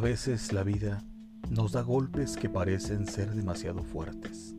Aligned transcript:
A 0.00 0.02
veces 0.02 0.54
la 0.54 0.64
vida 0.64 1.04
nos 1.50 1.72
da 1.72 1.82
golpes 1.82 2.38
que 2.38 2.48
parecen 2.48 3.06
ser 3.06 3.34
demasiado 3.34 3.82
fuertes. 3.82 4.54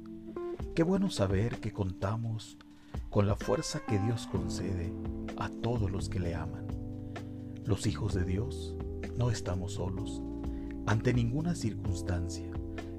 Qué 0.76 0.84
bueno 0.84 1.10
saber 1.10 1.60
que 1.60 1.74
contamos 1.74 2.60
con 3.10 3.26
la 3.26 3.36
fuerza 3.36 3.82
que 3.88 3.98
Dios 3.98 4.28
concede 4.28 4.94
a 5.38 5.50
todos 5.50 5.90
los 5.90 6.10
que 6.10 6.20
le 6.20 6.36
aman. 6.36 6.68
Los 7.66 7.88
hijos 7.88 8.14
de 8.14 8.24
Dios 8.24 8.76
no 9.18 9.32
estamos 9.32 9.74
solos. 9.74 10.22
Ante 10.86 11.12
ninguna 11.12 11.56
circunstancia, 11.56 12.52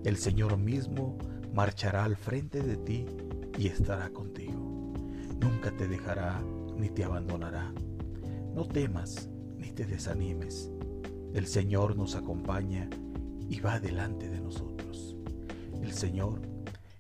el 0.03 0.17
Señor 0.17 0.57
mismo 0.57 1.19
marchará 1.55 2.03
al 2.03 2.17
frente 2.17 2.61
de 2.61 2.77
ti 2.77 3.07
y 3.57 3.69
estará 3.69 4.11
contigo. 4.11 4.95
Nunca 5.41 5.71
te 5.77 5.87
dejará 5.87 6.43
ni 6.77 6.89
te 6.89 7.05
abandonará. 7.05 7.73
No 8.53 8.67
temas 8.67 9.31
ni 9.59 9.71
te 9.71 9.87
desanimes. 9.87 10.72
El 11.35 11.47
Señor 11.47 11.97
nos 11.97 12.15
acompaña 12.15 12.91
y 13.49 13.59
va 13.61 13.81
delante 13.81 14.29
de 14.29 14.39
nosotros. 14.39 15.17
El 15.81 15.93
Señor 15.93 16.41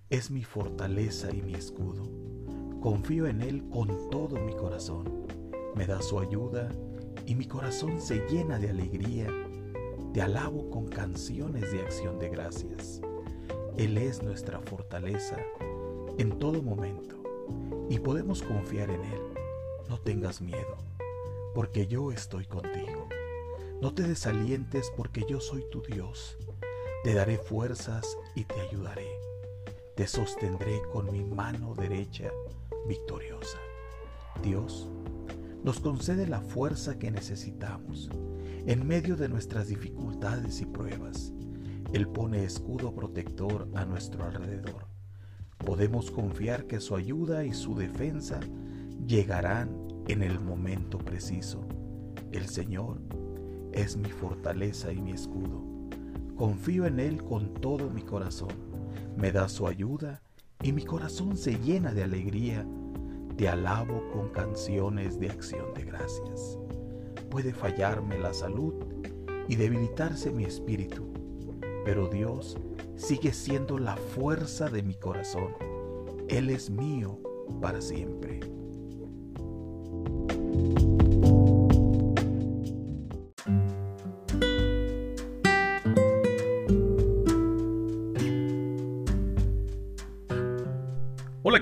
es 0.08 0.30
mi 0.30 0.42
fortaleza 0.42 1.30
y 1.34 1.42
mi 1.42 1.52
escudo. 1.55 2.10
Confío 2.80 3.27
en 3.27 3.42
Él 3.42 3.68
con 3.68 4.08
todo 4.10 4.36
mi 4.36 4.55
corazón. 4.55 5.27
Me 5.77 5.86
da 5.86 6.00
su 6.00 6.18
ayuda 6.18 6.70
y 7.27 7.34
mi 7.34 7.45
corazón 7.45 8.00
se 8.00 8.27
llena 8.30 8.58
de 8.58 8.70
alegría. 8.70 9.28
Te 10.14 10.22
alabo 10.22 10.70
con 10.70 10.88
canciones 10.88 11.70
de 11.70 11.83
acción 11.83 12.19
de 12.19 12.30
gracias. 12.30 13.02
Él 13.77 13.98
es 13.98 14.22
nuestra 14.22 14.60
fortaleza 14.60 15.36
en 16.16 16.38
todo 16.38 16.62
momento 16.62 17.16
y 17.91 17.98
podemos 17.98 18.42
confiar 18.42 18.88
en 18.88 19.05
Él. 19.05 19.20
No 19.91 19.98
tengas 19.98 20.41
miedo, 20.41 20.78
porque 21.55 21.86
yo 21.86 22.12
estoy 22.12 22.46
contigo. 22.46 22.91
No 23.83 23.92
te 23.92 24.05
desalientes, 24.05 24.92
porque 24.97 25.25
yo 25.28 25.41
soy 25.41 25.64
tu 25.69 25.83
Dios. 25.83 26.38
Te 27.02 27.14
daré 27.14 27.36
fuerzas 27.36 28.16
y 28.36 28.44
te 28.44 28.61
ayudaré. 28.61 29.08
Te 29.97 30.06
sostendré 30.06 30.80
con 30.92 31.11
mi 31.11 31.25
mano 31.25 31.75
derecha 31.75 32.30
victoriosa. 32.86 33.58
Dios 34.41 34.88
nos 35.64 35.80
concede 35.80 36.28
la 36.28 36.41
fuerza 36.42 36.97
que 37.00 37.10
necesitamos 37.10 38.08
en 38.69 38.86
medio 38.86 39.16
de 39.16 39.28
nuestras 39.28 39.66
dificultades 39.66 40.60
y 40.60 40.66
pruebas. 40.66 41.33
Él 41.92 42.06
pone 42.06 42.44
escudo 42.44 42.94
protector 42.94 43.69
a 43.75 43.84
nuestro 43.84 44.22
alrededor. 44.22 44.86
Podemos 45.58 46.12
confiar 46.12 46.69
que 46.69 46.78
su 46.78 46.94
ayuda 46.94 47.44
y 47.44 47.53
su 47.53 47.75
defensa 47.75 48.38
llegarán 49.08 49.77
en 50.06 50.22
el 50.22 50.38
momento 50.38 50.98
preciso. 50.98 51.66
El 52.30 52.48
Señor 52.48 53.00
es 53.73 53.97
mi 53.97 54.11
fortaleza 54.11 54.92
y 54.92 55.01
mi 55.01 55.12
escudo. 55.12 55.62
Confío 56.37 56.87
en 56.87 57.01
Él 57.01 57.23
con 57.23 57.55
todo 57.55 57.91
mi 57.91 58.03
corazón. 58.03 58.53
Me 59.17 59.33
da 59.33 59.48
su 59.48 59.67
ayuda 59.67 60.23
y 60.62 60.73
mi 60.73 60.84
corazón 60.84 61.37
se 61.37 61.59
llena 61.59 61.93
de 61.93 62.05
alegría. 62.05 62.67
Te 63.37 63.48
alabo 63.48 64.03
con 64.12 64.28
canciones 64.28 65.19
de 65.19 65.31
acción 65.31 65.73
de 65.75 65.84
gracias. 65.84 66.59
Puede 67.31 67.53
fallarme 67.53 68.19
la 68.19 68.33
salud 68.34 68.75
y 69.48 69.56
debilitarse 69.56 70.31
mi 70.31 70.45
espíritu 70.45 71.12
pero 71.84 72.09
Dios 72.09 72.56
sigue 72.97 73.33
siendo 73.33 73.78
la 73.78 73.97
fuerza 73.97 74.69
de 74.69 74.83
mi 74.83 74.95
corazón. 74.95 75.55
Él 76.28 76.50
es 76.50 76.70
mío 76.70 77.19
para 77.61 77.81
siempre. 77.81 78.41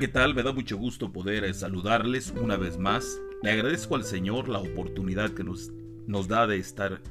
¿Qué 0.00 0.08
tal? 0.08 0.34
Me 0.34 0.42
da 0.42 0.52
mucho 0.52 0.78
gusto 0.78 1.12
poder 1.12 1.44
eh, 1.44 1.52
saludarles 1.52 2.32
una 2.40 2.56
vez 2.56 2.78
más. 2.78 3.20
Le 3.42 3.50
agradezco 3.50 3.96
al 3.96 4.04
Señor 4.04 4.48
la 4.48 4.58
oportunidad 4.58 5.32
que 5.32 5.44
nos, 5.44 5.68
da 6.26 6.46
de 6.46 6.56
estar, 6.56 7.02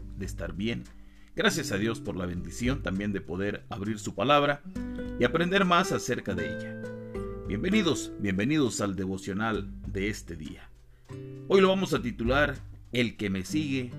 bien 0.56 0.84
Gracias 1.36 1.72
a 1.72 1.78
Dios 1.78 2.00
por 2.00 2.16
la 2.16 2.26
bendición 2.26 2.82
también 2.82 3.14
de 3.14 3.22
poder 3.22 3.64
abrir 3.70 4.00
su 4.00 4.16
palabra 4.16 4.64
y 5.20 5.24
aprender 5.24 5.66
más 5.66 5.92
acerca 5.92 6.34
de 6.34 6.48
ella. 6.48 6.82
Bienvenidos, 7.48 8.12
bienvenidos 8.18 8.82
al 8.82 8.96
devocional 8.96 9.70
de 9.86 10.10
este 10.10 10.36
día. 10.36 10.68
Hoy 11.48 11.62
lo 11.62 11.68
vamos 11.68 11.94
a 11.94 12.02
titular 12.02 12.56
El 12.92 13.18
que 13.18 13.30
me 13.30 13.46
sigue, 13.46 13.92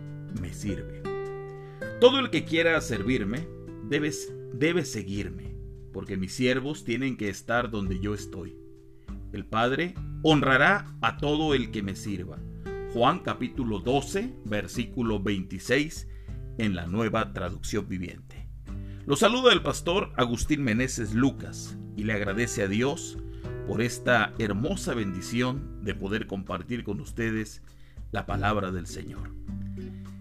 me 0.42 0.52
sirve. 0.52 1.00
Todo 2.00 2.18
el 2.18 2.30
que 2.30 2.44
quiera 2.44 2.80
servirme 2.80 3.46
debe 3.84 4.84
seguirme, 4.84 5.54
porque 5.92 6.16
mis 6.16 6.32
siervos 6.32 6.82
tienen 6.82 7.16
que 7.16 7.28
estar 7.28 7.70
donde 7.70 8.00
yo 8.00 8.14
estoy. 8.14 8.59
El 9.32 9.46
Padre 9.46 9.94
honrará 10.22 10.86
a 11.00 11.16
todo 11.16 11.54
el 11.54 11.70
que 11.70 11.82
me 11.82 11.94
sirva. 11.94 12.38
Juan 12.92 13.20
capítulo 13.20 13.78
12, 13.78 14.34
versículo 14.44 15.20
26 15.22 16.08
en 16.58 16.74
la 16.74 16.86
nueva 16.86 17.32
traducción 17.32 17.88
viviente. 17.88 18.48
Lo 19.06 19.16
saluda 19.16 19.52
el 19.52 19.62
pastor 19.62 20.12
Agustín 20.16 20.62
Meneses 20.62 21.14
Lucas 21.14 21.78
y 21.96 22.04
le 22.04 22.12
agradece 22.12 22.62
a 22.62 22.68
Dios 22.68 23.18
por 23.66 23.82
esta 23.82 24.34
hermosa 24.38 24.94
bendición 24.94 25.84
de 25.84 25.94
poder 25.94 26.26
compartir 26.26 26.82
con 26.82 27.00
ustedes 27.00 27.62
la 28.10 28.26
palabra 28.26 28.72
del 28.72 28.86
Señor. 28.86 29.32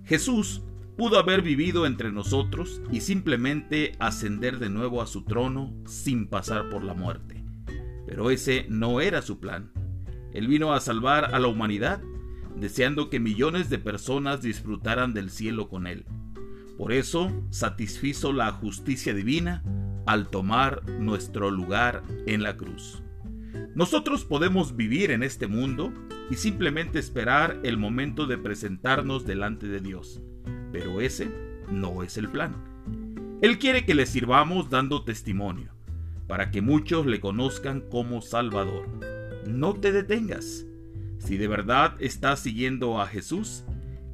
Jesús 0.05 0.61
pudo 0.97 1.17
haber 1.17 1.41
vivido 1.41 1.85
entre 1.85 2.11
nosotros 2.11 2.81
y 2.91 3.01
simplemente 3.01 3.93
ascender 3.99 4.59
de 4.59 4.69
nuevo 4.69 5.01
a 5.01 5.07
su 5.07 5.23
trono 5.23 5.73
sin 5.85 6.27
pasar 6.27 6.69
por 6.69 6.83
la 6.83 6.93
muerte. 6.93 7.38
Pero 8.09 8.31
ese 8.31 8.65
no 8.69 9.01
era 9.01 9.21
su 9.21 9.39
plan. 9.39 9.71
Él 10.33 10.47
vino 10.47 10.73
a 10.73 10.79
salvar 10.79 11.35
a 11.35 11.39
la 11.39 11.47
humanidad, 11.47 12.01
deseando 12.55 13.07
que 13.11 13.19
millones 13.19 13.69
de 13.69 13.77
personas 13.77 14.41
disfrutaran 14.41 15.13
del 15.13 15.29
cielo 15.29 15.69
con 15.69 15.85
él. 15.85 16.05
Por 16.75 16.91
eso 16.91 17.31
satisfizo 17.51 18.33
la 18.33 18.51
justicia 18.51 19.13
divina 19.13 19.63
al 20.07 20.27
tomar 20.27 20.89
nuestro 20.89 21.51
lugar 21.51 22.01
en 22.25 22.41
la 22.41 22.57
cruz. 22.57 23.03
Nosotros 23.75 24.25
podemos 24.25 24.75
vivir 24.75 25.11
en 25.11 25.21
este 25.21 25.45
mundo 25.45 25.93
y 26.31 26.35
simplemente 26.35 26.97
esperar 26.97 27.59
el 27.61 27.77
momento 27.77 28.25
de 28.25 28.39
presentarnos 28.39 29.27
delante 29.27 29.67
de 29.67 29.81
Dios, 29.81 30.19
pero 30.71 30.99
ese 30.99 31.29
no 31.71 32.01
es 32.01 32.17
el 32.17 32.27
plan. 32.27 32.55
Él 33.43 33.59
quiere 33.59 33.85
que 33.85 33.93
le 33.93 34.07
sirvamos 34.07 34.71
dando 34.71 35.03
testimonio, 35.03 35.73
para 36.29 36.51
que 36.51 36.61
muchos 36.61 37.07
le 37.07 37.19
conozcan 37.19 37.81
como 37.81 38.21
Salvador. 38.21 38.87
No 39.47 39.73
te 39.73 39.91
detengas. 39.91 40.63
Si 41.17 41.37
de 41.37 41.47
verdad 41.47 41.95
estás 41.99 42.39
siguiendo 42.41 43.01
a 43.01 43.07
Jesús, 43.07 43.65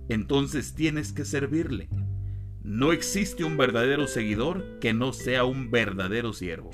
entonces 0.08 0.76
tienes 0.76 1.12
que 1.12 1.26
servirle. 1.26 1.90
No 2.64 2.94
existe 2.94 3.44
un 3.44 3.58
verdadero 3.58 4.08
seguidor 4.08 4.80
que 4.80 4.94
no 4.94 5.12
sea 5.12 5.44
un 5.44 5.72
verdadero 5.72 6.32
siervo. 6.32 6.72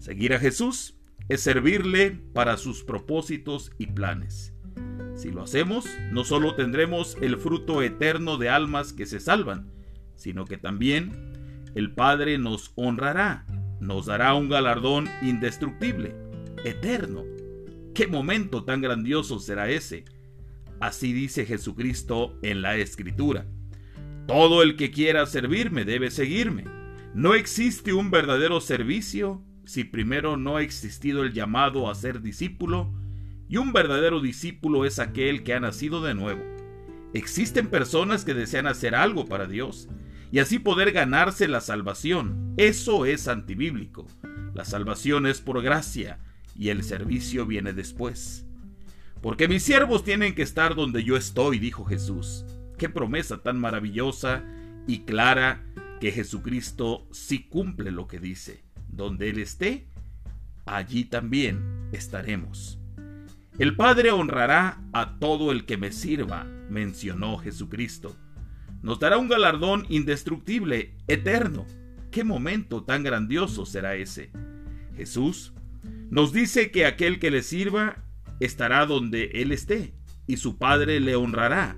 Seguir 0.00 0.34
a 0.34 0.40
Jesús 0.40 0.98
es 1.28 1.40
servirle 1.42 2.20
para 2.34 2.56
sus 2.56 2.82
propósitos 2.82 3.70
y 3.78 3.86
planes. 3.86 4.52
Si 5.14 5.30
lo 5.30 5.42
hacemos, 5.44 5.86
no 6.10 6.24
solo 6.24 6.56
tendremos 6.56 7.16
el 7.20 7.36
fruto 7.36 7.82
eterno 7.82 8.36
de 8.36 8.48
almas 8.48 8.92
que 8.92 9.06
se 9.06 9.20
salvan, 9.20 9.70
sino 10.16 10.44
que 10.44 10.56
también 10.56 11.12
el 11.76 11.94
Padre 11.94 12.36
nos 12.36 12.72
honrará, 12.74 13.46
nos 13.80 14.06
dará 14.06 14.34
un 14.34 14.48
galardón 14.48 15.08
indestructible, 15.22 16.14
eterno. 16.64 17.24
¿Qué 17.94 18.06
momento 18.06 18.64
tan 18.64 18.80
grandioso 18.80 19.38
será 19.38 19.70
ese? 19.70 20.04
Así 20.80 21.12
dice 21.12 21.46
Jesucristo 21.46 22.38
en 22.42 22.62
la 22.62 22.76
Escritura. 22.76 23.46
Todo 24.26 24.62
el 24.62 24.76
que 24.76 24.90
quiera 24.90 25.26
servirme 25.26 25.84
debe 25.84 26.10
seguirme. 26.10 26.64
No 27.14 27.34
existe 27.34 27.92
un 27.92 28.10
verdadero 28.10 28.60
servicio 28.60 29.42
si 29.64 29.84
primero 29.84 30.36
no 30.36 30.56
ha 30.56 30.62
existido 30.62 31.22
el 31.22 31.32
llamado 31.32 31.88
a 31.88 31.94
ser 31.94 32.20
discípulo, 32.20 32.92
y 33.48 33.56
un 33.56 33.72
verdadero 33.72 34.20
discípulo 34.20 34.84
es 34.84 34.98
aquel 34.98 35.42
que 35.42 35.54
ha 35.54 35.60
nacido 35.60 36.02
de 36.02 36.14
nuevo. 36.14 36.42
Existen 37.14 37.68
personas 37.68 38.24
que 38.24 38.34
desean 38.34 38.66
hacer 38.66 38.94
algo 38.94 39.26
para 39.26 39.46
Dios 39.46 39.88
y 40.32 40.38
así 40.38 40.58
poder 40.58 40.92
ganarse 40.92 41.48
la 41.48 41.60
salvación. 41.60 42.54
Eso 42.56 43.04
es 43.04 43.28
antibíblico. 43.28 44.06
La 44.54 44.64
salvación 44.64 45.26
es 45.26 45.40
por 45.40 45.62
gracia 45.62 46.18
y 46.54 46.68
el 46.68 46.82
servicio 46.84 47.46
viene 47.46 47.72
después. 47.72 48.46
Porque 49.20 49.48
mis 49.48 49.62
siervos 49.62 50.04
tienen 50.04 50.34
que 50.34 50.42
estar 50.42 50.74
donde 50.74 51.04
yo 51.04 51.16
estoy, 51.16 51.58
dijo 51.58 51.84
Jesús. 51.84 52.44
Qué 52.78 52.88
promesa 52.88 53.42
tan 53.42 53.58
maravillosa 53.58 54.44
y 54.86 55.00
clara 55.00 55.62
que 56.00 56.12
Jesucristo 56.12 57.06
sí 57.10 57.46
cumple 57.48 57.90
lo 57.90 58.06
que 58.06 58.18
dice. 58.18 58.64
Donde 58.88 59.30
Él 59.30 59.38
esté, 59.38 59.86
allí 60.64 61.04
también 61.04 61.88
estaremos. 61.92 62.78
El 63.58 63.76
Padre 63.76 64.10
honrará 64.10 64.80
a 64.92 65.18
todo 65.18 65.52
el 65.52 65.66
que 65.66 65.76
me 65.76 65.92
sirva, 65.92 66.44
mencionó 66.70 67.36
Jesucristo. 67.36 68.16
Nos 68.82 68.98
dará 68.98 69.18
un 69.18 69.28
galardón 69.28 69.86
indestructible, 69.88 70.94
eterno. 71.06 71.66
¿Qué 72.10 72.24
momento 72.24 72.82
tan 72.82 73.02
grandioso 73.02 73.66
será 73.66 73.96
ese? 73.96 74.30
Jesús 74.96 75.52
nos 76.10 76.32
dice 76.32 76.70
que 76.70 76.86
aquel 76.86 77.18
que 77.18 77.30
le 77.30 77.42
sirva 77.42 78.04
estará 78.40 78.86
donde 78.86 79.30
Él 79.34 79.52
esté, 79.52 79.94
y 80.26 80.38
su 80.38 80.58
Padre 80.58 80.98
le 81.00 81.14
honrará. 81.14 81.76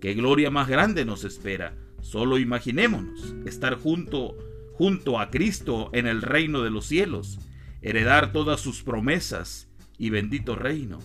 ¿Qué 0.00 0.14
gloria 0.14 0.50
más 0.50 0.68
grande 0.68 1.04
nos 1.04 1.24
espera? 1.24 1.76
Solo 2.00 2.38
imaginémonos 2.38 3.34
estar 3.46 3.76
junto, 3.76 4.36
junto 4.72 5.18
a 5.18 5.30
Cristo 5.30 5.90
en 5.92 6.06
el 6.06 6.22
reino 6.22 6.62
de 6.62 6.70
los 6.70 6.86
cielos, 6.86 7.38
heredar 7.80 8.32
todas 8.32 8.60
sus 8.60 8.82
promesas 8.82 9.68
y 9.98 10.10
bendito 10.10 10.56
reino, 10.56 10.98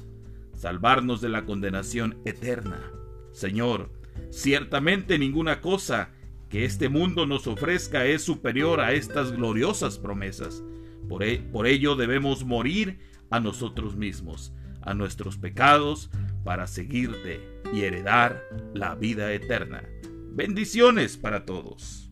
salvarnos 0.56 1.22
de 1.22 1.30
la 1.30 1.46
condenación 1.46 2.18
eterna. 2.26 2.92
Señor, 3.32 3.92
ciertamente 4.30 5.20
ninguna 5.20 5.62
cosa 5.62 6.10
que 6.50 6.66
este 6.66 6.90
mundo 6.90 7.26
nos 7.26 7.48
ofrezca 7.48 8.06
es 8.06 8.22
superior 8.22 8.80
a 8.80 8.94
estas 8.94 9.32
gloriosas 9.32 9.98
promesas. 9.98 10.64
Por, 11.10 11.24
e, 11.24 11.40
por 11.40 11.68
ello 11.68 11.96
debemos 11.96 12.46
morir 12.46 13.00
a 13.30 13.40
nosotros 13.40 13.96
mismos, 13.96 14.54
a 14.82 14.94
nuestros 14.94 15.38
pecados, 15.38 16.10
para 16.44 16.68
seguirte 16.68 17.42
y 17.74 17.82
heredar 17.82 18.42
la 18.74 18.96
vida 18.96 19.34
eterna. 19.34 19.84
Bendiciones 20.32 21.18
para 21.18 21.46
todos. 21.46 22.07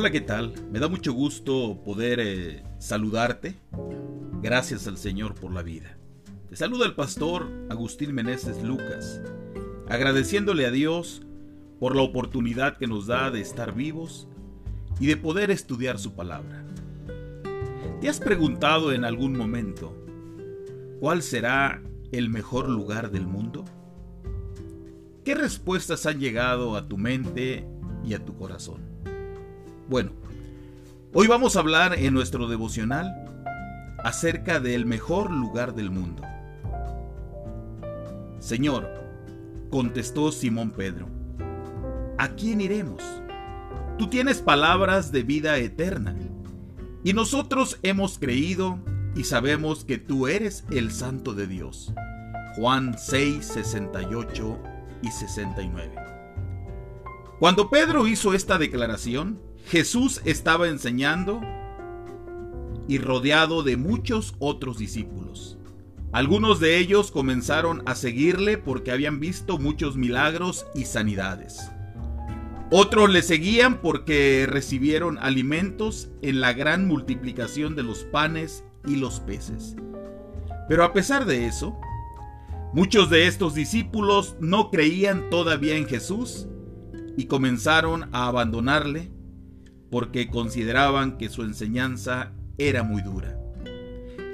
Hola, 0.00 0.12
¿qué 0.12 0.20
tal? 0.20 0.54
Me 0.70 0.78
da 0.78 0.86
mucho 0.86 1.12
gusto 1.12 1.82
poder 1.84 2.20
eh, 2.20 2.62
saludarte. 2.78 3.56
Gracias 4.40 4.86
al 4.86 4.96
Señor 4.96 5.34
por 5.34 5.52
la 5.52 5.62
vida. 5.62 5.98
Te 6.48 6.54
saluda 6.54 6.86
el 6.86 6.94
pastor 6.94 7.48
Agustín 7.68 8.14
Meneses 8.14 8.62
Lucas, 8.62 9.20
agradeciéndole 9.88 10.66
a 10.66 10.70
Dios 10.70 11.22
por 11.80 11.96
la 11.96 12.02
oportunidad 12.02 12.76
que 12.76 12.86
nos 12.86 13.08
da 13.08 13.32
de 13.32 13.40
estar 13.40 13.74
vivos 13.74 14.28
y 15.00 15.08
de 15.08 15.16
poder 15.16 15.50
estudiar 15.50 15.98
su 15.98 16.14
palabra. 16.14 16.64
¿Te 18.00 18.08
has 18.08 18.20
preguntado 18.20 18.92
en 18.92 19.04
algún 19.04 19.36
momento 19.36 19.96
cuál 21.00 21.22
será 21.22 21.82
el 22.12 22.30
mejor 22.30 22.68
lugar 22.68 23.10
del 23.10 23.26
mundo? 23.26 23.64
¿Qué 25.24 25.34
respuestas 25.34 26.06
han 26.06 26.20
llegado 26.20 26.76
a 26.76 26.86
tu 26.86 26.96
mente 26.98 27.66
y 28.04 28.14
a 28.14 28.24
tu 28.24 28.36
corazón? 28.36 28.97
Bueno, 29.88 30.10
hoy 31.14 31.28
vamos 31.28 31.56
a 31.56 31.60
hablar 31.60 31.94
en 31.94 32.12
nuestro 32.12 32.46
devocional 32.46 33.10
acerca 34.04 34.60
del 34.60 34.84
mejor 34.84 35.30
lugar 35.30 35.74
del 35.74 35.90
mundo. 35.90 36.22
Señor, 38.38 38.86
contestó 39.70 40.30
Simón 40.30 40.72
Pedro, 40.72 41.08
¿a 42.18 42.28
quién 42.28 42.60
iremos? 42.60 43.02
Tú 43.96 44.10
tienes 44.10 44.42
palabras 44.42 45.10
de 45.10 45.22
vida 45.22 45.56
eterna, 45.56 46.14
y 47.02 47.14
nosotros 47.14 47.78
hemos 47.82 48.18
creído 48.18 48.78
y 49.16 49.24
sabemos 49.24 49.86
que 49.86 49.96
tú 49.96 50.28
eres 50.28 50.66
el 50.70 50.92
Santo 50.92 51.32
de 51.32 51.46
Dios. 51.46 51.94
Juan 52.56 52.94
6, 52.98 53.42
68 53.42 54.58
y 55.00 55.10
69. 55.10 55.94
Cuando 57.38 57.70
Pedro 57.70 58.06
hizo 58.06 58.34
esta 58.34 58.58
declaración, 58.58 59.47
Jesús 59.68 60.22
estaba 60.24 60.68
enseñando 60.68 61.42
y 62.88 62.96
rodeado 62.96 63.62
de 63.62 63.76
muchos 63.76 64.34
otros 64.38 64.78
discípulos. 64.78 65.58
Algunos 66.10 66.58
de 66.58 66.78
ellos 66.78 67.10
comenzaron 67.10 67.82
a 67.84 67.94
seguirle 67.94 68.56
porque 68.56 68.92
habían 68.92 69.20
visto 69.20 69.58
muchos 69.58 69.94
milagros 69.94 70.64
y 70.74 70.86
sanidades. 70.86 71.70
Otros 72.70 73.10
le 73.10 73.20
seguían 73.20 73.82
porque 73.82 74.46
recibieron 74.48 75.18
alimentos 75.18 76.08
en 76.22 76.40
la 76.40 76.54
gran 76.54 76.88
multiplicación 76.88 77.76
de 77.76 77.82
los 77.82 78.04
panes 78.04 78.64
y 78.86 78.96
los 78.96 79.20
peces. 79.20 79.76
Pero 80.66 80.82
a 80.82 80.94
pesar 80.94 81.26
de 81.26 81.46
eso, 81.46 81.78
muchos 82.72 83.10
de 83.10 83.26
estos 83.26 83.54
discípulos 83.54 84.34
no 84.40 84.70
creían 84.70 85.28
todavía 85.28 85.76
en 85.76 85.86
Jesús 85.86 86.48
y 87.18 87.26
comenzaron 87.26 88.08
a 88.12 88.28
abandonarle 88.28 89.17
porque 89.90 90.28
consideraban 90.28 91.18
que 91.18 91.28
su 91.28 91.42
enseñanza 91.42 92.32
era 92.58 92.82
muy 92.82 93.02
dura. 93.02 93.38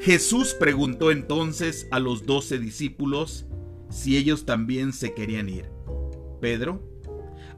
Jesús 0.01 0.55
preguntó 0.59 1.11
entonces 1.11 1.89
a 1.91 1.99
los 1.99 2.27
doce 2.27 2.59
discípulos 2.59 3.47
si 3.89 4.17
ellos 4.17 4.45
también 4.45 4.93
se 4.93 5.15
querían 5.15 5.49
ir. 5.49 5.71
Pedro, 6.41 6.83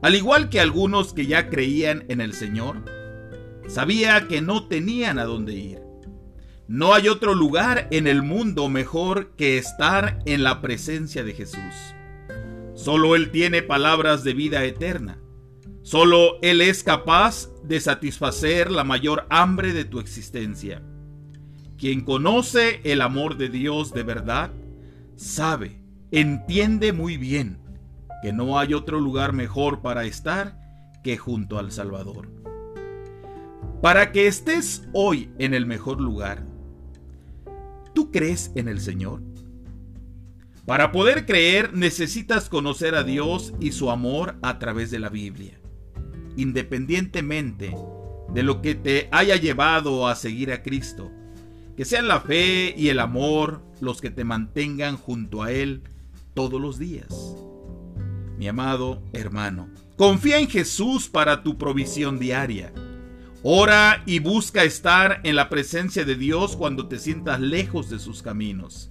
al 0.02 0.14
igual 0.14 0.48
que 0.48 0.60
algunos 0.60 1.12
que 1.12 1.26
ya 1.26 1.48
creían 1.48 2.04
en 2.08 2.20
el 2.20 2.34
Señor, 2.34 2.84
sabía 3.66 4.28
que 4.28 4.42
no 4.42 4.68
tenían 4.68 5.18
a 5.18 5.24
dónde 5.24 5.54
ir. 5.54 5.80
No 6.68 6.94
hay 6.94 7.08
otro 7.08 7.34
lugar 7.34 7.88
en 7.90 8.06
el 8.06 8.22
mundo 8.22 8.68
mejor 8.68 9.34
que 9.36 9.56
estar 9.56 10.20
en 10.26 10.42
la 10.42 10.60
presencia 10.60 11.24
de 11.24 11.32
Jesús. 11.32 11.94
Solo 12.74 13.16
Él 13.16 13.30
tiene 13.30 13.62
palabras 13.62 14.22
de 14.24 14.34
vida 14.34 14.64
eterna. 14.64 15.18
Solo 15.82 16.38
Él 16.42 16.60
es 16.60 16.82
capaz 16.82 17.48
de 17.66 17.80
satisfacer 17.80 18.70
la 18.70 18.84
mayor 18.84 19.26
hambre 19.30 19.72
de 19.72 19.84
tu 19.84 19.98
existencia. 19.98 20.82
Quien 21.76 22.02
conoce 22.02 22.80
el 22.84 23.02
amor 23.02 23.36
de 23.36 23.48
Dios 23.48 23.92
de 23.92 24.02
verdad, 24.02 24.50
sabe, 25.16 25.80
entiende 26.10 26.92
muy 26.92 27.16
bien 27.16 27.58
que 28.22 28.32
no 28.32 28.58
hay 28.58 28.72
otro 28.74 29.00
lugar 29.00 29.32
mejor 29.32 29.82
para 29.82 30.04
estar 30.04 30.58
que 31.02 31.16
junto 31.16 31.58
al 31.58 31.72
Salvador. 31.72 32.28
Para 33.82 34.10
que 34.12 34.26
estés 34.26 34.88
hoy 34.92 35.30
en 35.38 35.52
el 35.52 35.66
mejor 35.66 36.00
lugar, 36.00 36.46
¿tú 37.94 38.10
crees 38.10 38.52
en 38.54 38.68
el 38.68 38.80
Señor? 38.80 39.20
Para 40.64 40.92
poder 40.92 41.26
creer 41.26 41.74
necesitas 41.74 42.48
conocer 42.48 42.94
a 42.94 43.04
Dios 43.04 43.52
y 43.60 43.72
su 43.72 43.90
amor 43.90 44.36
a 44.42 44.58
través 44.58 44.90
de 44.90 44.98
la 44.98 45.10
Biblia. 45.10 45.60
Independientemente 46.36 47.74
de 48.32 48.42
lo 48.42 48.60
que 48.60 48.74
te 48.74 49.08
haya 49.12 49.36
llevado 49.36 50.06
a 50.06 50.14
seguir 50.14 50.52
a 50.52 50.62
Cristo, 50.62 51.10
que 51.76 51.84
sean 51.84 52.08
la 52.08 52.20
fe 52.20 52.74
y 52.76 52.88
el 52.88 53.00
amor 53.00 53.62
los 53.80 54.00
que 54.00 54.10
te 54.10 54.24
mantengan 54.24 54.96
junto 54.96 55.42
a 55.42 55.52
Él 55.52 55.82
todos 56.34 56.60
los 56.60 56.78
días. 56.78 57.36
Mi 58.38 58.48
amado 58.48 59.02
hermano, 59.12 59.68
confía 59.96 60.38
en 60.38 60.48
Jesús 60.48 61.08
para 61.08 61.42
tu 61.42 61.56
provisión 61.56 62.18
diaria. 62.18 62.72
Ora 63.42 64.02
y 64.06 64.18
busca 64.18 64.64
estar 64.64 65.20
en 65.22 65.36
la 65.36 65.48
presencia 65.48 66.04
de 66.04 66.16
Dios 66.16 66.56
cuando 66.56 66.88
te 66.88 66.98
sientas 66.98 67.40
lejos 67.40 67.88
de 67.88 67.98
sus 67.98 68.22
caminos. 68.22 68.90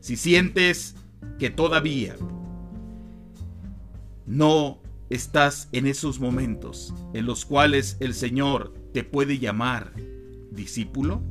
Si 0.00 0.16
sientes 0.16 0.96
que 1.38 1.50
todavía 1.50 2.16
no 4.26 4.80
estás 5.10 5.68
en 5.72 5.86
esos 5.86 6.20
momentos 6.20 6.94
en 7.14 7.26
los 7.26 7.44
cuales 7.44 7.96
el 8.00 8.14
Señor 8.14 8.74
te 8.92 9.04
puede 9.04 9.38
llamar 9.38 9.92
discípulo, 10.50 11.22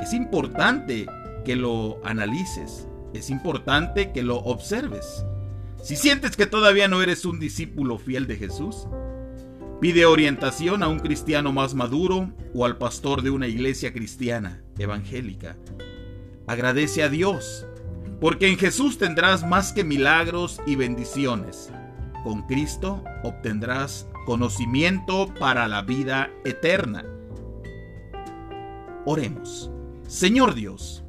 es 0.00 0.12
importante 0.12 1.06
que 1.44 1.56
lo 1.56 2.00
analices, 2.04 2.86
es 3.14 3.30
importante 3.30 4.12
que 4.12 4.22
lo 4.22 4.36
observes. 4.36 5.24
Si 5.82 5.96
sientes 5.96 6.36
que 6.36 6.46
todavía 6.46 6.88
no 6.88 7.02
eres 7.02 7.24
un 7.24 7.38
discípulo 7.38 7.98
fiel 7.98 8.26
de 8.26 8.36
Jesús, 8.36 8.86
pide 9.80 10.06
orientación 10.06 10.82
a 10.82 10.88
un 10.88 10.98
cristiano 10.98 11.52
más 11.52 11.74
maduro 11.74 12.32
o 12.52 12.64
al 12.64 12.78
pastor 12.78 13.22
de 13.22 13.30
una 13.30 13.46
iglesia 13.46 13.92
cristiana 13.92 14.62
evangélica. 14.78 15.56
Agradece 16.46 17.02
a 17.02 17.08
Dios, 17.08 17.64
porque 18.20 18.48
en 18.48 18.58
Jesús 18.58 18.98
tendrás 18.98 19.46
más 19.46 19.72
que 19.72 19.84
milagros 19.84 20.60
y 20.66 20.74
bendiciones. 20.74 21.70
Con 22.28 22.42
Cristo 22.42 23.02
obtendrás 23.22 24.06
conocimiento 24.26 25.32
para 25.40 25.66
la 25.66 25.80
vida 25.80 26.30
eterna. 26.44 27.06
Oremos. 29.06 29.70
Señor 30.06 30.54
Dios, 30.54 31.02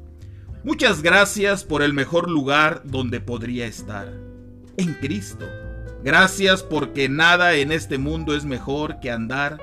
muchas 0.64 1.02
gracias 1.02 1.62
por 1.62 1.82
el 1.82 1.92
mejor 1.92 2.30
lugar 2.30 2.80
donde 2.86 3.20
podría 3.20 3.66
estar, 3.66 4.10
en 4.78 4.94
Cristo. 4.94 5.44
Gracias 6.02 6.62
porque 6.62 7.10
nada 7.10 7.52
en 7.52 7.70
este 7.70 7.98
mundo 7.98 8.34
es 8.34 8.46
mejor 8.46 8.98
que 9.00 9.10
andar 9.10 9.58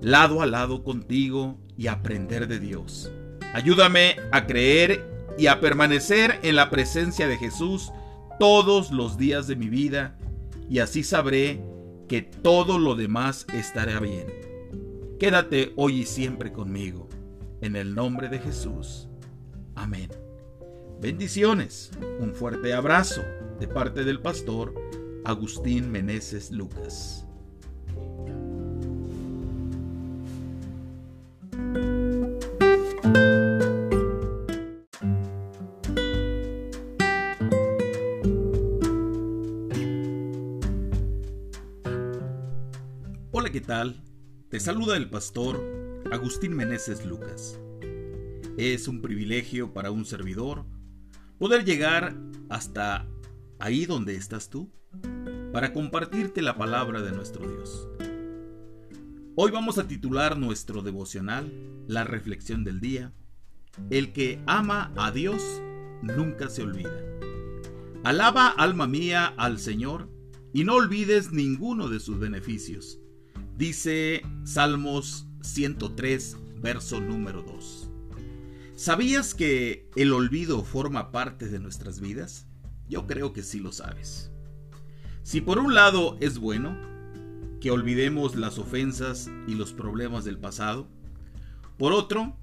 lado 0.00 0.40
a 0.40 0.46
lado 0.46 0.84
contigo 0.84 1.58
y 1.76 1.88
aprender 1.88 2.46
de 2.46 2.60
Dios. 2.60 3.10
Ayúdame 3.54 4.18
a 4.30 4.46
creer 4.46 5.04
y 5.36 5.48
a 5.48 5.58
permanecer 5.58 6.38
en 6.44 6.54
la 6.54 6.70
presencia 6.70 7.26
de 7.26 7.38
Jesús 7.38 7.90
todos 8.38 8.92
los 8.92 9.18
días 9.18 9.48
de 9.48 9.56
mi 9.56 9.68
vida 9.68 10.16
y 10.68 10.78
así 10.78 11.02
sabré 11.02 11.62
que 12.08 12.22
todo 12.22 12.78
lo 12.78 12.94
demás 12.94 13.46
estará 13.52 14.00
bien. 14.00 14.26
Quédate 15.18 15.72
hoy 15.76 16.00
y 16.00 16.06
siempre 16.06 16.52
conmigo, 16.52 17.08
en 17.60 17.76
el 17.76 17.94
nombre 17.94 18.28
de 18.28 18.38
Jesús. 18.38 19.08
Amén. 19.74 20.10
Bendiciones, 21.00 21.90
un 22.20 22.34
fuerte 22.34 22.72
abrazo 22.72 23.22
de 23.58 23.68
parte 23.68 24.04
del 24.04 24.20
pastor 24.20 24.74
Agustín 25.24 25.90
Meneses 25.90 26.50
Lucas. 26.50 27.23
Tal? 43.64 44.02
Te 44.50 44.60
saluda 44.60 44.96
el 44.96 45.08
pastor 45.08 45.58
Agustín 46.12 46.54
Meneses 46.54 47.04
Lucas. 47.06 47.58
Es 48.58 48.88
un 48.88 49.00
privilegio 49.00 49.72
para 49.72 49.90
un 49.90 50.04
servidor 50.04 50.66
poder 51.38 51.64
llegar 51.64 52.14
hasta 52.50 53.08
ahí 53.58 53.86
donde 53.86 54.16
estás 54.16 54.50
tú 54.50 54.70
para 55.52 55.72
compartirte 55.72 56.42
la 56.42 56.58
palabra 56.58 57.00
de 57.00 57.12
nuestro 57.12 57.48
Dios. 57.48 57.88
Hoy 59.34 59.50
vamos 59.50 59.78
a 59.78 59.88
titular 59.88 60.36
nuestro 60.36 60.82
devocional, 60.82 61.50
la 61.88 62.04
reflexión 62.04 62.64
del 62.64 62.80
día, 62.80 63.12
El 63.88 64.12
que 64.12 64.40
ama 64.46 64.92
a 64.96 65.10
Dios 65.10 65.42
nunca 66.02 66.48
se 66.50 66.62
olvida. 66.62 67.02
Alaba, 68.04 68.48
alma 68.48 68.86
mía, 68.86 69.32
al 69.38 69.58
Señor, 69.58 70.10
y 70.52 70.64
no 70.64 70.74
olvides 70.74 71.32
ninguno 71.32 71.88
de 71.88 71.98
sus 71.98 72.18
beneficios 72.18 73.00
Dice 73.56 74.22
Salmos 74.42 75.28
103, 75.42 76.36
verso 76.60 77.00
número 77.00 77.42
2. 77.42 77.88
¿Sabías 78.74 79.32
que 79.32 79.88
el 79.94 80.12
olvido 80.12 80.64
forma 80.64 81.12
parte 81.12 81.48
de 81.48 81.60
nuestras 81.60 82.00
vidas? 82.00 82.48
Yo 82.88 83.06
creo 83.06 83.32
que 83.32 83.44
sí 83.44 83.60
lo 83.60 83.70
sabes. 83.70 84.32
Si 85.22 85.40
por 85.40 85.60
un 85.60 85.72
lado 85.72 86.16
es 86.18 86.38
bueno 86.38 86.76
que 87.60 87.70
olvidemos 87.70 88.34
las 88.34 88.58
ofensas 88.58 89.30
y 89.46 89.54
los 89.54 89.72
problemas 89.72 90.24
del 90.24 90.38
pasado, 90.38 90.88
por 91.78 91.92
otro, 91.92 92.36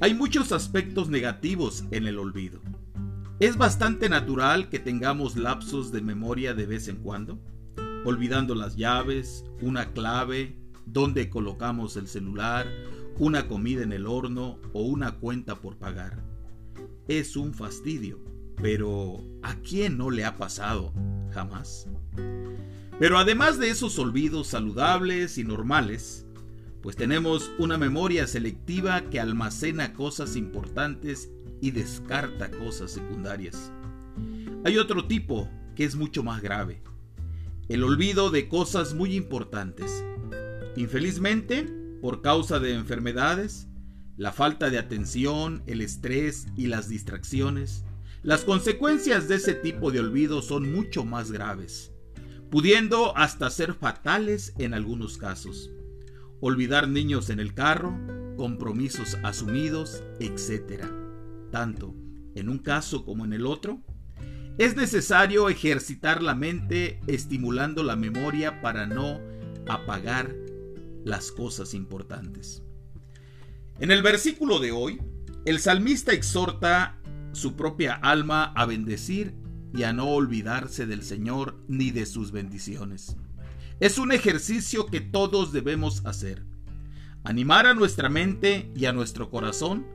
hay 0.00 0.12
muchos 0.12 0.52
aspectos 0.52 1.08
negativos 1.08 1.84
en 1.92 2.06
el 2.06 2.18
olvido. 2.18 2.60
Es 3.40 3.56
bastante 3.56 4.10
natural 4.10 4.68
que 4.68 4.80
tengamos 4.80 5.36
lapsos 5.36 5.92
de 5.92 6.02
memoria 6.02 6.52
de 6.52 6.66
vez 6.66 6.88
en 6.88 6.96
cuando 6.96 7.40
olvidando 8.06 8.54
las 8.54 8.76
llaves, 8.76 9.44
una 9.60 9.92
clave, 9.92 10.56
dónde 10.86 11.28
colocamos 11.28 11.96
el 11.96 12.06
celular, 12.06 12.68
una 13.18 13.48
comida 13.48 13.82
en 13.82 13.92
el 13.92 14.06
horno 14.06 14.60
o 14.72 14.82
una 14.82 15.16
cuenta 15.16 15.56
por 15.56 15.76
pagar. 15.76 16.22
Es 17.08 17.36
un 17.36 17.52
fastidio, 17.52 18.20
pero 18.62 19.24
¿a 19.42 19.56
quién 19.56 19.98
no 19.98 20.10
le 20.10 20.24
ha 20.24 20.36
pasado? 20.36 20.92
Jamás. 21.32 21.88
Pero 23.00 23.18
además 23.18 23.58
de 23.58 23.70
esos 23.70 23.98
olvidos 23.98 24.46
saludables 24.46 25.36
y 25.36 25.42
normales, 25.42 26.26
pues 26.82 26.94
tenemos 26.94 27.50
una 27.58 27.76
memoria 27.76 28.28
selectiva 28.28 29.02
que 29.10 29.18
almacena 29.18 29.94
cosas 29.94 30.36
importantes 30.36 31.28
y 31.60 31.72
descarta 31.72 32.52
cosas 32.52 32.92
secundarias. 32.92 33.72
Hay 34.64 34.78
otro 34.78 35.06
tipo 35.06 35.50
que 35.74 35.84
es 35.84 35.96
mucho 35.96 36.22
más 36.22 36.40
grave 36.40 36.80
el 37.68 37.82
olvido 37.82 38.30
de 38.30 38.48
cosas 38.48 38.94
muy 38.94 39.14
importantes. 39.14 40.04
Infelizmente, 40.76 41.66
por 42.00 42.22
causa 42.22 42.60
de 42.60 42.74
enfermedades, 42.74 43.68
la 44.16 44.32
falta 44.32 44.70
de 44.70 44.78
atención, 44.78 45.62
el 45.66 45.80
estrés 45.80 46.46
y 46.56 46.68
las 46.68 46.88
distracciones, 46.88 47.84
las 48.22 48.44
consecuencias 48.44 49.28
de 49.28 49.36
ese 49.36 49.54
tipo 49.54 49.90
de 49.90 50.00
olvido 50.00 50.42
son 50.42 50.72
mucho 50.72 51.04
más 51.04 51.32
graves, 51.32 51.92
pudiendo 52.50 53.16
hasta 53.16 53.50
ser 53.50 53.74
fatales 53.74 54.54
en 54.58 54.74
algunos 54.74 55.18
casos. 55.18 55.70
Olvidar 56.40 56.88
niños 56.88 57.30
en 57.30 57.40
el 57.40 57.54
carro, 57.54 57.98
compromisos 58.36 59.16
asumidos, 59.22 60.02
etc. 60.20 60.84
Tanto 61.50 61.94
en 62.36 62.48
un 62.48 62.58
caso 62.58 63.04
como 63.04 63.24
en 63.24 63.32
el 63.32 63.46
otro, 63.46 63.82
es 64.58 64.74
necesario 64.74 65.48
ejercitar 65.48 66.22
la 66.22 66.34
mente 66.34 67.00
estimulando 67.06 67.82
la 67.82 67.94
memoria 67.94 68.62
para 68.62 68.86
no 68.86 69.20
apagar 69.68 70.34
las 71.04 71.30
cosas 71.30 71.74
importantes. 71.74 72.62
En 73.80 73.90
el 73.90 74.02
versículo 74.02 74.58
de 74.58 74.72
hoy, 74.72 75.00
el 75.44 75.60
salmista 75.60 76.12
exhorta 76.12 76.98
su 77.32 77.54
propia 77.54 77.94
alma 77.94 78.52
a 78.56 78.64
bendecir 78.64 79.34
y 79.74 79.82
a 79.82 79.92
no 79.92 80.08
olvidarse 80.08 80.86
del 80.86 81.02
Señor 81.02 81.62
ni 81.68 81.90
de 81.90 82.06
sus 82.06 82.32
bendiciones. 82.32 83.16
Es 83.78 83.98
un 83.98 84.10
ejercicio 84.10 84.86
que 84.86 85.02
todos 85.02 85.52
debemos 85.52 86.04
hacer. 86.06 86.46
Animar 87.24 87.66
a 87.66 87.74
nuestra 87.74 88.08
mente 88.08 88.70
y 88.74 88.86
a 88.86 88.92
nuestro 88.94 89.28
corazón 89.28 89.86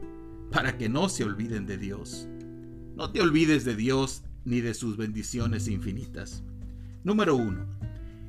para 0.51 0.77
que 0.77 0.87
no 0.87 1.09
se 1.09 1.23
olviden 1.23 1.65
de 1.65 1.79
Dios. 1.79 2.27
No 2.95 3.11
te 3.11 3.21
olvides 3.21 3.65
de 3.65 3.75
Dios 3.75 4.23
ni 4.45 4.61
de 4.61 4.73
sus 4.73 4.97
bendiciones 4.97 5.67
infinitas. 5.67 6.43
Número 7.03 7.35
1. 7.35 7.65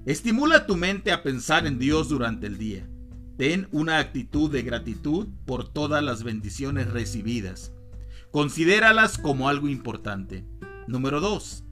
Estimula 0.07 0.67
tu 0.67 0.77
mente 0.77 1.13
a 1.13 1.23
pensar 1.23 1.67
en 1.67 1.79
Dios 1.79 2.09
durante 2.09 2.47
el 2.47 2.59
día. 2.59 2.89
Ten 3.37 3.69
una 3.73 3.99
actitud 3.99 4.51
de 4.51 4.63
gratitud 4.63 5.29
por 5.47 5.69
todas 5.69 6.03
las 6.03 6.23
bendiciones 6.23 6.91
recibidas. 6.91 7.73
Considéralas 8.31 9.19
como 9.19 9.49
algo 9.49 9.69
importante. 9.69 10.45
Número 10.87 11.21
2. 11.21 11.65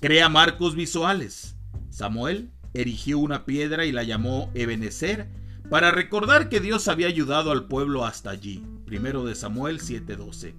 Crea 0.00 0.28
marcos 0.28 0.74
visuales. 0.74 1.56
Samuel 1.90 2.50
erigió 2.72 3.18
una 3.18 3.44
piedra 3.44 3.84
y 3.84 3.92
la 3.92 4.02
llamó 4.02 4.50
Ebenezer 4.54 5.28
para 5.70 5.90
recordar 5.90 6.48
que 6.48 6.60
Dios 6.60 6.88
había 6.88 7.06
ayudado 7.06 7.50
al 7.50 7.66
pueblo 7.66 8.04
hasta 8.04 8.30
allí. 8.30 8.62
Primero 8.84 9.24
de 9.24 9.34
Samuel 9.34 9.80
7:12. 9.80 10.54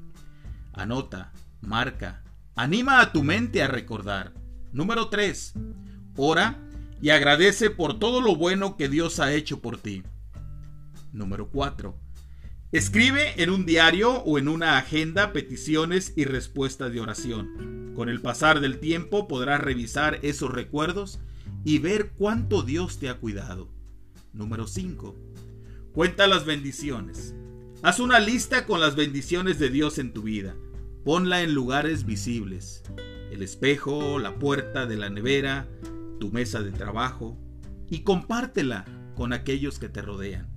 Anota, 0.73 1.31
marca, 1.61 2.23
Anima 2.57 3.01
a 3.01 3.11
tu 3.11 3.21
mente 3.21 3.61
a 3.61 3.67
recordar. 3.67 4.33
Número 4.71 5.09
3. 5.09 5.55
Ora 6.15 6.57
y 7.01 7.09
agradece 7.09 7.69
por 7.69 7.99
todo 7.99 8.21
lo 8.21 8.37
bueno 8.37 8.77
que 8.77 8.87
Dios 8.87 9.19
ha 9.19 9.33
hecho 9.33 9.59
por 9.59 9.77
ti. 9.77 10.03
Número 11.11 11.49
4. 11.49 11.97
Escribe 12.71 13.43
en 13.43 13.49
un 13.49 13.65
diario 13.65 14.19
o 14.23 14.37
en 14.37 14.47
una 14.47 14.77
agenda 14.77 15.33
peticiones 15.33 16.13
y 16.15 16.23
respuestas 16.23 16.93
de 16.93 17.01
oración. 17.01 17.91
Con 17.93 18.07
el 18.07 18.21
pasar 18.21 18.61
del 18.61 18.79
tiempo 18.79 19.27
podrás 19.27 19.59
revisar 19.59 20.19
esos 20.21 20.49
recuerdos 20.49 21.19
y 21.65 21.79
ver 21.79 22.11
cuánto 22.17 22.63
Dios 22.63 22.99
te 22.99 23.09
ha 23.09 23.15
cuidado. 23.15 23.67
Número 24.31 24.65
5. 24.65 25.13
Cuenta 25.91 26.25
las 26.27 26.45
bendiciones. 26.45 27.35
Haz 27.81 27.99
una 27.99 28.19
lista 28.19 28.65
con 28.65 28.79
las 28.79 28.95
bendiciones 28.95 29.59
de 29.59 29.69
Dios 29.69 29.97
en 29.97 30.13
tu 30.13 30.23
vida. 30.23 30.55
Ponla 31.05 31.43
en 31.43 31.53
lugares 31.53 32.03
visibles. 32.03 32.81
El 33.29 33.43
espejo, 33.43 34.17
la 34.17 34.39
puerta 34.39 34.87
de 34.87 34.97
la 34.97 35.07
nevera, 35.07 35.69
tu 36.19 36.31
mesa 36.31 36.63
de 36.63 36.71
trabajo. 36.71 37.37
Y 37.91 37.99
compártela 37.99 38.85
con 39.15 39.31
aquellos 39.31 39.77
que 39.77 39.87
te 39.87 40.01
rodean. 40.01 40.49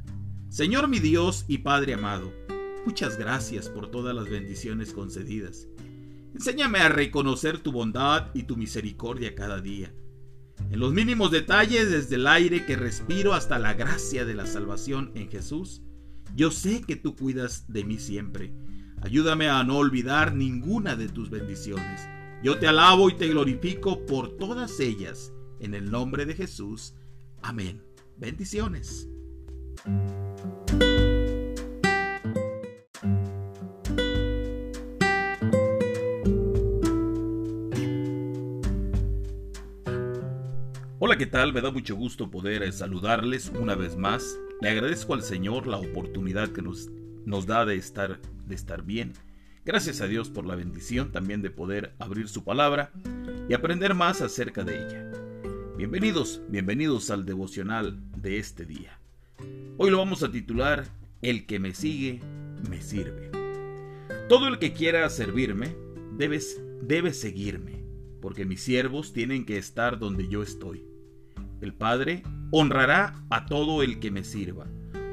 Señor 0.48 0.88
mi 0.88 1.00
Dios 1.00 1.44
y 1.48 1.58
Padre 1.58 1.92
amado, 1.92 2.32
muchas 2.86 3.18
gracias 3.18 3.68
por 3.68 3.90
todas 3.90 4.16
las 4.16 4.30
bendiciones 4.30 4.94
concedidas. 4.94 5.68
Enséñame 6.32 6.78
a 6.78 6.88
reconocer 6.88 7.58
tu 7.58 7.70
bondad 7.70 8.28
y 8.32 8.44
tu 8.44 8.56
misericordia 8.56 9.34
cada 9.34 9.60
día. 9.60 9.92
En 10.70 10.80
los 10.80 10.94
mínimos 10.94 11.30
detalles, 11.30 11.90
desde 11.90 12.14
el 12.14 12.26
aire 12.26 12.64
que 12.64 12.74
respiro 12.74 13.34
hasta 13.34 13.58
la 13.58 13.74
gracia 13.74 14.24
de 14.24 14.32
la 14.32 14.46
salvación 14.46 15.12
en 15.14 15.28
Jesús, 15.28 15.82
yo 16.34 16.50
sé 16.50 16.80
que 16.80 16.96
tú 16.96 17.16
cuidas 17.16 17.70
de 17.70 17.84
mí 17.84 17.98
siempre 17.98 18.54
Ayúdame 19.00 19.48
a 19.48 19.62
no 19.62 19.76
olvidar 19.76 20.34
ninguna 20.34 20.96
de 20.96 21.08
tus 21.08 21.30
bendiciones. 21.30 22.08
Yo 22.42 22.58
te 22.58 22.66
alabo 22.66 23.08
y 23.08 23.14
te 23.14 23.28
glorifico 23.28 24.04
por 24.06 24.36
todas 24.36 24.80
ellas. 24.80 25.32
En 25.60 25.74
el 25.74 25.90
nombre 25.90 26.26
de 26.26 26.34
Jesús. 26.34 26.94
Amén. 27.40 27.82
Bendiciones. 28.16 29.08
Hola, 40.98 41.16
¿qué 41.16 41.26
tal? 41.26 41.52
Me 41.52 41.60
da 41.60 41.70
mucho 41.70 41.94
gusto 41.94 42.30
poder 42.30 42.70
saludarles 42.72 43.52
una 43.58 43.76
vez 43.76 43.96
más. 43.96 44.36
Le 44.60 44.70
agradezco 44.70 45.14
al 45.14 45.22
Señor 45.22 45.68
la 45.68 45.76
oportunidad 45.76 46.48
que 46.48 46.62
nos 46.62 46.90
nos 47.28 47.46
da 47.46 47.66
de 47.66 47.76
estar, 47.76 48.18
de 48.46 48.54
estar 48.54 48.82
bien. 48.82 49.12
Gracias 49.64 50.00
a 50.00 50.06
Dios 50.06 50.30
por 50.30 50.46
la 50.46 50.56
bendición 50.56 51.12
también 51.12 51.42
de 51.42 51.50
poder 51.50 51.94
abrir 51.98 52.26
su 52.26 52.42
palabra 52.42 52.90
y 53.50 53.52
aprender 53.52 53.94
más 53.94 54.22
acerca 54.22 54.64
de 54.64 54.76
ella. 54.76 55.12
Bienvenidos, 55.76 56.40
bienvenidos 56.48 57.10
al 57.10 57.26
devocional 57.26 58.00
de 58.16 58.38
este 58.38 58.64
día. 58.64 58.98
Hoy 59.76 59.90
lo 59.90 59.98
vamos 59.98 60.22
a 60.22 60.32
titular 60.32 60.86
El 61.20 61.44
que 61.44 61.58
me 61.58 61.74
sigue, 61.74 62.22
me 62.70 62.80
sirve. 62.80 63.30
Todo 64.30 64.48
el 64.48 64.58
que 64.58 64.72
quiera 64.72 65.08
servirme 65.10 65.76
debe, 66.16 66.40
debe 66.80 67.12
seguirme, 67.12 67.84
porque 68.22 68.46
mis 68.46 68.62
siervos 68.62 69.12
tienen 69.12 69.44
que 69.44 69.58
estar 69.58 69.98
donde 69.98 70.28
yo 70.28 70.42
estoy. 70.42 70.82
El 71.60 71.74
Padre 71.74 72.22
honrará 72.52 73.22
a 73.28 73.44
todo 73.44 73.82
el 73.82 74.00
que 74.00 74.10
me 74.10 74.24
sirva. 74.24 74.66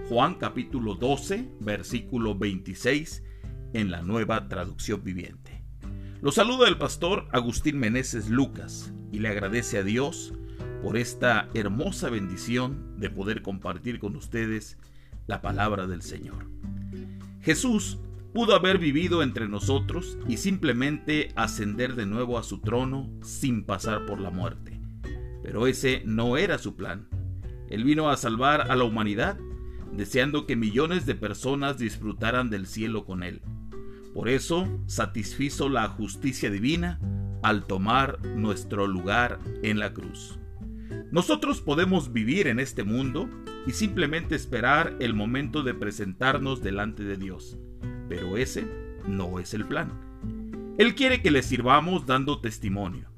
Juan 0.08 0.36
capítulo 0.36 0.94
12, 0.94 1.50
versículo 1.62 2.38
26 2.38 3.24
en 3.74 3.90
la 3.90 4.04
nueva 4.04 4.48
traducción 4.48 5.04
viviente. 5.04 5.64
Lo 6.22 6.32
saluda 6.32 6.68
el 6.68 6.78
pastor 6.78 7.28
Agustín 7.32 7.80
Meneses 7.80 8.30
Lucas 8.30 8.94
y 9.12 9.18
le 9.18 9.30
agradece 9.30 9.80
a 9.80 9.84
Dios 9.84 10.32
por 10.84 10.96
esta 10.96 11.50
hermosa 11.56 12.12
bendición 12.12 13.00
de 13.00 13.10
poder 13.10 13.42
compartir 13.42 13.98
con 13.98 14.16
ustedes 14.16 14.78
la 15.26 15.42
palabra 15.42 15.88
del 15.88 16.04
Señor. 16.04 16.52
Jesús 17.42 17.98
pudo 18.32 18.54
haber 18.54 18.78
vivido 18.78 19.24
entre 19.24 19.48
nosotros 19.50 20.20
y 20.28 20.38
simplemente 20.38 21.32
ascender 21.36 21.96
de 21.96 22.06
nuevo 22.06 22.38
a 22.38 22.44
su 22.44 22.62
trono 22.62 23.10
sin 23.24 23.64
pasar 23.64 24.06
por 24.06 24.20
la 24.20 24.30
muerte. 24.30 24.80
Pero 25.42 25.66
ese 25.66 26.04
no 26.06 26.38
era 26.38 26.60
su 26.60 26.76
plan. 26.76 27.08
Él 27.72 27.84
vino 27.84 28.12
a 28.12 28.18
salvar 28.18 28.70
a 28.70 28.76
la 28.76 28.84
humanidad, 28.84 29.40
deseando 29.96 30.46
que 30.46 30.56
millones 30.56 31.06
de 31.06 31.16
personas 31.16 31.78
disfrutaran 31.78 32.50
del 32.50 32.68
cielo 32.68 33.06
con 33.06 33.24
él. 33.24 33.42
Por 34.14 34.30
eso 34.30 34.68
satisfizo 34.88 35.70
la 35.70 35.88
justicia 35.90 36.50
divina 36.50 37.00
al 37.44 37.66
tomar 37.66 38.24
nuestro 38.26 38.88
lugar 38.88 39.40
en 39.62 39.80
la 39.80 39.94
cruz. 39.94 40.40
Nosotros 41.12 41.62
podemos 41.62 42.14
vivir 42.14 42.48
en 42.48 42.60
este 42.60 42.84
mundo 42.84 43.30
y 43.68 43.72
simplemente 43.72 44.36
esperar 44.36 44.96
el 45.00 45.14
momento 45.14 45.64
de 45.64 45.74
presentarnos 45.74 46.62
delante 46.62 47.04
de 47.04 47.18
Dios, 47.18 47.58
pero 48.08 48.38
ese 48.38 48.68
no 49.08 49.40
es 49.40 49.54
el 49.54 49.66
plan. 49.66 49.92
Él 50.78 50.96
quiere 50.96 51.22
que 51.22 51.32
le 51.32 51.42
sirvamos 51.42 52.06
dando 52.06 52.42
testimonio, 52.42 53.10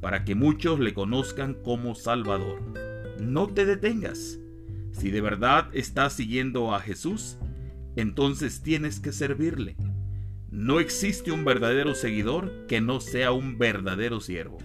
para 0.00 0.24
que 0.24 0.34
muchos 0.34 0.80
le 0.80 0.94
conozcan 0.94 1.54
como 1.54 1.94
Salvador. 1.94 2.60
No 3.20 3.48
te 3.48 3.66
detengas. 3.66 4.38
Si 4.92 5.10
de 5.10 5.20
verdad 5.20 5.68
estás 5.72 6.12
siguiendo 6.12 6.74
a 6.74 6.80
Jesús, 6.80 7.38
entonces 7.96 8.62
tienes 8.62 9.00
que 9.00 9.12
servirle. 9.12 9.76
No 10.50 10.80
existe 10.80 11.32
un 11.32 11.44
verdadero 11.44 11.94
seguidor 11.94 12.66
que 12.66 12.80
no 12.80 13.00
sea 13.00 13.32
un 13.32 13.58
verdadero 13.58 14.20
siervo. 14.20 14.58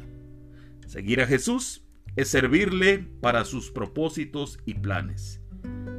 Seguir 0.86 1.22
a 1.22 1.28
Jesús 1.28 1.86
es 2.16 2.30
servirle 2.30 3.08
para 3.22 3.46
sus 3.46 3.72
propósitos 3.72 4.60
y 4.66 4.74
planes. 4.74 5.42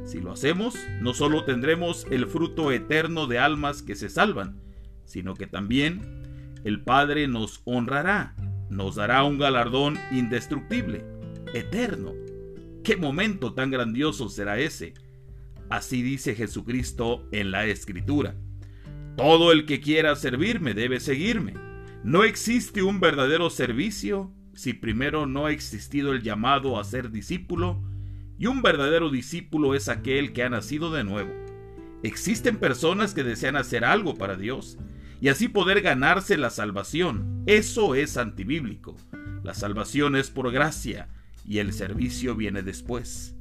Si 0.05 0.19
lo 0.19 0.31
hacemos, 0.31 0.75
no 1.01 1.13
solo 1.13 1.45
tendremos 1.45 2.05
el 2.09 2.27
fruto 2.27 2.71
eterno 2.71 3.27
de 3.27 3.39
almas 3.39 3.81
que 3.81 3.95
se 3.95 4.09
salvan, 4.09 4.59
sino 5.05 5.35
que 5.35 5.47
también 5.47 6.01
el 6.63 6.83
Padre 6.83 7.27
nos 7.27 7.61
honrará, 7.65 8.35
nos 8.69 8.95
dará 8.95 9.23
un 9.23 9.37
galardón 9.37 9.97
indestructible, 10.11 11.05
eterno. 11.53 12.13
¿Qué 12.83 12.95
momento 12.95 13.53
tan 13.53 13.71
grandioso 13.71 14.29
será 14.29 14.57
ese? 14.59 14.93
Así 15.69 16.01
dice 16.01 16.33
Jesucristo 16.33 17.27
en 17.31 17.51
la 17.51 17.65
Escritura. 17.65 18.35
Todo 19.17 19.51
el 19.51 19.65
que 19.65 19.81
quiera 19.81 20.15
servirme 20.15 20.73
debe 20.73 20.99
seguirme. 20.99 21.53
No 22.03 22.23
existe 22.23 22.81
un 22.81 22.99
verdadero 22.99 23.49
servicio 23.49 24.33
si 24.53 24.73
primero 24.73 25.25
no 25.25 25.45
ha 25.45 25.51
existido 25.51 26.13
el 26.13 26.21
llamado 26.21 26.79
a 26.79 26.83
ser 26.83 27.11
discípulo, 27.11 27.83
y 28.37 28.47
un 28.47 28.61
verdadero 28.61 29.09
discípulo 29.09 29.75
es 29.75 29.89
aquel 29.89 30.31
que 30.31 30.43
ha 30.43 30.49
nacido 30.49 30.91
de 30.91 31.03
nuevo. 31.03 31.31
Existen 32.03 32.57
personas 32.57 33.13
que 33.13 33.23
desean 33.23 33.57
hacer 33.57 33.83
algo 33.83 34.15
para 34.15 34.37
Dios 34.37 34.77
y 35.19 35.27
así 35.27 35.49
poder 35.49 35.81
ganarse 35.81 36.37
la 36.37 36.49
salvación. 36.49 37.43
Eso 37.45 37.93
es 37.95 38.15
antibíblico. 38.15 38.95
La 39.43 39.53
salvación 39.53 40.15
es 40.15 40.29
por 40.29 40.51
gracia 40.51 41.09
y 41.45 41.59
el 41.59 41.73
servicio 41.73 42.35
viene 42.35 42.61
después. 42.63 43.35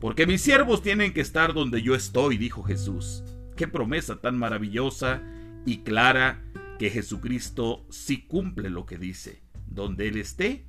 Porque 0.00 0.26
mis 0.26 0.42
siervos 0.42 0.82
tienen 0.82 1.12
que 1.12 1.20
estar 1.20 1.54
donde 1.54 1.82
yo 1.82 1.94
estoy, 1.94 2.36
dijo 2.36 2.62
Jesús. 2.62 3.24
Qué 3.56 3.66
promesa 3.66 4.20
tan 4.20 4.38
maravillosa 4.38 5.22
y 5.66 5.78
clara 5.78 6.42
que 6.78 6.90
Jesucristo 6.90 7.84
sí 7.90 8.26
cumple 8.26 8.70
lo 8.70 8.86
que 8.86 8.98
dice. 8.98 9.42
Donde 9.66 10.08
Él 10.08 10.16
esté, 10.16 10.66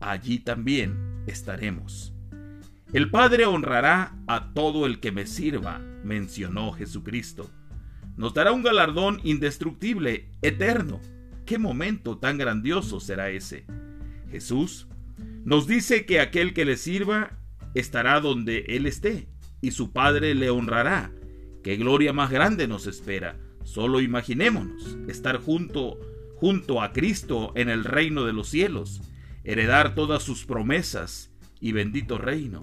allí 0.00 0.38
también 0.38 1.24
estaremos. 1.26 2.12
El 2.92 3.10
Padre 3.10 3.46
honrará 3.46 4.16
a 4.28 4.52
todo 4.54 4.86
el 4.86 5.00
que 5.00 5.10
me 5.10 5.26
sirva, 5.26 5.80
mencionó 6.04 6.72
Jesucristo. 6.72 7.50
Nos 8.16 8.34
dará 8.34 8.52
un 8.52 8.62
galardón 8.62 9.20
indestructible, 9.24 10.30
eterno. 10.42 11.00
¿Qué 11.44 11.58
momento 11.58 12.18
tan 12.18 12.38
grandioso 12.38 13.00
será 13.00 13.30
ese? 13.30 13.66
Jesús 14.30 14.86
nos 15.44 15.66
dice 15.66 16.06
que 16.06 16.20
aquel 16.20 16.54
que 16.54 16.64
le 16.64 16.76
sirva 16.76 17.38
estará 17.74 18.20
donde 18.20 18.64
Él 18.68 18.86
esté, 18.86 19.28
y 19.60 19.72
su 19.72 19.92
Padre 19.92 20.34
le 20.34 20.50
honrará. 20.50 21.12
¿Qué 21.62 21.76
gloria 21.76 22.12
más 22.12 22.30
grande 22.30 22.68
nos 22.68 22.86
espera? 22.86 23.38
Solo 23.62 24.00
imaginémonos 24.00 24.98
estar 25.08 25.38
junto 25.38 25.98
junto 26.36 26.82
a 26.82 26.92
Cristo 26.92 27.52
en 27.54 27.70
el 27.70 27.84
reino 27.84 28.24
de 28.24 28.32
los 28.32 28.48
cielos, 28.48 29.00
heredar 29.44 29.94
todas 29.94 30.22
sus 30.22 30.44
promesas 30.44 31.32
y 31.60 31.72
bendito 31.72 32.18
reino, 32.18 32.60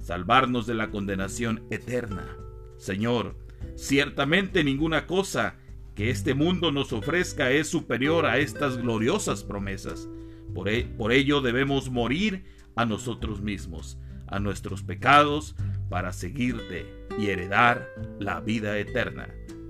salvarnos 0.00 0.66
de 0.66 0.74
la 0.74 0.90
condenación 0.90 1.64
eterna. 1.70 2.36
Señor, 2.78 3.36
ciertamente 3.76 4.64
ninguna 4.64 5.06
cosa 5.06 5.56
que 5.94 6.10
este 6.10 6.34
mundo 6.34 6.72
nos 6.72 6.92
ofrezca 6.92 7.52
es 7.52 7.68
superior 7.68 8.26
a 8.26 8.38
estas 8.38 8.78
gloriosas 8.78 9.44
promesas. 9.44 10.08
Por, 10.54 10.68
e, 10.68 10.84
por, 10.84 11.12
ello 11.12 11.40
debemos 11.40 11.90
morir 11.90 12.44
a 12.76 12.84
nosotros 12.84 13.40
mismos, 13.40 13.98
a 14.26 14.38
nuestros 14.38 14.82
pecados, 14.82 15.56
para 15.88 16.12
seguirte 16.12 16.86
y 17.18 17.26
heredar 17.26 17.88
la 18.18 18.40
vida 18.40 18.78
eterna. 18.78 19.28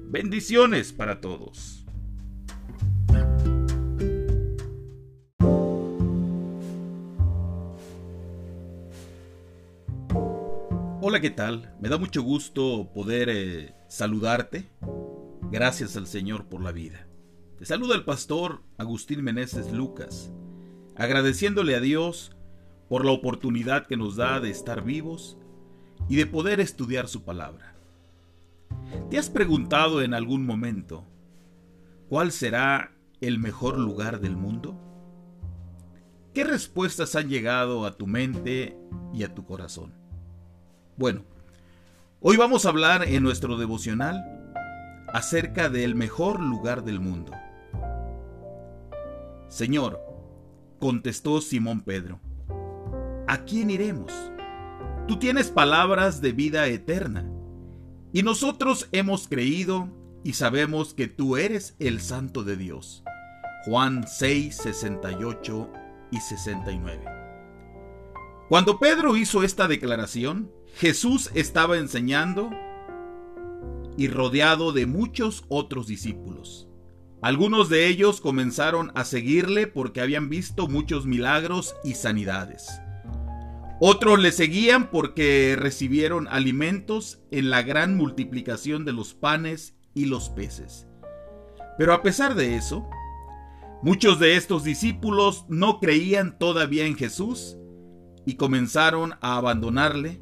Bendiciones 0.09 0.93
para 0.93 1.21
todos. 1.21 1.83
Hola, 11.05 11.21
¿qué 11.21 11.31
tal? 11.31 11.75
Me 11.81 11.89
da 11.89 11.99
mucho 11.99 12.23
gusto 12.23 12.93
poder 12.95 13.29
eh, 13.29 13.75
saludarte. 13.89 14.71
Gracias 15.51 15.97
al 15.97 16.07
Señor 16.07 16.49
por 16.49 16.63
la 16.63 16.71
vida. 16.71 17.09
Te 17.59 17.67
saluda 17.67 17.97
el 17.97 18.05
pastor 18.05 18.63
Agustín 18.79 19.23
Meneses 19.25 19.73
Lucas, 19.73 20.33
agradeciéndole 20.97 21.75
a 21.75 21.81
Dios 21.81 22.33
por 22.89 23.05
la 23.05 23.13
oportunidad 23.13 23.87
que 23.87 23.97
nos 23.97 24.17
da 24.17 24.41
de 24.41 24.51
estar 24.51 24.83
vivos 24.85 25.39
y 26.09 26.17
de 26.17 26.27
poder 26.27 26.61
estudiar 26.61 27.09
su 27.09 27.23
palabra. 27.23 27.75
¿Te 29.11 29.19
has 29.19 29.31
preguntado 29.31 30.03
en 30.03 30.15
algún 30.15 30.45
momento 30.45 31.05
cuál 32.09 32.33
será 32.33 32.93
el 33.21 33.39
mejor 33.39 33.79
lugar 33.79 34.21
del 34.21 34.37
mundo? 34.37 34.79
¿Qué 36.35 36.45
respuestas 36.45 37.15
han 37.17 37.29
llegado 37.29 37.87
a 37.87 37.97
tu 37.97 38.07
mente 38.07 38.77
y 39.15 39.23
a 39.23 39.35
tu 39.35 39.45
corazón? 39.45 39.93
Bueno, 40.97 41.25
hoy 42.21 42.37
vamos 42.37 42.67
a 42.67 42.71
hablar 42.71 43.05
en 43.05 43.23
nuestro 43.23 43.57
devocional 43.57 44.23
acerca 45.13 45.69
del 45.69 45.95
mejor 45.95 46.41
lugar 46.41 46.85
del 46.85 47.01
mundo. 47.01 47.33
Señor, 49.49 50.12
contestó 50.83 51.41
Simón 51.41 51.83
Pedro, 51.83 52.19
¿a 53.29 53.45
quién 53.45 53.71
iremos? 53.71 54.13
Tú 55.07 55.17
tienes 55.17 55.49
palabras 55.49 56.21
de 56.21 56.33
vida 56.33 56.67
eterna, 56.67 57.31
y 58.13 58.25
nosotros 58.25 58.89
hemos 58.91 59.29
creído 59.29 59.89
y 60.25 60.33
sabemos 60.33 60.93
que 60.93 61.07
tú 61.07 61.37
eres 61.37 61.77
el 61.79 62.01
Santo 62.01 62.43
de 62.43 62.57
Dios. 62.57 63.05
Juan 63.65 64.09
6, 64.09 64.57
68 64.57 65.73
y 66.11 66.19
69. 66.19 67.05
Cuando 68.49 68.81
Pedro 68.81 69.17
hizo 69.17 69.45
esta 69.45 69.69
declaración, 69.69 70.51
Jesús 70.75 71.31
estaba 71.35 71.79
enseñando 71.79 72.51
y 73.97 74.09
rodeado 74.09 74.73
de 74.73 74.87
muchos 74.87 75.45
otros 75.47 75.87
discípulos. 75.87 76.72
Algunos 77.23 77.69
de 77.69 77.87
ellos 77.87 78.21
comenzaron 78.21 78.91
a 78.97 79.05
seguirle 79.05 79.69
porque 79.69 80.01
habían 80.01 80.29
visto 80.29 80.67
muchos 80.67 81.07
milagros 81.07 81.77
y 81.85 81.95
sanidades. 81.95 82.69
Otros 83.81 84.19
le 84.19 84.33
seguían 84.33 84.91
porque 84.91 85.57
recibieron 85.57 86.27
alimentos 86.27 87.23
en 87.31 87.49
la 87.49 87.63
gran 87.63 87.97
multiplicación 87.97 88.85
de 88.85 88.93
los 88.93 89.15
panes 89.15 89.77
y 89.95 90.07
los 90.07 90.31
peces. 90.31 90.89
Pero 91.79 91.95
a 91.95 92.03
pesar 92.03 92.35
de 92.35 92.57
eso, 92.57 92.91
muchos 93.83 94.19
de 94.19 94.35
estos 94.35 94.65
discípulos 94.65 95.45
no 95.49 95.79
creían 95.79 96.41
todavía 96.41 96.87
en 96.87 96.97
Jesús 96.97 97.57
y 98.27 98.35
comenzaron 98.35 99.13
a 99.21 99.37
abandonarle 99.37 100.21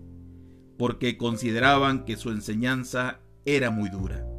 porque 0.77 1.17
consideraban 1.17 2.05
que 2.05 2.17
su 2.17 2.29
enseñanza 2.31 3.21
era 3.47 3.71
muy 3.71 3.89
dura. 3.89 4.30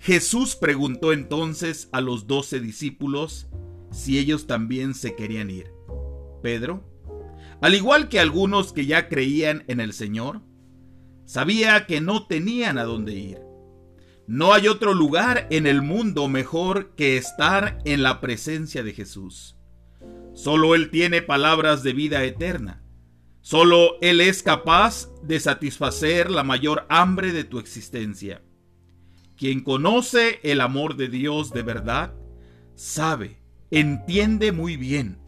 Jesús 0.00 0.56
preguntó 0.56 1.12
entonces 1.12 1.90
a 1.92 2.00
los 2.00 2.26
doce 2.26 2.58
discípulos 2.58 3.48
si 3.90 4.18
ellos 4.18 4.46
también 4.46 4.94
se 4.94 5.14
querían 5.14 5.50
ir. 5.50 5.74
Pedro, 6.42 6.82
al 7.60 7.74
igual 7.74 8.08
que 8.08 8.18
algunos 8.18 8.72
que 8.72 8.86
ya 8.86 9.10
creían 9.10 9.62
en 9.68 9.78
el 9.78 9.92
Señor, 9.92 10.40
sabía 11.26 11.86
que 11.86 12.00
no 12.00 12.26
tenían 12.26 12.78
a 12.78 12.84
dónde 12.84 13.12
ir. 13.12 13.40
No 14.26 14.54
hay 14.54 14.68
otro 14.68 14.94
lugar 14.94 15.46
en 15.50 15.66
el 15.66 15.82
mundo 15.82 16.28
mejor 16.28 16.94
que 16.94 17.18
estar 17.18 17.78
en 17.84 18.02
la 18.02 18.22
presencia 18.22 18.82
de 18.82 18.94
Jesús. 18.94 19.58
Solo 20.32 20.74
Él 20.74 20.88
tiene 20.88 21.20
palabras 21.20 21.82
de 21.82 21.92
vida 21.92 22.24
eterna. 22.24 22.82
Solo 23.42 24.00
Él 24.00 24.22
es 24.22 24.42
capaz 24.42 25.10
de 25.22 25.40
satisfacer 25.40 26.30
la 26.30 26.42
mayor 26.42 26.86
hambre 26.88 27.34
de 27.34 27.44
tu 27.44 27.58
existencia. 27.58 28.42
Quien 29.40 29.62
conoce 29.62 30.38
el 30.42 30.60
amor 30.60 30.96
de 30.96 31.08
Dios 31.08 31.50
de 31.50 31.62
verdad, 31.62 32.12
sabe, 32.74 33.40
entiende 33.70 34.52
muy 34.52 34.76
bien 34.76 35.18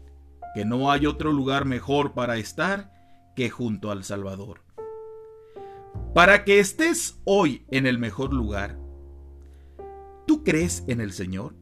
que 0.53 0.65
no 0.65 0.91
hay 0.91 1.07
otro 1.07 1.31
lugar 1.31 1.65
mejor 1.65 2.13
para 2.13 2.37
estar 2.37 2.93
que 3.35 3.49
junto 3.49 3.89
al 3.89 4.03
Salvador. 4.03 4.61
Para 6.13 6.43
que 6.43 6.59
estés 6.59 7.19
hoy 7.23 7.65
en 7.71 7.87
el 7.87 7.97
mejor 7.97 8.35
lugar, 8.35 8.77
¿tú 10.27 10.43
crees 10.43 10.83
en 10.87 11.01
el 11.01 11.11
Señor? 11.11 11.55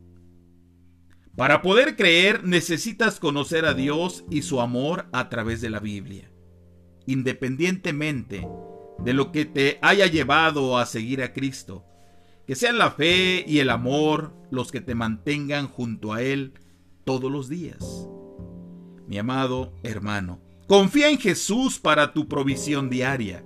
Para 1.37 1.61
poder 1.61 1.95
creer 1.95 2.43
necesitas 2.43 3.21
conocer 3.21 3.63
a 3.63 3.73
Dios 3.73 4.25
y 4.29 4.41
su 4.41 4.59
amor 4.59 5.07
a 5.13 5.29
través 5.29 5.61
de 5.61 5.69
la 5.69 5.79
Biblia. 5.79 6.29
Independientemente 7.05 8.45
de 8.99 9.13
lo 9.13 9.31
que 9.31 9.45
te 9.45 9.79
haya 9.81 10.05
llevado 10.07 10.77
a 10.77 10.85
seguir 10.85 11.23
a 11.23 11.31
Cristo, 11.31 11.85
que 12.51 12.55
sean 12.57 12.77
la 12.77 12.91
fe 12.91 13.45
y 13.47 13.59
el 13.59 13.69
amor 13.69 14.33
los 14.51 14.73
que 14.73 14.81
te 14.81 14.93
mantengan 14.93 15.69
junto 15.69 16.11
a 16.11 16.21
Él 16.21 16.55
todos 17.05 17.31
los 17.31 17.47
días. 17.47 18.09
Mi 19.07 19.17
amado 19.17 19.73
hermano, 19.83 20.41
confía 20.67 21.09
en 21.09 21.17
Jesús 21.17 21.79
para 21.79 22.11
tu 22.11 22.27
provisión 22.27 22.89
diaria. 22.89 23.45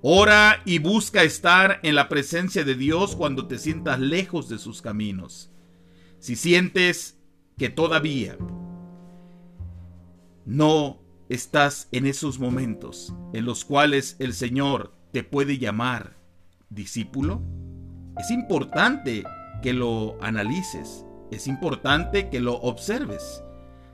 Ora 0.00 0.62
y 0.64 0.78
busca 0.78 1.22
estar 1.22 1.80
en 1.82 1.94
la 1.94 2.08
presencia 2.08 2.64
de 2.64 2.76
Dios 2.76 3.14
cuando 3.14 3.46
te 3.46 3.58
sientas 3.58 4.00
lejos 4.00 4.48
de 4.48 4.56
sus 4.56 4.80
caminos. 4.80 5.50
Si 6.18 6.34
sientes 6.34 7.18
que 7.58 7.68
todavía 7.68 8.38
no 10.46 10.98
estás 11.28 11.88
en 11.92 12.06
esos 12.06 12.38
momentos 12.38 13.12
en 13.34 13.44
los 13.44 13.66
cuales 13.66 14.16
el 14.18 14.32
Señor 14.32 14.94
te 15.12 15.24
puede 15.24 15.58
llamar 15.58 16.16
discípulo, 16.70 17.42
es 18.18 18.30
importante 18.30 19.24
que 19.62 19.72
lo 19.72 20.16
analices, 20.22 21.04
es 21.30 21.46
importante 21.46 22.28
que 22.28 22.40
lo 22.40 22.54
observes. 22.54 23.42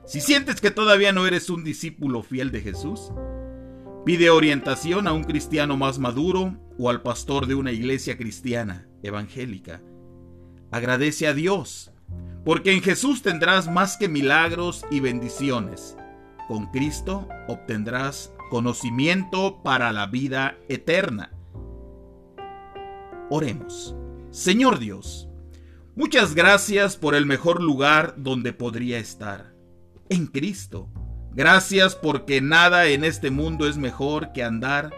Si 0.05 0.21
sientes 0.21 0.61
que 0.61 0.71
todavía 0.71 1.11
no 1.11 1.27
eres 1.27 1.49
un 1.49 1.63
discípulo 1.63 2.23
fiel 2.23 2.51
de 2.51 2.61
Jesús, 2.61 3.11
pide 4.05 4.29
orientación 4.29 5.07
a 5.07 5.13
un 5.13 5.23
cristiano 5.23 5.75
más 5.75 5.99
maduro 5.99 6.57
o 6.79 6.89
al 6.89 7.01
pastor 7.01 7.45
de 7.47 7.55
una 7.55 7.71
iglesia 7.71 8.17
cristiana 8.17 8.87
evangélica. 9.03 9.81
Agradece 10.71 11.27
a 11.27 11.33
Dios 11.33 11.91
porque 12.45 12.71
en 12.71 12.81
Jesús 12.81 13.21
tendrás 13.21 13.69
más 13.69 13.97
que 13.97 14.07
milagros 14.07 14.85
y 14.89 15.01
bendiciones. 15.01 15.97
Con 16.47 16.67
Cristo 16.67 17.27
obtendrás 17.49 18.33
conocimiento 18.49 19.61
para 19.63 19.91
la 19.91 20.07
vida 20.07 20.57
eterna. 20.69 21.33
Oremos. 23.29 23.97
Señor 24.37 24.77
Dios, 24.77 25.27
muchas 25.95 26.35
gracias 26.35 26.95
por 26.95 27.15
el 27.15 27.25
mejor 27.25 27.59
lugar 27.59 28.13
donde 28.17 28.53
podría 28.53 28.99
estar, 28.99 29.55
en 30.09 30.27
Cristo. 30.27 30.91
Gracias 31.33 31.95
porque 31.95 32.39
nada 32.39 32.85
en 32.85 33.03
este 33.03 33.31
mundo 33.31 33.67
es 33.67 33.79
mejor 33.79 34.33
que 34.33 34.43
andar 34.43 34.93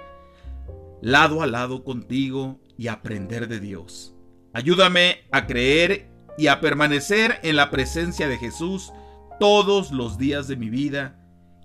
lado 1.02 1.42
a 1.42 1.48
lado 1.48 1.86
contigo 1.86 2.60
y 2.78 2.90
aprender 2.90 3.48
de 3.48 3.62
Dios. 3.62 4.14
Ayúdame 4.52 5.20
a 5.32 5.48
creer 5.48 6.12
y 6.38 6.48
a 6.48 6.60
permanecer 6.60 7.40
en 7.42 7.56
la 7.56 7.72
presencia 7.72 8.28
de 8.28 8.38
Jesús 8.38 8.92
todos 9.40 9.94
los 9.94 10.18
días 10.18 10.50
de 10.50 10.58
mi 10.58 10.70
vida, 10.70 11.18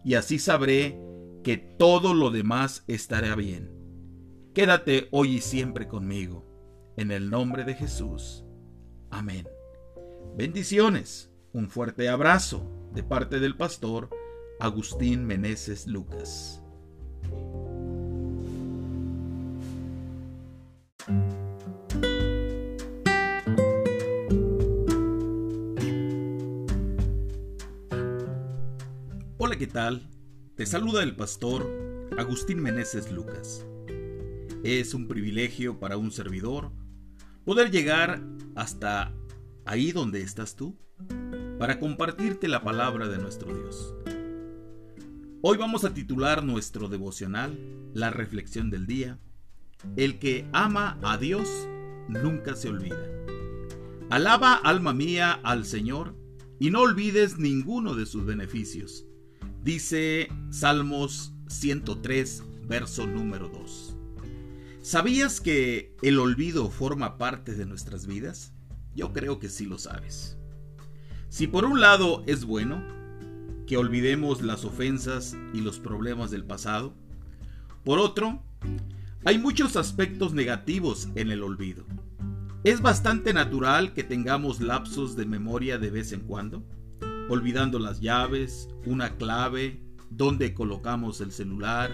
y 0.05 0.15
así 0.15 0.39
sabré 0.39 0.97
que 1.43 1.57
todo 1.57 2.15
lo 2.15 2.31
demás 2.31 2.85
estará 2.87 3.35
bien. 3.35 3.73
Quédate 4.55 5.09
hoy 5.11 5.39
y 5.39 5.41
siempre 5.41 5.89
conmigo, 5.89 6.54
en 6.96 7.11
el 7.11 7.30
nombre 7.30 7.64
de 7.64 7.74
Jesús. 7.74 8.44
Amén. 9.11 9.48
Bendiciones, 10.37 11.30
un 11.52 11.68
fuerte 11.68 12.09
abrazo 12.09 12.68
de 12.92 13.02
parte 13.02 13.40
del 13.40 13.57
pastor 13.57 14.11
Agustín 14.61 15.24
Meneses 15.24 15.87
Lucas. 15.87 16.61
Hola, 29.38 29.57
¿qué 29.59 29.66
tal? 29.66 30.09
Te 30.57 30.66
saluda 30.66 31.02
el 31.02 31.16
pastor 31.16 31.68
Agustín 32.16 32.62
Meneses 32.62 33.11
Lucas. 33.11 33.66
Es 34.62 34.94
un 34.94 35.09
privilegio 35.09 35.78
para 35.78 35.96
un 35.96 36.11
servidor 36.11 36.72
poder 37.44 37.70
llegar 37.70 38.22
hasta 38.54 39.12
ahí 39.64 39.92
donde 39.92 40.22
estás 40.22 40.57
tú 40.57 40.76
para 41.59 41.78
compartirte 41.78 42.48
la 42.48 42.62
palabra 42.62 43.09
de 43.09 43.18
nuestro 43.18 43.54
Dios. 43.54 43.94
Hoy 45.42 45.59
vamos 45.59 45.85
a 45.85 45.92
titular 45.92 46.42
nuestro 46.42 46.88
devocional, 46.88 47.59
la 47.92 48.11
reflexión 48.11 48.70
del 48.70 48.87
día, 48.87 49.18
El 49.96 50.18
que 50.18 50.46
ama 50.52 50.98
a 51.02 51.18
Dios 51.18 51.68
nunca 52.09 52.57
se 52.57 52.68
olvida. 52.68 53.11
Alaba 54.11 54.54
alma 54.54 54.92
mía 54.92 55.33
al 55.42 55.66
Señor 55.66 56.16
y 56.59 56.70
no 56.70 56.80
olvides 56.80 57.38
ninguno 57.38 57.94
de 57.94 58.07
sus 58.07 58.24
beneficios 58.24 59.07
Dice 59.64 60.28
Salmos 60.50 61.33
103, 61.48 62.44
verso 62.68 63.07
número 63.07 63.48
2. 63.48 63.93
¿Sabías 64.85 65.40
que 65.40 65.97
el 66.03 66.18
olvido 66.18 66.68
forma 66.68 67.16
parte 67.16 67.55
de 67.55 67.64
nuestras 67.64 68.07
vidas? 68.07 68.53
Yo 68.94 69.14
creo 69.14 69.38
que 69.38 69.49
sí 69.49 69.64
lo 69.64 69.79
sabes. 69.79 70.37
Si 71.31 71.47
por 71.47 71.64
un 71.64 71.81
lado 71.81 72.23
es 72.27 72.44
bueno 72.44 72.85
que 73.66 73.79
olvidemos 73.79 74.42
las 74.42 74.66
ofensas 74.66 75.38
y 75.55 75.62
los 75.62 75.79
problemas 75.79 76.31
del 76.31 76.44
pasado, 76.44 76.92
por 77.83 77.99
otro, 77.99 78.42
hay 79.25 79.38
muchos 79.38 79.77
aspectos 79.77 80.35
negativos 80.35 81.09
en 81.14 81.31
el 81.31 81.42
olvido. 81.42 81.87
Es 82.62 82.83
bastante 82.83 83.33
natural 83.33 83.94
que 83.94 84.05
tengamos 84.05 84.61
lapsos 84.61 85.16
de 85.16 85.25
memoria 85.25 85.79
de 85.79 85.88
vez 85.88 86.12
en 86.12 86.20
cuando 86.20 86.62
olvidando 87.31 87.79
las 87.79 88.03
llaves, 88.03 88.68
una 88.85 89.16
clave, 89.16 89.81
dónde 90.11 90.53
colocamos 90.53 91.23
el 91.23 91.33
celular, 91.33 91.90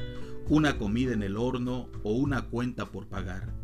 una 0.51 0.79
comida 0.79 1.13
en 1.13 1.23
el 1.23 1.37
horno 1.37 1.89
o 2.03 2.13
una 2.13 2.43
cuenta 2.43 2.91
por 2.91 3.07
pagar. 3.07 3.55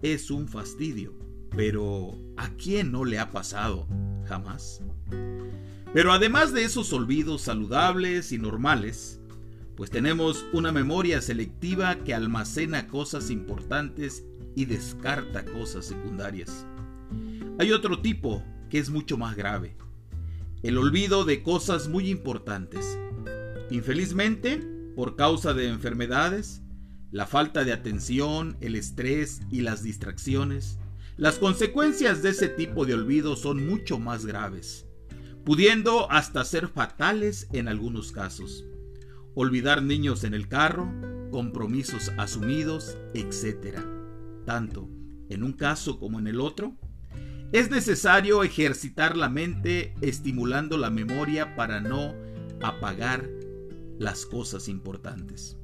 Es 0.00 0.30
un 0.30 0.46
fastidio, 0.46 1.12
pero 1.50 2.16
¿a 2.36 2.50
quién 2.50 2.92
no 2.92 3.04
le 3.04 3.18
ha 3.18 3.32
pasado? 3.32 3.88
Jamás. 4.24 4.80
Pero 5.92 6.12
además 6.12 6.52
de 6.52 6.62
esos 6.62 6.92
olvidos 6.92 7.42
saludables 7.42 8.30
y 8.30 8.38
normales, 8.38 9.20
pues 9.76 9.90
tenemos 9.90 10.46
una 10.52 10.70
memoria 10.70 11.20
selectiva 11.20 11.96
que 11.96 12.14
almacena 12.14 12.86
cosas 12.86 13.28
importantes 13.30 14.24
y 14.54 14.66
descarta 14.66 15.44
cosas 15.44 15.84
secundarias. 15.84 16.64
Hay 17.58 17.72
otro 17.72 18.00
tipo 18.00 18.44
que 18.70 18.78
es 18.78 18.88
mucho 18.88 19.18
más 19.18 19.34
grave, 19.34 19.76
el 20.62 20.78
olvido 20.78 21.24
de 21.24 21.42
cosas 21.42 21.88
muy 21.88 22.08
importantes. 22.08 22.96
Infelizmente, 23.70 24.73
por 24.94 25.16
causa 25.16 25.54
de 25.54 25.68
enfermedades, 25.68 26.62
la 27.10 27.26
falta 27.26 27.64
de 27.64 27.72
atención, 27.72 28.56
el 28.60 28.74
estrés 28.74 29.40
y 29.50 29.60
las 29.60 29.82
distracciones, 29.82 30.78
las 31.16 31.38
consecuencias 31.38 32.22
de 32.22 32.30
ese 32.30 32.48
tipo 32.48 32.86
de 32.86 32.94
olvido 32.94 33.36
son 33.36 33.66
mucho 33.66 34.00
más 34.00 34.26
graves, 34.26 34.86
pudiendo 35.44 36.10
hasta 36.10 36.44
ser 36.44 36.68
fatales 36.68 37.48
en 37.52 37.68
algunos 37.68 38.10
casos. 38.10 38.64
Olvidar 39.34 39.82
niños 39.82 40.24
en 40.24 40.34
el 40.34 40.48
carro, 40.48 40.92
compromisos 41.30 42.10
asumidos, 42.18 42.96
etc. 43.14 43.78
Tanto 44.44 44.88
en 45.28 45.42
un 45.42 45.52
caso 45.52 45.98
como 45.98 46.18
en 46.18 46.26
el 46.26 46.40
otro, 46.40 46.76
es 47.52 47.70
necesario 47.70 48.42
ejercitar 48.42 49.16
la 49.16 49.28
mente 49.28 49.94
estimulando 50.00 50.76
la 50.76 50.90
memoria 50.90 51.54
para 51.54 51.80
no 51.80 52.14
apagar 52.60 53.28
las 53.98 54.26
cosas 54.26 54.68
importantes. 54.68 55.56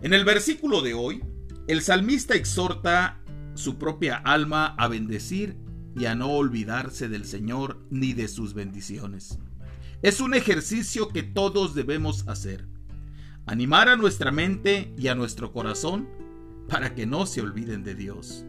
En 0.00 0.12
el 0.12 0.24
versículo 0.24 0.82
de 0.82 0.94
hoy, 0.94 1.22
el 1.68 1.82
salmista 1.82 2.34
exhorta 2.34 3.22
su 3.54 3.78
propia 3.78 4.16
alma 4.16 4.74
a 4.78 4.88
bendecir 4.88 5.56
y 5.96 6.06
a 6.06 6.14
no 6.14 6.30
olvidarse 6.30 7.08
del 7.08 7.24
Señor 7.24 7.84
ni 7.90 8.12
de 8.12 8.28
sus 8.28 8.54
bendiciones. 8.54 9.38
Es 10.02 10.20
un 10.20 10.34
ejercicio 10.34 11.08
que 11.08 11.22
todos 11.22 11.74
debemos 11.74 12.26
hacer. 12.26 12.66
Animar 13.46 13.88
a 13.88 13.96
nuestra 13.96 14.32
mente 14.32 14.92
y 14.98 15.08
a 15.08 15.14
nuestro 15.14 15.52
corazón 15.52 16.08
para 16.68 16.94
que 16.94 17.06
no 17.06 17.26
se 17.26 17.40
olviden 17.40 17.84
de 17.84 17.94
Dios. 17.94 18.44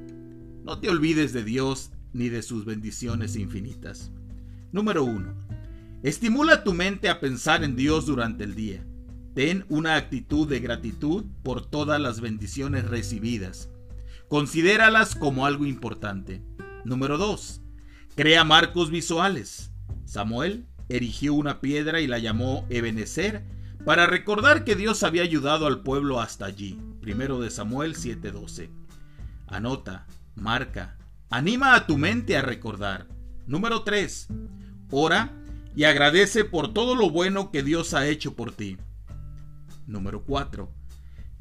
No 0.63 0.79
te 0.79 0.89
olvides 0.89 1.33
de 1.33 1.43
Dios 1.43 1.91
ni 2.13 2.29
de 2.29 2.41
sus 2.41 2.65
bendiciones 2.65 3.35
infinitas. 3.35 4.11
Número 4.71 5.03
1. 5.03 5.52
Estimula 6.03 6.65
tu 6.65 6.73
mente 6.73 7.07
a 7.07 7.21
pensar 7.21 7.63
en 7.63 7.77
Dios 7.77 8.05
durante 8.05 8.43
el 8.43 8.55
día. 8.55 8.85
Ten 9.35 9.65
una 9.69 9.95
actitud 9.95 10.45
de 10.49 10.59
gratitud 10.59 11.23
por 11.43 11.65
todas 11.65 11.97
las 11.97 12.19
bendiciones 12.19 12.83
recibidas. 12.89 13.69
Considéralas 14.27 15.15
como 15.15 15.45
algo 15.45 15.65
importante. 15.65 16.43
Número 16.83 17.17
2. 17.17 17.61
Crea 18.17 18.43
marcos 18.43 18.91
visuales. 18.91 19.71
Samuel 20.03 20.67
erigió 20.89 21.35
una 21.35 21.61
piedra 21.61 22.01
y 22.01 22.07
la 22.07 22.19
llamó 22.19 22.67
Ebenezer 22.69 23.45
para 23.85 24.05
recordar 24.05 24.65
que 24.65 24.75
Dios 24.75 25.03
había 25.03 25.21
ayudado 25.21 25.67
al 25.67 25.83
pueblo 25.83 26.19
hasta 26.19 26.45
allí. 26.45 26.77
Primero 26.99 27.39
de 27.39 27.49
Samuel 27.49 27.95
7:12. 27.95 28.69
Anota, 29.47 30.05
marca, 30.35 30.97
anima 31.29 31.75
a 31.75 31.87
tu 31.87 31.97
mente 31.97 32.35
a 32.35 32.41
recordar. 32.41 33.07
Número 33.47 33.83
3. 33.83 34.27
Ora 34.91 35.42
y 35.75 35.85
agradece 35.85 36.45
por 36.45 36.73
todo 36.73 36.95
lo 36.95 37.09
bueno 37.09 37.51
que 37.51 37.63
Dios 37.63 37.93
ha 37.93 38.07
hecho 38.07 38.35
por 38.35 38.51
ti. 38.51 38.77
Número 39.87 40.23
4. 40.23 40.71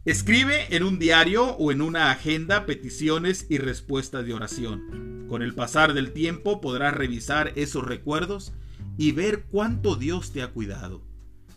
Escribe 0.04 0.74
en 0.74 0.82
un 0.82 0.98
diario 0.98 1.50
o 1.56 1.70
en 1.70 1.80
una 1.80 2.10
agenda 2.10 2.66
peticiones 2.66 3.46
y 3.48 3.58
respuestas 3.58 4.26
de 4.26 4.34
oración. 4.34 5.26
Con 5.28 5.42
el 5.42 5.54
pasar 5.54 5.94
del 5.94 6.12
tiempo 6.12 6.60
podrás 6.60 6.92
revisar 6.94 7.52
esos 7.54 7.84
recuerdos 7.84 8.52
y 8.98 9.12
ver 9.12 9.44
cuánto 9.44 9.94
Dios 9.94 10.32
te 10.32 10.42
ha 10.42 10.48
cuidado. 10.48 11.02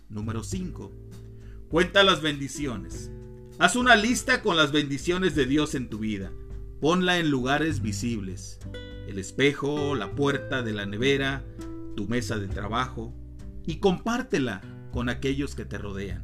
Número 0.09 0.43
5. 0.43 0.91
Cuenta 1.69 2.03
las 2.03 2.21
bendiciones. 2.21 3.09
Haz 3.57 3.75
una 3.75 3.95
lista 3.95 4.41
con 4.43 4.57
las 4.57 4.71
bendiciones 4.71 5.33
de 5.33 5.45
Dios 5.45 5.73
en 5.73 5.89
tu 5.89 5.97
vida. 5.97 6.31
Ponla 6.79 7.17
en 7.17 7.31
lugares 7.31 7.81
visibles. 7.81 8.59
El 9.07 9.17
espejo, 9.17 9.95
la 9.95 10.11
puerta 10.11 10.61
de 10.61 10.73
la 10.73 10.85
nevera, 10.85 11.43
tu 11.95 12.07
mesa 12.07 12.37
de 12.37 12.47
trabajo. 12.47 13.13
Y 13.65 13.77
compártela 13.77 14.61
con 14.91 15.09
aquellos 15.09 15.55
que 15.55 15.65
te 15.65 15.77
rodean. 15.77 16.23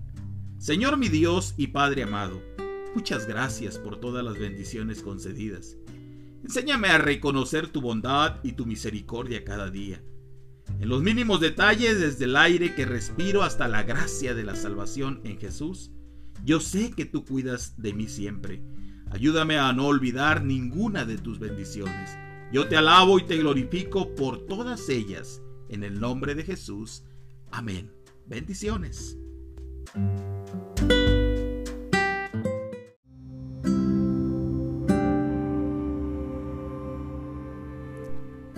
Señor 0.58 0.98
mi 0.98 1.10
Dios 1.10 1.56
y 1.58 1.68
Padre 1.68 2.04
amado, 2.04 2.40
muchas 2.94 3.28
gracias 3.28 3.80
por 3.80 4.00
todas 4.00 4.24
las 4.24 4.38
bendiciones 4.38 5.02
concedidas. 5.02 5.76
Enséñame 6.44 6.90
a 6.90 7.00
reconocer 7.00 7.68
tu 7.68 7.82
bondad 7.82 8.40
y 8.44 8.52
tu 8.54 8.66
misericordia 8.66 9.44
cada 9.44 9.72
día. 9.72 10.04
En 10.80 10.90
los 10.90 11.02
mínimos 11.02 11.40
detalles, 11.40 12.00
desde 12.00 12.26
el 12.26 12.36
aire 12.36 12.76
que 12.76 12.86
respiro 12.86 13.44
hasta 13.44 13.68
la 13.68 13.84
gracia 13.84 14.34
de 14.34 14.44
la 14.44 14.56
salvación 14.56 15.22
en 15.24 15.40
Jesús, 15.40 15.92
yo 16.44 16.60
sé 16.60 16.92
que 16.92 17.06
tú 17.06 17.26
cuidas 17.26 17.76
de 17.78 17.94
mí 17.94 18.08
siempre. 18.08 18.64
Ayúdame 19.12 19.58
a 19.58 19.74
no 19.74 19.88
olvidar 19.88 20.44
ninguna 20.44 21.06
de 21.06 21.18
tus 21.18 21.40
bendiciones. 21.40 22.18
Yo 22.52 22.68
te 22.68 22.78
alabo 22.78 23.20
y 23.20 23.24
te 23.24 23.38
glorifico 23.38 24.16
por 24.16 24.46
todas 24.46 24.90
ellas. 24.90 25.42
En 25.72 25.86
el 25.86 26.02
nombre 26.02 26.36
de 26.36 26.44
Jesús. 26.44 27.06
Amén. 27.50 27.94
Bendiciones. 28.26 29.18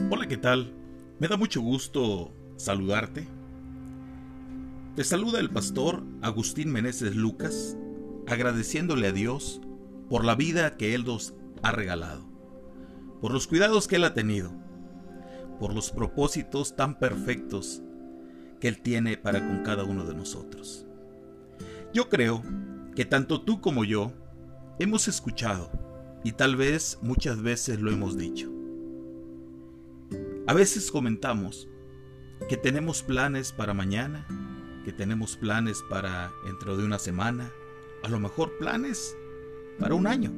Hola, 0.09 0.27
¿qué 0.27 0.37
tal? 0.37 0.73
Me 1.19 1.27
da 1.27 1.37
mucho 1.37 1.61
gusto 1.61 2.33
saludarte. 2.57 3.27
Te 4.95 5.03
saluda 5.03 5.39
el 5.39 5.51
pastor 5.51 6.03
Agustín 6.23 6.71
Meneses 6.71 7.15
Lucas, 7.15 7.77
agradeciéndole 8.25 9.05
a 9.05 9.11
Dios 9.11 9.61
por 10.09 10.25
la 10.25 10.33
vida 10.33 10.77
que 10.77 10.95
Él 10.95 11.05
nos 11.05 11.35
ha 11.61 11.71
regalado, 11.71 12.27
por 13.21 13.31
los 13.31 13.45
cuidados 13.45 13.87
que 13.87 13.97
Él 13.97 14.03
ha 14.03 14.15
tenido, 14.15 14.62
por 15.59 15.73
los 15.73 15.91
propósitos 15.91 16.75
tan 16.75 16.99
perfectos 16.99 17.81
que 18.59 18.67
Él 18.67 18.81
tiene 18.81 19.17
para 19.17 19.45
con 19.45 19.63
cada 19.63 19.83
uno 19.83 20.05
de 20.05 20.15
nosotros. 20.15 20.85
Yo 21.93 22.09
creo 22.09 22.41
que 22.95 23.05
tanto 23.05 23.41
tú 23.41 23.61
como 23.61 23.83
yo 23.83 24.13
hemos 24.79 25.07
escuchado 25.07 25.71
y 26.23 26.31
tal 26.31 26.55
vez 26.55 26.97
muchas 27.01 27.41
veces 27.41 27.79
lo 27.79 27.91
hemos 27.91 28.17
dicho. 28.17 28.51
A 30.47 30.53
veces 30.53 30.91
comentamos 30.91 31.69
que 32.49 32.57
tenemos 32.57 33.03
planes 33.03 33.51
para 33.51 33.73
mañana, 33.73 34.27
que 34.83 34.91
tenemos 34.91 35.37
planes 35.37 35.83
para 35.89 36.31
dentro 36.45 36.77
de 36.77 36.85
una 36.85 36.99
semana, 36.99 37.51
a 38.03 38.09
lo 38.09 38.19
mejor 38.19 38.57
planes 38.57 39.15
para 39.79 39.95
un 39.95 40.07
año. 40.07 40.31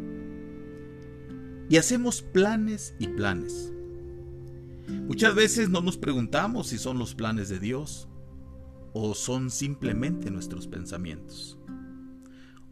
Y 1.70 1.78
hacemos 1.78 2.22
planes 2.22 2.96
y 3.00 3.08
planes. 3.08 3.75
Muchas 4.88 5.36
veces 5.36 5.70
no 5.70 5.82
nos 5.82 5.98
preguntamos 5.98 6.68
si 6.68 6.78
son 6.78 6.98
los 6.98 7.16
planes 7.16 7.50
de 7.50 7.60
Dios 7.60 8.08
o 8.94 9.14
son 9.14 9.50
simplemente 9.50 10.32
nuestros 10.32 10.68
pensamientos. 10.68 11.60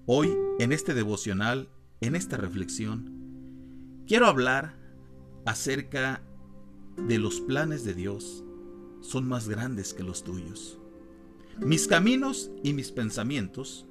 Hoy, 0.05 0.35
en 0.59 0.71
este 0.71 0.93
devocional, 0.93 1.69
en 2.01 2.15
esta 2.15 2.37
reflexión, 2.37 4.03
quiero 4.07 4.27
hablar 4.27 4.77
acerca 5.45 6.21
de 6.97 7.17
los 7.17 7.41
planes 7.41 7.83
de 7.83 7.93
Dios 7.93 8.43
son 9.01 9.27
más 9.27 9.49
grandes 9.49 9.93
que 9.93 10.03
los 10.03 10.23
tuyos. 10.23 10.79
Mis 11.59 11.87
caminos 11.87 12.49
y 12.63 12.73
mis 12.73 12.91
pensamientos 12.91 13.85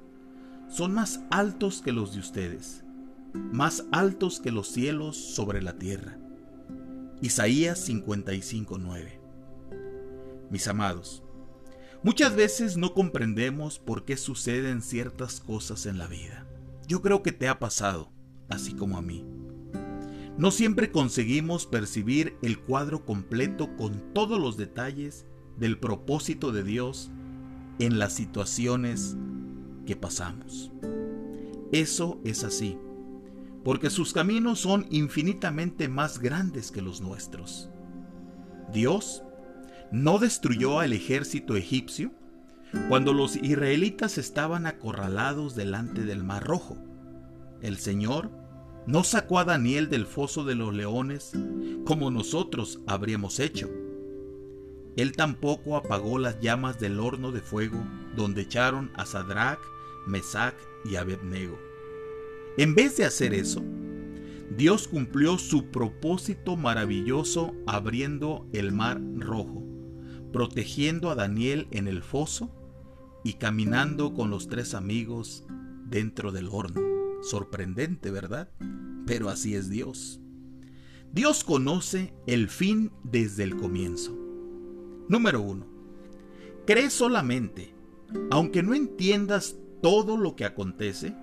son 0.69 0.93
más 0.93 1.21
altos 1.29 1.81
que 1.81 1.91
los 1.91 2.13
de 2.13 2.19
ustedes, 2.19 2.83
más 3.33 3.85
altos 3.91 4.39
que 4.39 4.51
los 4.51 4.67
cielos 4.67 5.15
sobre 5.15 5.61
la 5.61 5.77
tierra. 5.77 6.19
Isaías 7.23 7.87
55:9 7.87 9.21
Mis 10.49 10.67
amados, 10.67 11.23
Muchas 12.03 12.35
veces 12.35 12.75
no 12.75 12.93
comprendemos 12.93 13.79
por 13.79 14.03
qué 14.03 14.17
suceden 14.17 14.81
ciertas 14.81 15.39
cosas 15.39 15.85
en 15.85 15.97
la 15.97 16.07
vida. 16.07 16.45
Yo 16.85 17.01
creo 17.01 17.23
que 17.23 17.31
te 17.31 17.47
ha 17.47 17.59
pasado, 17.59 18.11
así 18.49 18.73
como 18.73 18.97
a 18.97 19.01
mí. 19.01 19.25
No 20.37 20.51
siempre 20.51 20.91
conseguimos 20.91 21.65
percibir 21.65 22.35
el 22.41 22.59
cuadro 22.59 23.05
completo 23.05 23.73
con 23.77 24.13
todos 24.13 24.37
los 24.37 24.57
detalles 24.57 25.25
del 25.57 25.79
propósito 25.79 26.51
de 26.51 26.63
Dios 26.63 27.09
en 27.79 27.99
las 27.99 28.11
situaciones 28.11 29.15
que 29.85 29.95
pasamos. 29.95 30.73
Eso 31.71 32.19
es 32.25 32.43
así, 32.43 32.77
porque 33.63 33.89
sus 33.89 34.13
caminos 34.13 34.59
son 34.59 34.85
infinitamente 34.89 35.87
más 35.87 36.19
grandes 36.19 36.71
que 36.71 36.81
los 36.81 37.01
nuestros. 37.01 37.69
Dios 38.71 39.23
no 39.91 40.19
destruyó 40.19 40.79
al 40.79 40.93
ejército 40.93 41.55
egipcio 41.55 42.11
cuando 42.89 43.13
los 43.13 43.35
israelitas 43.35 44.17
estaban 44.17 44.65
acorralados 44.65 45.55
delante 45.55 46.01
del 46.03 46.23
Mar 46.23 46.43
Rojo. 46.43 46.77
El 47.61 47.77
Señor 47.77 48.31
no 48.87 49.03
sacó 49.03 49.39
a 49.39 49.45
Daniel 49.45 49.89
del 49.89 50.05
foso 50.05 50.43
de 50.43 50.55
los 50.55 50.73
leones 50.73 51.31
como 51.85 52.11
nosotros 52.11 52.81
habríamos 52.87 53.39
hecho. 53.39 53.69
Él 54.95 55.15
tampoco 55.15 55.77
apagó 55.77 56.19
las 56.19 56.39
llamas 56.39 56.79
del 56.79 56.99
horno 56.99 57.31
de 57.31 57.41
fuego 57.41 57.83
donde 58.15 58.41
echaron 58.41 58.91
a 58.95 59.05
Sadrach, 59.05 59.59
Mesach 60.05 60.55
y 60.85 60.97
Abednego. 60.97 61.57
En 62.57 62.75
vez 62.75 62.97
de 62.97 63.05
hacer 63.05 63.33
eso, 63.33 63.63
Dios 64.55 64.87
cumplió 64.87 65.37
su 65.37 65.71
propósito 65.71 66.55
maravilloso 66.55 67.53
abriendo 67.65 68.47
el 68.53 68.71
mar 68.71 69.01
rojo 69.17 69.63
protegiendo 70.33 71.11
a 71.11 71.15
Daniel 71.15 71.67
en 71.71 71.87
el 71.87 72.01
foso 72.01 72.51
y 73.23 73.33
caminando 73.33 74.13
con 74.13 74.31
los 74.31 74.49
tres 74.49 74.73
amigos 74.73 75.45
dentro 75.85 76.33
del 76.33 76.49
horno. 76.51 76.81
Sorprendente, 77.21 78.11
¿verdad? 78.11 78.49
Pero 79.05 79.29
así 79.29 79.55
es 79.55 79.69
Dios. 79.69 80.19
Dios 81.13 81.43
conoce 81.43 82.13
el 82.25 82.49
fin 82.49 82.91
desde 83.03 83.43
el 83.43 83.55
comienzo. 83.55 84.17
Número 85.07 85.39
uno. 85.39 85.67
Cree 86.65 86.89
solamente, 86.89 87.73
aunque 88.31 88.63
no 88.63 88.73
entiendas 88.73 89.55
todo 89.83 90.17
lo 90.17 90.35
que 90.35 90.45
acontece, 90.45 91.15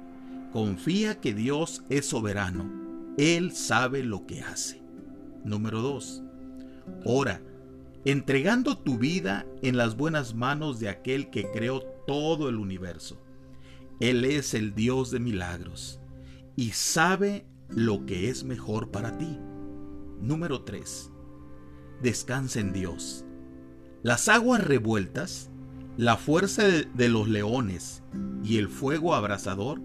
confía 0.52 1.20
que 1.20 1.34
Dios 1.34 1.82
es 1.88 2.06
soberano. 2.06 2.70
Él 3.18 3.52
sabe 3.52 4.02
lo 4.02 4.26
que 4.26 4.42
hace. 4.42 4.82
Número 5.44 5.80
dos. 5.80 6.22
Ora 7.04 7.40
entregando 8.04 8.78
tu 8.78 8.98
vida 8.98 9.46
en 9.62 9.76
las 9.76 9.96
buenas 9.96 10.34
manos 10.34 10.80
de 10.80 10.88
aquel 10.88 11.30
que 11.30 11.50
creó 11.50 11.82
todo 12.06 12.48
el 12.48 12.56
universo. 12.56 13.22
Él 14.00 14.24
es 14.24 14.54
el 14.54 14.74
Dios 14.74 15.10
de 15.10 15.20
milagros 15.20 16.00
y 16.56 16.70
sabe 16.70 17.46
lo 17.68 18.06
que 18.06 18.30
es 18.30 18.44
mejor 18.44 18.90
para 18.90 19.18
ti. 19.18 19.38
Número 20.20 20.62
3. 20.62 21.10
Descansa 22.02 22.60
en 22.60 22.72
Dios. 22.72 23.24
Las 24.02 24.28
aguas 24.28 24.64
revueltas, 24.64 25.49
la 26.00 26.16
fuerza 26.16 26.62
de 26.62 27.08
los 27.10 27.28
leones 27.28 28.02
y 28.42 28.56
el 28.56 28.70
fuego 28.70 29.14
abrasador 29.14 29.82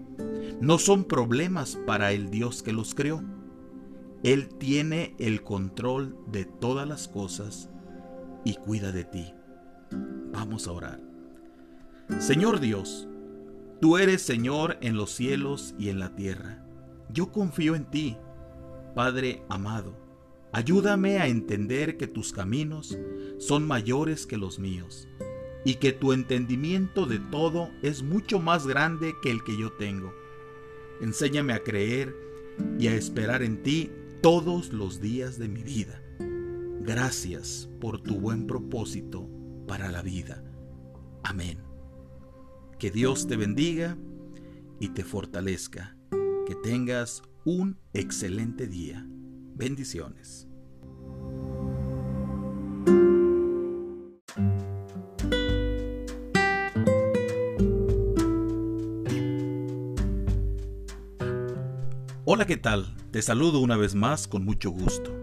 no 0.62 0.78
son 0.78 1.04
problemas 1.04 1.78
para 1.86 2.12
el 2.12 2.30
Dios 2.30 2.62
que 2.62 2.72
los 2.72 2.94
creó. 2.94 3.22
Él 4.22 4.48
tiene 4.48 5.14
el 5.18 5.42
control 5.42 6.16
de 6.32 6.46
todas 6.46 6.88
las 6.88 7.06
cosas 7.06 7.68
y 8.46 8.54
cuida 8.54 8.92
de 8.92 9.04
ti. 9.04 9.34
Vamos 10.32 10.66
a 10.66 10.72
orar. 10.72 11.02
Señor 12.18 12.60
Dios, 12.60 13.06
tú 13.82 13.98
eres 13.98 14.22
Señor 14.22 14.78
en 14.80 14.96
los 14.96 15.10
cielos 15.10 15.74
y 15.78 15.90
en 15.90 15.98
la 15.98 16.16
tierra. 16.16 16.64
Yo 17.10 17.30
confío 17.30 17.74
en 17.74 17.90
ti, 17.90 18.16
Padre 18.94 19.42
amado. 19.50 19.94
Ayúdame 20.50 21.18
a 21.18 21.26
entender 21.26 21.98
que 21.98 22.06
tus 22.06 22.32
caminos 22.32 22.96
son 23.36 23.66
mayores 23.66 24.24
que 24.24 24.38
los 24.38 24.58
míos 24.58 25.06
y 25.66 25.74
que 25.74 25.90
tu 25.90 26.12
entendimiento 26.12 27.06
de 27.06 27.18
todo 27.18 27.72
es 27.82 28.04
mucho 28.04 28.38
más 28.38 28.68
grande 28.68 29.16
que 29.20 29.32
el 29.32 29.42
que 29.42 29.58
yo 29.58 29.72
tengo. 29.72 30.14
Enséñame 31.00 31.54
a 31.54 31.64
creer 31.64 32.14
y 32.78 32.86
a 32.86 32.94
esperar 32.94 33.42
en 33.42 33.64
ti 33.64 33.90
todos 34.22 34.72
los 34.72 35.00
días 35.00 35.40
de 35.40 35.48
mi 35.48 35.64
vida. 35.64 36.00
Gracias 36.82 37.68
por 37.80 38.00
tu 38.00 38.20
buen 38.20 38.46
propósito 38.46 39.28
para 39.66 39.90
la 39.90 40.02
vida. 40.02 40.44
Amén. 41.24 41.58
Que 42.78 42.92
Dios 42.92 43.26
te 43.26 43.36
bendiga 43.36 43.98
y 44.78 44.90
te 44.90 45.02
fortalezca. 45.02 45.96
Que 46.46 46.54
tengas 46.62 47.22
un 47.44 47.76
excelente 47.92 48.68
día. 48.68 49.04
Bendiciones. 49.56 50.45
¿Qué 62.56 62.62
tal? 62.62 62.86
Te 63.10 63.20
saludo 63.20 63.60
una 63.60 63.76
vez 63.76 63.94
más 63.94 64.26
con 64.26 64.42
mucho 64.42 64.70
gusto, 64.70 65.14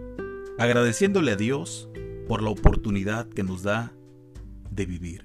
agradeciéndole 0.56 1.32
a 1.32 1.36
Dios 1.36 1.88
por 2.28 2.40
la 2.40 2.50
oportunidad 2.50 3.28
que 3.28 3.42
nos 3.42 3.64
da 3.64 3.92
de 4.70 4.86
vivir. 4.86 5.24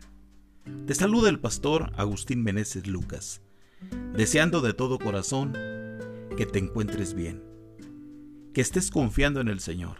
Te 0.87 0.95
saluda 0.95 1.29
el 1.29 1.39
pastor 1.39 1.91
Agustín 1.97 2.41
Meneses 2.41 2.87
Lucas, 2.87 3.43
deseando 4.15 4.61
de 4.61 4.73
todo 4.73 4.97
corazón 4.97 5.53
que 6.35 6.47
te 6.47 6.57
encuentres 6.57 7.13
bien, 7.13 7.43
que 8.55 8.61
estés 8.61 8.89
confiando 8.89 9.39
en 9.39 9.47
el 9.47 9.59
Señor 9.59 9.97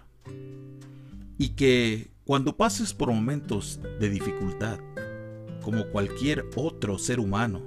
y 1.38 1.50
que 1.50 2.10
cuando 2.26 2.58
pases 2.58 2.96
por 2.96 3.10
momentos 3.12 3.82
de 4.00 4.10
dificultad, 4.10 4.80
como 5.62 5.86
cualquier 5.90 6.50
otro 6.56 6.98
ser 6.98 7.20
humano 7.20 7.62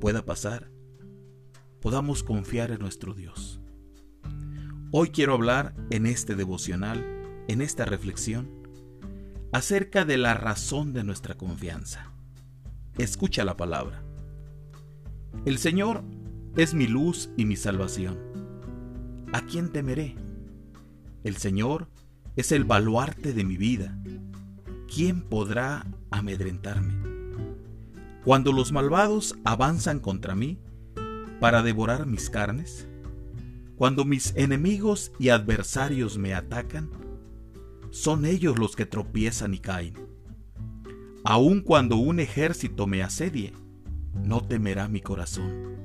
pueda 0.00 0.24
pasar, 0.24 0.71
podamos 1.82 2.22
confiar 2.22 2.70
en 2.70 2.78
nuestro 2.78 3.12
Dios. 3.12 3.60
Hoy 4.92 5.10
quiero 5.10 5.34
hablar 5.34 5.74
en 5.90 6.06
este 6.06 6.36
devocional, 6.36 7.04
en 7.48 7.60
esta 7.60 7.84
reflexión, 7.84 8.48
acerca 9.50 10.04
de 10.04 10.16
la 10.16 10.34
razón 10.34 10.92
de 10.92 11.02
nuestra 11.02 11.34
confianza. 11.34 12.12
Escucha 12.98 13.44
la 13.44 13.56
palabra. 13.56 14.04
El 15.44 15.58
Señor 15.58 16.04
es 16.56 16.72
mi 16.72 16.86
luz 16.86 17.30
y 17.36 17.46
mi 17.46 17.56
salvación. 17.56 18.16
¿A 19.32 19.40
quién 19.40 19.72
temeré? 19.72 20.14
El 21.24 21.36
Señor 21.36 21.88
es 22.36 22.52
el 22.52 22.64
baluarte 22.64 23.32
de 23.32 23.42
mi 23.42 23.56
vida. 23.56 23.98
¿Quién 24.94 25.22
podrá 25.22 25.84
amedrentarme? 26.12 26.94
Cuando 28.24 28.52
los 28.52 28.70
malvados 28.70 29.34
avanzan 29.44 29.98
contra 29.98 30.36
mí, 30.36 30.60
para 31.42 31.64
devorar 31.64 32.06
mis 32.06 32.30
carnes? 32.30 32.86
Cuando 33.74 34.04
mis 34.04 34.32
enemigos 34.36 35.10
y 35.18 35.30
adversarios 35.30 36.16
me 36.16 36.34
atacan, 36.34 36.88
son 37.90 38.26
ellos 38.26 38.60
los 38.60 38.76
que 38.76 38.86
tropiezan 38.86 39.52
y 39.52 39.58
caen. 39.58 39.94
Aun 41.24 41.62
cuando 41.62 41.96
un 41.96 42.20
ejército 42.20 42.86
me 42.86 43.02
asedie, 43.02 43.54
no 44.14 44.40
temerá 44.40 44.86
mi 44.86 45.00
corazón. 45.00 45.78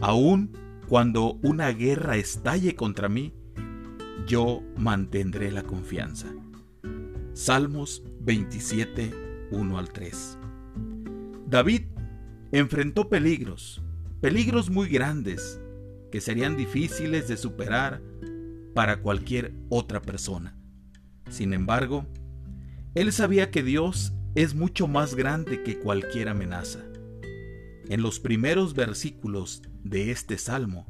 Aun 0.00 0.50
cuando 0.88 1.34
una 1.44 1.68
guerra 1.68 2.16
estalle 2.16 2.74
contra 2.74 3.08
mí, 3.08 3.32
yo 4.26 4.64
mantendré 4.76 5.52
la 5.52 5.62
confianza. 5.62 6.26
Salmos 7.34 8.02
27, 8.22 9.48
1 9.52 9.78
al 9.78 9.92
3. 9.92 10.38
David 11.46 11.82
enfrentó 12.50 13.08
peligros, 13.08 13.80
peligros 14.22 14.70
muy 14.70 14.88
grandes 14.88 15.60
que 16.12 16.20
serían 16.20 16.56
difíciles 16.56 17.26
de 17.26 17.36
superar 17.36 18.00
para 18.72 19.02
cualquier 19.02 19.52
otra 19.68 20.00
persona. 20.00 20.56
Sin 21.28 21.52
embargo, 21.52 22.06
él 22.94 23.12
sabía 23.12 23.50
que 23.50 23.64
Dios 23.64 24.12
es 24.36 24.54
mucho 24.54 24.86
más 24.86 25.16
grande 25.16 25.64
que 25.64 25.80
cualquier 25.80 26.28
amenaza. 26.28 26.78
En 27.88 28.00
los 28.00 28.20
primeros 28.20 28.74
versículos 28.74 29.60
de 29.82 30.12
este 30.12 30.38
salmo, 30.38 30.86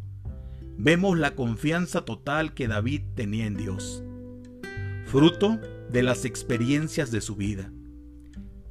vemos 0.77 1.19
la 1.19 1.35
confianza 1.35 2.05
total 2.05 2.53
que 2.53 2.69
David 2.69 3.01
tenía 3.15 3.47
en 3.47 3.57
Dios, 3.57 4.05
fruto 5.07 5.59
de 5.91 6.03
las 6.03 6.27
experiencias 6.27 7.11
de 7.11 7.23
su 7.23 7.35
vida. 7.35 7.73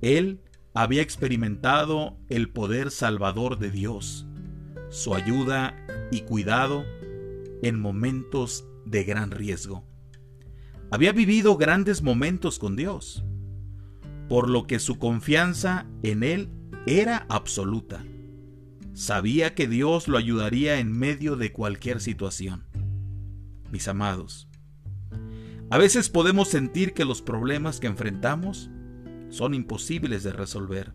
Él 0.02 0.40
había 0.76 1.02
experimentado 1.02 2.20
el 2.30 2.52
poder 2.52 2.92
salvador 2.92 3.58
de 3.58 3.72
Dios, 3.72 4.28
su 4.92 5.16
ayuda 5.16 5.74
y 6.12 6.22
cuidado 6.22 6.86
en 7.64 7.80
momentos 7.80 8.66
de 8.86 9.06
gran 9.06 9.32
riesgo. 9.32 9.86
Había 10.92 11.14
vivido 11.14 11.56
grandes 11.56 12.04
momentos 12.04 12.60
con 12.60 12.76
Dios, 12.76 13.24
por 14.28 14.50
lo 14.50 14.68
que 14.68 14.80
su 14.80 15.00
confianza 15.00 15.88
en 16.04 16.24
Él 16.24 16.50
era 16.86 17.26
absoluta. 17.30 18.04
Sabía 18.94 19.56
que 19.56 19.70
Dios 19.70 20.10
lo 20.10 20.18
ayudaría 20.18 20.80
en 20.80 20.92
medio 20.92 21.38
de 21.38 21.54
cualquier 21.54 22.02
situación. 22.02 22.66
Mis 23.72 23.88
amados, 23.88 24.50
a 25.70 25.78
veces 25.78 26.10
podemos 26.10 26.50
sentir 26.50 26.94
que 26.94 27.06
los 27.06 27.22
problemas 27.22 27.80
que 27.80 27.88
enfrentamos 27.88 28.70
son 29.30 29.54
imposibles 29.54 30.24
de 30.24 30.34
resolver. 30.34 30.92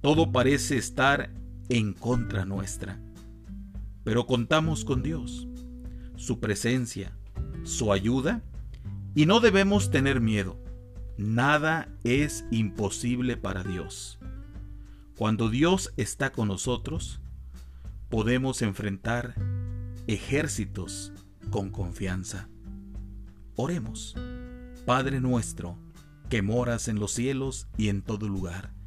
Todo 0.00 0.32
parece 0.32 0.78
estar 0.78 1.41
en 1.72 1.94
contra 1.94 2.44
nuestra. 2.44 3.00
Pero 4.04 4.26
contamos 4.26 4.84
con 4.84 5.02
Dios, 5.02 5.48
su 6.16 6.38
presencia, 6.38 7.16
su 7.62 7.94
ayuda, 7.94 8.42
y 9.14 9.24
no 9.24 9.40
debemos 9.40 9.90
tener 9.90 10.20
miedo. 10.20 10.62
Nada 11.16 11.88
es 12.04 12.44
imposible 12.50 13.38
para 13.38 13.62
Dios. 13.62 14.18
Cuando 15.16 15.48
Dios 15.48 15.94
está 15.96 16.30
con 16.30 16.48
nosotros, 16.48 17.22
podemos 18.10 18.60
enfrentar 18.60 19.34
ejércitos 20.06 21.14
con 21.50 21.70
confianza. 21.70 22.50
Oremos, 23.56 24.14
Padre 24.84 25.22
nuestro, 25.22 25.78
que 26.28 26.42
moras 26.42 26.88
en 26.88 27.00
los 27.00 27.12
cielos 27.12 27.66
y 27.78 27.88
en 27.88 28.02
todo 28.02 28.28
lugar 28.28 28.81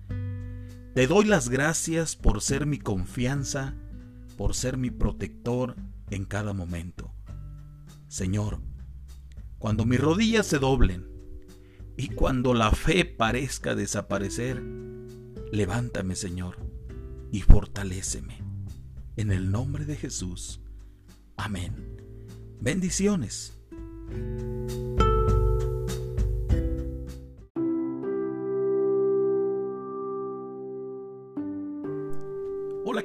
te 0.95 1.07
doy 1.07 1.25
las 1.25 1.49
gracias 1.49 2.15
por 2.15 2.41
ser 2.41 2.65
mi 2.65 2.79
confianza, 2.79 3.75
por 4.37 4.55
ser 4.55 4.77
mi 4.77 4.91
protector 4.91 5.75
en 6.09 6.23
cada 6.23 6.53
momento. 6.53 7.13
Señor, 8.07 8.61
cuando 9.59 9.83
mis 9.83 9.99
rodillas 9.99 10.47
se 10.47 10.57
doblen 10.57 11.05
y 11.97 12.07
cuando 12.07 12.53
la 12.53 12.71
fe 12.71 13.03
parezca 13.03 13.75
desaparecer, 13.75 14.63
levántame, 15.51 16.15
Señor, 16.15 16.59
y 17.29 17.41
fortaléceme. 17.41 18.41
En 19.17 19.33
el 19.33 19.51
nombre 19.51 19.83
de 19.83 19.97
Jesús. 19.97 20.61
Amén. 21.35 21.97
Bendiciones. 22.61 23.51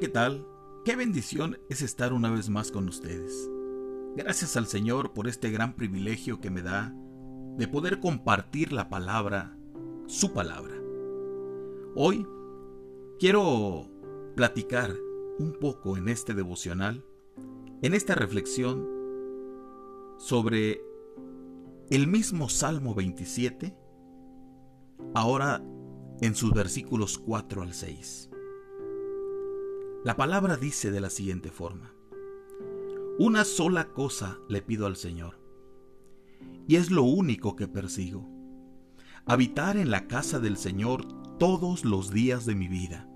¿Qué 0.00 0.08
tal? 0.08 0.46
Qué 0.84 0.96
bendición 0.96 1.58
es 1.68 1.82
estar 1.82 2.12
una 2.12 2.30
vez 2.30 2.48
más 2.48 2.72
con 2.72 2.88
ustedes. 2.88 3.50
Gracias 4.16 4.56
al 4.56 4.66
Señor 4.66 5.12
por 5.12 5.28
este 5.28 5.50
gran 5.50 5.76
privilegio 5.76 6.40
que 6.40 6.50
me 6.50 6.62
da 6.62 6.92
de 7.56 7.68
poder 7.68 8.00
compartir 8.00 8.72
la 8.72 8.88
palabra, 8.88 9.56
su 10.06 10.32
palabra. 10.32 10.74
Hoy 11.94 12.26
Quiero 13.20 13.86
platicar 14.34 14.96
un 15.38 15.52
poco 15.60 15.98
en 15.98 16.08
este 16.08 16.32
devocional, 16.32 17.04
en 17.82 17.92
esta 17.92 18.14
reflexión, 18.14 18.88
sobre 20.16 20.80
el 21.90 22.06
mismo 22.06 22.48
Salmo 22.48 22.94
27, 22.94 23.76
ahora 25.14 25.62
en 26.22 26.34
sus 26.34 26.54
versículos 26.54 27.18
4 27.18 27.60
al 27.60 27.74
6. 27.74 28.29
La 30.02 30.16
palabra 30.16 30.56
dice 30.56 30.90
de 30.90 30.98
la 30.98 31.10
siguiente 31.10 31.50
forma, 31.50 31.92
Una 33.18 33.44
sola 33.44 33.92
cosa 33.92 34.38
le 34.48 34.62
pido 34.62 34.86
al 34.86 34.96
Señor, 34.96 35.38
y 36.66 36.76
es 36.76 36.90
lo 36.90 37.02
único 37.02 37.54
que 37.54 37.68
persigo, 37.68 38.26
habitar 39.26 39.76
en 39.76 39.90
la 39.90 40.06
casa 40.06 40.40
del 40.40 40.56
Señor 40.56 41.06
todos 41.38 41.84
los 41.84 42.10
días 42.10 42.46
de 42.46 42.54
mi 42.54 42.66
vida, 42.66 43.10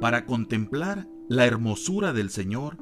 para 0.00 0.26
contemplar 0.26 1.08
la 1.28 1.44
hermosura 1.46 2.12
del 2.12 2.30
Señor 2.30 2.78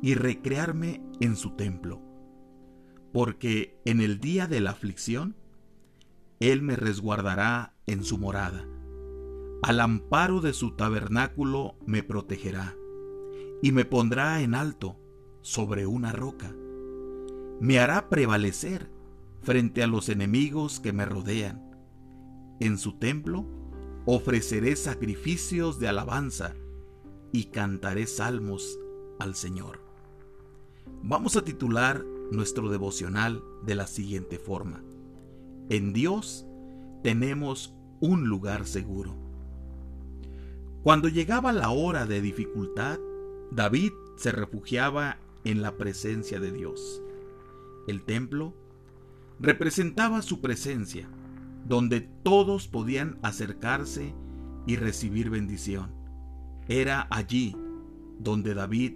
y 0.00 0.14
recrearme 0.14 1.02
en 1.18 1.34
su 1.34 1.56
templo, 1.56 2.00
porque 3.12 3.80
en 3.84 4.00
el 4.00 4.20
día 4.20 4.46
de 4.46 4.60
la 4.60 4.70
aflicción, 4.70 5.34
Él 6.38 6.62
me 6.62 6.76
resguardará 6.76 7.74
en 7.88 8.04
su 8.04 8.16
morada, 8.16 8.64
al 9.64 9.80
amparo 9.80 10.42
de 10.42 10.52
su 10.52 10.72
tabernáculo 10.72 11.76
me 11.86 12.02
protegerá, 12.02 12.76
y 13.62 13.72
me 13.72 13.86
pondrá 13.86 14.42
en 14.42 14.54
alto 14.54 14.98
sobre 15.40 15.86
una 15.86 16.12
roca, 16.12 16.54
me 17.60 17.78
hará 17.78 18.10
prevalecer 18.10 18.90
frente 19.40 19.82
a 19.82 19.86
los 19.86 20.10
enemigos 20.10 20.80
que 20.80 20.92
me 20.92 21.06
rodean, 21.06 21.62
en 22.60 22.76
su 22.76 22.98
templo 22.98 23.46
ofreceré 24.04 24.76
sacrificios 24.76 25.78
de 25.78 25.88
alabanza 25.88 26.54
y 27.32 27.44
cantaré 27.44 28.06
salmos 28.06 28.78
al 29.18 29.34
Señor. 29.34 29.80
Vamos 31.02 31.38
a 31.38 31.42
titular 31.42 32.04
nuestro 32.30 32.68
devocional 32.68 33.42
de 33.64 33.76
la 33.76 33.86
siguiente 33.86 34.38
forma. 34.38 34.84
En 35.70 35.94
Dios 35.94 36.44
tenemos 37.02 37.74
un 38.00 38.28
lugar 38.28 38.66
seguro. 38.66 39.23
Cuando 40.84 41.08
llegaba 41.08 41.54
la 41.54 41.70
hora 41.70 42.04
de 42.04 42.20
dificultad, 42.20 42.98
David 43.50 43.92
se 44.16 44.32
refugiaba 44.32 45.16
en 45.42 45.62
la 45.62 45.78
presencia 45.78 46.40
de 46.40 46.52
Dios. 46.52 47.00
El 47.88 48.02
templo 48.02 48.52
representaba 49.40 50.20
su 50.20 50.42
presencia, 50.42 51.08
donde 51.66 52.02
todos 52.02 52.68
podían 52.68 53.18
acercarse 53.22 54.14
y 54.66 54.76
recibir 54.76 55.30
bendición. 55.30 55.90
Era 56.68 57.08
allí 57.10 57.56
donde 58.18 58.52
David 58.52 58.92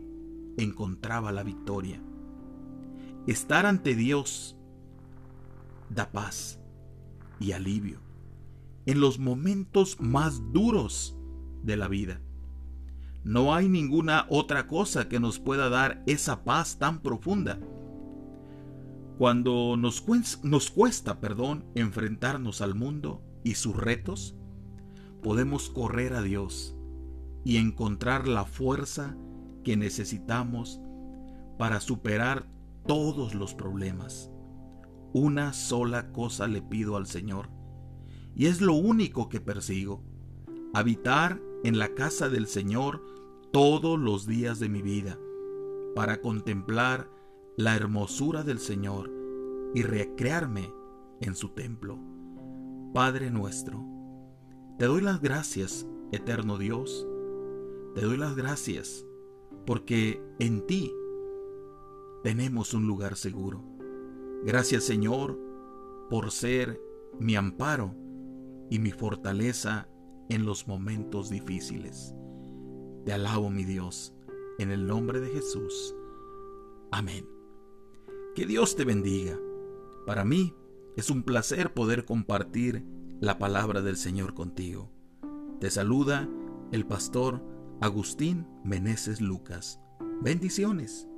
encontraba 0.59 1.33
la 1.33 1.43
victoria. 1.43 2.03
Estar 3.27 3.65
ante 3.65 3.95
Dios 3.95 4.59
da 5.89 6.13
paz 6.13 6.61
y 7.41 7.53
alivio 7.53 8.03
en 8.85 9.01
los 9.01 9.19
momentos 9.19 9.99
más 10.01 10.53
duros 10.53 11.18
de 11.63 11.77
la 11.77 11.89
vida. 11.89 12.21
No 13.25 13.55
hay 13.55 13.69
ninguna 13.69 14.27
otra 14.31 14.67
cosa 14.67 15.09
que 15.09 15.21
nos 15.21 15.39
pueda 15.39 15.69
dar 15.69 16.03
esa 16.07 16.45
paz 16.45 16.79
tan 16.79 17.01
profunda 17.01 17.59
cuando 19.19 19.77
nos, 19.77 20.05
nos 20.45 20.71
cuesta, 20.71 21.21
perdón, 21.21 21.65
enfrentarnos 21.75 22.61
al 22.63 22.77
mundo 22.77 23.21
y 23.43 23.57
sus 23.57 23.75
retos, 23.75 24.37
podemos 25.25 25.71
correr 25.71 26.15
a 26.15 26.23
Dios 26.23 26.77
y 27.45 27.57
encontrar 27.57 28.29
la 28.29 28.45
fuerza 28.45 29.17
que 29.65 29.77
necesitamos 29.77 30.81
para 31.59 31.81
superar 31.81 32.47
todos 32.87 33.35
los 33.35 33.55
problemas. 33.55 34.31
Una 35.13 35.53
sola 35.53 36.13
cosa 36.13 36.47
le 36.47 36.63
pido 36.63 36.97
al 36.97 37.09
Señor, 37.09 37.51
y 38.37 38.47
es 38.47 38.61
lo 38.61 38.75
único 38.75 39.29
que 39.29 39.41
persigo, 39.41 40.05
habitar 40.75 41.41
en 41.65 41.79
la 41.79 41.95
casa 41.95 42.29
del 42.29 42.47
Señor 42.47 43.03
todos 43.53 43.99
los 43.99 44.27
días 44.27 44.59
de 44.59 44.69
mi 44.69 44.83
vida, 44.83 45.19
para 45.95 46.21
contemplar 46.21 47.11
la 47.57 47.75
hermosura 47.75 48.45
del 48.45 48.59
Señor 48.59 49.11
y 49.75 49.83
recrearme 49.83 50.73
en 51.21 51.35
su 51.35 51.51
templo. 51.51 51.99
Padre 52.95 53.31
nuestro, 53.31 53.85
te 54.79 54.87
doy 54.87 55.01
las 55.01 55.21
gracias, 55.21 55.87
eterno 56.13 56.59
Dios, 56.59 57.07
te 57.95 58.03
doy 58.03 58.17
las 58.17 58.37
gracias 58.37 59.05
porque 59.67 60.23
en 60.39 60.67
ti 60.67 60.95
tenemos 62.23 62.75
un 62.75 62.87
lugar 62.87 63.17
seguro. 63.17 63.63
Gracias 64.45 64.85
Señor 64.85 65.39
por 66.09 66.31
ser 66.31 66.81
mi 67.19 67.37
amparo 67.37 67.95
y 68.71 68.79
mi 68.79 68.93
fortaleza 68.93 69.89
en 70.29 70.45
los 70.45 70.67
momentos 70.67 71.31
difíciles. 71.31 72.15
Te 73.05 73.13
alabo 73.13 73.51
mi 73.51 73.65
Dios, 73.65 74.15
en 74.59 74.71
el 74.71 74.87
nombre 74.87 75.21
de 75.21 75.29
Jesús. 75.29 75.95
Amén. 76.91 77.29
Que 78.35 78.47
Dios 78.47 78.77
te 78.77 78.85
bendiga. 78.85 79.39
Para 80.07 80.25
mí 80.25 80.55
es 80.97 81.11
un 81.11 81.23
placer 81.23 81.75
poder 81.75 82.05
compartir 82.05 82.85
la 83.21 83.39
palabra 83.39 83.83
del 83.83 83.97
Señor 83.97 84.35
contigo. 84.35 84.91
Te 85.61 85.71
saluda 85.71 86.29
el 86.73 86.87
pastor 86.87 87.43
Agustín 87.81 88.47
Meneses 88.65 89.21
Lucas. 89.21 89.81
Bendiciones. 90.23 91.09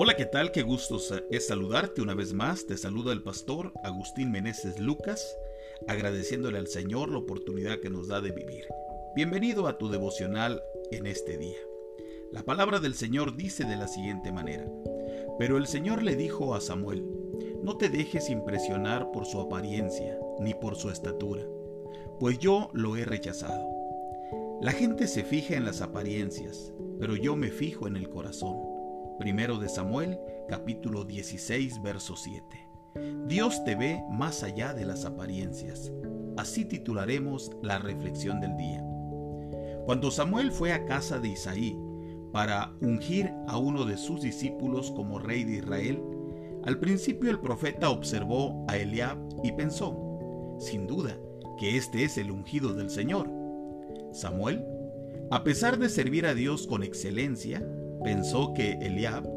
Hola, 0.00 0.14
¿qué 0.14 0.26
tal? 0.26 0.52
Qué 0.52 0.62
gusto 0.62 1.00
es 1.28 1.48
saludarte 1.48 2.02
una 2.02 2.14
vez 2.14 2.32
más. 2.32 2.66
Te 2.66 2.76
saluda 2.76 3.12
el 3.12 3.24
pastor 3.24 3.72
Agustín 3.82 4.30
Meneses 4.30 4.78
Lucas 4.78 5.36
agradeciéndole 5.88 6.56
al 6.56 6.68
Señor 6.68 7.08
la 7.08 7.18
oportunidad 7.18 7.80
que 7.80 7.90
nos 7.90 8.06
da 8.06 8.20
de 8.20 8.30
vivir. 8.30 8.64
Bienvenido 9.16 9.66
a 9.66 9.76
tu 9.76 9.88
devocional 9.88 10.62
en 10.92 11.08
este 11.08 11.36
día. 11.36 11.58
La 12.30 12.44
palabra 12.44 12.78
del 12.78 12.94
Señor 12.94 13.36
dice 13.36 13.64
de 13.64 13.74
la 13.74 13.88
siguiente 13.88 14.30
manera, 14.30 14.70
pero 15.36 15.56
el 15.56 15.66
Señor 15.66 16.04
le 16.04 16.14
dijo 16.14 16.54
a 16.54 16.60
Samuel, 16.60 17.04
no 17.64 17.76
te 17.76 17.88
dejes 17.88 18.30
impresionar 18.30 19.10
por 19.10 19.26
su 19.26 19.40
apariencia 19.40 20.16
ni 20.38 20.54
por 20.54 20.76
su 20.76 20.90
estatura, 20.90 21.44
pues 22.20 22.38
yo 22.38 22.70
lo 22.72 22.96
he 22.96 23.04
rechazado. 23.04 23.68
La 24.60 24.70
gente 24.70 25.08
se 25.08 25.24
fija 25.24 25.56
en 25.56 25.64
las 25.64 25.80
apariencias, 25.80 26.72
pero 27.00 27.16
yo 27.16 27.34
me 27.34 27.50
fijo 27.50 27.88
en 27.88 27.96
el 27.96 28.08
corazón. 28.08 28.67
Primero 29.18 29.58
de 29.58 29.68
Samuel, 29.68 30.16
capítulo 30.48 31.04
16, 31.04 31.82
verso 31.82 32.14
7. 32.14 32.68
Dios 33.26 33.64
te 33.64 33.74
ve 33.74 34.00
más 34.08 34.44
allá 34.44 34.72
de 34.74 34.86
las 34.86 35.04
apariencias. 35.04 35.92
Así 36.36 36.64
titularemos 36.64 37.50
la 37.60 37.80
reflexión 37.80 38.40
del 38.40 38.56
día. 38.56 38.80
Cuando 39.86 40.12
Samuel 40.12 40.52
fue 40.52 40.72
a 40.72 40.84
casa 40.84 41.18
de 41.18 41.30
Isaí 41.30 41.76
para 42.32 42.72
ungir 42.80 43.32
a 43.48 43.58
uno 43.58 43.84
de 43.84 43.96
sus 43.96 44.20
discípulos 44.20 44.92
como 44.92 45.18
rey 45.18 45.42
de 45.42 45.56
Israel, 45.56 46.00
al 46.64 46.78
principio 46.78 47.28
el 47.30 47.40
profeta 47.40 47.90
observó 47.90 48.64
a 48.68 48.76
Eliab 48.76 49.18
y 49.42 49.50
pensó, 49.50 50.56
sin 50.60 50.86
duda, 50.86 51.18
que 51.58 51.76
este 51.76 52.04
es 52.04 52.18
el 52.18 52.30
ungido 52.30 52.72
del 52.72 52.88
Señor. 52.88 53.28
Samuel, 54.12 54.64
a 55.32 55.42
pesar 55.42 55.76
de 55.76 55.88
servir 55.88 56.24
a 56.24 56.34
Dios 56.34 56.68
con 56.68 56.84
excelencia, 56.84 57.68
pensó 58.02 58.52
que 58.54 58.72
Eliab, 58.72 59.28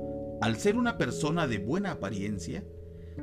al 0.42 0.58
ser 0.58 0.76
una 0.76 0.98
persona 0.98 1.48
de 1.48 1.60
buena 1.60 1.92
apariencia, 1.92 2.64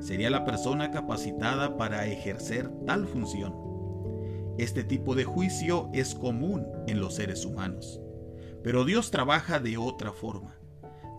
sería 0.00 0.30
la 0.30 0.44
persona 0.44 0.90
capacitada 0.90 1.76
para 1.76 2.06
ejercer 2.06 2.70
tal 2.86 3.06
función. 3.06 3.54
Este 4.58 4.84
tipo 4.84 5.14
de 5.14 5.24
juicio 5.24 5.88
es 5.92 6.14
común 6.14 6.66
en 6.86 7.00
los 7.00 7.14
seres 7.14 7.44
humanos, 7.44 8.00
pero 8.62 8.84
Dios 8.84 9.10
trabaja 9.10 9.60
de 9.60 9.78
otra 9.78 10.12
forma. 10.12 10.56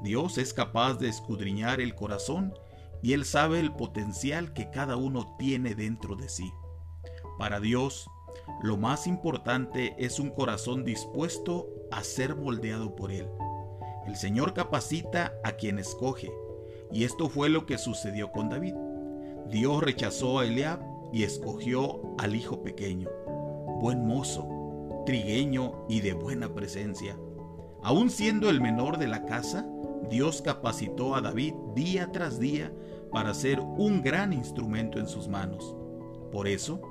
Dios 0.03 0.37
es 0.37 0.53
capaz 0.53 0.95
de 0.95 1.09
escudriñar 1.09 1.81
el 1.81 1.95
corazón 1.95 2.53
y 3.01 3.13
Él 3.13 3.25
sabe 3.25 3.59
el 3.59 3.73
potencial 3.73 4.53
que 4.53 4.69
cada 4.69 4.97
uno 4.97 5.35
tiene 5.37 5.75
dentro 5.75 6.15
de 6.15 6.29
sí. 6.29 6.51
Para 7.37 7.59
Dios, 7.59 8.09
lo 8.61 8.77
más 8.77 9.07
importante 9.07 9.95
es 9.97 10.19
un 10.19 10.29
corazón 10.31 10.83
dispuesto 10.83 11.69
a 11.91 12.03
ser 12.03 12.35
moldeado 12.35 12.95
por 12.95 13.11
Él. 13.11 13.27
El 14.09 14.15
Señor 14.15 14.55
capacita 14.55 15.39
a 15.43 15.51
quien 15.51 15.77
escoge, 15.77 16.31
y 16.91 17.03
esto 17.03 17.29
fue 17.29 17.47
lo 17.47 17.67
que 17.67 17.77
sucedió 17.77 18.31
con 18.31 18.49
David. 18.49 18.73
Dios 19.51 19.83
rechazó 19.83 20.39
a 20.39 20.45
Eliab 20.45 20.79
y 21.13 21.21
escogió 21.21 22.01
al 22.17 22.35
hijo 22.35 22.63
pequeño, 22.63 23.07
buen 23.79 24.07
mozo, 24.07 25.03
trigueño 25.05 25.85
y 25.87 26.01
de 26.01 26.13
buena 26.13 26.55
presencia. 26.55 27.19
Aun 27.83 28.09
siendo 28.09 28.49
el 28.49 28.61
menor 28.61 28.97
de 28.97 29.07
la 29.07 29.25
casa, 29.25 29.69
Dios 30.09 30.41
capacitó 30.41 31.13
a 31.13 31.21
David 31.21 31.53
día 31.75 32.11
tras 32.11 32.39
día 32.39 32.73
para 33.11 33.35
ser 33.35 33.59
un 33.59 34.01
gran 34.01 34.33
instrumento 34.33 34.97
en 34.97 35.07
sus 35.07 35.27
manos. 35.27 35.75
Por 36.31 36.47
eso, 36.47 36.81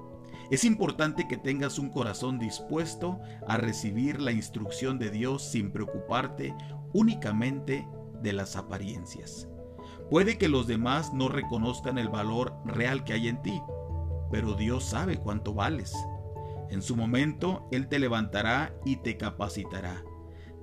es 0.50 0.64
importante 0.64 1.26
que 1.26 1.36
tengas 1.36 1.80
un 1.80 1.90
corazón 1.90 2.38
dispuesto 2.38 3.18
a 3.48 3.56
recibir 3.56 4.20
la 4.20 4.30
instrucción 4.30 5.00
de 5.00 5.10
Dios 5.10 5.42
sin 5.42 5.72
preocuparte 5.72 6.54
únicamente 6.92 7.86
de 8.22 8.32
las 8.32 8.56
apariencias. 8.56 9.48
Puede 10.10 10.38
que 10.38 10.48
los 10.48 10.66
demás 10.66 11.12
no 11.12 11.28
reconozcan 11.28 11.98
el 11.98 12.08
valor 12.08 12.54
real 12.64 13.04
que 13.04 13.12
hay 13.12 13.28
en 13.28 13.42
ti, 13.42 13.60
pero 14.30 14.54
Dios 14.54 14.84
sabe 14.84 15.18
cuánto 15.18 15.54
vales. 15.54 15.94
En 16.70 16.82
su 16.82 16.96
momento, 16.96 17.66
Él 17.70 17.88
te 17.88 17.98
levantará 17.98 18.74
y 18.84 18.96
te 18.96 19.16
capacitará. 19.16 20.02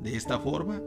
De 0.02 0.16
esta 0.16 0.40
forma, 0.40 0.82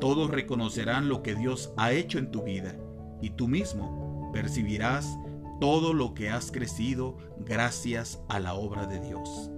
todos 0.00 0.30
reconocerán 0.30 1.08
lo 1.08 1.22
que 1.22 1.34
Dios 1.34 1.72
ha 1.76 1.92
hecho 1.92 2.18
en 2.18 2.30
tu 2.30 2.42
vida 2.42 2.76
y 3.20 3.30
tú 3.30 3.48
mismo 3.48 4.30
percibirás 4.32 5.18
todo 5.60 5.92
lo 5.92 6.14
que 6.14 6.30
has 6.30 6.52
crecido 6.52 7.16
gracias 7.38 8.22
a 8.28 8.38
la 8.38 8.54
obra 8.54 8.86
de 8.86 9.00
Dios. 9.00 9.50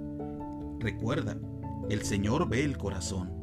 Recuerda, 0.78 1.36
el 1.90 2.02
Señor 2.02 2.48
ve 2.48 2.64
el 2.64 2.78
corazón. 2.78 3.39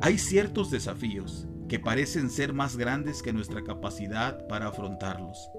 Hay 0.00 0.18
ciertos 0.18 0.70
desafíos 0.70 1.48
que 1.68 1.80
parecen 1.80 2.30
ser 2.30 2.52
más 2.52 2.76
grandes 2.76 3.20
que 3.20 3.32
nuestra 3.32 3.64
capacidad 3.64 4.46
para 4.46 4.68
afrontarlos. 4.68 5.50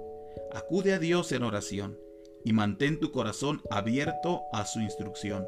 Acude 0.53 0.93
a 0.93 0.99
Dios 0.99 1.33
en 1.33 1.43
oración 1.43 1.99
y 2.45 2.53
mantén 2.53 3.01
tu 3.01 3.11
corazón 3.11 3.61
abierto 3.69 4.43
a 4.53 4.65
su 4.65 4.79
instrucción. 4.79 5.45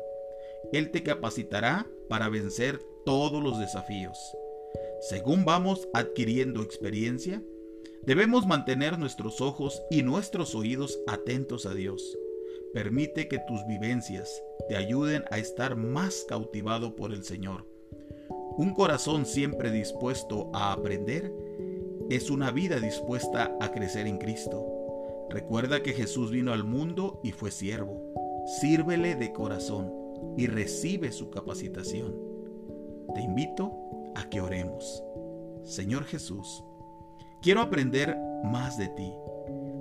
Él 0.73 0.91
te 0.91 1.03
capacitará 1.03 1.87
para 2.09 2.27
vencer 2.27 2.81
todos 3.05 3.41
los 3.41 3.59
desafíos. 3.59 4.17
Según 5.09 5.45
vamos 5.45 5.87
adquiriendo 5.93 6.61
experiencia, 6.61 7.41
debemos 8.03 8.45
mantener 8.45 8.99
nuestros 8.99 9.39
ojos 9.39 9.81
y 9.89 10.03
nuestros 10.03 10.53
oídos 10.53 10.99
atentos 11.07 11.65
a 11.65 11.73
Dios. 11.73 12.17
Permite 12.73 13.29
que 13.29 13.39
tus 13.39 13.65
vivencias 13.67 14.43
te 14.67 14.75
ayuden 14.75 15.23
a 15.31 15.37
estar 15.37 15.77
más 15.77 16.25
cautivado 16.27 16.95
por 16.95 17.13
el 17.13 17.23
Señor. 17.23 17.70
Un 18.57 18.73
corazón 18.73 19.25
siempre 19.25 19.71
dispuesto 19.71 20.49
a 20.53 20.73
aprender 20.73 21.33
es 22.09 22.29
una 22.29 22.51
vida 22.51 22.79
dispuesta 22.79 23.55
a 23.61 23.71
crecer 23.71 24.07
en 24.07 24.17
Cristo. 24.17 24.67
Recuerda 25.29 25.81
que 25.81 25.93
Jesús 25.93 26.31
vino 26.31 26.51
al 26.51 26.65
mundo 26.65 27.21
y 27.23 27.31
fue 27.31 27.51
siervo. 27.51 28.01
Sírvele 28.59 29.15
de 29.15 29.31
corazón 29.31 29.93
y 30.37 30.47
recibe 30.47 31.13
su 31.13 31.29
capacitación. 31.29 32.13
Te 33.15 33.21
invito 33.21 33.71
a 34.15 34.29
que 34.29 34.41
oremos. 34.41 35.01
Señor 35.63 36.03
Jesús, 36.03 36.63
quiero 37.41 37.61
aprender 37.61 38.17
más 38.43 38.77
de 38.77 38.89
ti. 38.89 39.13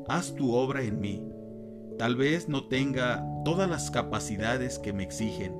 Haz 0.07 0.35
tu 0.35 0.55
obra 0.55 0.83
en 0.83 1.01
mí. 1.01 1.27
Tal 1.99 2.15
vez 2.15 2.49
no 2.49 2.69
tenga 2.69 3.27
todas 3.45 3.69
las 3.69 3.91
capacidades 3.91 4.79
que 4.79 4.93
me 4.93 5.03
exigen, 5.03 5.55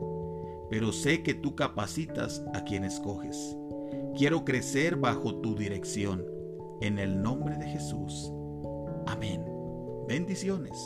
pero 0.71 0.93
sé 0.93 1.23
que 1.25 1.35
tú 1.35 1.57
capacitas 1.57 2.45
a 2.55 2.63
quien 2.63 2.85
escoges. 2.85 3.57
Quiero 4.17 4.45
crecer 4.45 4.97
bajo 4.97 5.35
tu 5.41 5.57
dirección. 5.57 6.25
En 6.81 6.99
el 6.99 7.21
nombre 7.21 7.59
de 7.59 7.67
Jesús. 7.67 8.33
Amén. 9.07 9.45
Bendiciones. 10.09 10.79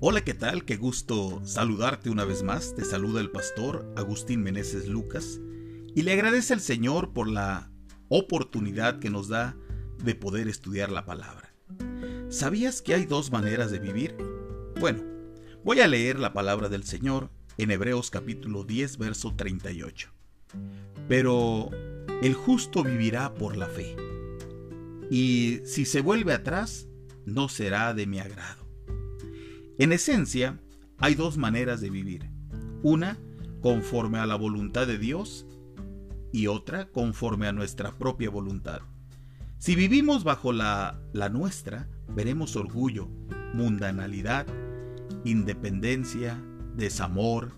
Hola, 0.00 0.24
¿qué 0.24 0.32
tal? 0.32 0.64
Qué 0.64 0.76
gusto 0.76 1.40
saludarte 1.44 2.08
una 2.08 2.24
vez 2.24 2.42
más. 2.42 2.74
Te 2.74 2.84
saluda 2.84 3.20
el 3.20 3.30
pastor 3.30 3.92
Agustín 3.94 4.42
Meneses 4.42 4.88
Lucas 4.88 5.38
y 5.98 6.02
le 6.02 6.12
agradece 6.12 6.54
al 6.54 6.60
Señor 6.60 7.12
por 7.12 7.26
la 7.26 7.72
oportunidad 8.06 9.00
que 9.00 9.10
nos 9.10 9.26
da 9.26 9.56
de 10.04 10.14
poder 10.14 10.46
estudiar 10.46 10.92
la 10.92 11.04
palabra. 11.04 11.52
¿Sabías 12.28 12.82
que 12.82 12.94
hay 12.94 13.04
dos 13.04 13.32
maneras 13.32 13.72
de 13.72 13.80
vivir? 13.80 14.16
Bueno, 14.78 15.02
voy 15.64 15.80
a 15.80 15.88
leer 15.88 16.20
la 16.20 16.32
palabra 16.32 16.68
del 16.68 16.84
Señor 16.84 17.32
en 17.56 17.72
Hebreos 17.72 18.12
capítulo 18.12 18.62
10, 18.62 18.96
verso 18.98 19.34
38. 19.34 20.12
Pero 21.08 21.68
el 22.22 22.34
justo 22.34 22.84
vivirá 22.84 23.34
por 23.34 23.56
la 23.56 23.66
fe, 23.66 23.96
y 25.10 25.62
si 25.64 25.84
se 25.84 26.00
vuelve 26.00 26.32
atrás, 26.32 26.86
no 27.24 27.48
será 27.48 27.92
de 27.92 28.06
mi 28.06 28.20
agrado. 28.20 28.68
En 29.80 29.90
esencia, 29.90 30.60
hay 30.98 31.16
dos 31.16 31.38
maneras 31.38 31.80
de 31.80 31.90
vivir. 31.90 32.30
Una, 32.84 33.18
conforme 33.62 34.20
a 34.20 34.26
la 34.26 34.36
voluntad 34.36 34.86
de 34.86 34.98
Dios 34.98 35.47
y 36.32 36.46
otra, 36.46 36.88
conforme 36.90 37.46
a 37.46 37.52
nuestra 37.52 37.98
propia 37.98 38.30
voluntad. 38.30 38.80
Si 39.58 39.74
vivimos 39.74 40.24
bajo 40.24 40.52
la, 40.52 41.00
la 41.12 41.28
nuestra, 41.28 41.88
veremos 42.08 42.56
orgullo, 42.56 43.08
mundanalidad, 43.54 44.46
independencia, 45.24 46.42
desamor, 46.76 47.52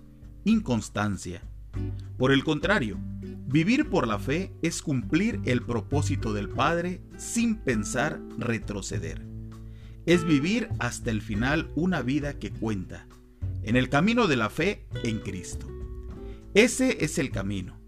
inconstancia. 0.45 1.43
Por 2.17 2.33
el 2.33 2.43
contrario, 2.45 2.99
vivir 3.47 3.91
por 3.91 4.07
la 4.09 4.19
fe 4.19 4.53
es 4.63 4.83
cumplir 4.83 5.41
el 5.45 5.63
propósito 5.63 6.33
del 6.33 6.49
Padre 6.49 7.03
sin 7.17 7.57
pensar 7.57 8.21
retroceder 8.39 9.31
es 10.07 10.25
vivir 10.25 10.69
hasta 10.79 11.11
el 11.11 11.23
final 11.23 11.71
una 11.75 12.03
vida 12.03 12.39
que 12.39 12.51
cuenta, 12.51 13.07
en 13.63 13.77
el 13.77 13.89
camino 13.89 14.27
de 14.27 14.37
la 14.37 14.51
fe 14.51 14.87
en 15.05 15.21
Cristo. 15.21 15.69
Ese 16.55 17.05
es 17.05 17.19
el 17.19 17.31
camino. 17.31 17.80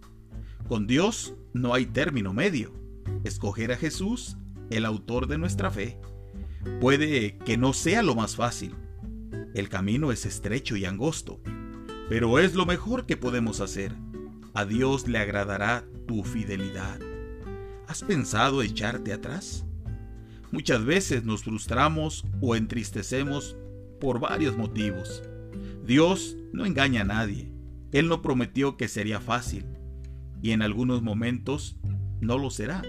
Con 0.73 0.87
Dios 0.87 1.35
no 1.53 1.75
hay 1.75 1.85
término 1.85 2.33
medio. 2.33 2.73
Escoger 3.25 3.73
a 3.73 3.77
Jesús, 3.77 4.39
el 4.71 4.87
autor 4.87 5.27
de 5.27 5.37
nuestra 5.37 5.71
fe, 5.71 5.99
puede 6.81 7.37
que 7.37 7.59
no 7.59 7.75
sea 7.75 8.03
lo 8.03 8.15
más 8.15 8.37
fácil. 8.37 8.75
El 9.53 9.69
camino 9.69 10.13
es 10.13 10.25
estrecho 10.25 10.75
y 10.77 10.87
angosto, 10.87 11.43
pero 12.09 12.39
es 12.39 12.55
lo 12.55 12.65
mejor 12.65 13.05
que 13.05 13.19
podemos 13.19 13.61
hacer. 13.61 13.93
A 14.55 14.65
Dios 14.65 15.09
le 15.09 15.19
agradará 15.19 15.85
tu 16.09 16.25
fidelidad. 16.25 16.99
¿Has 17.87 18.03
pensado 18.03 18.63
echarte 18.63 19.13
atrás? 19.13 19.67
Muchas 20.53 20.87
veces 20.87 21.23
nos 21.23 21.45
frustramos 21.45 22.25
o 22.41 22.57
entristecemos 22.57 23.59
por 24.01 24.21
varios 24.21 24.57
motivos. 24.57 25.23
Dios 25.85 26.39
no 26.55 26.65
engaña 26.65 27.03
a 27.03 27.05
nadie. 27.05 27.53
Él 27.93 28.09
no 28.09 28.23
prometió 28.23 28.79
que 28.79 28.89
sería 28.89 29.21
fácil 29.21 29.67
y 30.43 30.51
en 30.51 30.61
algunos 30.61 31.03
momentos 31.03 31.79
no 32.21 32.37
lo 32.37 32.51
será. 32.51 32.83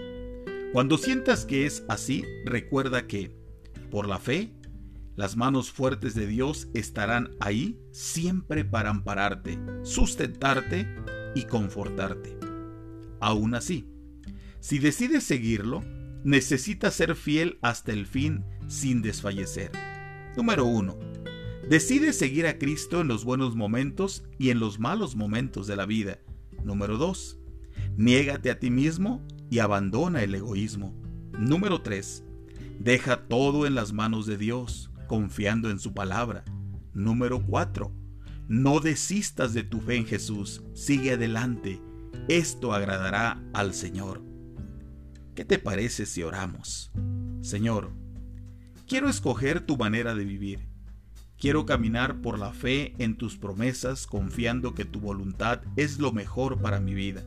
Cuando 0.74 0.97
sientas 0.97 1.45
que 1.45 1.66
es 1.66 1.86
así, 1.88 2.26
recuerda 2.45 3.08
que, 3.08 3.38
por 3.91 4.08
la 4.08 4.18
fe, 4.18 4.51
las 5.16 5.38
manos 5.38 5.72
fuertes 5.72 6.16
de 6.16 6.26
Dios 6.26 6.68
estarán 6.74 7.30
ahí 7.39 7.80
siempre 7.91 8.66
para 8.66 8.89
ampararte, 8.89 9.60
sustentarte 9.84 10.88
y 11.36 11.43
confortarte. 11.43 12.36
Aún 13.20 13.54
así, 13.54 13.88
si 14.60 14.80
decides 14.80 15.24
seguirlo, 15.24 15.84
necesita 16.24 16.89
ser 16.89 17.16
fiel 17.16 17.60
hasta 17.62 17.91
el 17.91 18.08
fin 18.08 18.43
sin 18.68 19.04
desfallecer. 19.04 19.72
Número 20.36 20.66
1. 20.66 20.97
Decide 21.70 22.14
seguir 22.14 22.47
a 22.47 22.58
Cristo 22.58 23.01
en 23.01 23.08
los 23.08 23.24
buenos 23.24 23.56
momentos 23.56 24.24
y 24.39 24.49
en 24.49 24.60
los 24.60 24.80
malos 24.80 25.16
momentos 25.16 25.68
de 25.68 25.76
la 25.76 25.86
vida. 25.86 26.20
Número 26.64 26.97
2. 26.97 27.43
Niégate 27.98 28.50
a 28.50 28.60
ti 28.60 28.70
mismo 28.70 29.22
y 29.50 29.60
abandona 29.60 30.24
el 30.24 30.36
egoísmo. 30.36 30.94
Número 31.38 31.82
3. 31.82 32.24
Deja 32.80 33.28
todo 33.28 33.66
en 33.66 33.76
las 33.76 33.94
manos 33.94 34.26
de 34.26 34.38
Dios, 34.38 34.92
confiando 35.08 35.70
en 35.70 35.80
su 35.80 35.94
palabra. 35.94 36.44
Número 36.94 37.46
4. 37.46 37.92
No 38.48 38.80
desistas 38.80 39.54
de 39.54 39.64
tu 39.64 39.80
fe 39.80 39.96
en 39.96 40.06
Jesús, 40.06 40.64
sigue 40.74 41.14
adelante. 41.14 41.82
Esto 42.28 42.74
agradará 42.74 43.42
al 43.54 43.74
Señor. 43.74 44.22
¿Qué 45.36 45.46
te 45.46 45.60
parece 45.60 46.06
si 46.06 46.24
oramos? 46.24 46.92
Señor, 47.42 47.92
quiero 48.88 49.10
escoger 49.10 49.66
tu 49.66 49.78
manera 49.78 50.14
de 50.14 50.26
vivir. 50.26 50.68
Quiero 51.38 51.66
caminar 51.66 52.22
por 52.22 52.38
la 52.38 52.54
fe 52.54 52.94
en 53.00 53.18
tus 53.18 53.38
promesas, 53.38 54.08
confiando 54.08 54.74
que 54.74 54.86
tu 54.86 55.00
voluntad 55.00 55.62
es 55.76 56.00
lo 56.00 56.12
mejor 56.12 56.62
para 56.62 56.80
mi 56.80 56.94
vida. 56.94 57.24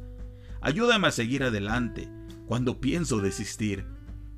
Ayúdame 0.61 1.09
a 1.09 1.13
seguir 1.13 1.43
adelante 1.43 2.09
cuando 2.47 2.81
pienso 2.81 3.21
desistir. 3.21 3.87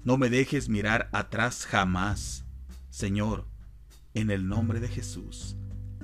No 0.05 0.17
me 0.17 0.31
dejes 0.31 0.69
mirar 0.69 1.09
atrás 1.13 1.67
jamás. 1.67 2.45
Señor, 2.91 3.47
en 4.15 4.31
el 4.31 4.49
nombre 4.49 4.81
de 4.81 4.89
Jesús. 4.89 5.57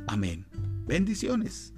Amén. 0.07 0.47
Bendiciones. 0.87 1.73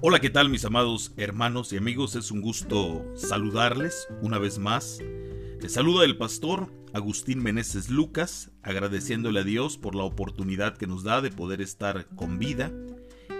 Hola, 0.00 0.20
¿qué 0.20 0.30
tal 0.30 0.48
mis 0.48 0.64
amados 0.64 1.12
hermanos 1.16 1.72
y 1.72 1.76
amigos? 1.76 2.14
Es 2.14 2.30
un 2.30 2.40
gusto 2.40 3.04
saludarles 3.14 4.08
una 4.22 4.38
vez 4.38 4.58
más. 4.58 5.00
Les 5.60 5.72
saluda 5.72 6.04
el 6.04 6.16
pastor 6.16 6.72
Agustín 6.92 7.42
Meneses 7.42 7.90
Lucas, 7.90 8.52
agradeciéndole 8.62 9.40
a 9.40 9.44
Dios 9.44 9.76
por 9.76 9.96
la 9.96 10.04
oportunidad 10.04 10.76
que 10.76 10.86
nos 10.86 11.02
da 11.02 11.20
de 11.20 11.32
poder 11.32 11.60
estar 11.60 12.06
con 12.14 12.38
vida 12.38 12.72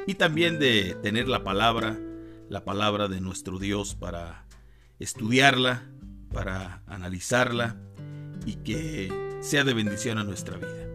y 0.05 0.15
también 0.15 0.59
de 0.59 0.97
tener 1.01 1.29
la 1.29 1.45
palabra, 1.45 1.97
la 2.49 2.65
palabra 2.65 3.07
de 3.07 3.21
nuestro 3.21 3.61
Dios 3.61 3.95
para 3.95 4.47
estudiarla, 4.99 5.89
para 6.33 6.83
analizarla 6.89 7.81
y 8.45 8.55
que 8.57 9.39
sea 9.41 9.63
de 9.63 9.75
bendición 9.75 10.19
a 10.19 10.25
nuestra 10.25 10.57
vida. 10.57 10.89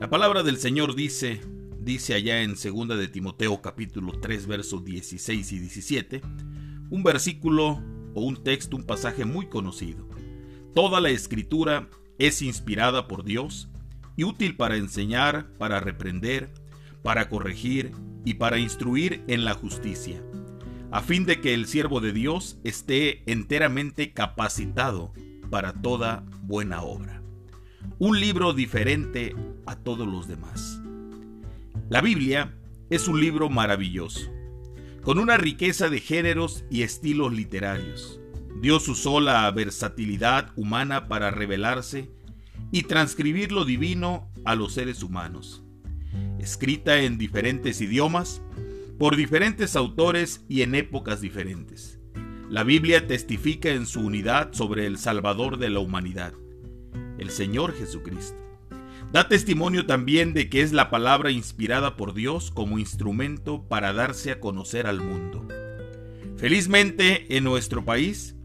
La 0.00 0.08
palabra 0.08 0.42
del 0.42 0.56
Señor 0.56 0.94
dice 0.94 1.42
dice 1.78 2.14
allá 2.14 2.42
en 2.42 2.54
2 2.54 2.88
de 2.98 3.08
Timoteo 3.08 3.60
capítulo 3.60 4.12
3 4.18 4.46
versos 4.46 4.84
16 4.84 5.52
y 5.52 5.58
17, 5.58 6.22
un 6.88 7.02
versículo 7.02 7.82
o 8.14 8.22
un 8.22 8.42
texto, 8.42 8.76
un 8.76 8.84
pasaje 8.84 9.26
muy 9.26 9.46
conocido. 9.46 10.08
Toda 10.74 11.00
la 11.00 11.10
escritura 11.10 11.88
es 12.18 12.42
inspirada 12.42 13.08
por 13.08 13.24
Dios 13.24 13.68
y 14.16 14.24
útil 14.24 14.56
para 14.56 14.76
enseñar, 14.76 15.52
para 15.58 15.80
reprender, 15.80 16.52
para 17.02 17.28
corregir 17.28 17.92
y 18.24 18.34
para 18.34 18.58
instruir 18.58 19.24
en 19.26 19.44
la 19.44 19.54
justicia, 19.54 20.22
a 20.92 21.00
fin 21.00 21.24
de 21.26 21.40
que 21.40 21.54
el 21.54 21.66
siervo 21.66 22.00
de 22.00 22.12
Dios 22.12 22.58
esté 22.62 23.22
enteramente 23.30 24.12
capacitado 24.12 25.12
para 25.50 25.72
toda 25.72 26.24
buena 26.42 26.82
obra. 26.82 27.20
Un 27.98 28.20
libro 28.20 28.52
diferente 28.52 29.34
a 29.66 29.76
todos 29.76 30.06
los 30.06 30.28
demás. 30.28 30.80
La 31.88 32.00
Biblia 32.00 32.54
es 32.90 33.08
un 33.08 33.20
libro 33.20 33.50
maravilloso, 33.50 34.30
con 35.02 35.18
una 35.18 35.36
riqueza 35.36 35.88
de 35.88 36.00
géneros 36.00 36.64
y 36.70 36.82
estilos 36.82 37.32
literarios. 37.32 38.19
Dios 38.60 38.88
usó 38.88 39.20
la 39.20 39.50
versatilidad 39.50 40.52
humana 40.56 41.08
para 41.08 41.30
revelarse 41.30 42.10
y 42.72 42.82
transcribir 42.82 43.52
lo 43.52 43.64
divino 43.64 44.30
a 44.44 44.54
los 44.54 44.74
seres 44.74 45.02
humanos. 45.02 45.62
Escrita 46.38 47.00
en 47.00 47.18
diferentes 47.18 47.80
idiomas, 47.80 48.42
por 48.98 49.16
diferentes 49.16 49.76
autores 49.76 50.44
y 50.48 50.60
en 50.60 50.74
épocas 50.74 51.22
diferentes. 51.22 51.98
La 52.50 52.64
Biblia 52.64 53.06
testifica 53.06 53.70
en 53.70 53.86
su 53.86 54.00
unidad 54.00 54.52
sobre 54.52 54.84
el 54.84 54.98
Salvador 54.98 55.56
de 55.56 55.70
la 55.70 55.78
humanidad, 55.78 56.34
el 57.18 57.30
Señor 57.30 57.72
Jesucristo. 57.74 58.36
Da 59.12 59.26
testimonio 59.28 59.86
también 59.86 60.34
de 60.34 60.50
que 60.50 60.60
es 60.60 60.72
la 60.72 60.90
palabra 60.90 61.30
inspirada 61.30 61.96
por 61.96 62.12
Dios 62.12 62.50
como 62.50 62.78
instrumento 62.78 63.66
para 63.68 63.92
darse 63.92 64.32
a 64.32 64.40
conocer 64.40 64.86
al 64.86 65.00
mundo. 65.00 65.48
Felizmente, 66.36 67.36
en 67.36 67.44
nuestro 67.44 67.84
país, 67.84 68.36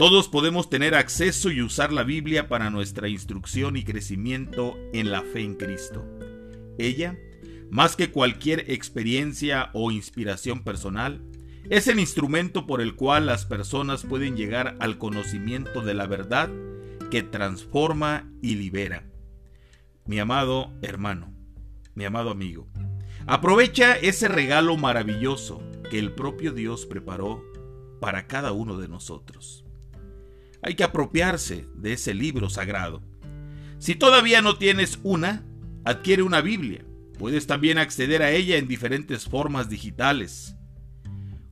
todos 0.00 0.28
podemos 0.28 0.70
tener 0.70 0.94
acceso 0.94 1.50
y 1.50 1.60
usar 1.60 1.92
la 1.92 2.04
Biblia 2.04 2.48
para 2.48 2.70
nuestra 2.70 3.06
instrucción 3.10 3.76
y 3.76 3.84
crecimiento 3.84 4.78
en 4.94 5.10
la 5.10 5.20
fe 5.20 5.42
en 5.42 5.56
Cristo. 5.56 6.02
Ella, 6.78 7.18
más 7.68 7.96
que 7.96 8.10
cualquier 8.10 8.70
experiencia 8.70 9.68
o 9.74 9.90
inspiración 9.90 10.64
personal, 10.64 11.22
es 11.68 11.86
el 11.86 12.00
instrumento 12.00 12.66
por 12.66 12.80
el 12.80 12.94
cual 12.94 13.26
las 13.26 13.44
personas 13.44 14.04
pueden 14.04 14.38
llegar 14.38 14.74
al 14.80 14.96
conocimiento 14.96 15.82
de 15.82 15.92
la 15.92 16.06
verdad 16.06 16.48
que 17.10 17.22
transforma 17.22 18.26
y 18.40 18.54
libera 18.54 19.04
mi 20.06 20.18
amado 20.18 20.72
hermano, 20.80 21.34
mi 21.94 22.06
amado 22.06 22.30
amigo. 22.30 22.68
Aprovecha 23.26 23.98
ese 23.98 24.28
regalo 24.28 24.78
maravilloso 24.78 25.62
que 25.90 25.98
el 25.98 26.12
propio 26.12 26.52
Dios 26.52 26.86
preparó 26.86 27.44
para 28.00 28.26
cada 28.26 28.52
uno 28.52 28.78
de 28.78 28.88
nosotros. 28.88 29.66
Hay 30.62 30.74
que 30.74 30.84
apropiarse 30.84 31.66
de 31.74 31.94
ese 31.94 32.14
libro 32.14 32.50
sagrado. 32.50 33.02
Si 33.78 33.94
todavía 33.94 34.42
no 34.42 34.56
tienes 34.56 34.98
una, 35.02 35.44
adquiere 35.84 36.22
una 36.22 36.40
Biblia. 36.40 36.84
Puedes 37.18 37.46
también 37.46 37.78
acceder 37.78 38.22
a 38.22 38.30
ella 38.30 38.56
en 38.56 38.68
diferentes 38.68 39.24
formas 39.24 39.68
digitales. 39.68 40.56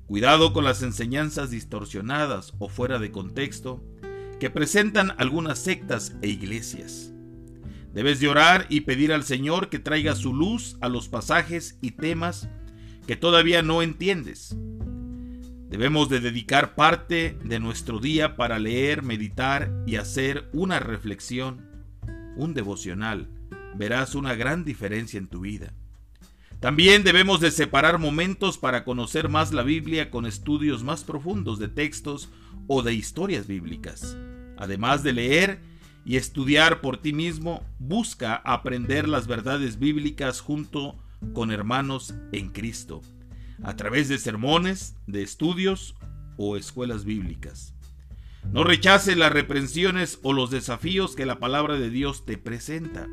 Cuidado 0.07 0.53
con 0.53 0.65
las 0.65 0.83
enseñanzas 0.83 1.51
distorsionadas 1.51 2.53
o 2.59 2.69
fuera 2.69 2.99
de 2.99 3.11
contexto 3.11 3.85
que 4.41 4.51
presentan 4.51 5.13
algunas 5.19 5.59
sectas 5.59 6.15
e 6.23 6.29
iglesias. 6.29 7.13
Debes 7.93 8.21
de 8.21 8.29
orar 8.29 8.67
y 8.69 8.83
pedir 8.83 9.13
al 9.13 9.25
Señor 9.25 9.69
que 9.71 9.79
traiga 9.79 10.15
su 10.15 10.33
luz 10.33 10.77
a 10.81 10.89
los 10.89 11.09
pasajes 11.09 11.79
y 11.81 11.93
temas 11.93 12.49
que 13.07 13.17
todavía 13.17 13.63
no 13.63 13.83
entiendes. 13.83 14.57
Debemos 15.69 16.09
de 16.09 16.21
dedicar 16.21 16.75
parte 16.75 17.39
de 17.45 17.61
nuestro 17.61 18.01
día 18.01 18.37
para 18.37 18.59
leer, 18.59 19.03
meditar 19.03 19.71
y 19.87 19.97
hacer 19.97 20.49
una 20.55 20.81
reflexión, 20.81 21.69
un 22.37 22.55
devocional. 22.55 23.29
Verás 23.77 24.15
una 24.15 24.35
gran 24.35 24.65
diferencia 24.65 25.19
en 25.19 25.29
tu 25.29 25.41
vida. 25.41 25.75
También 26.59 27.05
debemos 27.05 27.41
de 27.41 27.51
separar 27.51 27.99
momentos 27.99 28.57
para 28.57 28.83
conocer 28.83 29.29
más 29.29 29.53
la 29.53 29.63
Biblia 29.63 30.11
con 30.11 30.25
estudios 30.25 30.83
más 30.83 31.05
profundos 31.05 31.59
de 31.59 31.69
textos 31.69 32.31
o 32.67 32.83
de 32.83 32.95
historias 32.95 33.47
bíblicas. 33.47 34.17
Además 34.57 35.03
de 35.03 35.13
leer 35.13 35.61
y 36.05 36.17
estudiar 36.17 36.81
por 36.81 36.97
ti 36.97 37.13
mismo, 37.13 37.63
busca 37.79 38.37
aprender 38.37 39.07
las 39.07 39.27
verdades 39.27 39.79
bíblicas 39.79 40.41
junto 40.41 40.99
con 41.35 41.53
hermanos 41.53 42.15
en 42.33 42.49
Cristo, 42.49 43.03
a 43.63 43.77
través 43.77 44.09
de 44.09 44.19
sermones, 44.19 44.97
de 45.07 45.23
estudios 45.23 45.95
o 46.37 46.57
escuelas 46.57 47.05
bíblicas. 47.05 47.75
No 48.53 48.65
rechaces 48.65 49.17
las 49.17 49.33
reprensiones 49.33 50.21
o 50.23 50.33
los 50.33 50.51
desafíos 50.51 51.15
que 51.15 51.27
la 51.27 51.39
palabra 51.39 51.79
de 51.79 51.91
Dios 51.91 52.25
te 52.25 52.39
presenta. 52.39 53.07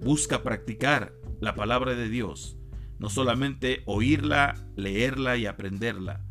Busca 0.00 0.42
practicar 0.42 1.12
la 1.40 1.54
palabra 1.54 1.94
de 1.94 2.08
Dios, 2.08 2.56
no 2.98 3.10
solamente 3.10 3.82
oírla, 3.86 4.54
leerla 4.76 5.36
y 5.36 5.46
aprenderla, 5.46 6.24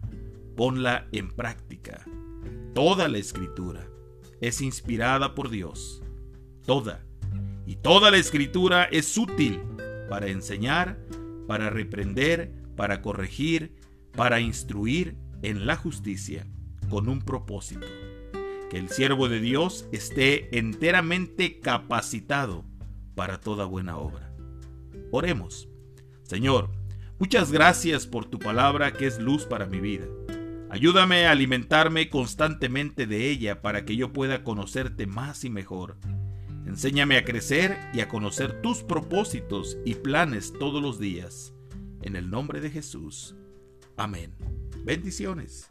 ponla 0.56 1.08
en 1.12 1.30
práctica. 1.30 2.04
Toda 2.74 3.08
la 3.10 3.18
escritura 3.18 3.88
es 4.42 4.62
inspirada 4.62 5.36
por 5.36 5.50
Dios. 5.50 6.02
Toda. 6.66 7.06
Y 7.68 7.76
toda 7.76 8.10
la 8.10 8.18
escritura 8.18 8.86
es 8.86 9.18
útil 9.18 9.62
para 10.10 10.28
enseñar, 10.28 10.98
para 11.48 11.70
reprender, 11.70 12.59
para 12.80 13.02
corregir, 13.02 13.74
para 14.16 14.40
instruir 14.40 15.18
en 15.42 15.68
la 15.68 15.76
justicia, 15.76 16.48
con 16.90 17.10
un 17.10 17.20
propósito. 17.20 17.86
Que 18.70 18.78
el 18.78 18.88
siervo 18.88 19.28
de 19.28 19.42
Dios 19.42 19.86
esté 19.92 20.58
enteramente 20.58 21.60
capacitado 21.60 22.64
para 23.16 23.42
toda 23.42 23.66
buena 23.66 23.98
obra. 23.98 24.34
Oremos. 25.12 25.68
Señor, 26.24 26.70
muchas 27.20 27.52
gracias 27.52 28.08
por 28.08 28.24
tu 28.24 28.40
palabra 28.40 28.94
que 28.94 29.08
es 29.08 29.20
luz 29.20 29.44
para 29.44 29.66
mi 29.66 29.82
vida. 29.82 30.06
Ayúdame 30.70 31.28
a 31.28 31.32
alimentarme 31.32 32.10
constantemente 32.10 33.08
de 33.08 33.30
ella 33.30 33.62
para 33.62 33.84
que 33.84 33.98
yo 33.98 34.14
pueda 34.14 34.46
conocerte 34.46 35.06
más 35.06 35.44
y 35.44 35.50
mejor. 35.50 35.98
Enséñame 36.66 37.18
a 37.18 37.26
crecer 37.26 37.78
y 37.94 38.00
a 38.00 38.08
conocer 38.08 38.62
tus 38.62 38.84
propósitos 38.84 39.78
y 39.84 39.96
planes 39.96 40.54
todos 40.58 40.82
los 40.82 40.98
días. 40.98 41.54
En 42.02 42.16
el 42.16 42.30
nombre 42.30 42.62
de 42.62 42.70
Jesús. 42.70 43.36
Amén. 43.98 44.34
Bendiciones. 44.86 45.68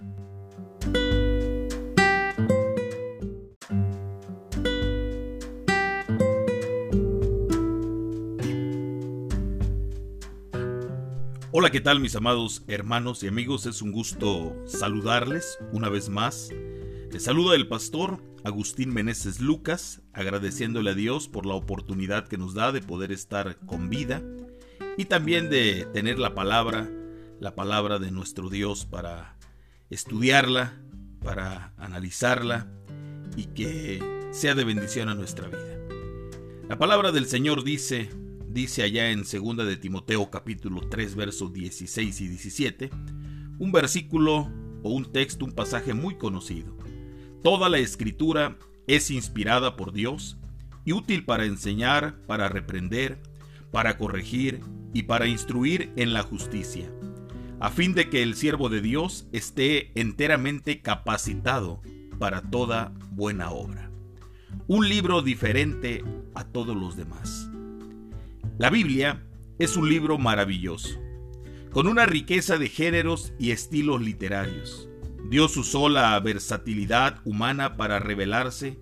Hola, 11.51 11.71
¿qué 11.71 11.81
tal 11.81 11.99
mis 11.99 12.15
amados 12.15 12.63
hermanos 12.69 13.23
y 13.23 13.29
amigos? 13.29 13.65
Es 13.65 13.81
un 13.81 13.91
gusto 13.91 14.55
saludarles 14.67 15.59
una 15.73 15.89
vez 15.89 16.11
más. 16.11 16.51
Les 17.11 17.25
saluda 17.25 17.57
el 17.57 17.69
pastor 17.69 18.23
Agustín 18.45 18.93
Meneses 18.93 19.41
Lucas, 19.41 20.03
agradeciéndole 20.13 20.91
a 20.91 20.95
Dios 20.95 21.27
por 21.27 21.47
la 21.47 21.55
oportunidad 21.55 22.29
que 22.29 22.37
nos 22.37 22.53
da 22.53 22.71
de 22.71 22.83
poder 22.83 23.13
estar 23.13 23.57
con 23.67 23.89
vida 23.89 24.23
y 24.99 25.05
también 25.05 25.49
de 25.49 25.87
tener 25.95 26.19
la 26.19 26.35
palabra, 26.35 26.91
la 27.39 27.55
palabra 27.55 28.01
de 28.01 28.11
nuestro 28.11 28.51
Dios 28.51 28.85
para 28.85 29.39
estudiarla, 29.91 30.83
para 31.23 31.73
analizarla 31.77 32.67
y 33.37 33.45
que 33.45 34.03
sea 34.33 34.57
de 34.57 34.65
bendición 34.65 35.09
a 35.09 35.15
nuestra 35.15 35.47
vida. 35.47 35.79
La 36.69 36.79
palabra 36.79 37.13
del 37.13 37.27
Señor 37.27 37.63
dice, 37.63 38.11
dice 38.49 38.83
allá 38.83 39.13
en 39.13 39.23
2 39.23 39.57
de 39.59 39.77
Timoteo 39.77 40.31
capítulo 40.31 40.81
3 40.81 41.15
versos 41.15 41.53
16 41.53 42.21
y 42.21 42.27
17, 42.27 42.91
un 43.61 43.71
versículo 43.71 44.53
o 44.83 44.91
un 44.91 45.13
texto, 45.13 45.45
un 45.45 45.53
pasaje 45.53 45.95
muy 45.95 46.17
conocido. 46.17 46.77
Toda 47.45 47.69
la 47.69 47.79
escritura 47.79 48.59
es 48.89 49.13
inspirada 49.13 49.77
por 49.77 49.93
Dios 49.93 50.39
y 50.85 50.93
útil 50.93 51.25
para 51.25 51.45
enseñar, 51.45 52.21
para 52.27 52.49
reprender, 52.49 53.23
para 53.71 53.99
corregir 53.99 54.61
y 54.93 55.03
para 55.03 55.27
instruir 55.27 55.93
en 55.97 56.13
la 56.13 56.23
justicia, 56.23 56.91
a 57.61 57.71
fin 57.71 57.95
de 57.95 58.09
que 58.09 58.23
el 58.23 58.35
siervo 58.35 58.69
de 58.69 58.81
Dios 58.81 59.29
esté 59.33 59.93
enteramente 60.01 60.81
capacitado 60.81 61.83
para 62.19 62.43
toda 62.43 62.93
buena 63.11 63.51
obra. 63.51 63.91
Un 64.67 64.89
libro 64.89 65.23
diferente 65.23 66.05
a 66.35 66.45
todos 66.45 66.77
los 66.77 66.97
demás. 66.97 67.51
La 68.59 68.71
Biblia 68.71 69.23
es 69.59 69.77
un 69.77 69.89
libro 69.89 70.19
maravilloso, 70.19 70.99
con 71.71 71.87
una 71.87 72.07
riqueza 72.07 72.59
de 72.59 72.69
géneros 72.69 73.33
y 73.39 73.51
estilos 73.51 74.01
literarios. 74.01 74.89
Dios 75.31 75.57
usó 75.57 75.89
la 75.89 76.19
versatilidad 76.21 77.21
humana 77.25 77.77
para 77.77 77.99
revelarse 77.99 78.79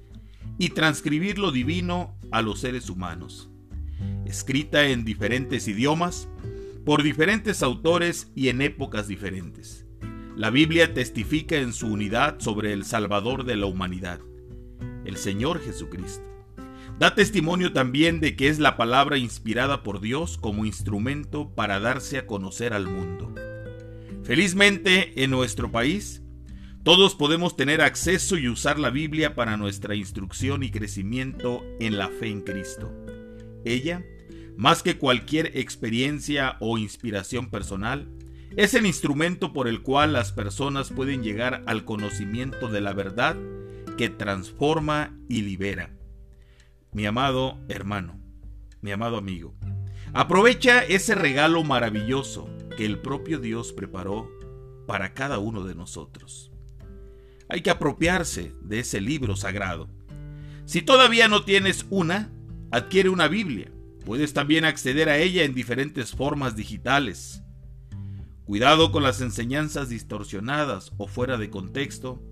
y 0.59 0.71
transcribir 0.71 1.39
lo 1.39 1.51
divino 1.51 2.17
a 2.31 2.43
los 2.43 2.61
seres 2.61 2.89
humanos. 2.89 3.51
Escrita 4.25 4.89
en 4.89 5.05
diferentes 5.05 5.69
idiomas, 5.69 6.29
por 6.85 7.03
diferentes 7.03 7.63
autores 7.63 8.31
y 8.35 8.49
en 8.49 8.63
épocas 8.63 9.09
diferentes. 9.09 9.87
La 10.37 10.51
Biblia 10.51 10.95
testifica 10.95 11.57
en 11.57 11.73
su 11.73 11.89
unidad 11.89 12.41
sobre 12.41 12.73
el 12.73 12.85
Salvador 12.85 13.45
de 13.45 13.57
la 13.57 13.67
humanidad, 13.67 14.21
el 15.05 15.17
Señor 15.17 15.61
Jesucristo. 15.61 16.25
Da 16.99 17.15
testimonio 17.15 17.73
también 17.73 18.21
de 18.21 18.37
que 18.37 18.49
es 18.49 18.59
la 18.59 18.77
palabra 18.77 19.19
inspirada 19.19 19.83
por 19.83 20.01
Dios 20.01 20.39
como 20.39 20.65
instrumento 20.65 21.55
para 21.55 21.81
darse 21.81 22.19
a 22.19 22.27
conocer 22.27 22.73
al 22.73 22.87
mundo. 22.87 23.35
Felizmente, 24.25 25.23
en 25.23 25.31
nuestro 25.31 25.71
país, 25.71 26.23
todos 26.85 27.15
podemos 27.15 27.57
tener 27.57 27.81
acceso 27.81 28.39
y 28.39 28.49
usar 28.49 28.79
la 28.79 28.91
Biblia 28.91 29.35
para 29.35 29.57
nuestra 29.57 29.95
instrucción 29.95 30.63
y 30.63 30.71
crecimiento 30.71 31.65
en 31.81 31.99
la 31.99 32.09
fe 32.09 32.29
en 32.29 32.43
Cristo. 32.43 33.06
Ella 33.67 34.03
más 34.57 34.83
que 34.83 34.97
cualquier 34.97 35.57
experiencia 35.59 36.57
o 36.61 36.79
inspiración 36.79 37.51
personal, 37.51 38.09
es 38.57 38.73
el 38.73 38.87
instrumento 38.87 39.53
por 39.53 39.69
el 39.69 39.83
cual 39.83 40.15
las 40.15 40.33
personas 40.33 40.91
pueden 40.91 41.23
llegar 41.23 41.63
al 41.67 41.85
conocimiento 41.85 42.69
de 42.69 42.81
la 42.81 42.95
verdad 42.95 43.37
que 43.99 44.09
transforma 44.09 45.17
y 45.29 45.43
libera. 45.43 45.95
Mi 46.93 47.05
amado 47.05 47.59
hermano, 47.69 48.19
mi 48.81 48.93
amado 48.93 49.19
amigo, 49.19 49.55
aprovecha 50.15 50.83
ese 50.83 51.15
regalo 51.15 51.63
maravilloso 51.63 52.49
que 52.79 52.87
el 52.87 52.99
propio 52.99 53.39
Dios 53.39 53.75
preparó 53.75 54.31
para 54.87 55.13
cada 55.13 55.39
uno 55.39 55.65
de 55.65 55.75
nosotros. 55.75 56.51
Hay 57.49 57.61
que 57.61 57.71
apropiarse 57.71 58.55
de 58.63 58.81
ese 58.81 59.03
libro 59.03 59.37
sagrado. 59.37 59.89
Si 60.65 60.81
todavía 60.83 61.29
no 61.29 61.45
tienes 61.45 61.87
una, 61.91 62.33
adquiere 62.71 63.09
una 63.09 63.29
Biblia 63.29 63.71
Puedes 64.07 64.33
también 64.33 64.65
acceder 64.65 65.09
a 65.09 65.19
ella 65.19 65.43
en 65.43 65.53
diferentes 65.53 66.13
formas 66.13 66.55
digitales. 66.55 67.43
Cuidado 68.45 68.93
con 68.93 69.03
las 69.03 69.21
enseñanzas 69.21 69.89
distorsionadas 69.89 70.93
o 70.97 71.09
fuera 71.09 71.39
de 71.39 71.51
contexto 71.51 72.23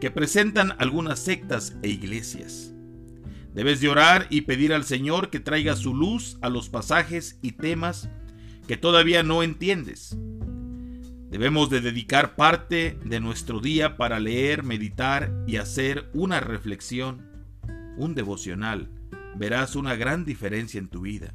que 0.00 0.10
presentan 0.10 0.72
algunas 0.78 1.18
sectas 1.18 1.76
e 1.82 1.90
iglesias. 1.90 2.72
Debes 3.52 3.82
de 3.82 3.90
orar 3.90 4.26
y 4.30 4.42
pedir 4.42 4.72
al 4.72 4.84
Señor 4.84 5.28
que 5.28 5.38
traiga 5.38 5.76
su 5.76 5.94
luz 5.94 6.38
a 6.40 6.48
los 6.48 6.70
pasajes 6.70 7.38
y 7.42 7.52
temas 7.52 8.08
que 8.66 8.78
todavía 8.78 9.22
no 9.22 9.42
entiendes. 9.42 10.16
Debemos 11.28 11.68
de 11.68 11.82
dedicar 11.82 12.36
parte 12.36 12.98
de 13.04 13.20
nuestro 13.20 13.60
día 13.60 13.98
para 13.98 14.18
leer, 14.18 14.62
meditar 14.62 15.30
y 15.46 15.56
hacer 15.56 16.08
una 16.14 16.40
reflexión, 16.40 17.28
un 17.98 18.14
devocional 18.14 18.97
verás 19.38 19.76
una 19.76 19.94
gran 19.94 20.24
diferencia 20.24 20.78
en 20.78 20.88
tu 20.88 21.02
vida. 21.02 21.34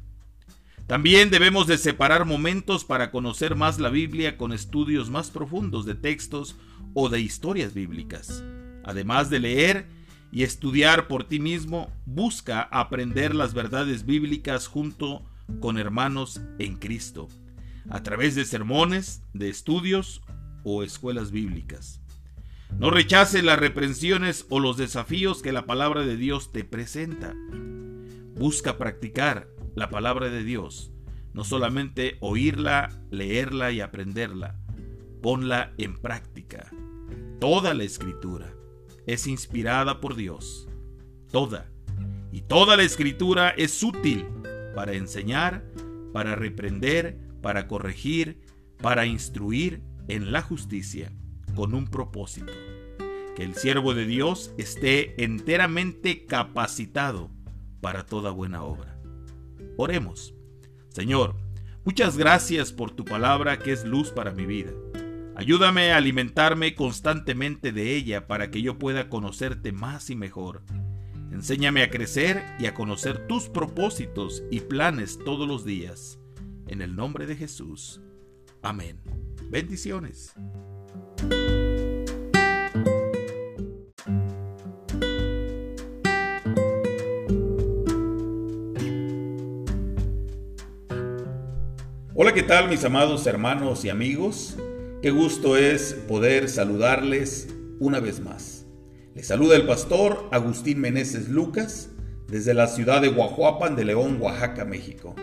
También 0.86 1.30
debemos 1.30 1.66
de 1.66 1.78
separar 1.78 2.26
momentos 2.26 2.84
para 2.84 3.10
conocer 3.10 3.56
más 3.56 3.78
la 3.78 3.88
Biblia 3.88 4.36
con 4.36 4.52
estudios 4.52 5.08
más 5.08 5.30
profundos 5.30 5.86
de 5.86 5.94
textos 5.94 6.56
o 6.92 7.08
de 7.08 7.20
historias 7.20 7.72
bíblicas. 7.72 8.44
Además 8.84 9.30
de 9.30 9.40
leer 9.40 9.86
y 10.30 10.42
estudiar 10.42 11.08
por 11.08 11.24
ti 11.24 11.40
mismo, 11.40 11.90
busca 12.04 12.60
aprender 12.60 13.34
las 13.34 13.54
verdades 13.54 14.04
bíblicas 14.04 14.66
junto 14.66 15.24
con 15.60 15.78
hermanos 15.78 16.42
en 16.58 16.76
Cristo, 16.76 17.28
a 17.88 18.02
través 18.02 18.34
de 18.34 18.44
sermones, 18.44 19.22
de 19.32 19.48
estudios 19.48 20.22
o 20.64 20.82
escuelas 20.82 21.30
bíblicas. 21.30 22.00
No 22.78 22.90
rechaces 22.90 23.44
las 23.44 23.58
reprensiones 23.58 24.46
o 24.50 24.60
los 24.60 24.76
desafíos 24.76 25.40
que 25.40 25.52
la 25.52 25.64
palabra 25.64 26.04
de 26.04 26.16
Dios 26.16 26.50
te 26.50 26.64
presenta. 26.64 27.34
Busca 28.34 28.78
practicar 28.78 29.48
la 29.74 29.90
palabra 29.90 30.28
de 30.28 30.42
Dios, 30.42 30.92
no 31.32 31.44
solamente 31.44 32.16
oírla, 32.20 32.90
leerla 33.10 33.70
y 33.70 33.80
aprenderla, 33.80 34.58
ponla 35.22 35.72
en 35.78 35.96
práctica. 35.96 36.70
Toda 37.40 37.74
la 37.74 37.84
escritura 37.84 38.52
es 39.06 39.26
inspirada 39.26 40.00
por 40.00 40.16
Dios, 40.16 40.68
toda. 41.30 41.70
Y 42.32 42.42
toda 42.42 42.76
la 42.76 42.82
escritura 42.82 43.50
es 43.50 43.82
útil 43.82 44.26
para 44.74 44.94
enseñar, 44.94 45.64
para 46.12 46.34
reprender, 46.34 47.18
para 47.40 47.68
corregir, 47.68 48.40
para 48.82 49.06
instruir 49.06 49.82
en 50.08 50.32
la 50.32 50.42
justicia, 50.42 51.12
con 51.54 51.74
un 51.74 51.86
propósito, 51.86 52.52
que 53.36 53.44
el 53.44 53.54
siervo 53.54 53.94
de 53.94 54.06
Dios 54.06 54.52
esté 54.58 55.22
enteramente 55.22 56.26
capacitado 56.26 57.30
para 57.84 58.06
toda 58.06 58.30
buena 58.30 58.62
obra. 58.62 58.98
Oremos. 59.76 60.34
Señor, 60.88 61.36
muchas 61.84 62.16
gracias 62.16 62.72
por 62.72 62.92
tu 62.92 63.04
palabra 63.04 63.58
que 63.58 63.72
es 63.72 63.84
luz 63.84 64.10
para 64.10 64.32
mi 64.32 64.46
vida. 64.46 64.72
Ayúdame 65.36 65.92
a 65.92 65.98
alimentarme 65.98 66.74
constantemente 66.74 67.72
de 67.72 67.94
ella 67.94 68.26
para 68.26 68.50
que 68.50 68.62
yo 68.62 68.78
pueda 68.78 69.10
conocerte 69.10 69.70
más 69.72 70.08
y 70.08 70.16
mejor. 70.16 70.62
Enséñame 71.30 71.82
a 71.82 71.90
crecer 71.90 72.42
y 72.58 72.64
a 72.64 72.72
conocer 72.72 73.26
tus 73.26 73.50
propósitos 73.50 74.42
y 74.50 74.60
planes 74.60 75.18
todos 75.22 75.46
los 75.46 75.66
días. 75.66 76.18
En 76.66 76.80
el 76.80 76.96
nombre 76.96 77.26
de 77.26 77.36
Jesús. 77.36 78.00
Amén. 78.62 78.98
Bendiciones. 79.50 80.32
Hola, 92.24 92.32
¿qué 92.32 92.42
tal 92.42 92.70
mis 92.70 92.82
amados 92.84 93.26
hermanos 93.26 93.84
y 93.84 93.90
amigos? 93.90 94.56
Qué 95.02 95.10
gusto 95.10 95.58
es 95.58 95.92
poder 96.08 96.48
saludarles 96.48 97.48
una 97.80 98.00
vez 98.00 98.20
más. 98.20 98.64
Les 99.14 99.26
saluda 99.26 99.56
el 99.56 99.66
pastor 99.66 100.30
Agustín 100.32 100.80
Meneses 100.80 101.28
Lucas 101.28 101.90
desde 102.26 102.54
la 102.54 102.66
ciudad 102.66 103.02
de 103.02 103.08
Guajuapan 103.08 103.76
de 103.76 103.84
León, 103.84 104.16
Oaxaca, 104.22 104.64
México. 104.64 105.14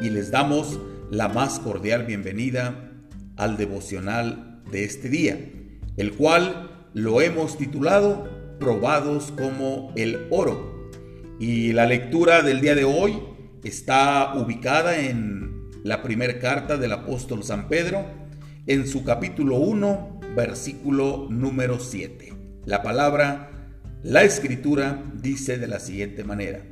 Y 0.00 0.08
les 0.08 0.30
damos 0.30 0.80
la 1.10 1.28
más 1.28 1.60
cordial 1.60 2.06
bienvenida 2.06 2.94
al 3.36 3.58
devocional 3.58 4.62
de 4.70 4.84
este 4.84 5.10
día, 5.10 5.38
el 5.98 6.14
cual 6.14 6.88
lo 6.94 7.20
hemos 7.20 7.58
titulado 7.58 8.26
Probados 8.58 9.32
como 9.32 9.92
el 9.96 10.26
oro. 10.30 10.88
Y 11.38 11.74
la 11.74 11.84
lectura 11.84 12.40
del 12.40 12.62
día 12.62 12.74
de 12.74 12.84
hoy 12.84 13.22
está 13.62 14.32
ubicada 14.34 14.98
en 14.98 15.57
la 15.88 16.02
primera 16.02 16.38
carta 16.38 16.76
del 16.76 16.92
apóstol 16.92 17.42
San 17.42 17.66
Pedro, 17.66 18.04
en 18.66 18.86
su 18.86 19.04
capítulo 19.04 19.56
1, 19.56 20.20
versículo 20.36 21.28
número 21.30 21.80
7. 21.80 22.34
La 22.66 22.82
palabra, 22.82 23.50
la 24.02 24.22
escritura, 24.22 25.02
dice 25.14 25.56
de 25.56 25.66
la 25.66 25.80
siguiente 25.80 26.24
manera, 26.24 26.62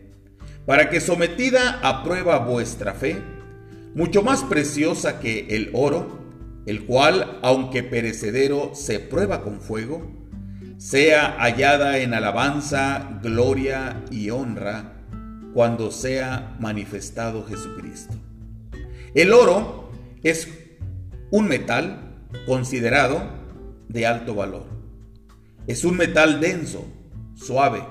para 0.67 0.91
que 0.91 1.01
sometida 1.01 1.81
a 1.83 2.05
prueba 2.05 2.41
vuestra 2.41 2.93
fe, 2.93 3.17
mucho 3.95 4.23
más 4.23 4.45
preciosa 4.45 5.19
que 5.19 5.47
el 5.49 5.71
oro, 5.73 6.21
el 6.67 6.85
cual, 6.85 7.39
aunque 7.41 7.83
perecedero, 7.83 8.73
se 8.75 9.01
prueba 9.01 9.43
con 9.43 9.63
fuego, 9.63 10.13
sea 10.77 11.39
hallada 11.39 11.97
en 12.01 12.13
alabanza, 12.13 13.19
gloria 13.23 14.05
y 14.11 14.29
honra 14.29 14.93
cuando 15.55 15.91
sea 15.91 16.55
manifestado 16.61 17.47
Jesucristo. 17.47 18.26
El 19.17 19.33
oro 19.33 19.89
es 20.23 20.47
un 21.31 21.49
metal 21.49 22.29
considerado 22.45 23.23
de 23.89 24.07
alto 24.07 24.35
valor. 24.35 24.67
Es 25.67 25.87
un 25.87 25.97
metal 25.97 26.39
denso, 26.39 26.87
suave. 27.35 27.83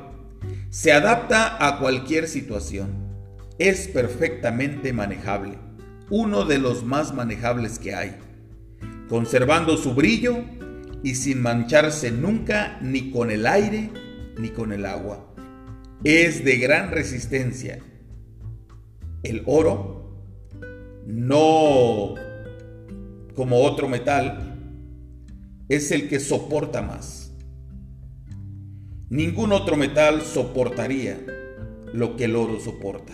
Se 0.70 0.92
adapta 0.92 1.66
a 1.66 1.80
cualquier 1.80 2.28
situación. 2.28 3.10
Es 3.58 3.88
perfectamente 3.88 4.94
manejable. 4.94 5.58
Uno 6.12 6.46
de 6.46 6.60
los 6.60 6.84
más 6.84 7.12
manejables 7.16 7.80
que 7.80 7.96
hay. 7.96 8.18
Conservando 9.10 9.78
su 9.78 9.96
brillo 9.96 10.44
y 11.02 11.16
sin 11.16 11.42
mancharse 11.42 12.12
nunca 12.12 12.78
ni 12.84 13.10
con 13.10 13.32
el 13.32 13.48
aire 13.48 13.90
ni 14.38 14.50
con 14.50 14.72
el 14.72 14.86
agua. 14.86 15.34
Es 16.04 16.46
de 16.46 16.58
gran 16.58 16.92
resistencia. 16.92 17.80
El 19.24 19.42
oro 19.48 20.05
no 21.06 22.16
como 23.36 23.62
otro 23.64 23.88
metal, 23.88 24.58
es 25.70 25.92
el 25.92 26.08
que 26.08 26.20
soporta 26.20 26.82
más. 26.82 27.34
Ningún 29.10 29.52
otro 29.52 29.78
metal 29.78 30.22
soportaría 30.22 31.20
lo 31.94 32.16
que 32.16 32.26
el 32.26 32.36
oro 32.36 32.60
soporta. 32.60 33.14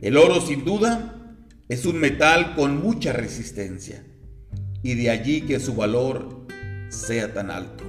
El 0.00 0.16
oro 0.16 0.40
sin 0.40 0.64
duda 0.64 1.34
es 1.68 1.86
un 1.86 1.98
metal 1.98 2.54
con 2.54 2.82
mucha 2.82 3.12
resistencia 3.12 4.04
y 4.82 4.94
de 4.94 5.10
allí 5.10 5.42
que 5.42 5.58
su 5.58 5.74
valor 5.74 6.46
sea 6.88 7.32
tan 7.32 7.50
alto. 7.50 7.84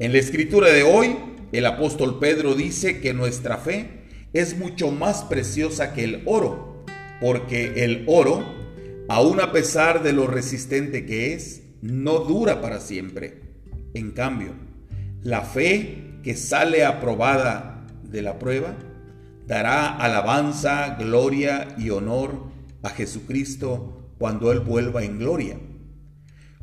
En 0.00 0.12
la 0.12 0.18
escritura 0.18 0.68
de 0.70 0.82
hoy, 0.82 1.16
el 1.52 1.66
apóstol 1.66 2.18
Pedro 2.18 2.54
dice 2.54 3.00
que 3.00 3.14
nuestra 3.14 3.58
fe 3.58 4.02
es 4.32 4.58
mucho 4.58 4.90
más 4.90 5.22
preciosa 5.22 5.94
que 5.94 6.02
el 6.04 6.22
oro, 6.26 6.73
porque 7.20 7.84
el 7.84 8.04
oro, 8.06 8.44
aun 9.08 9.40
a 9.40 9.52
pesar 9.52 10.02
de 10.02 10.12
lo 10.12 10.26
resistente 10.26 11.06
que 11.06 11.34
es, 11.34 11.62
no 11.82 12.20
dura 12.20 12.60
para 12.60 12.80
siempre. 12.80 13.40
En 13.94 14.12
cambio, 14.12 14.52
la 15.22 15.42
fe 15.42 16.18
que 16.22 16.36
sale 16.36 16.84
aprobada 16.84 17.86
de 18.02 18.22
la 18.22 18.38
prueba 18.38 18.74
dará 19.46 19.96
alabanza, 19.96 20.96
gloria 20.98 21.74
y 21.78 21.90
honor 21.90 22.44
a 22.82 22.90
Jesucristo 22.90 24.10
cuando 24.18 24.52
Él 24.52 24.60
vuelva 24.60 25.04
en 25.04 25.18
gloria. 25.18 25.58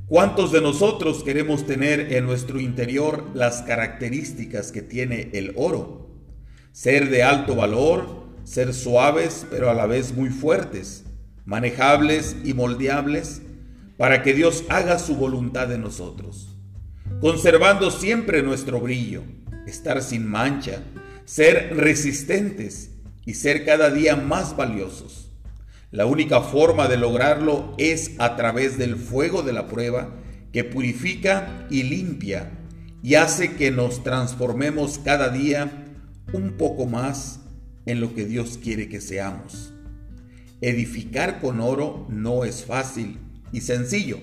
¿Cuántos 0.08 0.52
de 0.52 0.62
nosotros 0.62 1.24
queremos 1.24 1.66
tener 1.66 2.14
en 2.14 2.26
nuestro 2.26 2.60
interior 2.60 3.30
las 3.34 3.62
características 3.62 4.72
que 4.72 4.82
tiene 4.82 5.30
el 5.34 5.54
oro? 5.56 6.10
Ser 6.74 7.10
de 7.10 7.24
alto 7.24 7.56
valor, 7.56 8.21
ser 8.44 8.74
suaves 8.74 9.46
pero 9.50 9.70
a 9.70 9.74
la 9.74 9.86
vez 9.86 10.14
muy 10.14 10.30
fuertes, 10.30 11.06
manejables 11.46 12.36
y 12.44 12.54
moldeables, 12.54 13.42
para 13.98 14.24
que 14.24 14.34
Dios 14.34 14.64
haga 14.70 14.98
su 14.98 15.16
voluntad 15.16 15.72
en 15.72 15.82
nosotros, 15.82 16.58
conservando 17.20 17.92
siempre 17.92 18.42
nuestro 18.42 18.80
brillo, 18.80 19.22
estar 19.68 20.02
sin 20.02 20.28
mancha, 20.28 20.82
ser 21.26 21.76
resistentes 21.78 22.92
y 23.26 23.36
ser 23.36 23.64
cada 23.66 23.90
día 23.90 24.16
más 24.16 24.56
valiosos. 24.56 25.32
La 25.92 26.06
única 26.06 26.42
forma 26.42 26.88
de 26.88 26.98
lograrlo 26.98 27.76
es 27.78 28.14
a 28.18 28.36
través 28.36 28.78
del 28.78 28.96
fuego 28.96 29.44
de 29.44 29.54
la 29.54 29.68
prueba 29.68 30.16
que 30.54 30.64
purifica 30.64 31.68
y 31.70 31.84
limpia 31.84 32.50
y 33.04 33.16
hace 33.16 33.56
que 33.56 33.72
nos 33.72 34.04
transformemos 34.04 35.00
cada 35.00 35.30
día 35.30 35.86
un 36.34 36.56
poco 36.58 36.86
más 36.86 37.41
en 37.86 38.02
lo 38.02 38.14
que 38.14 38.26
Dios 38.26 38.60
quiere 38.62 38.90
que 38.90 39.02
seamos. 39.02 39.74
Edificar 40.62 41.40
con 41.40 41.60
oro 41.60 42.08
no 42.10 42.46
es 42.46 42.66
fácil 42.66 43.20
y 43.52 43.62
sencillo, 43.62 44.20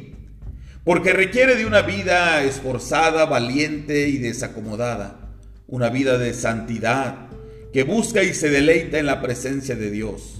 porque 0.85 1.13
requiere 1.13 1.57
de 1.57 1.67
una 1.67 1.83
vida 1.83 2.43
esforzada, 2.45 3.27
valiente 3.27 4.09
y 4.09 4.19
desacomodada, 4.19 5.35
una 5.67 5.91
vida 5.91 6.19
de 6.19 6.35
santidad 6.35 7.29
que 7.73 7.83
busca 7.83 8.23
y 8.23 8.33
se 8.35 8.51
deleita 8.51 8.99
en 8.99 9.07
la 9.07 9.21
presencia 9.21 9.77
de 9.77 9.91
Dios 9.91 10.39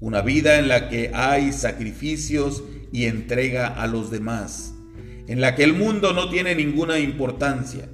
una 0.00 0.22
vida 0.22 0.58
en 0.58 0.68
la 0.68 0.88
que 0.88 1.10
hay 1.12 1.52
sacrificios 1.52 2.64
y 2.90 3.04
entrega 3.04 3.66
a 3.66 3.86
los 3.86 4.10
demás, 4.10 4.72
en 5.28 5.42
la 5.42 5.54
que 5.54 5.62
el 5.62 5.74
mundo 5.74 6.14
no 6.14 6.30
tiene 6.30 6.54
ninguna 6.54 6.98
importancia, 6.98 7.86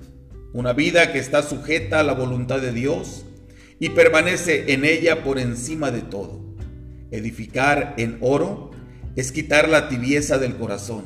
una 0.53 0.73
vida 0.73 1.13
que 1.13 1.19
está 1.19 1.43
sujeta 1.43 2.01
a 2.01 2.05
la 2.05 2.15
voluntad 2.15 2.61
de 2.61 2.73
Dios 2.73 3.26
y 3.79 3.91
permanece 3.91 4.73
en 4.73 4.85
ella 4.85 5.23
por 5.23 5.39
encima 5.39 5.91
de 5.91 6.03
todo. 6.03 6.41
Edificar 7.11 7.95
en 7.99 8.19
oro 8.21 8.71
es 9.17 9.33
quitar 9.33 9.69
la 9.69 9.89
tibieza 9.89 10.39
del 10.39 10.57
corazón, 10.57 11.05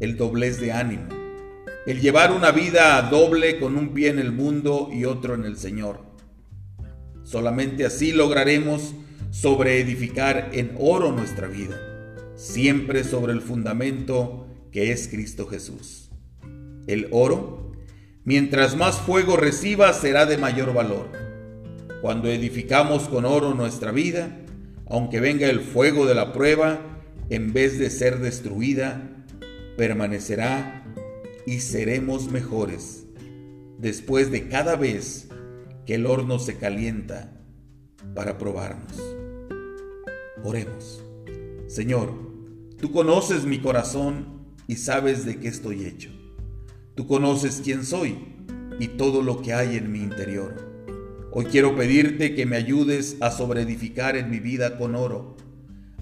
el 0.00 0.16
doblez 0.16 0.60
de 0.60 0.72
ánimo, 0.72 1.08
el 1.86 2.00
llevar 2.00 2.32
una 2.32 2.50
vida 2.50 3.00
doble 3.02 3.58
con 3.58 3.76
un 3.76 3.94
pie 3.94 4.08
en 4.08 4.18
el 4.18 4.32
mundo 4.32 4.90
y 4.92 5.04
otro 5.04 5.34
en 5.34 5.44
el 5.44 5.56
Señor. 5.56 6.00
Solamente 7.22 7.86
así 7.86 8.12
lograremos 8.12 8.94
sobre 9.30 9.80
edificar 9.80 10.50
en 10.52 10.76
oro 10.78 11.10
nuestra 11.10 11.48
vida, 11.48 11.76
siempre 12.36 13.02
sobre 13.02 13.32
el 13.32 13.40
fundamento 13.40 14.46
que 14.70 14.92
es 14.92 15.08
Cristo 15.08 15.46
Jesús. 15.46 16.10
El 16.86 17.08
oro, 17.10 17.72
mientras 18.24 18.76
más 18.76 18.98
fuego 18.98 19.36
reciba, 19.36 19.92
será 19.92 20.26
de 20.26 20.36
mayor 20.36 20.74
valor. 20.74 21.23
Cuando 22.04 22.28
edificamos 22.28 23.08
con 23.08 23.24
oro 23.24 23.54
nuestra 23.54 23.90
vida, 23.90 24.36
aunque 24.90 25.20
venga 25.20 25.48
el 25.48 25.60
fuego 25.60 26.04
de 26.04 26.14
la 26.14 26.34
prueba, 26.34 27.00
en 27.30 27.54
vez 27.54 27.78
de 27.78 27.88
ser 27.88 28.18
destruida, 28.18 29.24
permanecerá 29.78 30.84
y 31.46 31.60
seremos 31.60 32.30
mejores 32.30 33.06
después 33.78 34.30
de 34.30 34.50
cada 34.50 34.76
vez 34.76 35.28
que 35.86 35.94
el 35.94 36.04
horno 36.04 36.38
se 36.38 36.58
calienta 36.58 37.40
para 38.14 38.36
probarnos. 38.36 39.00
Oremos. 40.42 41.02
Señor, 41.68 42.12
tú 42.78 42.92
conoces 42.92 43.46
mi 43.46 43.60
corazón 43.60 44.44
y 44.66 44.76
sabes 44.76 45.24
de 45.24 45.40
qué 45.40 45.48
estoy 45.48 45.86
hecho. 45.86 46.10
Tú 46.96 47.06
conoces 47.06 47.62
quién 47.64 47.82
soy 47.82 48.18
y 48.78 48.88
todo 48.88 49.22
lo 49.22 49.40
que 49.40 49.54
hay 49.54 49.78
en 49.78 49.90
mi 49.90 50.00
interior. 50.00 50.73
Hoy 51.34 51.46
quiero 51.46 51.76
pedirte 51.76 52.34
que 52.34 52.46
me 52.46 52.56
ayudes 52.56 53.16
a 53.20 53.30
sobreedificar 53.30 54.16
en 54.16 54.30
mi 54.30 54.38
vida 54.38 54.78
con 54.78 54.94
oro, 54.94 55.36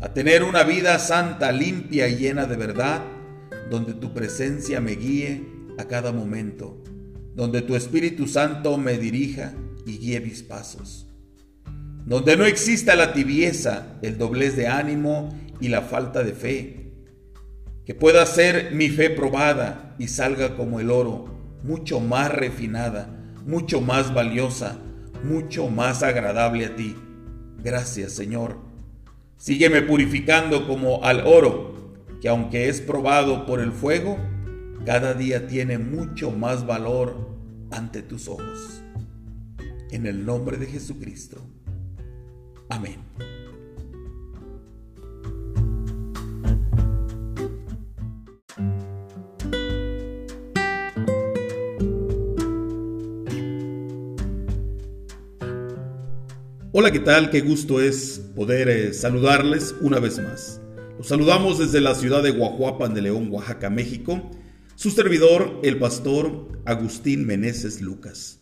a 0.01 0.12
tener 0.12 0.45
una 0.45 0.62
vida 0.62 0.99
santa, 0.99 1.51
limpia 1.51 2.07
y 2.09 2.16
llena 2.16 2.47
de 2.47 2.57
verdad, 2.57 3.03
donde 3.70 3.95
tu 3.95 4.12
presencia 4.12 4.80
me 4.80 4.93
guíe 4.93 5.43
a 5.78 5.87
cada 5.87 6.12
momento, 6.12 6.83
donde 7.35 7.62
tu 7.62 7.74
Espíritu 7.74 8.28
Santo 8.28 8.76
me 8.78 8.99
dirija 8.99 9.55
y 9.87 9.99
guíe 9.99 10.20
mis 10.20 10.43
pasos 10.43 11.09
donde 12.05 12.37
no 12.37 12.45
exista 12.45 12.97
la 12.97 13.12
tibieza, 13.12 13.99
el 14.03 14.18
doblez 14.18 14.57
de 14.57 14.66
ánimo 14.68 15.28
y 15.61 15.68
la 15.68 15.83
falta 15.83 16.24
de 16.24 16.33
fe, 16.33 16.93
que 17.85 17.95
pueda 17.95 18.26
ser 18.26 18.72
mi 18.72 18.89
fe 18.89 19.11
probada 19.11 19.95
y 19.99 20.09
salga 20.09 20.57
como 20.57 20.80
el 20.80 20.91
oro, 20.91 21.26
mucho 21.62 22.01
más 22.01 22.33
refinada, 22.33 23.09
mucho 23.47 23.80
más 23.80 24.12
valiosa, 24.12 24.78
mucho 25.25 25.68
más 25.68 26.03
agradable 26.03 26.66
a 26.66 26.77
ti. 26.77 26.97
Gracias, 27.62 28.12
Señor. 28.12 28.59
Sígueme 29.37 29.83
purificando 29.83 30.66
como 30.66 31.03
al 31.05 31.27
oro, 31.27 31.95
que 32.20 32.29
aunque 32.29 32.68
es 32.68 32.81
probado 32.81 33.47
por 33.47 33.61
el 33.61 33.73
fuego, 33.73 34.18
cada 34.85 35.14
día 35.14 35.47
tiene 35.47 35.79
mucho 35.79 36.31
más 36.31 36.66
valor 36.66 37.29
ante 37.70 38.03
tus 38.03 38.29
ojos. 38.29 38.83
En 39.91 40.07
el 40.07 40.25
nombre 40.25 40.57
de 40.57 40.66
Jesucristo. 40.66 41.39
Amén. 42.68 42.97
Hola, 56.75 56.91
¿qué 56.91 57.01
tal? 57.01 57.29
Qué 57.29 57.43
gusto 57.43 57.83
es 57.83 58.23
poder 58.35 58.70
eh, 58.70 58.95
saludarles 58.95 59.75
una 59.83 59.99
vez 59.99 60.18
más. 60.18 60.59
Los 60.97 61.09
saludamos 61.09 61.59
desde 61.59 61.83
la 61.83 61.95
ciudad 61.95 62.23
de 62.23 62.31
Guajuapan 62.31 62.95
de 62.95 63.03
León, 63.03 63.29
Oaxaca, 63.31 63.68
México. 63.68 64.31
Su 64.75 64.91
servidor, 64.91 65.61
el 65.62 65.79
pastor 65.79 66.49
Agustín 66.64 67.27
Meneses 67.27 67.83
Lucas. 67.83 68.41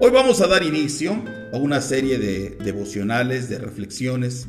Hoy 0.00 0.10
vamos 0.10 0.40
a 0.40 0.46
dar 0.46 0.62
inicio 0.62 1.22
a 1.52 1.58
una 1.58 1.82
serie 1.82 2.18
de 2.18 2.56
devocionales, 2.64 3.50
de 3.50 3.58
reflexiones, 3.58 4.48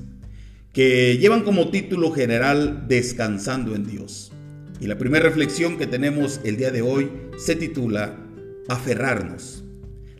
que 0.71 1.17
llevan 1.17 1.43
como 1.43 1.69
título 1.69 2.13
general 2.13 2.85
Descansando 2.87 3.75
en 3.75 3.85
Dios. 3.85 4.31
Y 4.79 4.87
la 4.87 4.97
primera 4.97 5.25
reflexión 5.25 5.77
que 5.77 5.85
tenemos 5.85 6.39
el 6.45 6.55
día 6.55 6.71
de 6.71 6.81
hoy 6.81 7.11
se 7.37 7.57
titula 7.57 8.25
Aferrarnos. 8.69 9.66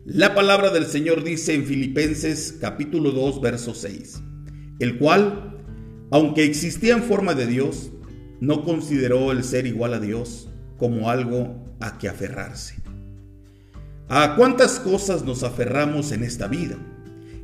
La 0.10 0.34
palabra 0.34 0.70
del 0.70 0.86
Señor 0.86 1.26
dice 1.26 1.54
en 1.54 1.66
Filipenses 1.66 2.56
capítulo 2.62 3.12
2, 3.12 3.42
verso 3.42 3.74
6, 3.74 4.22
el 4.80 4.98
cual, 5.00 5.58
aunque 6.12 6.46
existía 6.46 6.94
en 6.94 7.04
forma 7.04 7.34
de 7.34 7.46
Dios, 7.46 7.92
no 8.40 8.64
consideró 8.64 9.34
el 9.34 9.44
ser 9.44 9.68
igual 9.68 9.94
a 9.94 10.00
Dios 10.00 10.50
como 10.78 11.10
algo 11.10 11.76
a 11.82 11.98
que 11.98 12.08
aferrarse 12.08 12.76
¿A 14.08 14.38
cuántas 14.38 14.80
cosas 14.80 15.26
nos 15.26 15.44
aferramos 15.44 16.14
en 16.14 16.24
esta 16.24 16.48
vida? 16.48 16.78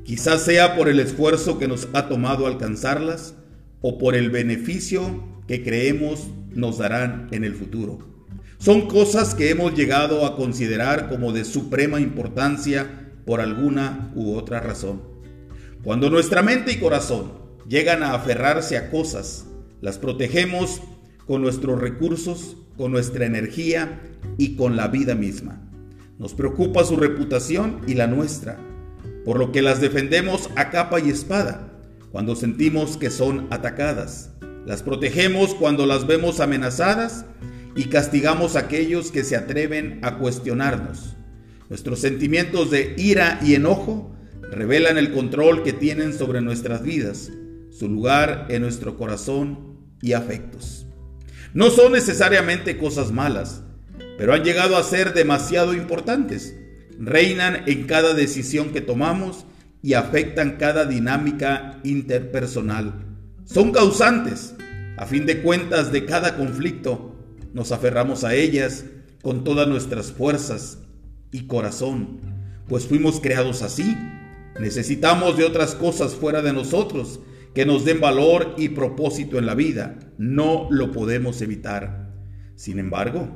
Quizás 0.06 0.44
sea 0.44 0.78
por 0.78 0.88
el 0.88 1.02
esfuerzo 1.02 1.60
que 1.60 1.68
nos 1.68 1.90
ha 1.92 2.08
tomado 2.08 2.48
alcanzarlas 2.48 3.36
o 3.82 3.98
por 3.98 4.16
el 4.16 4.30
beneficio 4.30 5.22
que 5.50 5.64
creemos 5.64 6.30
nos 6.54 6.78
darán 6.78 7.28
en 7.32 7.44
el 7.44 7.56
futuro. 7.56 8.13
Son 8.64 8.88
cosas 8.88 9.36
que 9.36 9.50
hemos 9.50 9.76
llegado 9.76 10.26
a 10.26 10.38
considerar 10.38 11.10
como 11.10 11.34
de 11.34 11.44
suprema 11.44 12.00
importancia 12.00 13.12
por 13.26 13.42
alguna 13.42 14.14
u 14.16 14.36
otra 14.38 14.62
razón. 14.62 15.02
Cuando 15.84 16.10
nuestra 16.10 16.42
mente 16.42 16.72
y 16.72 16.80
corazón 16.80 17.34
llegan 17.68 18.04
a 18.04 18.14
aferrarse 18.14 18.78
a 18.78 18.90
cosas, 18.90 19.48
las 19.82 19.98
protegemos 19.98 20.82
con 21.28 21.42
nuestros 21.42 21.82
recursos, 21.82 22.56
con 22.78 22.94
nuestra 22.94 23.26
energía 23.26 24.02
y 24.38 24.56
con 24.56 24.78
la 24.78 24.88
vida 24.88 25.14
misma. 25.14 25.70
Nos 26.18 26.34
preocupa 26.34 26.86
su 26.86 26.96
reputación 26.96 27.82
y 27.86 27.96
la 27.96 28.08
nuestra, 28.08 28.60
por 29.26 29.40
lo 29.40 29.52
que 29.52 29.62
las 29.62 29.82
defendemos 29.82 30.50
a 30.56 30.70
capa 30.70 31.02
y 31.02 31.10
espada 31.10 31.70
cuando 32.14 32.34
sentimos 32.38 32.96
que 32.96 33.10
son 33.10 33.46
atacadas. 33.50 34.30
Las 34.66 34.84
protegemos 34.84 35.54
cuando 35.54 35.86
las 35.86 36.08
vemos 36.08 36.40
amenazadas 36.40 37.26
y 37.76 37.86
castigamos 37.86 38.56
a 38.56 38.60
aquellos 38.60 39.12
que 39.12 39.24
se 39.24 39.36
atreven 39.36 40.00
a 40.04 40.18
cuestionarnos. 40.18 41.16
Nuestros 41.70 42.00
sentimientos 42.00 42.70
de 42.72 42.94
ira 42.98 43.40
y 43.44 43.56
enojo 43.56 44.16
revelan 44.52 44.98
el 44.98 45.12
control 45.12 45.64
que 45.64 45.74
tienen 45.74 46.14
sobre 46.14 46.42
nuestras 46.42 46.84
vidas, 46.84 47.32
su 47.72 47.90
lugar 47.90 48.48
en 48.50 48.62
nuestro 48.62 48.98
corazón 48.98 49.78
y 50.02 50.14
afectos. 50.14 50.86
No 51.54 51.70
son 51.70 51.94
necesariamente 51.94 52.78
cosas 52.78 53.12
malas, 53.12 53.64
pero 54.18 54.34
han 54.34 54.44
llegado 54.44 54.78
a 54.78 54.84
ser 54.84 55.14
demasiado 55.14 55.74
importantes. 55.74 56.56
Reinan 57.00 57.64
en 57.66 57.86
cada 57.86 58.14
decisión 58.14 58.70
que 58.72 58.82
tomamos 58.82 59.46
y 59.82 59.96
afectan 59.96 60.58
cada 60.58 60.86
dinámica 60.86 61.80
interpersonal. 61.84 62.94
Son 63.46 63.72
causantes. 63.72 64.56
A 64.96 65.08
fin 65.08 65.26
de 65.26 65.42
cuentas 65.42 65.92
de 65.92 66.06
cada 66.06 66.38
conflicto, 66.38 67.13
nos 67.54 67.72
aferramos 67.72 68.24
a 68.24 68.36
ellas 68.36 68.86
con 69.22 69.44
todas 69.44 69.68
nuestras 69.68 70.12
fuerzas 70.12 70.80
y 71.32 71.48
corazón, 71.48 72.20
pues 72.68 72.88
fuimos 72.88 73.20
creados 73.20 73.62
así. 73.62 73.96
Necesitamos 74.60 75.38
de 75.38 75.46
otras 75.46 75.76
cosas 75.76 76.14
fuera 76.14 76.42
de 76.42 76.54
nosotros 76.54 77.20
que 77.54 77.66
nos 77.66 77.86
den 77.86 78.02
valor 78.02 78.56
y 78.58 78.70
propósito 78.70 79.38
en 79.38 79.46
la 79.46 79.56
vida. 79.56 80.00
No 80.18 80.68
lo 80.70 80.92
podemos 80.92 81.42
evitar. 81.42 82.12
Sin 82.56 82.80
embargo, 82.80 83.30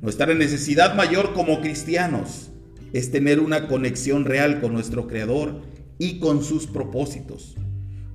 nuestra 0.00 0.34
necesidad 0.34 0.94
mayor 0.94 1.32
como 1.34 1.60
cristianos 1.60 2.50
es 2.92 3.10
tener 3.10 3.40
una 3.40 3.68
conexión 3.68 4.24
real 4.24 4.60
con 4.60 4.72
nuestro 4.72 5.06
Creador 5.06 5.62
y 5.98 6.20
con 6.20 6.42
sus 6.42 6.66
propósitos. 6.66 7.56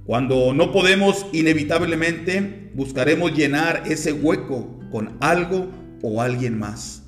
Cuando 0.05 0.53
no 0.53 0.71
podemos, 0.71 1.25
inevitablemente 1.31 2.71
buscaremos 2.73 3.33
llenar 3.33 3.83
ese 3.85 4.11
hueco 4.11 4.79
con 4.91 5.17
algo 5.21 5.69
o 6.01 6.21
alguien 6.21 6.59
más. 6.59 7.03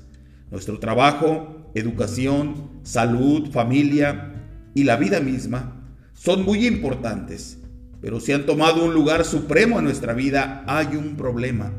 Nuestro 0.50 0.78
trabajo, 0.78 1.70
educación, 1.74 2.70
salud, 2.82 3.50
familia 3.50 4.32
y 4.74 4.84
la 4.84 4.96
vida 4.96 5.20
misma 5.20 5.84
son 6.14 6.44
muy 6.44 6.66
importantes, 6.66 7.58
pero 8.00 8.20
si 8.20 8.32
han 8.32 8.46
tomado 8.46 8.84
un 8.84 8.94
lugar 8.94 9.24
supremo 9.24 9.78
en 9.78 9.84
nuestra 9.84 10.14
vida, 10.14 10.64
hay 10.66 10.96
un 10.96 11.16
problema. 11.16 11.72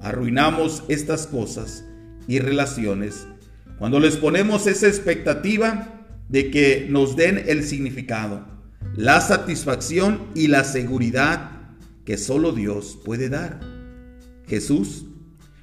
Arruinamos 0.00 0.84
estas 0.88 1.26
cosas 1.26 1.84
y 2.28 2.38
relaciones 2.38 3.26
cuando 3.82 3.98
les 3.98 4.16
ponemos 4.16 4.68
esa 4.68 4.86
expectativa 4.86 6.04
de 6.28 6.52
que 6.52 6.86
nos 6.88 7.16
den 7.16 7.42
el 7.48 7.64
significado, 7.64 8.46
la 8.96 9.22
satisfacción 9.22 10.20
y 10.34 10.48
la 10.48 10.64
seguridad 10.64 11.50
que 12.04 12.18
solo 12.18 12.52
Dios 12.52 12.98
puede 13.02 13.30
dar. 13.30 13.60
Jesús 14.46 15.06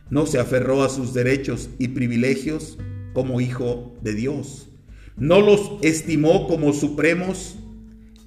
no 0.09 0.25
se 0.25 0.39
aferró 0.39 0.83
a 0.83 0.89
sus 0.89 1.13
derechos 1.13 1.69
y 1.77 1.89
privilegios 1.89 2.79
como 3.13 3.39
hijo 3.39 3.95
de 4.01 4.13
Dios. 4.13 4.69
No 5.15 5.41
los 5.41 5.73
estimó 5.83 6.47
como 6.47 6.73
supremos. 6.73 7.57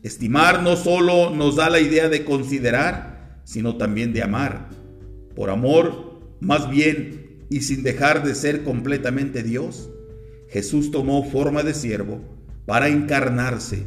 Estimar 0.05 0.63
no 0.63 0.77
solo 0.77 1.31
nos 1.31 1.57
da 1.57 1.69
la 1.69 1.81
idea 1.81 2.09
de 2.09 2.25
considerar, 2.25 3.41
sino 3.45 3.77
también 3.77 4.13
de 4.13 4.23
amar. 4.23 4.69
Por 5.35 5.51
amor, 5.51 6.21
más 6.41 6.71
bien, 6.71 7.47
y 7.51 7.63
sin 7.63 7.83
dejar 7.83 8.25
de 8.25 8.35
ser 8.35 8.63
completamente 8.63 9.43
Dios, 9.43 9.91
Jesús 10.49 10.91
tomó 10.91 11.29
forma 11.29 11.63
de 11.63 11.75
siervo 11.75 12.21
para 12.67 12.89
encarnarse 12.89 13.85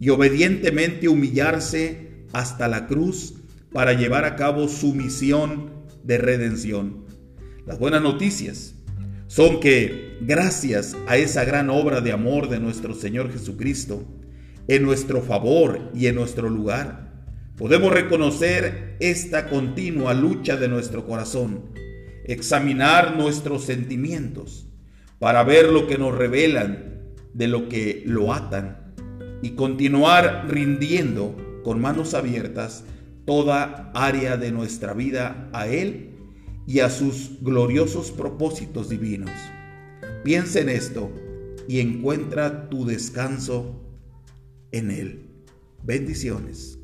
y 0.00 0.08
obedientemente 0.08 1.08
humillarse 1.08 2.24
hasta 2.32 2.66
la 2.66 2.86
cruz 2.86 3.34
para 3.70 3.92
llevar 3.92 4.24
a 4.24 4.34
cabo 4.34 4.66
su 4.66 4.94
misión 4.94 5.70
de 6.02 6.16
redención. 6.18 7.04
Las 7.66 7.78
buenas 7.78 8.02
noticias 8.02 8.74
son 9.26 9.60
que 9.60 10.16
gracias 10.22 10.96
a 11.06 11.18
esa 11.18 11.44
gran 11.44 11.68
obra 11.68 12.00
de 12.00 12.12
amor 12.12 12.48
de 12.48 12.58
nuestro 12.58 12.94
Señor 12.94 13.30
Jesucristo, 13.30 14.04
en 14.66 14.82
nuestro 14.82 15.20
favor 15.20 15.90
y 15.94 16.06
en 16.06 16.14
nuestro 16.14 16.48
lugar, 16.48 17.12
podemos 17.56 17.92
reconocer 17.92 18.96
esta 19.00 19.48
continua 19.48 20.14
lucha 20.14 20.56
de 20.56 20.68
nuestro 20.68 21.06
corazón, 21.06 21.66
examinar 22.24 23.16
nuestros 23.16 23.64
sentimientos, 23.64 24.66
para 25.18 25.44
ver 25.44 25.68
lo 25.68 25.86
que 25.86 25.98
nos 25.98 26.16
revelan 26.16 27.02
de 27.34 27.48
lo 27.48 27.68
que 27.68 28.02
lo 28.06 28.32
atan 28.32 28.89
y 29.42 29.50
continuar 29.50 30.46
rindiendo 30.48 31.36
con 31.64 31.80
manos 31.80 32.14
abiertas 32.14 32.84
toda 33.24 33.90
área 33.94 34.36
de 34.36 34.52
nuestra 34.52 34.92
vida 34.92 35.48
a 35.52 35.66
Él 35.68 36.10
y 36.66 36.80
a 36.80 36.90
sus 36.90 37.42
gloriosos 37.42 38.10
propósitos 38.10 38.88
divinos. 38.88 39.30
Piensa 40.24 40.60
en 40.60 40.68
esto 40.68 41.10
y 41.68 41.80
encuentra 41.80 42.68
tu 42.68 42.84
descanso 42.84 43.80
en 44.72 44.90
Él. 44.90 45.26
Bendiciones. 45.82 46.78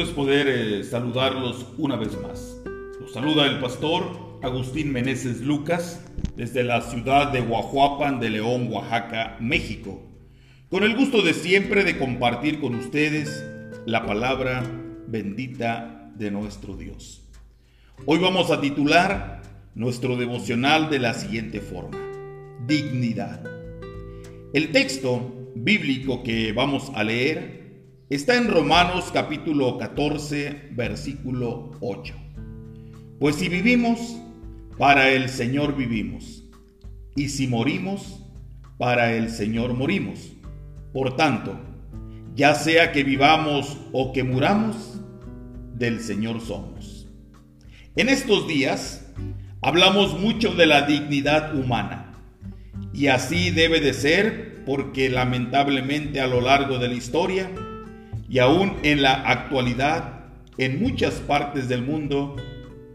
Es 0.00 0.10
poder 0.10 0.46
eh, 0.48 0.84
saludarlos 0.84 1.66
una 1.78 1.96
vez 1.96 2.20
más. 2.20 2.60
Los 3.00 3.14
saluda 3.14 3.46
el 3.46 3.60
pastor 3.60 4.38
Agustín 4.42 4.92
Meneses 4.92 5.40
Lucas 5.40 6.04
desde 6.36 6.64
la 6.64 6.82
ciudad 6.82 7.32
de 7.32 7.40
Guajuapan 7.40 8.20
de 8.20 8.28
León, 8.28 8.68
Oaxaca, 8.70 9.38
México, 9.40 10.02
con 10.68 10.82
el 10.82 10.94
gusto 10.96 11.22
de 11.22 11.32
siempre 11.32 11.82
de 11.82 11.96
compartir 11.96 12.60
con 12.60 12.74
ustedes 12.74 13.42
la 13.86 14.04
palabra 14.04 14.62
bendita 15.06 16.12
de 16.14 16.30
nuestro 16.30 16.76
Dios. 16.76 17.22
Hoy 18.04 18.18
vamos 18.18 18.50
a 18.50 18.60
titular 18.60 19.40
nuestro 19.74 20.16
devocional 20.16 20.90
de 20.90 20.98
la 20.98 21.14
siguiente 21.14 21.60
forma, 21.60 21.98
dignidad. 22.66 23.42
El 24.52 24.72
texto 24.72 25.50
bíblico 25.54 26.22
que 26.22 26.52
vamos 26.52 26.92
a 26.94 27.02
leer 27.02 27.65
Está 28.08 28.36
en 28.36 28.48
Romanos 28.48 29.10
capítulo 29.12 29.78
14, 29.78 30.68
versículo 30.70 31.72
8. 31.80 32.14
Pues 33.18 33.34
si 33.34 33.48
vivimos, 33.48 33.98
para 34.78 35.10
el 35.10 35.28
Señor 35.28 35.76
vivimos, 35.76 36.44
y 37.16 37.30
si 37.30 37.48
morimos, 37.48 38.24
para 38.78 39.12
el 39.12 39.28
Señor 39.28 39.74
morimos. 39.74 40.30
Por 40.92 41.16
tanto, 41.16 41.58
ya 42.36 42.54
sea 42.54 42.92
que 42.92 43.02
vivamos 43.02 43.76
o 43.90 44.12
que 44.12 44.22
muramos, 44.22 45.00
del 45.74 45.98
Señor 45.98 46.40
somos. 46.40 47.08
En 47.96 48.08
estos 48.08 48.46
días 48.46 49.12
hablamos 49.62 50.16
mucho 50.16 50.54
de 50.54 50.66
la 50.66 50.82
dignidad 50.82 51.58
humana, 51.58 52.14
y 52.94 53.08
así 53.08 53.50
debe 53.50 53.80
de 53.80 53.94
ser 53.94 54.62
porque 54.64 55.10
lamentablemente 55.10 56.20
a 56.20 56.28
lo 56.28 56.40
largo 56.40 56.78
de 56.78 56.86
la 56.86 56.94
historia, 56.94 57.50
y 58.28 58.38
aún 58.38 58.76
en 58.82 59.02
la 59.02 59.14
actualidad, 59.14 60.26
en 60.58 60.80
muchas 60.80 61.14
partes 61.14 61.68
del 61.68 61.82
mundo, 61.82 62.36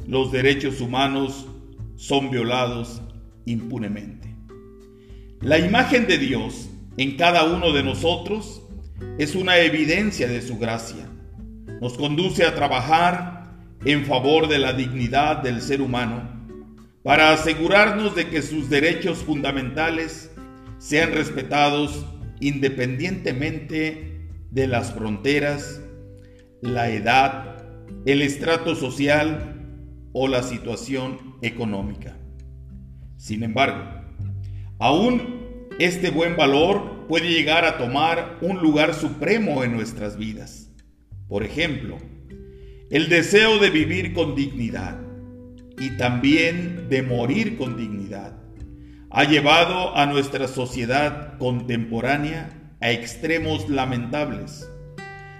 los 0.08 0.32
derechos 0.32 0.82
humanos 0.82 1.48
son 1.96 2.32
violados 2.32 3.02
impunemente. 3.46 4.36
La 5.42 5.58
imagen 5.60 6.08
de 6.08 6.18
Dios 6.18 6.70
en 6.98 7.18
cada 7.18 7.46
uno 7.46 7.72
de 7.72 7.84
nosotros 7.84 8.62
es 9.18 9.36
una 9.36 9.58
evidencia 9.58 10.28
de 10.28 10.42
su 10.42 10.58
gracia. 10.58 11.08
Nos 11.80 11.94
conduce 11.94 12.46
a 12.46 12.54
trabajar 12.54 13.56
en 13.86 14.06
favor 14.06 14.48
de 14.48 14.60
la 14.60 14.74
dignidad 14.74 15.38
del 15.38 15.62
ser 15.62 15.82
humano 15.82 16.30
para 17.04 17.32
asegurarnos 17.32 18.16
de 18.16 18.28
que 18.28 18.42
sus 18.42 18.70
derechos 18.70 19.20
fundamentales 19.20 20.32
sean 20.78 21.14
respetados 21.14 22.06
independientemente 22.40 24.11
de 24.52 24.68
las 24.68 24.94
fronteras, 24.94 25.82
la 26.62 26.90
edad, 26.90 27.66
el 28.06 28.22
estrato 28.22 28.76
social 28.76 29.56
o 30.14 30.28
la 30.28 30.44
situación 30.44 31.38
económica. 31.42 32.18
Sin 33.18 33.44
embargo, 33.44 33.84
aún 34.78 35.68
este 35.80 36.12
buen 36.12 36.36
valor 36.36 37.08
puede 37.08 37.30
llegar 37.30 37.66
a 37.66 37.78
tomar 37.78 38.38
un 38.42 38.60
lugar 38.60 38.94
supremo 38.94 39.64
en 39.64 39.74
nuestras 39.74 40.18
vidas. 40.18 40.70
Por 41.28 41.44
ejemplo, 41.44 41.98
el 42.90 43.08
deseo 43.08 43.58
de 43.58 43.70
vivir 43.70 44.14
con 44.14 44.36
dignidad 44.36 45.00
y 45.80 45.98
también 45.98 46.90
de 46.90 47.02
morir 47.02 47.58
con 47.58 47.78
dignidad. 47.78 48.38
ha 49.14 49.26
llevado 49.26 49.96
a 49.98 50.06
nuestra 50.06 50.48
sociedad 50.48 51.38
contemporánea 51.38 52.61
a 52.82 52.92
extremos 52.92 53.70
lamentables, 53.70 54.70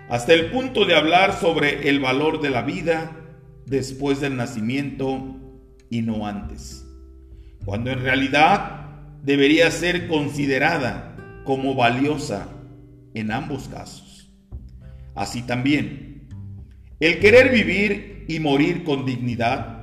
hasta 0.10 0.34
el 0.34 0.52
punto 0.52 0.86
de 0.86 0.96
hablar 0.96 1.34
sobre 1.40 1.90
el 1.90 2.00
valor 2.00 2.42
de 2.42 2.50
la 2.50 2.62
vida 2.62 3.12
después 3.66 4.20
del 4.20 4.38
nacimiento 4.38 5.36
y 5.90 6.02
no 6.02 6.28
antes, 6.28 6.86
cuando 7.66 7.92
en 7.92 8.02
realidad 8.02 8.86
debería 9.24 9.70
ser 9.72 10.08
considerada 10.08 11.16
como 11.44 11.76
valiosa 11.76 12.48
en 13.14 13.32
ambos 13.32 13.68
casos. 13.68 14.32
Así 15.16 15.42
también, 15.42 16.28
el 17.00 17.20
querer 17.20 17.52
vivir 17.52 18.26
y 18.28 18.40
morir 18.40 18.84
con 18.84 19.06
dignidad 19.06 19.82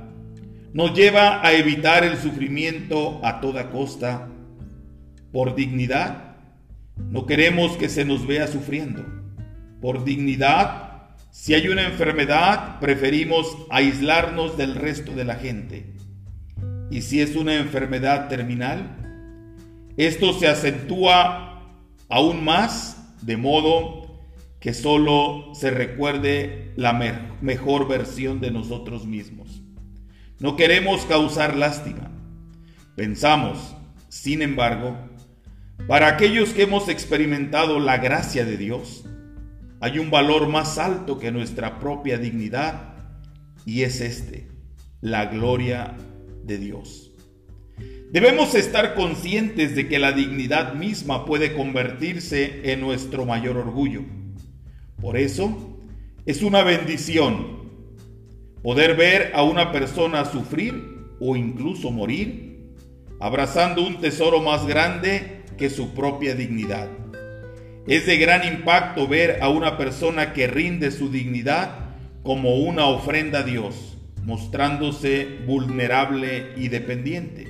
nos 0.73 0.93
lleva 0.93 1.45
a 1.45 1.53
evitar 1.53 2.03
el 2.03 2.17
sufrimiento 2.17 3.19
a 3.23 3.41
toda 3.41 3.69
costa. 3.71 4.29
Por 5.31 5.55
dignidad, 5.55 6.28
no 7.09 7.25
queremos 7.25 7.77
que 7.77 7.89
se 7.89 8.05
nos 8.05 8.27
vea 8.27 8.47
sufriendo. 8.47 9.05
Por 9.81 10.03
dignidad, 10.03 11.09
si 11.31 11.53
hay 11.53 11.69
una 11.69 11.83
enfermedad, 11.83 12.79
preferimos 12.79 13.57
aislarnos 13.69 14.57
del 14.57 14.75
resto 14.75 15.13
de 15.13 15.25
la 15.25 15.35
gente. 15.35 15.93
Y 16.91 17.01
si 17.01 17.21
es 17.21 17.35
una 17.35 17.55
enfermedad 17.55 18.27
terminal, 18.27 18.97
esto 19.97 20.33
se 20.33 20.47
acentúa 20.47 21.75
aún 22.09 22.43
más 22.43 23.15
de 23.21 23.37
modo 23.37 24.19
que 24.59 24.73
solo 24.73 25.53
se 25.53 25.71
recuerde 25.71 26.73
la 26.75 26.93
mejor 27.41 27.87
versión 27.87 28.41
de 28.41 28.51
nosotros 28.51 29.05
mismos. 29.05 29.61
No 30.39 30.55
queremos 30.55 31.05
causar 31.05 31.55
lástima. 31.55 32.11
Pensamos, 32.95 33.75
sin 34.09 34.41
embargo, 34.41 34.97
para 35.89 36.07
aquellos 36.07 36.51
que 36.51 36.61
hemos 36.61 36.87
experimentado 36.87 37.79
la 37.79 37.97
gracia 37.97 38.45
de 38.45 38.57
Dios, 38.57 39.05
hay 39.81 39.97
un 39.97 40.11
valor 40.11 40.47
más 40.47 40.77
alto 40.77 41.17
que 41.17 41.31
nuestra 41.31 41.79
propia 41.79 42.19
dignidad 42.19 42.93
y 43.65 43.81
es 43.81 43.99
este, 43.99 44.47
la 45.01 45.25
gloria 45.25 45.97
de 46.43 46.59
Dios. 46.59 47.11
Debemos 48.11 48.53
estar 48.53 48.93
conscientes 48.93 49.75
de 49.75 49.87
que 49.87 49.97
la 49.97 50.11
dignidad 50.11 50.75
misma 50.75 51.25
puede 51.25 51.53
convertirse 51.53 52.71
en 52.71 52.81
nuestro 52.81 53.25
mayor 53.25 53.57
orgullo. 53.57 54.03
Por 55.01 55.17
eso, 55.17 55.79
es 56.27 56.43
una 56.43 56.61
bendición 56.61 57.57
Poder 58.61 58.97
ver 58.97 59.31
a 59.33 59.43
una 59.43 59.71
persona 59.71 60.25
sufrir 60.25 61.07
o 61.21 61.37
incluso 61.37 61.91
morir, 61.91 62.75
abrazando 63.21 63.87
un 63.87 64.01
tesoro 64.01 64.41
más 64.41 64.67
grande 64.67 65.38
que 65.59 65.69
su 65.69 65.93
propia 65.93 66.33
dignidad. 66.33 66.89
Es 67.85 68.05
de 68.05 68.17
gran 68.17 68.47
impacto 68.47 69.07
ver 69.07 69.39
a 69.41 69.49
una 69.49 69.77
persona 69.77 70.33
que 70.33 70.47
rinde 70.47 70.89
su 70.89 71.11
dignidad 71.11 71.89
como 72.23 72.55
una 72.55 72.85
ofrenda 72.85 73.39
a 73.39 73.43
Dios, 73.43 73.97
mostrándose 74.23 75.27
vulnerable 75.45 76.53
y 76.55 76.69
dependiente, 76.69 77.47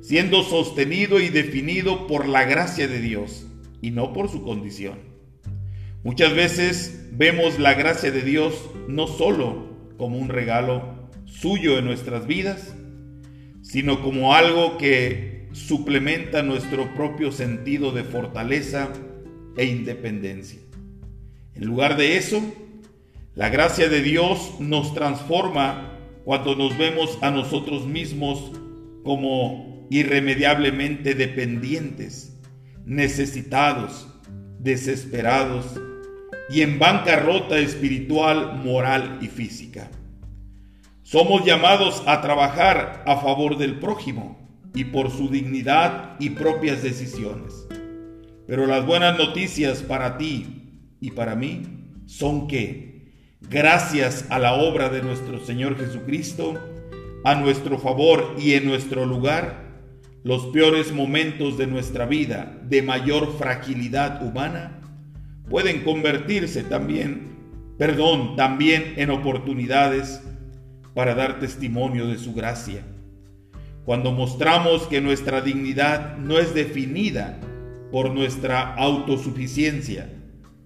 siendo 0.00 0.42
sostenido 0.42 1.20
y 1.20 1.28
definido 1.28 2.06
por 2.06 2.28
la 2.28 2.44
gracia 2.44 2.86
de 2.86 3.00
Dios 3.00 3.46
y 3.82 3.90
no 3.90 4.12
por 4.12 4.30
su 4.30 4.42
condición. 4.42 4.98
Muchas 6.04 6.34
veces 6.34 7.08
vemos 7.12 7.58
la 7.58 7.74
gracia 7.74 8.10
de 8.10 8.22
Dios 8.22 8.70
no 8.86 9.06
solo 9.08 9.74
como 9.96 10.18
un 10.18 10.28
regalo 10.28 11.10
suyo 11.24 11.78
en 11.78 11.86
nuestras 11.86 12.26
vidas, 12.26 12.74
sino 13.62 14.02
como 14.02 14.34
algo 14.34 14.78
que 14.78 15.35
suplementa 15.56 16.42
nuestro 16.42 16.94
propio 16.94 17.32
sentido 17.32 17.90
de 17.90 18.04
fortaleza 18.04 18.92
e 19.56 19.64
independencia. 19.64 20.60
En 21.54 21.64
lugar 21.64 21.96
de 21.96 22.18
eso, 22.18 22.42
la 23.34 23.48
gracia 23.48 23.88
de 23.88 24.02
Dios 24.02 24.60
nos 24.60 24.92
transforma 24.92 25.98
cuando 26.24 26.54
nos 26.56 26.76
vemos 26.76 27.18
a 27.22 27.30
nosotros 27.30 27.86
mismos 27.86 28.52
como 29.02 29.86
irremediablemente 29.90 31.14
dependientes, 31.14 32.38
necesitados, 32.84 34.08
desesperados 34.58 35.80
y 36.50 36.60
en 36.60 36.78
bancarrota 36.78 37.58
espiritual, 37.58 38.58
moral 38.62 39.20
y 39.22 39.28
física. 39.28 39.90
Somos 41.02 41.46
llamados 41.46 42.02
a 42.06 42.20
trabajar 42.20 43.04
a 43.06 43.16
favor 43.16 43.56
del 43.56 43.78
prójimo 43.78 44.45
y 44.76 44.84
por 44.84 45.10
su 45.10 45.28
dignidad 45.28 46.14
y 46.20 46.30
propias 46.30 46.82
decisiones. 46.82 47.66
Pero 48.46 48.66
las 48.66 48.86
buenas 48.86 49.18
noticias 49.18 49.82
para 49.82 50.18
ti 50.18 50.92
y 51.00 51.10
para 51.10 51.34
mí 51.34 51.62
son 52.04 52.46
que, 52.46 53.10
gracias 53.40 54.26
a 54.28 54.38
la 54.38 54.52
obra 54.52 54.90
de 54.90 55.02
nuestro 55.02 55.44
Señor 55.44 55.76
Jesucristo, 55.76 56.54
a 57.24 57.34
nuestro 57.34 57.78
favor 57.78 58.36
y 58.38 58.52
en 58.52 58.66
nuestro 58.66 59.06
lugar, 59.06 59.66
los 60.22 60.46
peores 60.46 60.92
momentos 60.92 61.56
de 61.56 61.66
nuestra 61.66 62.04
vida 62.04 62.60
de 62.62 62.82
mayor 62.82 63.36
fragilidad 63.38 64.22
humana 64.22 64.80
pueden 65.48 65.82
convertirse 65.84 66.64
también, 66.64 67.36
perdón, 67.78 68.36
también 68.36 68.94
en 68.96 69.10
oportunidades 69.10 70.20
para 70.94 71.14
dar 71.14 71.40
testimonio 71.40 72.06
de 72.06 72.18
su 72.18 72.34
gracia. 72.34 72.84
Cuando 73.86 74.10
mostramos 74.10 74.88
que 74.88 75.00
nuestra 75.00 75.42
dignidad 75.42 76.18
no 76.18 76.40
es 76.40 76.52
definida 76.54 77.38
por 77.92 78.12
nuestra 78.12 78.74
autosuficiencia, 78.74 80.12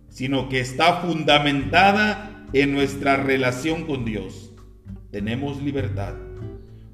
sino 0.09 0.49
que 0.49 0.61
está 0.61 1.03
fundamentada 1.03 2.47
en 2.55 2.73
nuestra 2.73 3.19
relación 3.19 3.85
con 3.85 4.07
Dios. 4.07 4.55
Tenemos 5.11 5.63
libertad. 5.63 6.15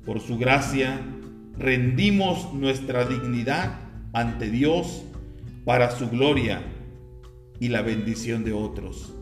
Por 0.04 0.18
su 0.20 0.36
gracia, 0.36 1.00
rendimos 1.56 2.52
nuestra 2.52 3.04
dignidad 3.04 3.78
ante 4.12 4.50
Dios 4.50 5.04
para 5.64 5.92
su 5.92 6.10
gloria 6.10 6.60
y 7.60 7.68
la 7.68 7.82
bendición 7.82 8.42
de 8.42 8.52
otros. 8.52 9.14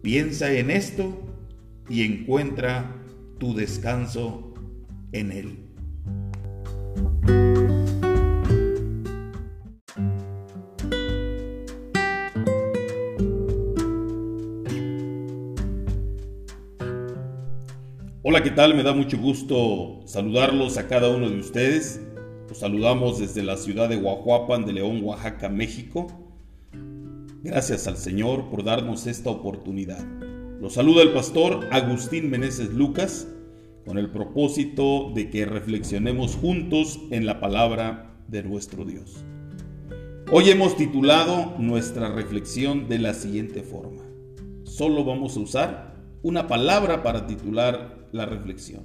Piensa 0.00 0.50
en 0.52 0.70
esto 0.70 1.22
y 1.90 2.02
encuentra 2.02 2.96
tu 3.38 3.54
descanso 3.54 4.54
en 5.12 5.32
Él. 5.32 5.67
¿Qué 18.42 18.50
tal? 18.52 18.76
Me 18.76 18.84
da 18.84 18.92
mucho 18.92 19.18
gusto 19.18 20.00
saludarlos 20.04 20.78
a 20.78 20.86
cada 20.86 21.08
uno 21.08 21.28
de 21.28 21.40
ustedes. 21.40 22.00
Los 22.48 22.58
saludamos 22.58 23.18
desde 23.18 23.42
la 23.42 23.56
ciudad 23.56 23.88
de 23.88 23.96
Huajuapan 23.96 24.64
de 24.64 24.74
León, 24.74 25.02
Oaxaca, 25.02 25.48
México. 25.48 26.06
Gracias 27.42 27.88
al 27.88 27.96
Señor 27.96 28.48
por 28.48 28.62
darnos 28.62 29.08
esta 29.08 29.30
oportunidad. 29.30 30.06
Los 30.60 30.74
saluda 30.74 31.02
el 31.02 31.10
pastor 31.10 31.66
Agustín 31.72 32.30
Meneses 32.30 32.72
Lucas 32.72 33.26
con 33.84 33.98
el 33.98 34.08
propósito 34.08 35.10
de 35.12 35.30
que 35.30 35.44
reflexionemos 35.44 36.36
juntos 36.36 37.00
en 37.10 37.26
la 37.26 37.40
palabra 37.40 38.14
de 38.28 38.44
nuestro 38.44 38.84
Dios. 38.84 39.24
Hoy 40.30 40.48
hemos 40.50 40.76
titulado 40.76 41.56
nuestra 41.58 42.08
reflexión 42.10 42.88
de 42.88 43.00
la 43.00 43.14
siguiente 43.14 43.62
forma. 43.62 44.04
Solo 44.62 45.04
vamos 45.04 45.36
a 45.36 45.40
usar 45.40 45.94
una 46.22 46.46
palabra 46.46 47.02
para 47.02 47.26
titular 47.26 47.97
la 48.12 48.26
reflexión. 48.26 48.84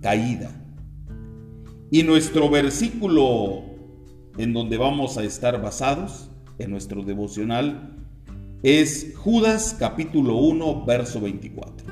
Caída. 0.00 0.50
Y 1.90 2.02
nuestro 2.02 2.50
versículo 2.50 3.64
en 4.38 4.52
donde 4.52 4.76
vamos 4.76 5.16
a 5.18 5.24
estar 5.24 5.60
basados 5.62 6.30
en 6.58 6.70
nuestro 6.70 7.02
devocional 7.02 7.96
es 8.62 9.14
Judas 9.16 9.76
capítulo 9.78 10.36
1 10.36 10.84
verso 10.84 11.20
24. 11.20 11.86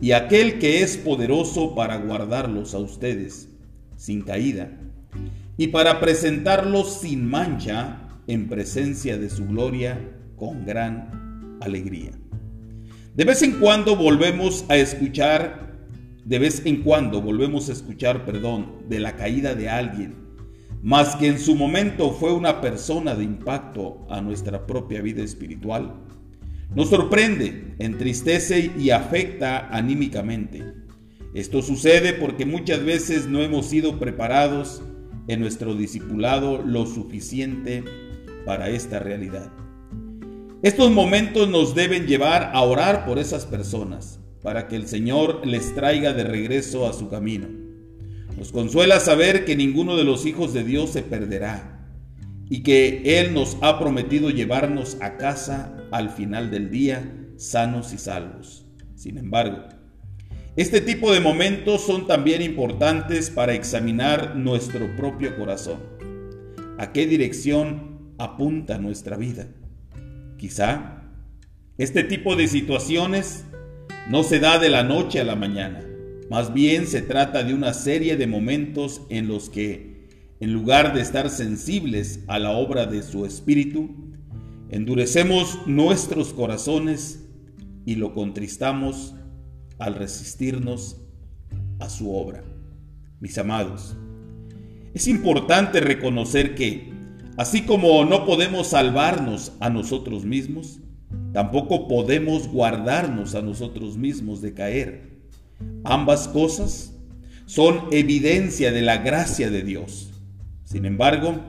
Y 0.00 0.12
aquel 0.12 0.58
que 0.58 0.82
es 0.82 0.96
poderoso 0.96 1.74
para 1.74 1.98
guardarlos 1.98 2.74
a 2.74 2.78
ustedes 2.78 3.48
sin 3.96 4.22
caída 4.22 4.70
y 5.56 5.68
para 5.68 6.00
presentarlos 6.00 7.00
sin 7.00 7.28
mancha 7.28 8.08
en 8.26 8.48
presencia 8.48 9.18
de 9.18 9.28
su 9.28 9.46
gloria 9.46 9.98
con 10.36 10.64
gran 10.64 11.58
alegría. 11.60 12.19
De 13.20 13.26
vez 13.26 13.42
en 13.42 13.60
cuando 13.60 13.96
volvemos 13.96 14.64
a 14.70 14.78
escuchar, 14.78 15.76
de 16.24 16.38
vez 16.38 16.64
en 16.64 16.82
cuando 16.82 17.20
volvemos 17.20 17.68
a 17.68 17.72
escuchar, 17.72 18.24
perdón, 18.24 18.84
de 18.88 18.98
la 18.98 19.14
caída 19.14 19.54
de 19.54 19.68
alguien 19.68 20.14
más 20.82 21.16
que 21.16 21.26
en 21.26 21.38
su 21.38 21.54
momento 21.54 22.12
fue 22.12 22.32
una 22.32 22.62
persona 22.62 23.14
de 23.14 23.24
impacto 23.24 24.06
a 24.08 24.22
nuestra 24.22 24.66
propia 24.66 25.02
vida 25.02 25.22
espiritual, 25.22 25.96
nos 26.74 26.88
sorprende, 26.88 27.74
entristece 27.78 28.70
y 28.78 28.88
afecta 28.88 29.68
anímicamente. 29.68 30.64
Esto 31.34 31.60
sucede 31.60 32.14
porque 32.14 32.46
muchas 32.46 32.82
veces 32.82 33.26
no 33.26 33.42
hemos 33.42 33.66
sido 33.66 33.98
preparados 33.98 34.82
en 35.28 35.40
nuestro 35.40 35.74
discipulado 35.74 36.62
lo 36.64 36.86
suficiente 36.86 37.84
para 38.46 38.70
esta 38.70 38.98
realidad. 38.98 39.52
Estos 40.62 40.90
momentos 40.90 41.48
nos 41.48 41.74
deben 41.74 42.06
llevar 42.06 42.50
a 42.52 42.60
orar 42.60 43.06
por 43.06 43.18
esas 43.18 43.46
personas, 43.46 44.20
para 44.42 44.68
que 44.68 44.76
el 44.76 44.86
Señor 44.86 45.46
les 45.46 45.74
traiga 45.74 46.12
de 46.12 46.22
regreso 46.22 46.86
a 46.86 46.92
su 46.92 47.08
camino. 47.08 47.48
Nos 48.36 48.52
consuela 48.52 49.00
saber 49.00 49.46
que 49.46 49.56
ninguno 49.56 49.96
de 49.96 50.04
los 50.04 50.26
hijos 50.26 50.52
de 50.52 50.62
Dios 50.62 50.90
se 50.90 51.02
perderá 51.02 51.88
y 52.50 52.62
que 52.62 53.20
Él 53.20 53.32
nos 53.32 53.56
ha 53.62 53.78
prometido 53.78 54.28
llevarnos 54.28 54.98
a 55.00 55.16
casa 55.16 55.74
al 55.92 56.10
final 56.10 56.50
del 56.50 56.70
día 56.70 57.10
sanos 57.38 57.94
y 57.94 57.98
salvos. 57.98 58.66
Sin 58.96 59.16
embargo, 59.16 59.64
este 60.56 60.82
tipo 60.82 61.10
de 61.10 61.20
momentos 61.20 61.80
son 61.80 62.06
también 62.06 62.42
importantes 62.42 63.30
para 63.30 63.54
examinar 63.54 64.36
nuestro 64.36 64.94
propio 64.94 65.38
corazón. 65.38 65.78
¿A 66.76 66.92
qué 66.92 67.06
dirección 67.06 68.14
apunta 68.18 68.76
nuestra 68.76 69.16
vida? 69.16 69.48
Quizá 70.40 71.02
este 71.76 72.02
tipo 72.02 72.34
de 72.34 72.48
situaciones 72.48 73.44
no 74.08 74.22
se 74.22 74.40
da 74.40 74.58
de 74.58 74.70
la 74.70 74.82
noche 74.82 75.20
a 75.20 75.24
la 75.24 75.36
mañana, 75.36 75.84
más 76.30 76.54
bien 76.54 76.86
se 76.86 77.02
trata 77.02 77.42
de 77.42 77.52
una 77.52 77.74
serie 77.74 78.16
de 78.16 78.26
momentos 78.26 79.02
en 79.10 79.28
los 79.28 79.50
que, 79.50 80.08
en 80.40 80.54
lugar 80.54 80.94
de 80.94 81.02
estar 81.02 81.28
sensibles 81.28 82.24
a 82.26 82.38
la 82.38 82.52
obra 82.52 82.86
de 82.86 83.02
su 83.02 83.26
espíritu, 83.26 83.90
endurecemos 84.70 85.58
nuestros 85.66 86.32
corazones 86.32 87.28
y 87.84 87.96
lo 87.96 88.14
contristamos 88.14 89.14
al 89.78 89.94
resistirnos 89.94 91.02
a 91.80 91.90
su 91.90 92.14
obra. 92.14 92.42
Mis 93.20 93.36
amados, 93.36 93.94
es 94.94 95.06
importante 95.06 95.80
reconocer 95.80 96.54
que 96.54 96.98
Así 97.40 97.62
como 97.62 98.04
no 98.04 98.26
podemos 98.26 98.66
salvarnos 98.66 99.52
a 99.60 99.70
nosotros 99.70 100.26
mismos, 100.26 100.80
tampoco 101.32 101.88
podemos 101.88 102.48
guardarnos 102.48 103.34
a 103.34 103.40
nosotros 103.40 103.96
mismos 103.96 104.42
de 104.42 104.52
caer. 104.52 105.22
Ambas 105.82 106.28
cosas 106.28 106.94
son 107.46 107.84
evidencia 107.92 108.72
de 108.72 108.82
la 108.82 108.98
gracia 108.98 109.48
de 109.48 109.62
Dios. 109.62 110.10
Sin 110.64 110.84
embargo, 110.84 111.40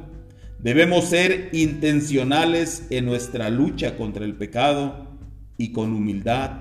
debemos 0.59 1.09
ser 1.09 1.49
intencionales 1.51 2.87
en 2.89 3.05
nuestra 3.05 3.49
lucha 3.49 3.97
contra 3.97 4.23
el 4.23 4.35
pecado 4.35 5.17
y 5.57 5.73
con 5.73 5.91
humildad 5.91 6.51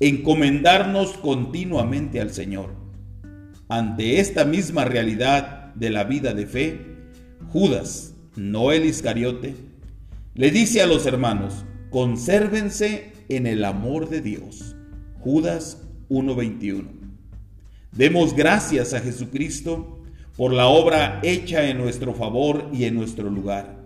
encomendarnos 0.00 1.12
continuamente 1.18 2.20
al 2.20 2.32
Señor. 2.32 2.74
Ante 3.68 4.18
esta 4.18 4.44
misma 4.44 4.84
realidad 4.84 5.72
de 5.76 5.90
la 5.90 6.02
vida 6.02 6.34
de 6.34 6.46
fe, 6.46 6.80
Judas 7.52 8.11
no 8.36 8.72
el 8.72 8.84
Iscariote, 8.84 9.54
le 10.34 10.50
dice 10.50 10.82
a 10.82 10.86
los 10.86 11.06
hermanos, 11.06 11.64
consérvense 11.90 13.12
en 13.28 13.46
el 13.46 13.64
amor 13.64 14.08
de 14.08 14.20
Dios. 14.20 14.76
Judas 15.20 15.82
1.21. 16.08 16.86
Demos 17.92 18.34
gracias 18.34 18.94
a 18.94 19.00
Jesucristo 19.00 20.02
por 20.36 20.52
la 20.52 20.66
obra 20.66 21.20
hecha 21.22 21.68
en 21.68 21.78
nuestro 21.78 22.14
favor 22.14 22.70
y 22.72 22.84
en 22.84 22.94
nuestro 22.94 23.28
lugar. 23.28 23.82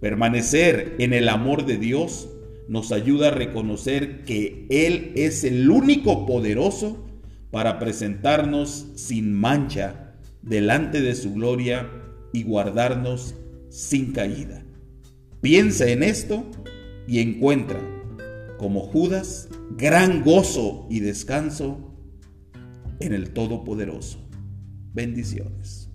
Permanecer 0.00 0.94
en 0.98 1.12
el 1.12 1.28
amor 1.28 1.66
de 1.66 1.76
Dios 1.76 2.28
nos 2.68 2.92
ayuda 2.92 3.28
a 3.28 3.32
reconocer 3.32 4.24
que 4.24 4.66
Él 4.70 5.12
es 5.16 5.44
el 5.44 5.68
único 5.68 6.26
poderoso 6.26 7.04
para 7.50 7.78
presentarnos 7.78 8.86
sin 8.94 9.34
mancha 9.34 10.14
delante 10.42 11.00
de 11.02 11.14
su 11.14 11.34
gloria 11.34 11.90
y 12.32 12.44
guardarnos 12.44 13.34
sin 13.72 14.12
caída. 14.12 14.62
Piensa 15.40 15.88
en 15.88 16.02
esto 16.02 16.44
y 17.08 17.20
encuentra, 17.20 17.80
como 18.58 18.80
Judas, 18.80 19.48
gran 19.78 20.22
gozo 20.22 20.86
y 20.90 21.00
descanso 21.00 21.96
en 23.00 23.14
el 23.14 23.32
Todopoderoso. 23.32 24.18
Bendiciones. 24.92 25.88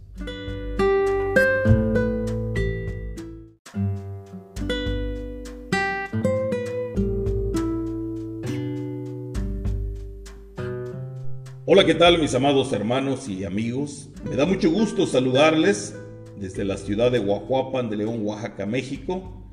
Hola, 11.69 11.85
¿qué 11.85 11.93
tal 11.93 12.19
mis 12.19 12.33
amados 12.33 12.73
hermanos 12.73 13.29
y 13.29 13.43
amigos? 13.43 14.09
Me 14.27 14.35
da 14.35 14.47
mucho 14.47 14.71
gusto 14.71 15.05
saludarles 15.05 15.93
desde 16.39 16.63
la 16.63 16.77
ciudad 16.77 17.11
de 17.11 17.19
Guajuapan 17.19 17.89
de 17.89 17.97
León, 17.97 18.19
Oaxaca, 18.23 18.65
México. 18.65 19.43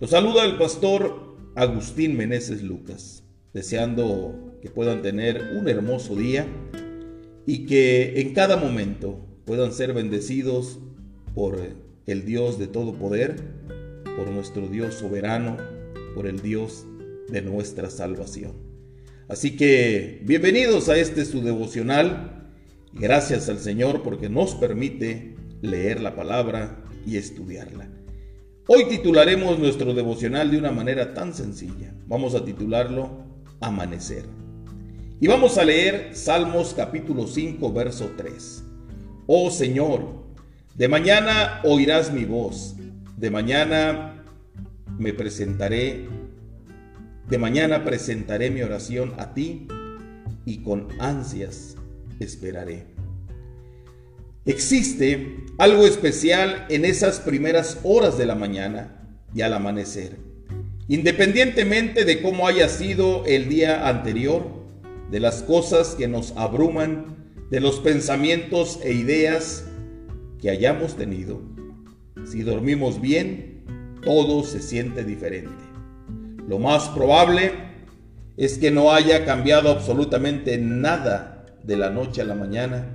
Los 0.00 0.10
saluda 0.10 0.44
el 0.44 0.56
pastor 0.56 1.36
Agustín 1.54 2.16
Meneses 2.16 2.62
Lucas, 2.62 3.24
deseando 3.52 4.56
que 4.62 4.70
puedan 4.70 5.02
tener 5.02 5.56
un 5.56 5.68
hermoso 5.68 6.14
día 6.14 6.46
y 7.46 7.66
que 7.66 8.20
en 8.20 8.34
cada 8.34 8.56
momento 8.56 9.18
puedan 9.44 9.72
ser 9.72 9.92
bendecidos 9.92 10.78
por 11.34 11.58
el 12.06 12.24
Dios 12.24 12.58
de 12.58 12.66
todo 12.66 12.94
poder, 12.94 13.36
por 14.16 14.30
nuestro 14.30 14.68
Dios 14.68 14.94
soberano, 14.94 15.56
por 16.14 16.26
el 16.26 16.40
Dios 16.40 16.86
de 17.28 17.42
nuestra 17.42 17.90
salvación. 17.90 18.52
Así 19.28 19.56
que 19.56 20.22
bienvenidos 20.24 20.88
a 20.88 20.96
este 20.96 21.24
su 21.24 21.42
devocional. 21.42 22.50
Gracias 22.92 23.48
al 23.48 23.58
Señor 23.58 24.02
porque 24.02 24.28
nos 24.28 24.54
permite 24.54 25.37
leer 25.62 26.00
la 26.00 26.14
palabra 26.14 26.84
y 27.06 27.16
estudiarla. 27.16 27.88
Hoy 28.66 28.84
titularemos 28.88 29.58
nuestro 29.58 29.94
devocional 29.94 30.50
de 30.50 30.58
una 30.58 30.70
manera 30.70 31.14
tan 31.14 31.32
sencilla. 31.34 31.94
Vamos 32.06 32.34
a 32.34 32.44
titularlo 32.44 33.26
Amanecer. 33.60 34.24
Y 35.20 35.26
vamos 35.26 35.58
a 35.58 35.64
leer 35.64 36.14
Salmos 36.14 36.74
capítulo 36.74 37.26
5, 37.26 37.72
verso 37.72 38.12
3. 38.16 38.62
Oh 39.26 39.50
Señor, 39.50 40.26
de 40.76 40.86
mañana 40.86 41.60
oirás 41.64 42.12
mi 42.12 42.24
voz, 42.24 42.76
de 43.16 43.30
mañana 43.30 44.22
me 44.96 45.12
presentaré, 45.12 46.06
de 47.28 47.38
mañana 47.38 47.84
presentaré 47.84 48.50
mi 48.50 48.62
oración 48.62 49.14
a 49.18 49.34
ti 49.34 49.66
y 50.44 50.58
con 50.58 50.88
ansias 51.00 51.76
esperaré. 52.20 52.97
Existe 54.48 55.44
algo 55.58 55.86
especial 55.86 56.64
en 56.70 56.86
esas 56.86 57.20
primeras 57.20 57.80
horas 57.82 58.16
de 58.16 58.24
la 58.24 58.34
mañana 58.34 59.06
y 59.34 59.42
al 59.42 59.52
amanecer. 59.52 60.16
Independientemente 60.88 62.06
de 62.06 62.22
cómo 62.22 62.48
haya 62.48 62.70
sido 62.70 63.26
el 63.26 63.50
día 63.50 63.86
anterior, 63.90 64.46
de 65.10 65.20
las 65.20 65.42
cosas 65.42 65.88
que 65.96 66.08
nos 66.08 66.32
abruman, 66.34 67.30
de 67.50 67.60
los 67.60 67.78
pensamientos 67.80 68.80
e 68.82 68.94
ideas 68.94 69.66
que 70.40 70.48
hayamos 70.48 70.96
tenido, 70.96 71.42
si 72.24 72.42
dormimos 72.42 73.02
bien, 73.02 73.64
todo 74.02 74.44
se 74.44 74.62
siente 74.62 75.04
diferente. 75.04 75.62
Lo 76.48 76.58
más 76.58 76.88
probable 76.88 77.52
es 78.38 78.56
que 78.56 78.70
no 78.70 78.92
haya 78.92 79.26
cambiado 79.26 79.68
absolutamente 79.68 80.56
nada 80.56 81.44
de 81.64 81.76
la 81.76 81.90
noche 81.90 82.22
a 82.22 82.24
la 82.24 82.34
mañana 82.34 82.94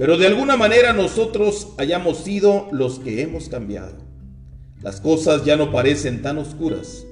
pero 0.00 0.16
de 0.16 0.26
alguna 0.26 0.56
manera 0.56 0.94
nosotros 0.94 1.74
hayamos 1.76 2.24
sido 2.24 2.68
los 2.72 3.00
que 3.00 3.20
hemos 3.20 3.50
cambiado. 3.50 3.98
Las 4.80 4.98
cosas 4.98 5.44
ya 5.44 5.58
no 5.58 5.70
parecen 5.72 6.22
tan 6.22 6.38
oscuras. 6.38 7.04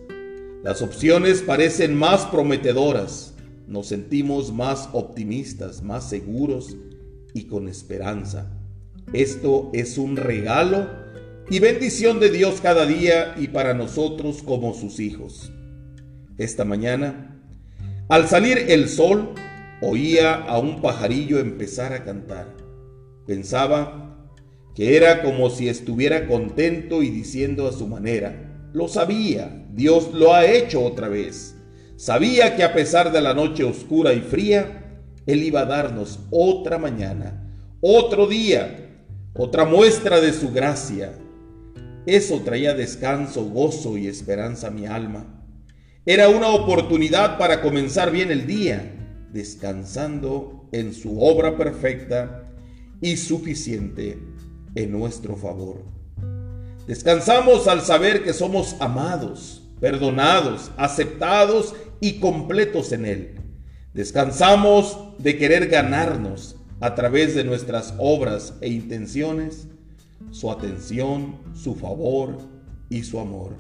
Las 0.64 0.80
opciones 0.80 1.42
parecen 1.42 1.94
más 1.94 2.24
prometedoras. 2.24 3.34
Nos 3.66 3.88
sentimos 3.88 4.54
más 4.54 4.88
optimistas, 4.94 5.82
más 5.82 6.08
seguros 6.08 6.78
y 7.34 7.44
con 7.44 7.68
esperanza. 7.68 8.50
Esto 9.12 9.68
es 9.74 9.98
un 9.98 10.16
regalo 10.16 10.88
y 11.50 11.58
bendición 11.58 12.20
de 12.20 12.30
Dios 12.30 12.62
cada 12.62 12.86
día 12.86 13.34
y 13.36 13.48
para 13.48 13.74
nosotros 13.74 14.42
como 14.42 14.72
sus 14.72 14.98
hijos. 14.98 15.52
Esta 16.38 16.64
mañana, 16.64 17.38
al 18.08 18.28
salir 18.28 18.56
el 18.56 18.88
sol, 18.88 19.34
oía 19.82 20.36
a 20.36 20.58
un 20.58 20.80
pajarillo 20.80 21.38
empezar 21.38 21.92
a 21.92 22.02
cantar. 22.02 22.57
Pensaba 23.28 24.32
que 24.74 24.96
era 24.96 25.22
como 25.22 25.50
si 25.50 25.68
estuviera 25.68 26.26
contento 26.26 27.02
y 27.02 27.10
diciendo 27.10 27.68
a 27.68 27.72
su 27.72 27.86
manera, 27.86 28.70
lo 28.72 28.88
sabía, 28.88 29.66
Dios 29.74 30.14
lo 30.14 30.32
ha 30.32 30.46
hecho 30.46 30.82
otra 30.82 31.08
vez. 31.08 31.54
Sabía 31.96 32.56
que 32.56 32.64
a 32.64 32.72
pesar 32.72 33.12
de 33.12 33.20
la 33.20 33.34
noche 33.34 33.64
oscura 33.64 34.14
y 34.14 34.20
fría, 34.20 35.02
Él 35.26 35.42
iba 35.42 35.60
a 35.60 35.66
darnos 35.66 36.20
otra 36.30 36.78
mañana, 36.78 37.52
otro 37.82 38.26
día, 38.26 39.04
otra 39.34 39.66
muestra 39.66 40.22
de 40.22 40.32
su 40.32 40.50
gracia. 40.50 41.12
Eso 42.06 42.40
traía 42.40 42.72
descanso, 42.72 43.44
gozo 43.44 43.98
y 43.98 44.06
esperanza 44.06 44.68
a 44.68 44.70
mi 44.70 44.86
alma. 44.86 45.44
Era 46.06 46.30
una 46.30 46.48
oportunidad 46.48 47.36
para 47.36 47.60
comenzar 47.60 48.10
bien 48.10 48.30
el 48.30 48.46
día, 48.46 49.26
descansando 49.34 50.70
en 50.72 50.94
su 50.94 51.20
obra 51.20 51.58
perfecta 51.58 52.47
y 53.00 53.16
suficiente 53.16 54.18
en 54.74 54.92
nuestro 54.92 55.36
favor. 55.36 55.82
Descansamos 56.86 57.68
al 57.68 57.82
saber 57.82 58.24
que 58.24 58.32
somos 58.32 58.76
amados, 58.80 59.62
perdonados, 59.80 60.70
aceptados 60.76 61.74
y 62.00 62.14
completos 62.14 62.92
en 62.92 63.04
Él. 63.04 63.34
Descansamos 63.92 64.98
de 65.18 65.36
querer 65.36 65.68
ganarnos 65.68 66.56
a 66.80 66.94
través 66.94 67.34
de 67.34 67.44
nuestras 67.44 67.94
obras 67.98 68.54
e 68.60 68.68
intenciones 68.68 69.68
su 70.30 70.50
atención, 70.50 71.38
su 71.54 71.74
favor 71.74 72.38
y 72.88 73.02
su 73.02 73.18
amor. 73.18 73.56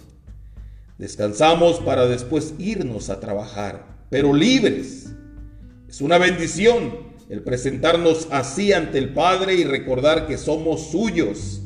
Descansamos 0.98 1.80
para 1.80 2.06
después 2.06 2.54
irnos 2.58 3.10
a 3.10 3.20
trabajar, 3.20 4.06
pero 4.10 4.34
libres. 4.34 5.12
Es 5.88 6.00
una 6.00 6.18
bendición 6.18 7.07
el 7.28 7.42
presentarnos 7.42 8.28
así 8.30 8.72
ante 8.72 8.98
el 8.98 9.12
Padre 9.12 9.54
y 9.54 9.64
recordar 9.64 10.26
que 10.26 10.38
somos 10.38 10.90
suyos 10.90 11.62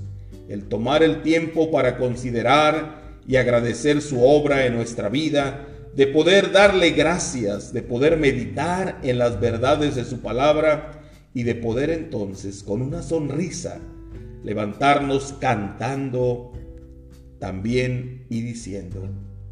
el 0.49 0.65
tomar 0.65 1.03
el 1.03 1.23
tiempo 1.23 1.71
para 1.71 1.97
considerar 1.97 3.01
y 3.27 3.37
agradecer 3.37 4.03
su 4.03 4.23
obra 4.23 4.67
en 4.67 4.75
nuestra 4.75 5.09
vida, 5.09 5.67
de 5.95 6.07
poder 6.07 6.53
darle 6.53 6.91
gracias, 6.91 7.73
de 7.73 7.83
poder 7.83 8.19
meditar 8.19 8.99
en 9.03 9.19
las 9.19 9.41
verdades 9.41 9.95
de 9.95 10.05
su 10.05 10.21
palabra 10.21 11.03
y 11.33 11.45
de 11.45 11.55
poder 11.55 11.91
entonces 11.91 12.63
con 12.63 12.83
una 12.83 13.03
sonrisa 13.03 13.79
levantarnos 14.43 15.35
cantando 15.41 16.53
también 17.39 18.27
y 18.29 18.43
diciendo, 18.43 19.09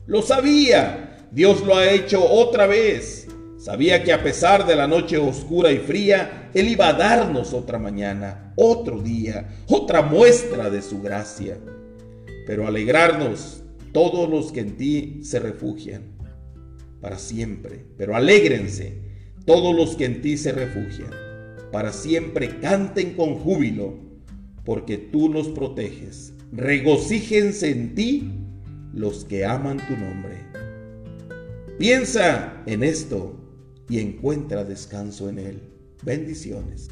lo 0.07 0.23
sabía, 0.23 1.29
Dios 1.31 1.65
lo 1.65 1.77
ha 1.77 1.91
hecho 1.91 2.25
otra 2.25 2.67
vez. 2.67 3.29
Sabía 3.61 4.03
que 4.03 4.15
a 4.15 4.23
pesar 4.23 4.67
de 4.67 4.75
la 4.75 4.87
noche 4.87 5.19
oscura 5.19 5.71
y 5.71 5.77
fría, 5.77 6.51
Él 6.55 6.67
iba 6.69 6.89
a 6.89 6.95
darnos 6.95 7.53
otra 7.53 7.79
mañana, 7.79 8.55
otro 8.57 9.03
día, 9.03 9.51
otra 9.67 10.01
muestra 10.01 10.71
de 10.71 10.81
su 10.81 11.03
gracia. 11.03 11.59
Pero 12.47 12.67
alegrarnos 12.67 13.63
todos 13.93 14.31
los 14.31 14.51
que 14.51 14.61
en 14.61 14.79
ti 14.79 15.21
se 15.25 15.41
refugian, 15.41 16.05
para 17.03 17.19
siempre. 17.19 17.85
Pero 17.99 18.17
alégrense 18.17 19.03
todos 19.45 19.77
los 19.77 19.95
que 19.95 20.07
en 20.07 20.23
ti 20.23 20.39
se 20.39 20.53
refugian, 20.53 21.11
para 21.71 21.93
siempre 21.93 22.61
canten 22.61 23.13
con 23.13 23.35
júbilo, 23.35 23.93
porque 24.65 24.97
tú 24.97 25.29
nos 25.29 25.49
proteges. 25.49 26.33
Regocíjense 26.51 27.71
en 27.73 27.95
ti 27.95 28.31
los 28.95 29.27
que 29.27 29.45
aman 29.45 29.87
tu 29.87 29.99
nombre. 29.99 30.39
Piensa 31.79 32.63
en 32.65 32.83
esto 32.83 33.40
y 33.91 33.99
encuentra 33.99 34.65
descanso 34.65 35.29
en 35.29 35.41
Él. 35.41 35.63
Bendiciones. 36.05 36.89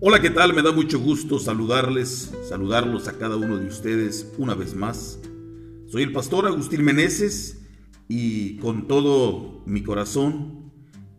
Hola, 0.00 0.20
¿qué 0.20 0.30
tal? 0.30 0.52
Me 0.52 0.62
da 0.62 0.72
mucho 0.72 0.98
gusto 0.98 1.38
saludarles, 1.38 2.32
saludarlos 2.48 3.06
a 3.06 3.16
cada 3.16 3.36
uno 3.36 3.58
de 3.58 3.66
ustedes 3.66 4.32
una 4.38 4.56
vez 4.56 4.74
más. 4.74 5.20
Soy 5.86 6.02
el 6.02 6.12
pastor 6.12 6.46
Agustín 6.46 6.82
Meneses 6.82 7.60
y 8.08 8.56
con 8.56 8.88
todo 8.88 9.62
mi 9.66 9.84
corazón 9.84 10.59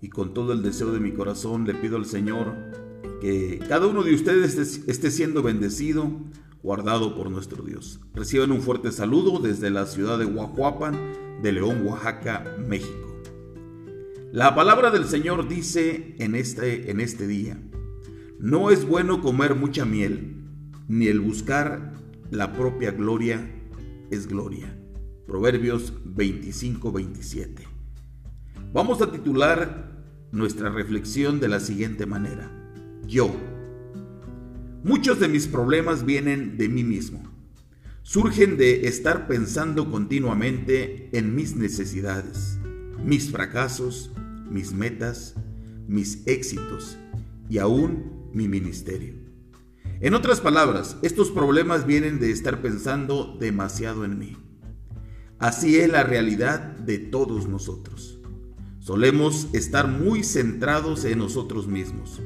y 0.01 0.09
con 0.09 0.33
todo 0.33 0.51
el 0.51 0.63
deseo 0.63 0.91
de 0.91 0.99
mi 0.99 1.11
corazón 1.11 1.65
le 1.65 1.75
pido 1.75 1.95
al 1.95 2.05
Señor 2.05 2.55
que 3.21 3.59
cada 3.69 3.85
uno 3.85 4.03
de 4.03 4.15
ustedes 4.15 4.57
esté 4.87 5.11
siendo 5.11 5.43
bendecido, 5.43 6.11
guardado 6.63 7.15
por 7.15 7.29
nuestro 7.29 7.63
Dios. 7.63 8.01
Reciban 8.15 8.51
un 8.51 8.61
fuerte 8.61 8.91
saludo 8.91 9.39
desde 9.39 9.69
la 9.69 9.85
ciudad 9.85 10.17
de 10.17 10.25
Huajuapan, 10.25 10.95
de 11.43 11.51
León, 11.51 11.85
Oaxaca, 11.85 12.57
México. 12.67 13.21
La 14.31 14.55
palabra 14.55 14.89
del 14.89 15.05
Señor 15.05 15.47
dice 15.47 16.15
en 16.17 16.33
este, 16.35 16.89
en 16.89 16.99
este 16.99 17.27
día, 17.27 17.61
no 18.39 18.71
es 18.71 18.87
bueno 18.87 19.21
comer 19.21 19.53
mucha 19.55 19.85
miel, 19.85 20.37
ni 20.87 21.07
el 21.07 21.19
buscar 21.19 21.93
la 22.31 22.53
propia 22.53 22.91
gloria 22.91 23.47
es 24.09 24.25
gloria. 24.25 24.75
Proverbios 25.27 25.93
25-27. 26.05 27.67
Vamos 28.73 29.01
a 29.01 29.11
titular 29.11 29.90
nuestra 30.31 30.69
reflexión 30.69 31.39
de 31.39 31.47
la 31.47 31.59
siguiente 31.59 32.05
manera. 32.05 32.51
Yo. 33.07 33.35
Muchos 34.83 35.19
de 35.19 35.27
mis 35.27 35.47
problemas 35.47 36.05
vienen 36.05 36.57
de 36.57 36.69
mí 36.69 36.83
mismo. 36.83 37.21
Surgen 38.03 38.57
de 38.57 38.87
estar 38.87 39.27
pensando 39.27 39.91
continuamente 39.91 41.09
en 41.11 41.35
mis 41.35 41.55
necesidades, 41.55 42.57
mis 43.03 43.29
fracasos, 43.29 44.11
mis 44.49 44.73
metas, 44.73 45.35
mis 45.87 46.25
éxitos 46.25 46.97
y 47.49 47.59
aún 47.59 48.29
mi 48.33 48.47
ministerio. 48.47 49.13
En 49.99 50.15
otras 50.15 50.41
palabras, 50.41 50.97
estos 51.03 51.29
problemas 51.29 51.85
vienen 51.85 52.19
de 52.19 52.31
estar 52.31 52.61
pensando 52.61 53.37
demasiado 53.39 54.03
en 54.03 54.17
mí. 54.17 54.37
Así 55.37 55.77
es 55.77 55.89
la 55.89 56.03
realidad 56.03 56.59
de 56.59 56.97
todos 56.97 57.47
nosotros. 57.47 58.20
Solemos 58.91 59.47
estar 59.53 59.87
muy 59.87 60.21
centrados 60.21 61.05
en 61.05 61.19
nosotros 61.19 61.65
mismos. 61.65 62.19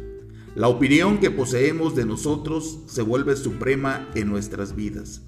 La 0.56 0.68
opinión 0.68 1.20
que 1.20 1.30
poseemos 1.30 1.94
de 1.96 2.08
nosotros 2.08 2.80
se 2.88 3.04
vuelve 3.04 3.36
suprema 3.36 4.10
en 4.16 4.30
nuestras 4.30 4.76
vidas. 4.76 5.22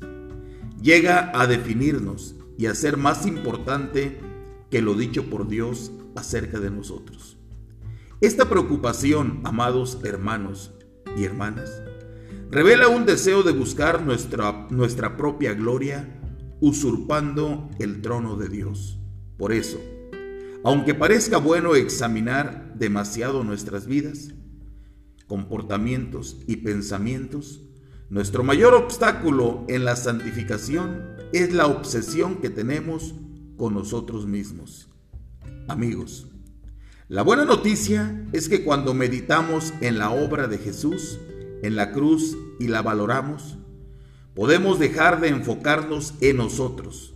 Llega 0.82 1.32
a 1.40 1.46
definirnos 1.46 2.36
y 2.58 2.66
a 2.66 2.74
ser 2.74 2.98
más 2.98 3.28
importante 3.28 4.18
que 4.72 4.82
lo 4.82 4.96
dicho 4.96 5.30
por 5.30 5.48
Dios 5.48 5.92
acerca 6.16 6.60
de 6.60 6.72
nosotros. 6.72 7.38
Esta 8.20 8.50
preocupación, 8.50 9.42
amados 9.44 10.00
hermanos 10.04 10.74
y 11.16 11.26
hermanas, 11.26 11.70
revela 12.50 12.88
un 12.88 13.06
deseo 13.06 13.44
de 13.44 13.52
buscar 13.52 14.02
nuestra, 14.02 14.66
nuestra 14.72 15.16
propia 15.18 15.54
gloria, 15.54 16.20
usurpando 16.62 17.70
el 17.78 18.02
trono 18.02 18.38
de 18.38 18.50
Dios. 18.50 19.00
Por 19.38 19.54
eso, 19.54 19.80
aunque 20.68 20.94
parezca 20.94 21.38
bueno 21.38 21.76
examinar 21.76 22.74
demasiado 22.76 23.46
nuestras 23.46 23.88
vidas, 23.88 24.34
comportamientos 25.26 26.42
y 26.46 26.58
pensamientos, 26.58 27.62
nuestro 28.10 28.44
mayor 28.44 28.74
obstáculo 28.74 29.64
en 29.70 29.86
la 29.86 29.96
santificación 29.96 31.06
es 31.32 31.54
la 31.54 31.68
obsesión 31.68 32.42
que 32.42 32.50
tenemos 32.50 33.16
con 33.56 33.76
nosotros 33.76 34.26
mismos. 34.26 34.90
Amigos, 35.70 36.28
la 37.08 37.22
buena 37.22 37.46
noticia 37.46 38.28
es 38.34 38.50
que 38.50 38.66
cuando 38.66 38.94
meditamos 38.94 39.74
en 39.80 39.98
la 39.98 40.10
obra 40.10 40.48
de 40.48 40.58
Jesús, 40.58 41.18
en 41.64 41.78
la 41.78 41.94
cruz 41.94 42.36
y 42.60 42.68
la 42.68 42.82
valoramos, 42.82 43.58
podemos 44.36 44.80
dejar 44.80 45.22
de 45.22 45.30
enfocarnos 45.30 46.16
en 46.20 46.36
nosotros. 46.36 47.16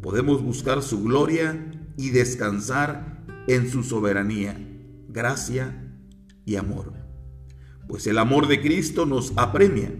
Podemos 0.00 0.42
buscar 0.42 0.82
su 0.82 1.02
gloria 1.02 1.75
y 1.96 2.10
descansar 2.10 3.24
en 3.46 3.70
su 3.70 3.82
soberanía, 3.82 4.58
gracia 5.08 5.94
y 6.44 6.56
amor. 6.56 6.92
Pues 7.88 8.06
el 8.06 8.18
amor 8.18 8.48
de 8.48 8.60
Cristo 8.60 9.06
nos 9.06 9.32
apremia, 9.36 9.92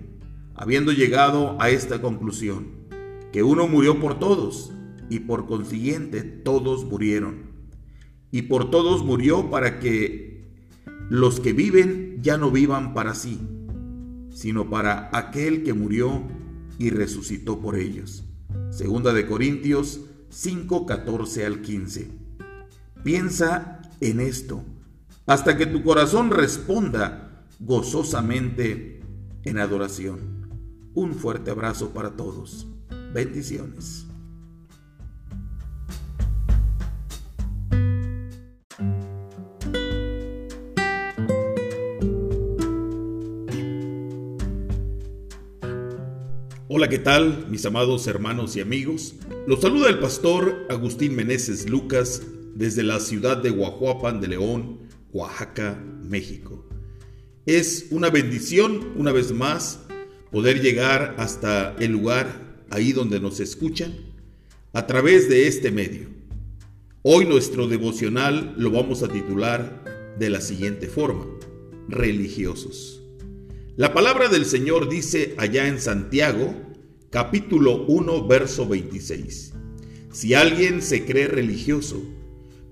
habiendo 0.54 0.92
llegado 0.92 1.56
a 1.60 1.70
esta 1.70 2.02
conclusión, 2.02 2.88
que 3.32 3.42
uno 3.42 3.68
murió 3.68 4.00
por 4.00 4.18
todos 4.18 4.72
y 5.08 5.20
por 5.20 5.46
consiguiente 5.46 6.22
todos 6.22 6.84
murieron. 6.84 7.46
Y 8.30 8.42
por 8.42 8.70
todos 8.70 9.04
murió 9.04 9.50
para 9.50 9.78
que 9.78 10.44
los 11.08 11.38
que 11.38 11.52
viven 11.52 12.18
ya 12.22 12.36
no 12.36 12.50
vivan 12.50 12.92
para 12.92 13.14
sí, 13.14 13.40
sino 14.30 14.68
para 14.68 15.08
aquel 15.12 15.62
que 15.62 15.72
murió 15.72 16.22
y 16.78 16.90
resucitó 16.90 17.60
por 17.60 17.76
ellos. 17.76 18.24
Segunda 18.70 19.12
de 19.12 19.26
Corintios 19.26 20.00
5, 20.28 20.86
14 20.86 21.46
al 21.46 21.62
15. 21.62 22.10
Piensa 23.02 23.82
en 24.00 24.20
esto 24.20 24.64
hasta 25.26 25.56
que 25.56 25.66
tu 25.66 25.82
corazón 25.82 26.30
responda 26.30 27.44
gozosamente 27.58 29.00
en 29.44 29.58
adoración. 29.58 30.46
Un 30.94 31.14
fuerte 31.14 31.50
abrazo 31.50 31.90
para 31.90 32.16
todos. 32.16 32.66
Bendiciones. 33.12 34.06
Hola, 46.68 46.88
¿qué 46.88 46.98
tal, 46.98 47.46
mis 47.48 47.64
amados 47.64 48.06
hermanos 48.06 48.54
y 48.56 48.60
amigos? 48.60 49.14
Los 49.46 49.60
saluda 49.60 49.88
el 49.88 50.00
pastor 50.00 50.66
Agustín 50.68 51.14
Meneses 51.14 51.70
Lucas 51.70 52.20
desde 52.56 52.82
la 52.82 52.98
ciudad 52.98 53.36
de 53.36 53.50
Guajuapan 53.50 54.20
de 54.20 54.26
León, 54.26 54.80
Oaxaca, 55.12 55.80
México. 56.02 56.66
Es 57.46 57.86
una 57.90 58.10
bendición, 58.10 58.94
una 58.96 59.12
vez 59.12 59.30
más, 59.30 59.78
poder 60.32 60.60
llegar 60.60 61.14
hasta 61.18 61.76
el 61.78 61.92
lugar 61.92 62.64
ahí 62.70 62.92
donde 62.92 63.20
nos 63.20 63.38
escuchan, 63.38 63.94
a 64.72 64.84
través 64.88 65.28
de 65.28 65.46
este 65.46 65.70
medio. 65.70 66.08
Hoy 67.02 67.24
nuestro 67.24 67.68
devocional 67.68 68.52
lo 68.58 68.72
vamos 68.72 69.04
a 69.04 69.08
titular 69.08 70.16
de 70.18 70.28
la 70.28 70.40
siguiente 70.40 70.88
forma, 70.88 71.24
religiosos. 71.88 73.00
La 73.76 73.94
palabra 73.94 74.28
del 74.28 74.44
Señor 74.44 74.88
dice 74.88 75.36
allá 75.38 75.68
en 75.68 75.80
Santiago, 75.80 76.65
capítulo 77.10 77.84
1, 77.86 78.26
verso 78.26 78.66
26. 78.66 79.54
Si 80.10 80.34
alguien 80.34 80.82
se 80.82 81.04
cree 81.04 81.28
religioso, 81.28 82.02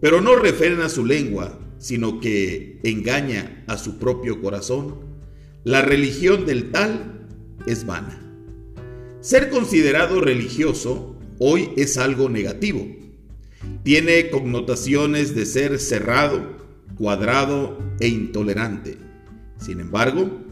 pero 0.00 0.20
no 0.20 0.36
refrena 0.36 0.88
su 0.88 1.04
lengua, 1.04 1.60
sino 1.78 2.20
que 2.20 2.80
engaña 2.82 3.64
a 3.66 3.76
su 3.76 3.98
propio 3.98 4.40
corazón, 4.40 4.96
la 5.62 5.82
religión 5.82 6.46
del 6.46 6.70
tal 6.70 7.26
es 7.66 7.86
vana. 7.86 8.20
Ser 9.20 9.50
considerado 9.50 10.20
religioso 10.20 11.18
hoy 11.38 11.70
es 11.76 11.96
algo 11.96 12.28
negativo. 12.28 12.86
Tiene 13.82 14.30
connotaciones 14.30 15.34
de 15.34 15.46
ser 15.46 15.78
cerrado, 15.78 16.58
cuadrado 16.98 17.78
e 18.00 18.08
intolerante. 18.08 18.98
Sin 19.58 19.80
embargo, 19.80 20.43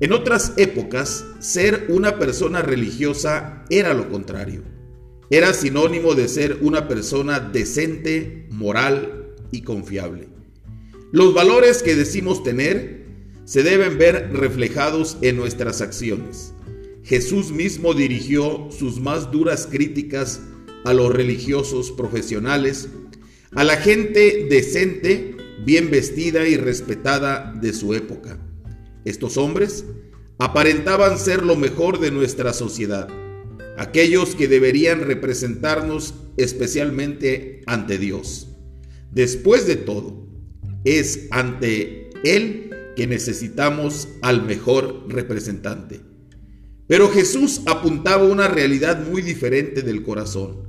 en 0.00 0.12
otras 0.12 0.52
épocas, 0.56 1.24
ser 1.40 1.86
una 1.88 2.18
persona 2.18 2.62
religiosa 2.62 3.64
era 3.68 3.94
lo 3.94 4.08
contrario. 4.08 4.62
Era 5.28 5.52
sinónimo 5.52 6.14
de 6.14 6.28
ser 6.28 6.58
una 6.60 6.86
persona 6.86 7.40
decente, 7.40 8.46
moral 8.50 9.34
y 9.50 9.62
confiable. 9.62 10.28
Los 11.10 11.34
valores 11.34 11.82
que 11.82 11.96
decimos 11.96 12.44
tener 12.44 13.06
se 13.44 13.64
deben 13.64 13.98
ver 13.98 14.30
reflejados 14.32 15.18
en 15.20 15.36
nuestras 15.36 15.80
acciones. 15.80 16.54
Jesús 17.02 17.50
mismo 17.50 17.92
dirigió 17.92 18.68
sus 18.70 19.00
más 19.00 19.32
duras 19.32 19.66
críticas 19.68 20.42
a 20.84 20.92
los 20.92 21.12
religiosos 21.12 21.90
profesionales, 21.90 22.88
a 23.52 23.64
la 23.64 23.78
gente 23.78 24.46
decente, 24.48 25.34
bien 25.64 25.90
vestida 25.90 26.46
y 26.46 26.56
respetada 26.56 27.52
de 27.60 27.72
su 27.72 27.94
época. 27.94 28.38
Estos 29.08 29.38
hombres 29.38 29.86
aparentaban 30.38 31.18
ser 31.18 31.42
lo 31.42 31.56
mejor 31.56 31.98
de 31.98 32.10
nuestra 32.10 32.52
sociedad, 32.52 33.08
aquellos 33.78 34.34
que 34.34 34.48
deberían 34.48 35.00
representarnos 35.00 36.12
especialmente 36.36 37.62
ante 37.64 37.96
Dios. 37.96 38.48
Después 39.10 39.66
de 39.66 39.76
todo, 39.76 40.28
es 40.84 41.26
ante 41.30 42.10
Él 42.22 42.70
que 42.96 43.06
necesitamos 43.06 44.08
al 44.20 44.44
mejor 44.44 45.06
representante. 45.08 46.02
Pero 46.86 47.08
Jesús 47.08 47.62
apuntaba 47.64 48.24
una 48.24 48.46
realidad 48.46 49.06
muy 49.06 49.22
diferente 49.22 49.80
del 49.80 50.02
corazón. 50.02 50.68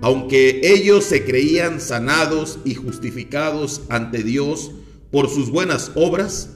Aunque 0.00 0.60
ellos 0.64 1.04
se 1.04 1.24
creían 1.24 1.80
sanados 1.80 2.58
y 2.64 2.74
justificados 2.74 3.82
ante 3.88 4.24
Dios 4.24 4.72
por 5.12 5.30
sus 5.30 5.50
buenas 5.50 5.92
obras, 5.94 6.50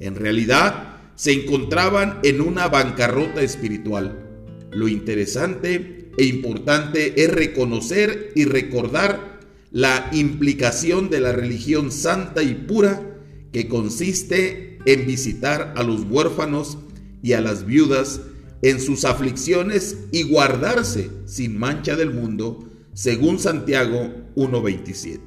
en 0.00 0.14
realidad, 0.14 0.96
se 1.14 1.32
encontraban 1.32 2.20
en 2.22 2.40
una 2.40 2.68
bancarrota 2.68 3.42
espiritual. 3.42 4.22
Lo 4.70 4.88
interesante 4.88 6.10
e 6.18 6.24
importante 6.24 7.22
es 7.22 7.30
reconocer 7.30 8.32
y 8.34 8.44
recordar 8.44 9.40
la 9.70 10.08
implicación 10.12 11.10
de 11.10 11.20
la 11.20 11.32
religión 11.32 11.90
santa 11.90 12.42
y 12.42 12.54
pura 12.54 13.18
que 13.52 13.68
consiste 13.68 14.78
en 14.84 15.06
visitar 15.06 15.74
a 15.76 15.82
los 15.82 16.02
huérfanos 16.02 16.78
y 17.22 17.32
a 17.32 17.40
las 17.40 17.66
viudas 17.66 18.20
en 18.62 18.80
sus 18.80 19.04
aflicciones 19.04 20.04
y 20.12 20.22
guardarse 20.22 21.10
sin 21.26 21.58
mancha 21.58 21.96
del 21.96 22.12
mundo, 22.12 22.68
según 22.94 23.38
Santiago 23.38 24.12
1.27. 24.36 25.20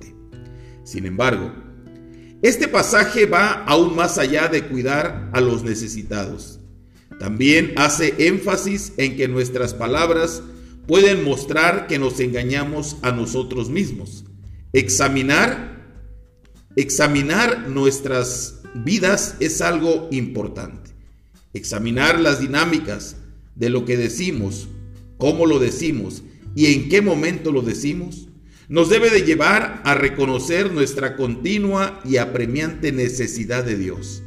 Sin 0.84 1.06
embargo, 1.06 1.52
este 2.42 2.70
pasaje 2.70 3.26
va 3.26 3.64
aún 3.66 3.96
más 3.96 4.18
allá 4.18 4.48
de 4.48 4.64
cuidar 4.64 5.30
a 5.34 5.42
los 5.42 5.64
necesitados. 5.64 6.60
También 7.20 7.74
hace 7.76 8.16
énfasis 8.18 8.94
en 8.96 9.18
que 9.18 9.28
nuestras 9.28 9.74
palabras 9.74 10.42
pueden 10.88 11.26
mostrar 11.26 11.88
que 11.88 12.00
nos 12.00 12.20
engañamos 12.22 12.96
a 13.02 13.12
nosotros 13.12 13.70
mismos. 13.70 14.24
Examinar, 14.72 15.86
examinar 16.78 17.68
nuestras 17.68 18.62
vidas 18.74 19.36
es 19.42 19.60
algo 19.60 20.08
importante. 20.12 20.92
Examinar 21.54 22.22
las 22.22 22.40
dinámicas 22.40 23.18
de 23.56 23.70
lo 23.70 23.84
que 23.84 23.98
decimos, 23.98 24.70
cómo 25.18 25.46
lo 25.46 25.60
decimos 25.60 26.24
y 26.56 26.68
en 26.68 26.88
qué 26.88 27.02
momento 27.02 27.52
lo 27.52 27.62
decimos 27.62 28.29
nos 28.70 28.88
debe 28.88 29.10
de 29.10 29.24
llevar 29.24 29.82
a 29.84 29.96
reconocer 29.96 30.72
nuestra 30.72 31.16
continua 31.16 32.00
y 32.06 32.18
apremiante 32.18 32.92
necesidad 32.92 33.64
de 33.64 33.76
Dios. 33.76 34.22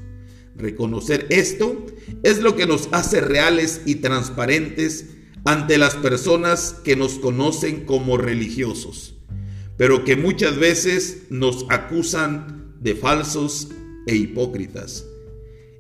Reconocer 0.56 1.27
esto 1.31 1.86
es 2.24 2.40
lo 2.40 2.56
que 2.56 2.66
nos 2.66 2.89
hace 2.90 3.20
reales 3.20 3.82
y 3.86 3.97
transparentes 3.97 5.10
ante 5.44 5.78
las 5.78 5.94
personas 5.94 6.81
que 6.85 6.97
nos 6.97 7.20
conocen 7.20 7.85
como 7.85 8.16
religiosos, 8.16 9.14
pero 9.77 10.05
que 10.05 10.16
muchas 10.16 10.59
veces 10.59 11.23
nos 11.31 11.64
acusan 11.69 12.74
de 12.81 12.97
falsos 12.97 13.69
e 14.09 14.16
hipócritas. 14.16 15.06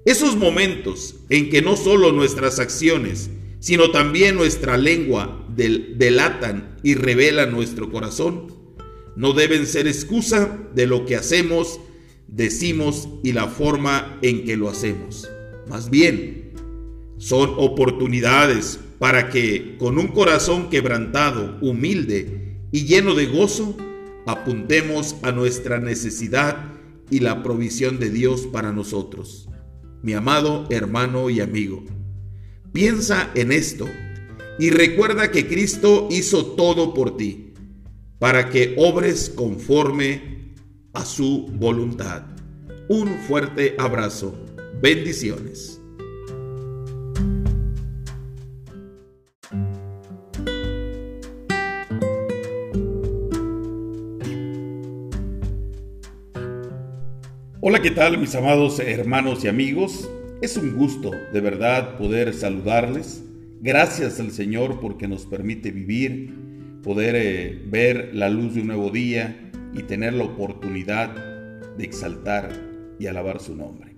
Esos 0.04 0.36
momentos 0.36 1.16
en 1.30 1.50
que 1.50 1.62
no 1.62 1.76
solo 1.76 2.12
nuestras 2.12 2.60
acciones, 2.60 3.28
sino 3.58 3.90
también 3.90 4.36
nuestra 4.36 4.76
lengua 4.76 5.41
delatan 5.56 6.76
y 6.82 6.94
revelan 6.94 7.50
nuestro 7.52 7.90
corazón, 7.90 8.46
no 9.16 9.32
deben 9.32 9.66
ser 9.66 9.86
excusa 9.86 10.58
de 10.74 10.86
lo 10.86 11.04
que 11.04 11.16
hacemos, 11.16 11.80
decimos 12.28 13.08
y 13.22 13.32
la 13.32 13.48
forma 13.48 14.18
en 14.22 14.44
que 14.44 14.56
lo 14.56 14.68
hacemos. 14.68 15.28
Más 15.68 15.90
bien, 15.90 16.52
son 17.18 17.54
oportunidades 17.56 18.80
para 18.98 19.28
que 19.28 19.76
con 19.78 19.98
un 19.98 20.08
corazón 20.08 20.70
quebrantado, 20.70 21.58
humilde 21.60 22.58
y 22.72 22.84
lleno 22.84 23.14
de 23.14 23.26
gozo, 23.26 23.76
apuntemos 24.26 25.16
a 25.22 25.32
nuestra 25.32 25.78
necesidad 25.78 26.72
y 27.10 27.20
la 27.20 27.42
provisión 27.42 27.98
de 27.98 28.10
Dios 28.10 28.46
para 28.46 28.72
nosotros. 28.72 29.48
Mi 30.02 30.14
amado 30.14 30.66
hermano 30.70 31.30
y 31.30 31.40
amigo, 31.40 31.84
Piensa 32.72 33.30
en 33.34 33.52
esto 33.52 33.86
y 34.62 34.70
recuerda 34.70 35.32
que 35.32 35.48
Cristo 35.48 36.06
hizo 36.08 36.54
todo 36.54 36.94
por 36.94 37.16
ti, 37.16 37.52
para 38.20 38.48
que 38.48 38.76
obres 38.78 39.28
conforme 39.28 40.52
a 40.92 41.04
su 41.04 41.48
voluntad. 41.54 42.22
Un 42.88 43.08
fuerte 43.26 43.74
abrazo. 43.76 44.38
Bendiciones. 44.80 45.80
Hola, 57.60 57.82
¿qué 57.82 57.90
tal 57.90 58.16
mis 58.16 58.36
amados 58.36 58.78
hermanos 58.78 59.42
y 59.42 59.48
amigos? 59.48 60.08
Es 60.40 60.56
un 60.56 60.76
gusto, 60.76 61.10
de 61.32 61.40
verdad, 61.40 61.98
poder 61.98 62.32
saludarles. 62.32 63.24
Gracias 63.64 64.18
al 64.18 64.32
Señor 64.32 64.80
porque 64.80 65.06
nos 65.06 65.24
permite 65.24 65.70
vivir, 65.70 66.34
poder 66.82 67.14
eh, 67.14 67.62
ver 67.64 68.10
la 68.12 68.28
luz 68.28 68.56
de 68.56 68.62
un 68.62 68.66
nuevo 68.66 68.90
día 68.90 69.52
y 69.72 69.84
tener 69.84 70.14
la 70.14 70.24
oportunidad 70.24 71.14
de 71.76 71.84
exaltar 71.84 72.50
y 72.98 73.06
alabar 73.06 73.38
su 73.38 73.54
nombre. 73.54 73.94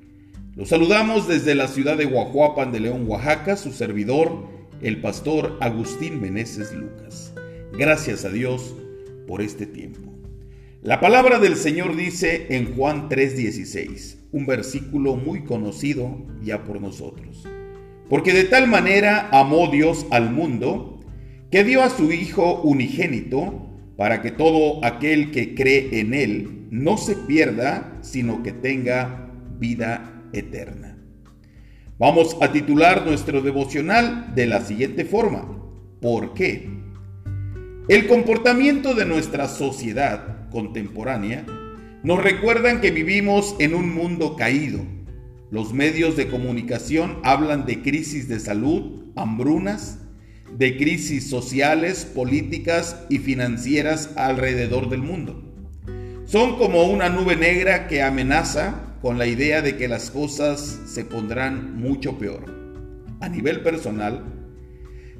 Los 0.55 0.69
saludamos 0.69 1.27
desde 1.29 1.55
la 1.55 1.67
ciudad 1.67 1.97
de 1.97 2.05
Guajuapan 2.05 2.73
de 2.73 2.81
León, 2.81 3.07
Oaxaca, 3.09 3.57
su 3.57 3.73
servidor, 3.73 4.47
el 4.83 5.01
pastor 5.01 5.57
Agustín 5.63 6.21
Meneses 6.21 6.75
Lucas. 6.75 7.33
Gracias 7.73 8.27
a 8.27 8.29
Dios 8.29 8.77
por 9.27 9.41
este 9.41 9.65
tiempo. 9.65 10.13
La 10.83 11.01
palabra 11.01 11.39
del 11.39 11.57
Señor 11.57 11.97
dice 11.97 12.49
en 12.51 12.77
Juan 12.77 13.09
3:16, 13.09 14.19
un 14.31 14.45
versículo 14.45 15.17
muy 15.17 15.43
conocido 15.45 16.19
ya 16.43 16.65
por 16.65 16.83
nosotros. 16.83 17.47
Porque 18.09 18.33
de 18.33 18.45
tal 18.45 18.69
manera 18.69 19.29
amó 19.33 19.69
Dios 19.69 20.07
al 20.11 20.31
mundo, 20.31 21.01
que 21.51 21.65
dio 21.65 21.83
a 21.83 21.91
su 21.91 22.13
Hijo 22.13 22.61
unigénito, 22.63 23.71
para 23.97 24.23
que 24.23 24.31
todo 24.31 24.85
aquel 24.85 25.31
que 25.31 25.55
cree 25.55 26.01
en 26.01 26.15
Él 26.15 26.67
no 26.71 26.97
se 26.97 27.15
pierda, 27.15 27.99
sino 28.03 28.43
que 28.43 28.53
tenga 28.53 29.31
vida 29.59 30.23
eterna. 30.33 30.99
Vamos 31.99 32.37
a 32.41 32.51
titular 32.51 33.07
nuestro 33.07 33.41
devocional 33.41 34.35
de 34.35 34.47
la 34.47 34.61
siguiente 34.61 35.05
forma. 35.05 35.47
¿Por 36.01 36.35
qué? 36.35 36.69
El 37.89 38.09
comportamiento 38.09 38.95
de 38.95 39.05
nuestra 39.05 39.47
sociedad 39.47 40.49
contemporánea 40.51 41.47
nos 42.03 42.23
recuerdan 42.23 42.81
que 42.81 42.91
vivimos 42.91 43.55
en 43.61 43.75
un 43.75 43.95
mundo 43.95 44.37
caído. 44.37 44.81
Los 45.55 45.73
medios 45.73 46.17
de 46.17 46.27
comunicación 46.27 47.21
hablan 47.23 47.65
de 47.65 47.81
crisis 47.81 48.27
de 48.27 48.41
salud, 48.41 49.05
hambrunas, 49.15 50.01
de 50.59 50.77
crisis 50.77 51.31
sociales, 51.31 52.05
políticas 52.05 53.07
y 53.09 53.19
financieras 53.19 54.11
alrededor 54.17 54.89
del 54.89 55.03
mundo. 55.03 55.45
Son 56.25 56.57
como 56.59 56.83
una 56.87 57.09
nube 57.09 57.37
negra 57.37 57.87
que 57.87 58.03
amenaza 58.03 58.97
con 59.01 59.17
la 59.17 59.29
idea 59.29 59.63
de 59.63 59.77
que 59.77 59.87
las 59.87 60.11
cosas 60.11 60.81
se 60.87 61.05
pondrán 61.05 61.77
mucho 61.77 62.19
peor. 62.19 62.53
A 63.21 63.29
nivel 63.29 63.61
personal, 63.61 64.25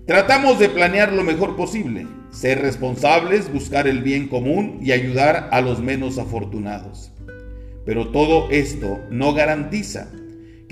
tratamos 0.05 0.59
de 0.59 0.69
planear 0.69 1.13
lo 1.13 1.23
mejor 1.23 1.55
posible, 1.55 2.09
ser 2.33 2.61
responsables, 2.61 3.53
buscar 3.53 3.87
el 3.87 4.03
bien 4.03 4.27
común 4.27 4.81
y 4.83 4.91
ayudar 4.91 5.49
a 5.53 5.61
los 5.61 5.79
menos 5.79 6.19
afortunados. 6.19 7.13
Pero 7.87 8.09
todo 8.09 8.51
esto 8.51 8.99
no 9.11 9.33
garantiza 9.33 10.11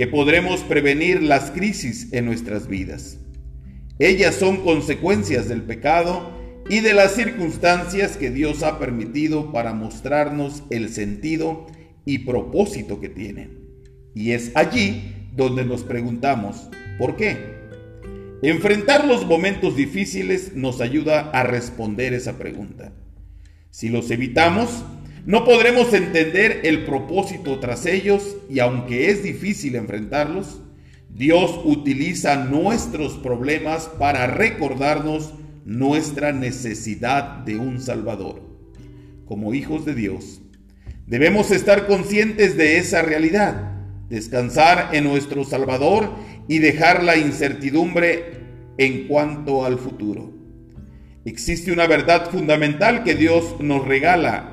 que 0.03 0.09
podremos 0.09 0.65
prevenir 0.65 1.23
las 1.23 1.53
crisis 1.53 2.13
en 2.13 2.25
nuestras 2.25 2.67
vidas. 2.67 3.19
Ellas 4.01 4.35
son 4.35 4.65
consecuencias 4.65 5.49
del 5.49 5.63
pecado 5.63 6.29
y 6.69 6.81
de 6.81 6.93
las 6.93 7.15
circunstancias 7.15 8.17
que 8.17 8.33
Dios 8.33 8.65
ha 8.65 8.81
permitido 8.81 9.53
para 9.53 9.75
mostrarnos 9.75 10.65
el 10.71 10.89
sentido 10.89 11.69
y 12.05 12.19
propósito 12.19 12.99
que 12.99 13.11
tienen. 13.11 13.61
Y 14.13 14.33
es 14.33 14.51
allí 14.57 15.29
donde 15.37 15.65
nos 15.65 15.85
preguntamos, 15.85 16.69
¿por 16.99 17.15
qué? 17.15 17.37
Enfrentar 18.43 19.07
los 19.07 19.25
momentos 19.25 19.77
difíciles 19.77 20.57
nos 20.57 20.81
ayuda 20.81 21.31
a 21.31 21.45
responder 21.45 22.13
esa 22.13 22.39
pregunta. 22.39 22.93
Si 23.71 23.89
los 23.89 24.11
evitamos, 24.11 24.85
no 25.25 25.45
podremos 25.45 25.95
entender 25.95 26.63
el 26.65 26.85
propósito 26.85 27.61
tras 27.61 27.87
ellos 27.87 28.37
y 28.51 28.59
aunque 28.59 29.09
es 29.09 29.23
difícil 29.23 29.77
enfrentarlos, 29.77 30.61
Dios 31.09 31.61
utiliza 31.65 32.45
nuestros 32.45 33.15
problemas 33.19 33.89
para 34.01 34.27
recordarnos 34.27 35.33
nuestra 35.65 36.33
necesidad 36.33 37.45
de 37.45 37.57
un 37.57 37.81
Salvador. 37.81 38.43
Como 39.25 39.55
hijos 39.55 39.85
de 39.85 39.95
Dios, 39.95 40.43
debemos 41.07 41.53
estar 41.53 41.87
conscientes 41.87 42.57
de 42.57 42.79
esa 42.79 43.03
realidad, 43.03 43.77
descansar 44.09 44.89
en 44.93 45.05
nuestro 45.05 45.45
Salvador 45.45 46.11
y 46.49 46.59
dejar 46.59 47.05
la 47.05 47.17
incertidumbre 47.17 48.41
en 48.77 49.07
cuanto 49.07 49.65
al 49.65 49.79
futuro. 49.79 50.33
Existe 51.25 51.71
una 51.71 51.87
verdad 51.87 52.29
fundamental 52.29 53.05
que 53.05 53.15
Dios 53.15 53.55
nos 53.61 53.87
regala 53.87 54.52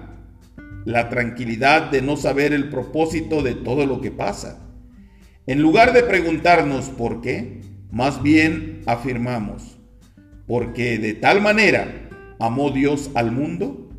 la 0.86 1.10
tranquilidad 1.10 1.92
de 1.92 2.02
no 2.02 2.18
saber 2.18 2.54
el 2.54 2.70
propósito 2.70 3.42
de 3.42 3.56
todo 3.56 3.86
lo 3.86 4.02
que 4.02 4.12
pasa. 4.12 4.60
En 5.46 5.62
lugar 5.62 5.94
de 5.94 6.04
preguntarnos 6.04 6.90
por 6.90 7.22
qué, 7.22 7.62
más 7.92 8.22
bien 8.22 8.82
afirmamos, 8.86 9.80
porque 10.48 11.00
de 11.00 11.14
tal 11.14 11.42
manera 11.42 12.10
amó 12.40 12.72
Dios 12.72 13.12
al 13.16 13.32
mundo, 13.32 13.90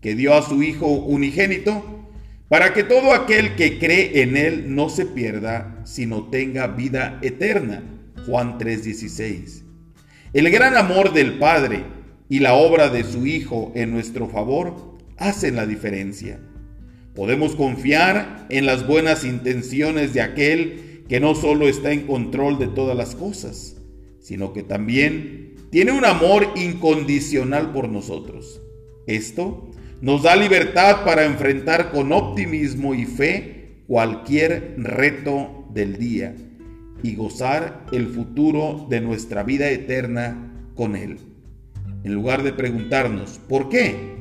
que 0.00 0.14
dio 0.14 0.34
a 0.34 0.42
su 0.42 0.62
Hijo 0.62 0.86
unigénito, 0.86 2.06
para 2.48 2.72
que 2.72 2.84
todo 2.84 3.12
aquel 3.12 3.54
que 3.54 3.78
cree 3.78 4.22
en 4.22 4.36
Él 4.36 4.74
no 4.74 4.88
se 4.88 5.06
pierda, 5.06 5.80
sino 5.84 6.24
tenga 6.28 6.66
vida 6.68 7.18
eterna. 7.22 7.82
Juan 8.26 8.58
3:16. 8.58 9.62
El 10.32 10.50
gran 10.50 10.76
amor 10.76 11.12
del 11.12 11.38
Padre 11.38 11.84
y 12.28 12.40
la 12.40 12.54
obra 12.54 12.88
de 12.88 13.04
su 13.04 13.26
Hijo 13.26 13.72
en 13.74 13.92
nuestro 13.92 14.28
favor 14.28 14.93
hacen 15.16 15.56
la 15.56 15.66
diferencia. 15.66 16.40
Podemos 17.14 17.54
confiar 17.54 18.46
en 18.48 18.66
las 18.66 18.86
buenas 18.86 19.24
intenciones 19.24 20.14
de 20.14 20.20
aquel 20.20 21.04
que 21.08 21.20
no 21.20 21.34
solo 21.34 21.68
está 21.68 21.92
en 21.92 22.06
control 22.06 22.58
de 22.58 22.66
todas 22.66 22.96
las 22.96 23.14
cosas, 23.14 23.76
sino 24.20 24.52
que 24.52 24.62
también 24.62 25.54
tiene 25.70 25.92
un 25.92 26.04
amor 26.04 26.48
incondicional 26.56 27.72
por 27.72 27.88
nosotros. 27.88 28.60
Esto 29.06 29.70
nos 30.00 30.22
da 30.22 30.34
libertad 30.34 31.04
para 31.04 31.24
enfrentar 31.24 31.90
con 31.90 32.12
optimismo 32.12 32.94
y 32.94 33.04
fe 33.04 33.82
cualquier 33.86 34.74
reto 34.78 35.68
del 35.72 35.98
día 35.98 36.34
y 37.02 37.14
gozar 37.16 37.86
el 37.92 38.08
futuro 38.08 38.86
de 38.88 39.00
nuestra 39.00 39.42
vida 39.42 39.68
eterna 39.70 40.70
con 40.74 40.96
Él. 40.96 41.18
En 42.02 42.14
lugar 42.14 42.42
de 42.42 42.52
preguntarnos, 42.52 43.40
¿por 43.48 43.68
qué? 43.68 44.13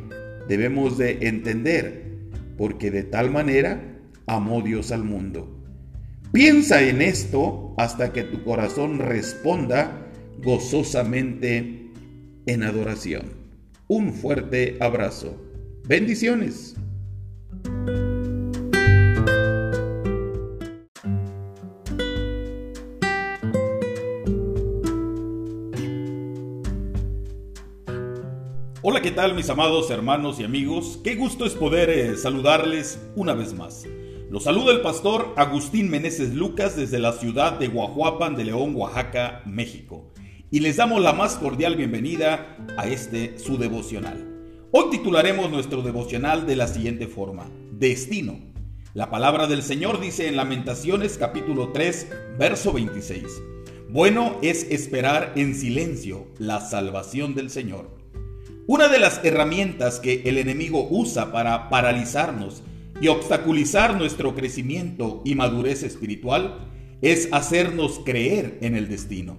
Debemos 0.47 0.97
de 0.97 1.27
entender, 1.27 2.17
porque 2.57 2.91
de 2.91 3.03
tal 3.03 3.31
manera 3.31 3.99
amó 4.27 4.61
Dios 4.61 4.91
al 4.91 5.03
mundo. 5.03 5.63
Piensa 6.31 6.81
en 6.81 7.01
esto 7.01 7.75
hasta 7.77 8.11
que 8.11 8.23
tu 8.23 8.43
corazón 8.43 8.99
responda 8.99 10.07
gozosamente 10.43 11.91
en 12.45 12.63
adoración. 12.63 13.23
Un 13.87 14.13
fuerte 14.13 14.77
abrazo. 14.79 15.39
Bendiciones. 15.87 16.75
Tal 29.13 29.35
mis 29.35 29.49
amados 29.49 29.91
hermanos 29.91 30.39
y 30.39 30.43
amigos? 30.43 30.99
Qué 31.03 31.13
gusto 31.15 31.45
es 31.45 31.53
poder 31.53 31.89
eh, 31.91 32.17
saludarles 32.17 32.99
una 33.15 33.33
vez 33.33 33.53
más. 33.53 33.85
Los 34.31 34.45
saluda 34.45 34.71
el 34.71 34.81
pastor 34.81 35.33
Agustín 35.35 35.89
Meneses 35.91 36.33
Lucas 36.33 36.75
desde 36.75 36.97
la 36.97 37.13
ciudad 37.13 37.59
de 37.59 37.67
Guajuapan 37.67 38.35
de 38.35 38.45
León, 38.45 38.75
Oaxaca, 38.75 39.43
México. 39.45 40.11
Y 40.49 40.61
les 40.61 40.77
damos 40.77 40.99
la 41.01 41.13
más 41.13 41.35
cordial 41.35 41.75
bienvenida 41.75 42.57
a 42.75 42.87
este 42.87 43.37
su 43.37 43.59
devocional. 43.59 44.27
Hoy 44.71 44.85
titularemos 44.89 45.51
nuestro 45.51 45.83
devocional 45.83 46.47
de 46.47 46.55
la 46.55 46.67
siguiente 46.67 47.05
forma, 47.07 47.45
Destino. 47.71 48.39
La 48.95 49.11
palabra 49.11 49.45
del 49.45 49.61
Señor 49.61 49.99
dice 49.99 50.27
en 50.27 50.37
Lamentaciones 50.37 51.19
capítulo 51.19 51.69
3, 51.71 52.07
verso 52.39 52.73
26. 52.73 53.25
Bueno 53.89 54.39
es 54.41 54.63
esperar 54.71 55.33
en 55.35 55.53
silencio 55.53 56.25
la 56.39 56.61
salvación 56.61 57.35
del 57.35 57.51
Señor. 57.51 58.02
Una 58.65 58.87
de 58.87 58.97
las 58.97 59.19
herramientas 59.25 59.99
que 59.99 60.21
el 60.23 60.37
enemigo 60.37 60.87
usa 60.89 61.33
para 61.33 61.69
paralizarnos 61.69 62.63
y 63.01 63.09
obstaculizar 63.09 63.97
nuestro 63.97 64.35
crecimiento 64.35 65.21
y 65.25 65.35
madurez 65.35 65.83
espiritual 65.83 66.69
es 67.01 67.27
hacernos 67.33 67.99
creer 68.05 68.59
en 68.61 68.77
el 68.77 68.87
destino. 68.87 69.37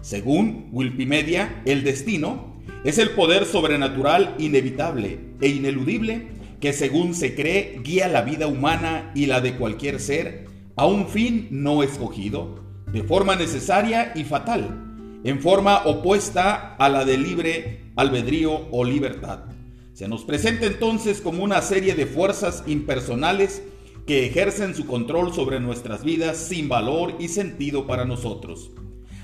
Según 0.00 0.70
Wikimedia, 0.72 1.62
el 1.66 1.84
destino 1.84 2.60
es 2.82 2.98
el 2.98 3.10
poder 3.10 3.44
sobrenatural 3.44 4.34
inevitable 4.40 5.20
e 5.40 5.50
ineludible 5.50 6.26
que 6.58 6.72
según 6.72 7.14
se 7.14 7.36
cree 7.36 7.80
guía 7.84 8.08
la 8.08 8.22
vida 8.22 8.48
humana 8.48 9.12
y 9.14 9.26
la 9.26 9.40
de 9.40 9.54
cualquier 9.54 10.00
ser 10.00 10.46
a 10.74 10.84
un 10.84 11.06
fin 11.06 11.46
no 11.52 11.84
escogido, 11.84 12.64
de 12.90 13.04
forma 13.04 13.36
necesaria 13.36 14.12
y 14.16 14.24
fatal, 14.24 15.20
en 15.22 15.40
forma 15.40 15.84
opuesta 15.84 16.74
a 16.74 16.88
la 16.88 17.04
de 17.04 17.18
libre 17.18 17.83
albedrío 17.96 18.68
o 18.70 18.84
libertad. 18.84 19.44
Se 19.92 20.08
nos 20.08 20.24
presenta 20.24 20.66
entonces 20.66 21.20
como 21.20 21.44
una 21.44 21.62
serie 21.62 21.94
de 21.94 22.06
fuerzas 22.06 22.64
impersonales 22.66 23.62
que 24.06 24.26
ejercen 24.26 24.74
su 24.74 24.86
control 24.86 25.32
sobre 25.32 25.60
nuestras 25.60 26.04
vidas 26.04 26.36
sin 26.36 26.68
valor 26.68 27.14
y 27.18 27.28
sentido 27.28 27.86
para 27.86 28.04
nosotros. 28.04 28.72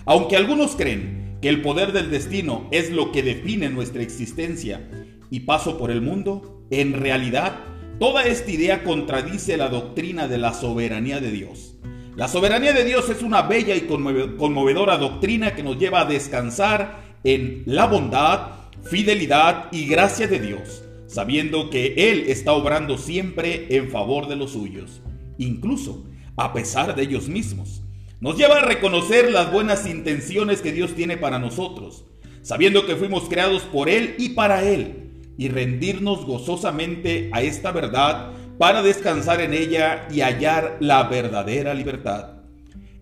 Aunque 0.04 0.36
algunos 0.36 0.76
creen 0.76 1.38
que 1.42 1.48
el 1.48 1.62
poder 1.62 1.92
del 1.92 2.10
destino 2.10 2.68
es 2.70 2.90
lo 2.90 3.12
que 3.12 3.22
define 3.22 3.68
nuestra 3.68 4.02
existencia 4.02 4.88
y 5.30 5.40
paso 5.40 5.76
por 5.76 5.90
el 5.90 6.00
mundo, 6.00 6.64
en 6.70 6.92
realidad 6.94 7.56
toda 7.98 8.24
esta 8.24 8.50
idea 8.50 8.84
contradice 8.84 9.56
la 9.56 9.68
doctrina 9.68 10.28
de 10.28 10.38
la 10.38 10.54
soberanía 10.54 11.20
de 11.20 11.30
Dios. 11.30 11.74
La 12.16 12.28
soberanía 12.28 12.72
de 12.72 12.84
Dios 12.84 13.08
es 13.08 13.22
una 13.22 13.42
bella 13.42 13.74
y 13.74 13.82
conmovedora 13.82 14.98
doctrina 14.98 15.54
que 15.54 15.62
nos 15.62 15.78
lleva 15.78 16.02
a 16.02 16.04
descansar 16.06 17.18
en 17.24 17.62
la 17.66 17.86
bondad, 17.86 18.59
fidelidad 18.84 19.66
y 19.72 19.86
gracia 19.86 20.26
de 20.26 20.40
Dios, 20.40 20.82
sabiendo 21.06 21.70
que 21.70 21.94
Él 21.96 22.24
está 22.28 22.52
obrando 22.52 22.98
siempre 22.98 23.66
en 23.76 23.90
favor 23.90 24.28
de 24.28 24.36
los 24.36 24.52
suyos, 24.52 25.02
incluso 25.38 26.04
a 26.36 26.52
pesar 26.52 26.94
de 26.94 27.02
ellos 27.02 27.28
mismos. 27.28 27.82
Nos 28.20 28.36
lleva 28.36 28.58
a 28.58 28.64
reconocer 28.64 29.30
las 29.32 29.50
buenas 29.50 29.86
intenciones 29.86 30.60
que 30.60 30.72
Dios 30.72 30.94
tiene 30.94 31.16
para 31.16 31.38
nosotros, 31.38 32.04
sabiendo 32.42 32.86
que 32.86 32.96
fuimos 32.96 33.28
creados 33.28 33.62
por 33.62 33.88
Él 33.88 34.14
y 34.18 34.30
para 34.30 34.62
Él, 34.62 35.10
y 35.36 35.48
rendirnos 35.48 36.26
gozosamente 36.26 37.30
a 37.32 37.42
esta 37.42 37.72
verdad 37.72 38.32
para 38.58 38.82
descansar 38.82 39.40
en 39.40 39.54
ella 39.54 40.06
y 40.10 40.20
hallar 40.20 40.76
la 40.80 41.04
verdadera 41.04 41.72
libertad. 41.72 42.40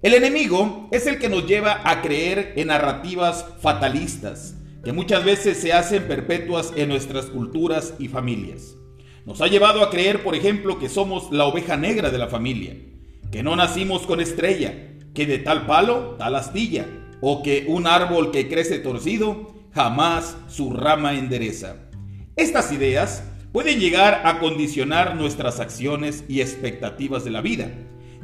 El 0.03 0.15
enemigo 0.15 0.89
es 0.93 1.09
el 1.09 1.19
que 1.19 1.29
nos 1.29 1.49
lleva 1.49 1.81
a 1.83 2.01
creer 2.01 2.53
en 2.55 2.69
narrativas 2.69 3.45
fatalistas, 3.61 4.55
que 4.85 4.93
muchas 4.93 5.25
veces 5.25 5.59
se 5.59 5.73
hacen 5.73 6.05
perpetuas 6.05 6.73
en 6.77 6.89
nuestras 6.89 7.27
culturas 7.27 7.95
y 7.99 8.09
familias. 8.09 8.77
Nos 9.27 9.41
ha 9.41 9.47
llevado 9.47 9.83
a 9.83 9.91
creer, 9.91 10.23
por 10.23 10.35
ejemplo, 10.35 10.79
que 10.79 10.89
somos 10.89 11.31
la 11.33 11.45
oveja 11.45 11.77
negra 11.77 12.11
de 12.11 12.19
la 12.19 12.29
familia, 12.29 12.77
que 13.31 13.43
no 13.43 13.57
nacimos 13.57 14.07
con 14.07 14.21
estrella, 14.21 14.97
que 15.15 15.27
de 15.27 15.39
tal 15.39 15.67
palo, 15.67 16.17
tal 16.19 16.35
astilla, 16.35 16.87
o 17.21 17.43
que 17.43 17.67
un 17.69 17.87
árbol 17.87 18.31
que 18.31 18.49
crece 18.49 18.79
torcido 18.79 19.55
jamás 19.75 20.37
su 20.49 20.73
rama 20.73 21.15
endereza. 21.15 21.77
Estas 22.37 22.73
ideas 22.73 23.25
pueden 23.53 23.81
llegar 23.81 24.23
a 24.25 24.39
condicionar 24.39 25.17
nuestras 25.17 25.61
acciones 25.61 26.25
y 26.29 26.41
expectativas 26.41 27.25
de 27.25 27.31
la 27.31 27.41
vida, 27.41 27.71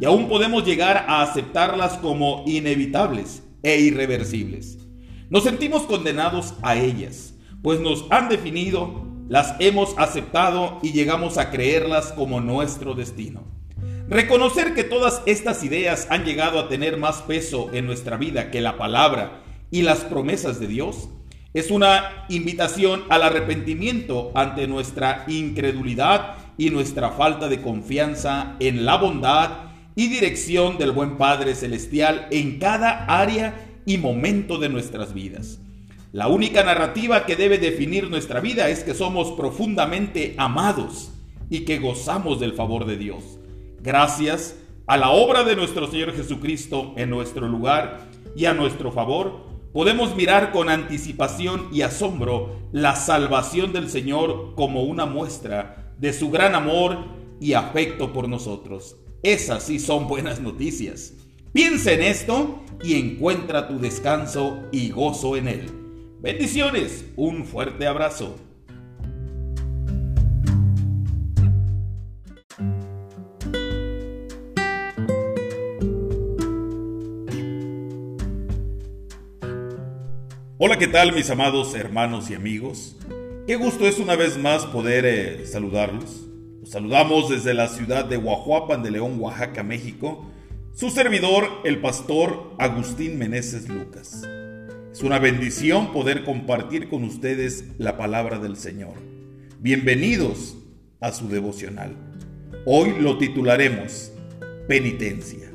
y 0.01 0.05
aún 0.05 0.29
podemos 0.29 0.65
llegar 0.65 1.05
a 1.09 1.23
aceptarlas 1.23 1.99
como 1.99 2.45
inevitables 2.47 3.43
e 3.63 3.79
irreversibles. 3.81 4.84
Nos 5.31 5.45
sentimos 5.45 5.83
condenados 5.83 6.55
a 6.63 6.77
ellas, 6.77 7.35
pues 7.63 7.81
nos 7.81 8.05
han 8.11 8.29
definido, 8.29 9.07
las 9.29 9.55
hemos 9.59 9.95
aceptado 9.97 10.79
y 10.83 10.93
llegamos 10.93 11.39
a 11.39 11.51
creerlas 11.51 12.13
como 12.13 12.41
nuestro 12.41 12.95
destino. 12.95 13.43
Reconocer 14.09 14.75
que 14.75 14.85
todas 14.85 15.23
estas 15.25 15.65
ideas 15.65 16.09
han 16.11 16.25
llegado 16.27 16.61
a 16.61 16.69
tener 16.69 16.99
más 16.99 17.23
peso 17.23 17.71
en 17.73 17.87
nuestra 17.87 18.19
vida 18.19 18.51
que 18.51 18.61
la 18.61 18.77
palabra 18.77 19.43
y 19.71 19.81
las 19.81 20.01
promesas 20.01 20.61
de 20.61 20.67
Dios 20.67 21.09
es 21.55 21.71
una 21.71 22.27
invitación 22.29 23.05
al 23.09 23.23
arrepentimiento 23.23 24.31
ante 24.35 24.67
nuestra 24.67 25.25
incredulidad 25.27 26.35
y 26.59 26.69
nuestra 26.69 27.13
falta 27.13 27.49
de 27.49 27.63
confianza 27.63 28.57
en 28.61 28.85
la 28.85 28.97
bondad 28.97 29.51
y 29.97 30.09
dirección 30.09 30.77
del 30.77 30.91
buen 30.91 31.17
Padre 31.17 31.55
Celestial 31.55 32.27
en 32.31 32.59
cada 32.59 33.07
área 33.07 33.74
y 33.87 33.99
momento 33.99 34.59
de 34.59 34.69
nuestras 34.69 35.15
vidas. 35.15 35.61
La 36.13 36.29
única 36.29 36.63
narrativa 36.63 37.27
que 37.27 37.37
debe 37.37 37.59
definir 37.59 38.11
nuestra 38.11 38.41
vida 38.41 38.69
es 38.69 38.85
que 38.85 38.95
somos 38.95 39.33
profundamente 39.33 40.35
amados 40.39 41.11
y 41.51 41.61
que 41.61 41.79
gozamos 41.79 42.41
del 42.41 42.55
favor 42.55 42.87
de 42.87 42.97
Dios 42.97 43.39
gracias 43.85 44.57
a 44.87 44.97
la 44.97 45.11
obra 45.11 45.45
de 45.45 45.57
nuestro 45.57 45.87
Señor 45.91 46.15
Jesucristo 46.15 46.95
en 46.97 47.11
nuestro 47.11 47.47
lugar 47.47 48.09
y 48.35 48.47
a 48.47 48.55
nuestro 48.55 48.91
favor, 48.91 49.45
podemos 49.75 50.17
mirar 50.17 50.53
con 50.53 50.71
anticipación 50.71 51.69
y 51.71 51.83
asombro 51.83 52.57
la 52.73 52.97
salvación 52.97 53.75
del 53.75 53.91
Señor 53.91 54.55
como 54.57 54.85
una 54.85 55.05
muestra 55.05 55.93
de 55.99 56.15
su 56.15 56.31
gran 56.31 56.55
amor 56.55 56.99
y 57.41 57.53
afecto 57.53 58.13
por 58.13 58.27
nosotros. 58.27 58.97
Esas 59.23 59.65
sí 59.65 59.79
son 59.79 60.09
buenas 60.09 60.41
noticias. 60.41 61.13
Piensa 61.55 61.93
en 61.93 62.03
esto 62.03 62.65
y 62.83 62.99
encuentra 62.99 63.69
tu 63.69 63.79
descanso 63.79 64.65
y 64.73 64.91
gozo 64.91 65.37
en 65.37 65.47
él. 65.47 65.71
Bendiciones, 66.21 67.05
un 67.15 67.45
fuerte 67.45 67.87
abrazo. 67.87 68.35
Hola, 80.59 80.77
¿qué 80.77 80.89
tal 80.89 81.13
mis 81.15 81.31
amados 81.31 81.73
hermanos 81.77 82.31
y 82.31 82.35
amigos? 82.35 82.97
Qué 83.47 83.55
gusto 83.55 83.87
es 83.87 84.01
una 84.01 84.17
vez 84.17 84.37
más 84.39 84.67
poder 84.67 85.07
eh, 85.07 85.47
saludarlos. 85.47 86.27
Los 86.63 86.71
saludamos 86.71 87.31
desde 87.31 87.55
la 87.55 87.69
ciudad 87.69 88.05
de 88.05 88.17
Huajuapan 88.17 88.83
de 88.83 88.91
León, 88.91 89.21
Oaxaca, 89.21 89.63
México. 89.63 90.34
Su 90.75 90.91
servidor, 90.91 91.49
el 91.63 91.81
pastor 91.81 92.53
Agustín 92.59 93.17
Meneses 93.17 93.69
Lucas. 93.69 94.23
Es 94.91 95.05
una 95.05 95.21
bendición 95.21 95.93
poder 95.93 96.25
compartir 96.25 96.89
con 96.89 97.05
ustedes 97.05 97.67
la 97.79 97.97
palabra 97.97 98.41
del 98.41 98.57
Señor. 98.57 98.95
Bienvenidos 99.61 100.57
a 100.99 101.13
su 101.13 101.29
devocional. 101.29 101.95
Hoy 102.67 102.93
lo 102.99 103.19
titularemos 103.19 104.11
Penitencia. 104.67 105.49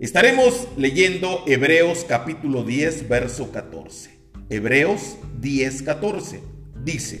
Estaremos 0.00 0.66
leyendo 0.78 1.44
Hebreos 1.46 2.06
capítulo 2.08 2.62
10, 2.62 3.10
verso 3.10 3.52
14. 3.52 4.18
Hebreos 4.48 5.18
10, 5.42 5.82
14. 5.82 6.40
Dice, 6.82 7.20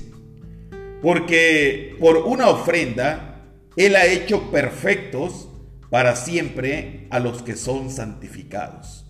porque 1.02 1.94
por 2.00 2.16
una 2.16 2.48
ofrenda 2.48 3.44
Él 3.76 3.96
ha 3.96 4.06
hecho 4.06 4.50
perfectos 4.50 5.50
para 5.90 6.16
siempre 6.16 7.06
a 7.10 7.18
los 7.18 7.42
que 7.42 7.56
son 7.56 7.90
santificados. 7.90 9.06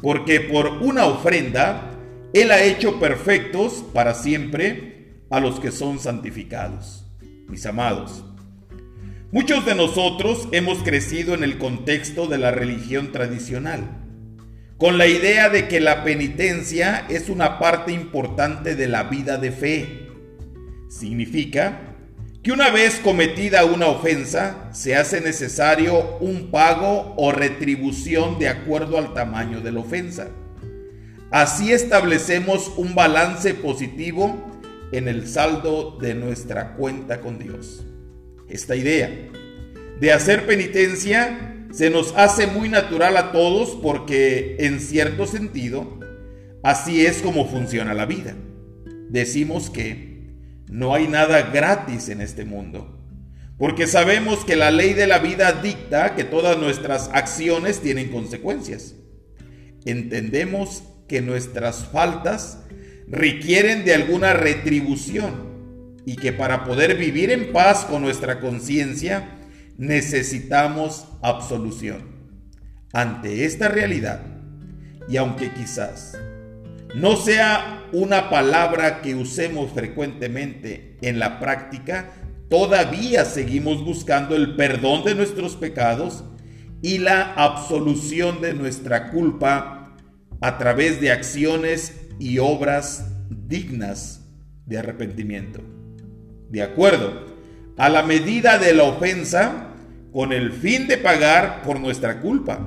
Porque 0.00 0.40
por 0.40 0.66
una 0.82 1.06
ofrenda 1.06 1.90
Él 2.32 2.50
ha 2.50 2.62
hecho 2.62 2.98
perfectos 2.98 3.84
para 3.92 4.14
siempre 4.14 5.22
a 5.30 5.40
los 5.40 5.60
que 5.60 5.70
son 5.70 5.98
santificados. 5.98 7.06
Mis 7.48 7.66
amados, 7.66 8.24
Muchos 9.32 9.64
de 9.64 9.74
nosotros 9.74 10.46
hemos 10.52 10.82
crecido 10.82 11.32
en 11.32 11.42
el 11.42 11.56
contexto 11.56 12.26
de 12.26 12.36
la 12.36 12.50
religión 12.50 13.12
tradicional, 13.12 13.80
con 14.76 14.98
la 14.98 15.06
idea 15.06 15.48
de 15.48 15.68
que 15.68 15.80
la 15.80 16.04
penitencia 16.04 17.06
es 17.08 17.30
una 17.30 17.58
parte 17.58 17.92
importante 17.92 18.76
de 18.76 18.88
la 18.88 19.04
vida 19.04 19.38
de 19.38 19.50
fe. 19.50 20.10
Significa 20.90 21.91
que 22.42 22.50
una 22.50 22.70
vez 22.70 22.96
cometida 22.96 23.64
una 23.64 23.86
ofensa, 23.86 24.68
se 24.72 24.96
hace 24.96 25.20
necesario 25.20 26.18
un 26.18 26.50
pago 26.50 27.14
o 27.16 27.30
retribución 27.30 28.38
de 28.40 28.48
acuerdo 28.48 28.98
al 28.98 29.14
tamaño 29.14 29.60
de 29.60 29.70
la 29.70 29.80
ofensa. 29.80 30.28
Así 31.30 31.72
establecemos 31.72 32.72
un 32.76 32.96
balance 32.96 33.54
positivo 33.54 34.50
en 34.90 35.06
el 35.06 35.28
saldo 35.28 35.98
de 36.00 36.14
nuestra 36.14 36.74
cuenta 36.74 37.20
con 37.20 37.38
Dios 37.38 37.84
esta 38.48 38.76
idea. 38.76 39.08
De 40.00 40.12
hacer 40.12 40.44
penitencia 40.44 41.66
se 41.72 41.90
nos 41.90 42.12
hace 42.16 42.48
muy 42.48 42.68
natural 42.68 43.16
a 43.16 43.32
todos 43.32 43.78
porque 43.82 44.56
en 44.58 44.80
cierto 44.80 45.26
sentido 45.26 46.00
así 46.62 47.06
es 47.06 47.22
como 47.22 47.48
funciona 47.48 47.94
la 47.94 48.04
vida. 48.04 48.34
Decimos 49.08 49.70
que 49.70 50.11
no 50.72 50.94
hay 50.94 51.06
nada 51.06 51.50
gratis 51.52 52.08
en 52.08 52.22
este 52.22 52.46
mundo, 52.46 52.98
porque 53.58 53.86
sabemos 53.86 54.42
que 54.42 54.56
la 54.56 54.70
ley 54.70 54.94
de 54.94 55.06
la 55.06 55.18
vida 55.18 55.52
dicta 55.52 56.14
que 56.14 56.24
todas 56.24 56.56
nuestras 56.56 57.10
acciones 57.12 57.80
tienen 57.80 58.10
consecuencias. 58.10 58.94
Entendemos 59.84 60.82
que 61.08 61.20
nuestras 61.20 61.84
faltas 61.84 62.60
requieren 63.06 63.84
de 63.84 63.92
alguna 63.92 64.32
retribución 64.32 66.00
y 66.06 66.16
que 66.16 66.32
para 66.32 66.64
poder 66.64 66.96
vivir 66.96 67.30
en 67.30 67.52
paz 67.52 67.84
con 67.84 68.00
nuestra 68.00 68.40
conciencia 68.40 69.28
necesitamos 69.76 71.06
absolución. 71.20 72.00
Ante 72.94 73.44
esta 73.44 73.68
realidad, 73.68 74.22
y 75.06 75.18
aunque 75.18 75.52
quizás 75.52 76.16
no 76.94 77.16
sea 77.16 77.84
una 77.92 78.30
palabra 78.30 79.00
que 79.02 79.14
usemos 79.14 79.72
frecuentemente 79.72 80.96
en 81.02 81.18
la 81.18 81.40
práctica, 81.40 82.10
todavía 82.48 83.24
seguimos 83.24 83.84
buscando 83.84 84.36
el 84.36 84.56
perdón 84.56 85.04
de 85.04 85.14
nuestros 85.14 85.56
pecados 85.56 86.24
y 86.82 86.98
la 86.98 87.32
absolución 87.34 88.40
de 88.40 88.54
nuestra 88.54 89.10
culpa 89.10 89.96
a 90.40 90.58
través 90.58 91.00
de 91.00 91.12
acciones 91.12 92.00
y 92.18 92.38
obras 92.38 93.06
dignas 93.30 94.20
de 94.66 94.78
arrepentimiento 94.78 95.60
de 96.52 96.62
acuerdo 96.62 97.24
a 97.78 97.88
la 97.88 98.02
medida 98.02 98.58
de 98.58 98.74
la 98.74 98.84
ofensa 98.84 99.68
con 100.12 100.32
el 100.32 100.52
fin 100.52 100.86
de 100.86 100.98
pagar 100.98 101.62
por 101.62 101.80
nuestra 101.80 102.20
culpa. 102.20 102.60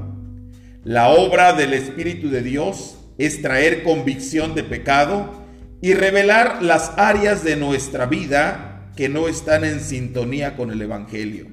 La 0.83 1.09
obra 1.09 1.53
del 1.53 1.73
Espíritu 1.73 2.29
de 2.29 2.41
Dios 2.41 2.94
es 3.17 3.41
traer 3.41 3.83
convicción 3.83 4.55
de 4.55 4.63
pecado 4.63 5.45
y 5.81 5.93
revelar 5.93 6.63
las 6.63 6.93
áreas 6.97 7.43
de 7.43 7.55
nuestra 7.55 8.05
vida 8.05 8.91
que 8.95 9.09
no 9.09 9.27
están 9.27 9.63
en 9.63 9.79
sintonía 9.79 10.55
con 10.55 10.71
el 10.71 10.81
Evangelio. 10.81 11.47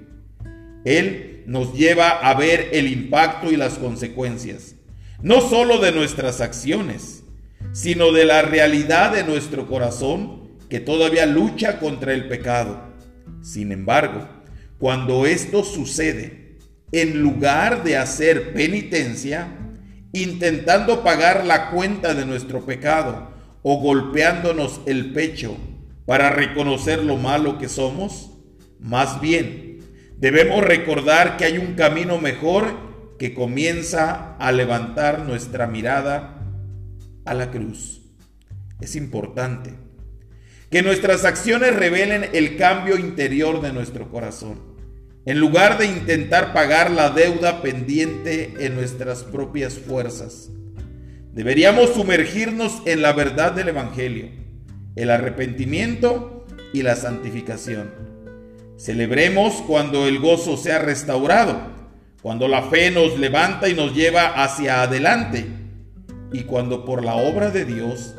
Él 0.84 1.44
nos 1.46 1.74
lleva 1.74 2.10
a 2.10 2.34
ver 2.34 2.70
el 2.72 2.88
impacto 2.88 3.50
y 3.50 3.56
las 3.56 3.74
consecuencias, 3.74 4.76
no 5.22 5.40
solo 5.40 5.78
de 5.78 5.92
nuestras 5.92 6.40
acciones, 6.40 7.24
sino 7.72 8.12
de 8.12 8.24
la 8.24 8.42
realidad 8.42 9.12
de 9.12 9.24
nuestro 9.24 9.66
corazón 9.68 10.50
que 10.68 10.80
todavía 10.80 11.26
lucha 11.26 11.78
contra 11.78 12.12
el 12.12 12.28
pecado. 12.28 12.92
Sin 13.42 13.72
embargo, 13.72 14.28
cuando 14.78 15.26
esto 15.26 15.64
sucede, 15.64 16.58
en 16.92 17.22
lugar 17.22 17.84
de 17.84 17.96
hacer 17.96 18.52
penitencia, 18.52 19.48
intentando 20.12 21.02
pagar 21.02 21.44
la 21.44 21.70
cuenta 21.70 22.14
de 22.14 22.26
nuestro 22.26 22.64
pecado 22.64 23.30
o 23.62 23.80
golpeándonos 23.80 24.80
el 24.86 25.12
pecho 25.12 25.56
para 26.06 26.30
reconocer 26.30 27.02
lo 27.02 27.16
malo 27.16 27.58
que 27.58 27.68
somos, 27.68 28.30
más 28.80 29.20
bien 29.20 29.78
debemos 30.18 30.62
recordar 30.62 31.36
que 31.36 31.44
hay 31.44 31.58
un 31.58 31.74
camino 31.74 32.18
mejor 32.18 33.16
que 33.18 33.34
comienza 33.34 34.36
a 34.36 34.52
levantar 34.52 35.20
nuestra 35.20 35.66
mirada 35.66 36.42
a 37.24 37.34
la 37.34 37.50
cruz. 37.50 38.02
Es 38.80 38.96
importante 38.96 39.74
que 40.70 40.82
nuestras 40.82 41.24
acciones 41.24 41.76
revelen 41.76 42.30
el 42.32 42.56
cambio 42.56 42.98
interior 42.98 43.60
de 43.60 43.72
nuestro 43.72 44.10
corazón. 44.10 44.71
En 45.24 45.38
lugar 45.38 45.78
de 45.78 45.86
intentar 45.86 46.52
pagar 46.52 46.90
la 46.90 47.10
deuda 47.10 47.62
pendiente 47.62 48.54
en 48.58 48.74
nuestras 48.74 49.22
propias 49.22 49.78
fuerzas, 49.78 50.50
Deberíamos 51.32 51.94
sumergirnos 51.94 52.82
en 52.84 53.00
la 53.00 53.14
verdad 53.14 53.52
del 53.52 53.68
Evangelio, 53.68 54.28
el 54.96 55.08
arrepentimiento 55.08 56.46
y 56.74 56.82
la 56.82 56.94
santificación. 56.94 57.90
Celebremos 58.76 59.54
cuando 59.66 60.06
el 60.06 60.18
gozo 60.18 60.58
sea 60.58 60.80
restaurado, 60.80 61.70
cuando 62.20 62.48
la 62.48 62.64
fe 62.64 62.90
nos 62.90 63.18
levanta 63.18 63.70
y 63.70 63.74
nos 63.74 63.94
lleva 63.94 64.44
hacia 64.44 64.82
adelante, 64.82 65.46
y 66.34 66.42
cuando 66.42 66.84
por 66.84 67.02
la 67.02 67.14
obra 67.14 67.50
de 67.50 67.64
Dios 67.64 68.14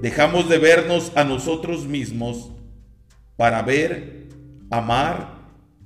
dejamos 0.00 0.48
de 0.48 0.56
vernos 0.56 1.12
a 1.16 1.24
nosotros 1.24 1.86
mismos 1.86 2.50
para 3.36 3.60
ver, 3.60 4.28
amar 4.70 5.33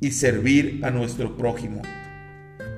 y 0.01 0.13
servir 0.13 0.81
a 0.85 0.91
nuestro 0.91 1.37
prójimo. 1.37 1.83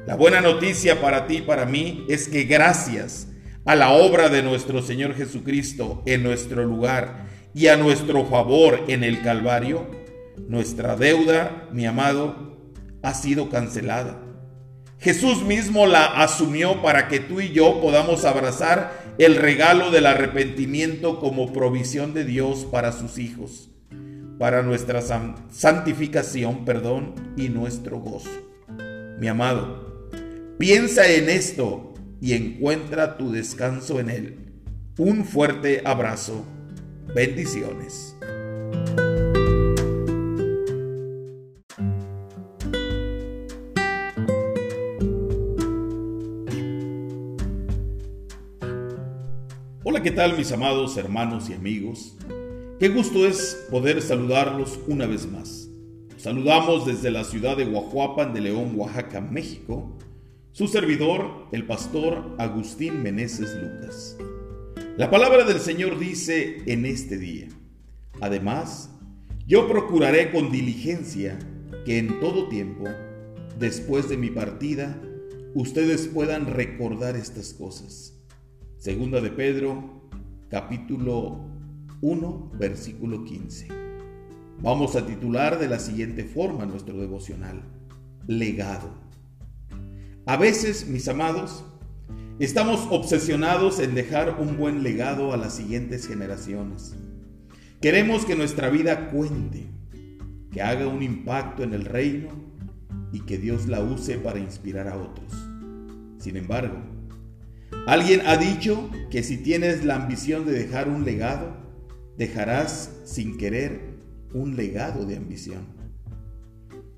La 0.06 0.16
buena 0.16 0.40
noticia 0.40 1.01
para 1.01 1.26
ti 1.26 1.38
y 1.38 1.42
para 1.42 1.66
mí 1.66 2.05
es 2.09 2.28
que 2.28 2.44
gracias 2.44 3.28
a 3.64 3.76
la 3.76 3.90
obra 3.90 4.28
de 4.28 4.42
nuestro 4.42 4.82
Señor 4.82 5.14
Jesucristo 5.14 6.02
en 6.06 6.22
nuestro 6.22 6.64
lugar 6.64 7.26
y 7.55 7.66
a 7.66 7.76
nuestro 7.76 8.24
favor 8.24 8.84
en 8.88 9.05
el 9.05 9.22
Calvario, 9.22 9.86
nuestra 10.48 10.97
deuda, 10.97 11.68
mi 11.72 11.86
amado, 11.86 12.59
ha 13.02 13.14
sido 13.14 13.51
cancelada. 13.51 14.20
Jesús 14.98 15.42
mismo 15.42 15.86
la 15.86 16.05
asumió 16.05 16.82
para 16.82 17.09
que 17.09 17.20
tú 17.20 17.40
y 17.40 17.52
yo 17.52 17.80
podamos 17.80 18.24
abrazar 18.24 19.14
el 19.18 19.36
regalo 19.36 19.90
del 19.90 20.06
arrepentimiento 20.06 21.18
como 21.20 21.52
provisión 21.52 22.12
de 22.12 22.24
Dios 22.24 22.66
para 22.70 22.92
sus 22.92 23.18
hijos, 23.18 23.70
para 24.40 24.62
nuestra 24.62 25.02
santificación, 25.50 26.64
perdón, 26.64 27.14
y 27.36 27.50
nuestro 27.50 28.00
gozo. 28.00 28.30
Mi 29.20 29.28
amado, 29.28 29.90
Piensa 30.60 31.06
en 31.10 31.30
esto 31.30 31.94
y 32.20 32.34
encuentra 32.34 33.16
tu 33.16 33.32
descanso 33.32 33.98
en 33.98 34.10
Él. 34.10 34.36
Un 34.98 35.24
fuerte 35.24 35.80
abrazo. 35.86 36.44
Bendiciones. 37.14 38.14
Hola, 49.82 50.02
¿qué 50.02 50.10
tal 50.10 50.36
mis 50.36 50.52
amados 50.52 50.98
hermanos 50.98 51.48
y 51.48 51.54
amigos? 51.54 52.18
Qué 52.81 52.89
gusto 52.89 53.27
es 53.27 53.66
poder 53.70 54.01
saludarlos 54.01 54.81
una 54.89 55.07
vez 55.07 55.31
más. 55.31 55.69
Saludamos 56.16 56.86
desde 56.86 57.11
la 57.11 57.24
ciudad 57.24 57.59
de 57.59 57.66
Guajuapan 57.66 58.32
de 58.32 58.40
León, 58.40 58.73
Oaxaca, 58.74 59.20
México 59.20 59.98
su 60.52 60.66
servidor, 60.66 61.47
el 61.52 61.66
pastor 61.66 62.35
Agustín 62.39 63.02
Meneses 63.02 63.55
Lucas. 63.55 64.16
La 64.97 65.11
palabra 65.11 65.44
del 65.44 65.61
Señor 65.61 65.98
dice 65.98 66.62
en 66.65 66.86
este 66.86 67.19
día, 67.19 67.48
además, 68.23 68.90
yo 69.47 69.69
procuraré 69.69 70.31
con 70.32 70.51
diligencia 70.51 71.39
que 71.85 71.98
en 71.98 72.19
todo 72.19 72.48
tiempo, 72.48 72.86
después 73.59 74.09
de 74.09 74.16
mi 74.16 74.31
partida, 74.31 74.98
ustedes 75.55 76.09
puedan 76.09 76.47
recordar 76.47 77.15
estas 77.15 77.52
cosas. 77.52 78.19
Segunda 78.78 79.20
de 79.20 79.32
Pedro, 79.32 80.09
capítulo 80.48 81.49
1, 82.02 82.52
versículo 82.55 83.24
15. 83.24 83.68
Vamos 84.62 84.97
a 84.97 85.06
titular 85.06 85.59
de 85.59 85.68
la 85.68 85.78
siguiente 85.78 86.24
forma 86.24 86.64
nuestro 86.66 86.98
devocional, 86.98 87.62
legado. 88.27 88.90
A 90.27 90.36
veces, 90.36 90.86
mis 90.86 91.09
amados, 91.09 91.64
estamos 92.39 92.86
obsesionados 92.90 93.81
en 93.81 93.94
dejar 93.94 94.36
un 94.40 94.56
buen 94.56 94.82
legado 94.82 95.32
a 95.32 95.36
las 95.36 95.55
siguientes 95.55 96.06
generaciones. 96.06 96.94
Queremos 97.81 98.24
que 98.24 98.36
nuestra 98.36 98.70
vida 98.70 99.10
cuente, 99.10 99.66
que 100.52 100.62
haga 100.62 100.86
un 100.86 101.02
impacto 101.02 101.62
en 101.62 101.74
el 101.74 101.85
reino 101.85 102.28
y 103.12 103.20
que 103.20 103.39
Dios 103.39 103.66
la 103.66 103.81
use 103.81 104.18
para 104.18 104.39
inspirar 104.39 104.89
a 104.89 104.97
otros. 104.97 105.32
Sin 106.18 106.36
embargo, 106.36 106.78
alguien 107.86 108.22
ha 108.27 108.36
dicho 108.36 108.90
que 109.10 109.22
si 109.22 109.39
tienes 109.39 109.85
la 109.85 109.97
ambición 109.97 110.47
de 110.47 110.52
dejar 110.52 110.89
un 110.89 111.05
legado, 111.05 111.60
dejarás 112.20 112.90
sin 113.05 113.38
querer 113.38 113.80
un 114.34 114.55
legado 114.55 115.06
de 115.06 115.16
ambición. 115.16 115.62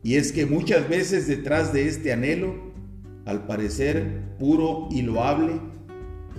Y 0.02 0.16
es 0.16 0.32
que 0.32 0.46
muchas 0.46 0.88
veces 0.88 1.28
detrás 1.28 1.72
de 1.72 1.86
este 1.86 2.12
anhelo 2.12 2.72
al 3.24 3.46
parecer 3.46 4.34
puro 4.40 4.88
y 4.90 5.02
loable, 5.02 5.60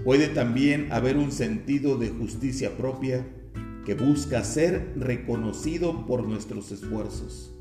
puede 0.04 0.28
también 0.28 0.92
haber 0.92 1.16
un 1.16 1.32
sentido 1.32 1.98
de 1.98 2.10
justicia 2.10 2.76
propia 2.76 3.26
que 3.86 3.94
busca 3.94 4.44
ser 4.44 4.92
reconocido 4.98 6.06
por 6.06 6.28
nuestros 6.28 6.70
esfuerzos, 6.74 7.56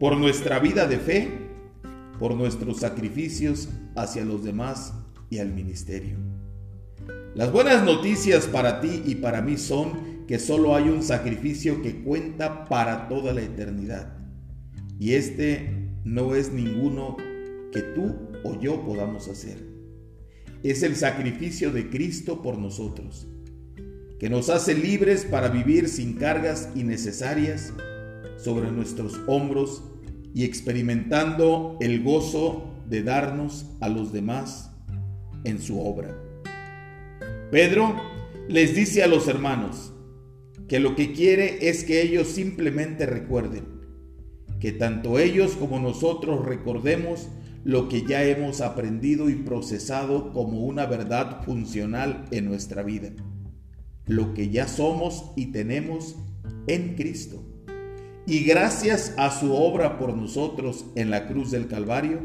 por 0.00 0.16
nuestra 0.16 0.58
vida 0.58 0.86
de 0.86 0.96
fe, 0.96 1.28
por 2.18 2.34
nuestros 2.34 2.78
sacrificios 2.78 3.68
hacia 3.94 4.24
los 4.24 4.42
demás 4.42 4.94
y 5.28 5.36
al 5.36 5.52
ministerio. 5.52 6.16
Las 7.34 7.52
buenas 7.52 7.84
noticias 7.84 8.46
para 8.46 8.80
ti 8.80 9.02
y 9.04 9.16
para 9.16 9.42
mí 9.42 9.58
son 9.58 10.15
que 10.26 10.38
solo 10.38 10.74
hay 10.74 10.88
un 10.88 11.02
sacrificio 11.02 11.82
que 11.82 12.02
cuenta 12.02 12.64
para 12.64 13.08
toda 13.08 13.32
la 13.32 13.42
eternidad. 13.42 14.16
Y 14.98 15.12
este 15.12 15.90
no 16.04 16.34
es 16.34 16.52
ninguno 16.52 17.16
que 17.72 17.82
tú 17.82 18.14
o 18.42 18.58
yo 18.60 18.84
podamos 18.84 19.28
hacer. 19.28 19.58
Es 20.62 20.82
el 20.82 20.96
sacrificio 20.96 21.70
de 21.70 21.90
Cristo 21.90 22.42
por 22.42 22.58
nosotros, 22.58 23.28
que 24.18 24.30
nos 24.30 24.48
hace 24.50 24.74
libres 24.74 25.24
para 25.24 25.48
vivir 25.48 25.88
sin 25.88 26.14
cargas 26.14 26.70
innecesarias 26.74 27.72
sobre 28.36 28.70
nuestros 28.70 29.20
hombros 29.26 29.82
y 30.34 30.44
experimentando 30.44 31.76
el 31.80 32.02
gozo 32.02 32.74
de 32.88 33.02
darnos 33.02 33.66
a 33.80 33.88
los 33.88 34.12
demás 34.12 34.70
en 35.44 35.60
su 35.60 35.80
obra. 35.80 36.16
Pedro 37.50 37.94
les 38.48 38.74
dice 38.74 39.02
a 39.02 39.06
los 39.06 39.28
hermanos 39.28 39.92
que 40.68 40.80
lo 40.80 40.96
que 40.96 41.12
quiere 41.12 41.68
es 41.68 41.84
que 41.84 42.02
ellos 42.02 42.28
simplemente 42.28 43.06
recuerden, 43.06 43.64
que 44.60 44.72
tanto 44.72 45.18
ellos 45.18 45.52
como 45.52 45.78
nosotros 45.78 46.44
recordemos 46.44 47.28
lo 47.64 47.88
que 47.88 48.02
ya 48.02 48.24
hemos 48.24 48.60
aprendido 48.60 49.28
y 49.28 49.34
procesado 49.34 50.32
como 50.32 50.60
una 50.60 50.86
verdad 50.86 51.42
funcional 51.42 52.26
en 52.30 52.44
nuestra 52.46 52.82
vida, 52.82 53.10
lo 54.06 54.34
que 54.34 54.50
ya 54.50 54.68
somos 54.68 55.32
y 55.36 55.46
tenemos 55.46 56.16
en 56.66 56.94
Cristo. 56.94 57.42
Y 58.26 58.44
gracias 58.44 59.14
a 59.16 59.30
su 59.30 59.52
obra 59.52 59.98
por 59.98 60.16
nosotros 60.16 60.86
en 60.96 61.10
la 61.10 61.28
cruz 61.28 61.50
del 61.50 61.68
Calvario, 61.68 62.20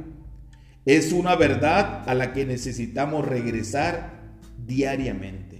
es 0.85 1.11
una 1.11 1.35
verdad 1.35 2.09
a 2.09 2.15
la 2.15 2.33
que 2.33 2.45
necesitamos 2.45 3.27
regresar 3.27 4.39
diariamente. 4.65 5.50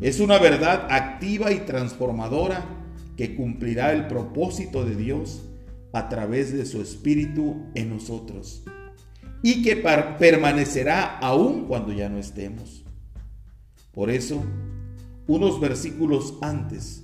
Es 0.00 0.20
una 0.20 0.38
verdad 0.38 0.88
activa 0.90 1.52
y 1.52 1.60
transformadora 1.60 2.64
que 3.16 3.34
cumplirá 3.34 3.92
el 3.92 4.06
propósito 4.08 4.84
de 4.84 4.94
Dios 4.94 5.42
a 5.92 6.10
través 6.10 6.52
de 6.52 6.66
su 6.66 6.82
Espíritu 6.82 7.56
en 7.74 7.90
nosotros 7.90 8.62
y 9.42 9.62
que 9.62 9.76
permanecerá 9.76 11.18
aún 11.18 11.64
cuando 11.66 11.92
ya 11.92 12.10
no 12.10 12.18
estemos. 12.18 12.84
Por 13.92 14.10
eso, 14.10 14.44
unos 15.26 15.60
versículos 15.60 16.34
antes, 16.42 17.02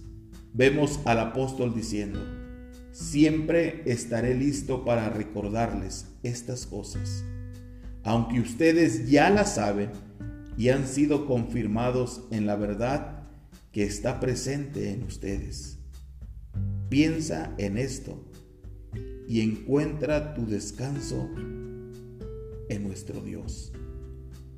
vemos 0.53 1.01
al 1.07 1.21
apóstol 1.21 1.75
diciendo, 1.75 2.21
siempre 2.91 3.83
estaré 3.87 4.35
listo 4.35 4.85
para 4.85 5.09
recordarles 5.09 6.09
estas 6.23 6.67
cosas, 6.67 7.25
aunque 8.05 8.41
ustedes 8.41 9.09
ya 9.09 9.31
las 9.31 9.55
saben 9.55 9.91
y 10.57 10.69
han 10.69 10.87
sido 10.87 11.27
confirmados 11.27 12.23
en 12.31 12.47
la 12.47 12.57
verdad 12.57 13.25
que 13.73 13.85
está 13.85 14.21
presente 14.21 14.91
en 14.91 15.05
ustedes. 15.05 15.79
Piensa 16.89 17.55
en 17.59 17.79
esto 17.79 18.23
y 19.27 19.41
encuentra 19.41 20.35
tu 20.35 20.47
descanso 20.47 21.29
en 22.69 22.83
nuestro 22.83 23.21
Dios. 23.23 23.73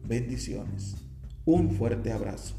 Bendiciones. 0.07 0.97
Un 1.45 1.71
fuerte 1.71 2.13
abrazo. 2.13 2.57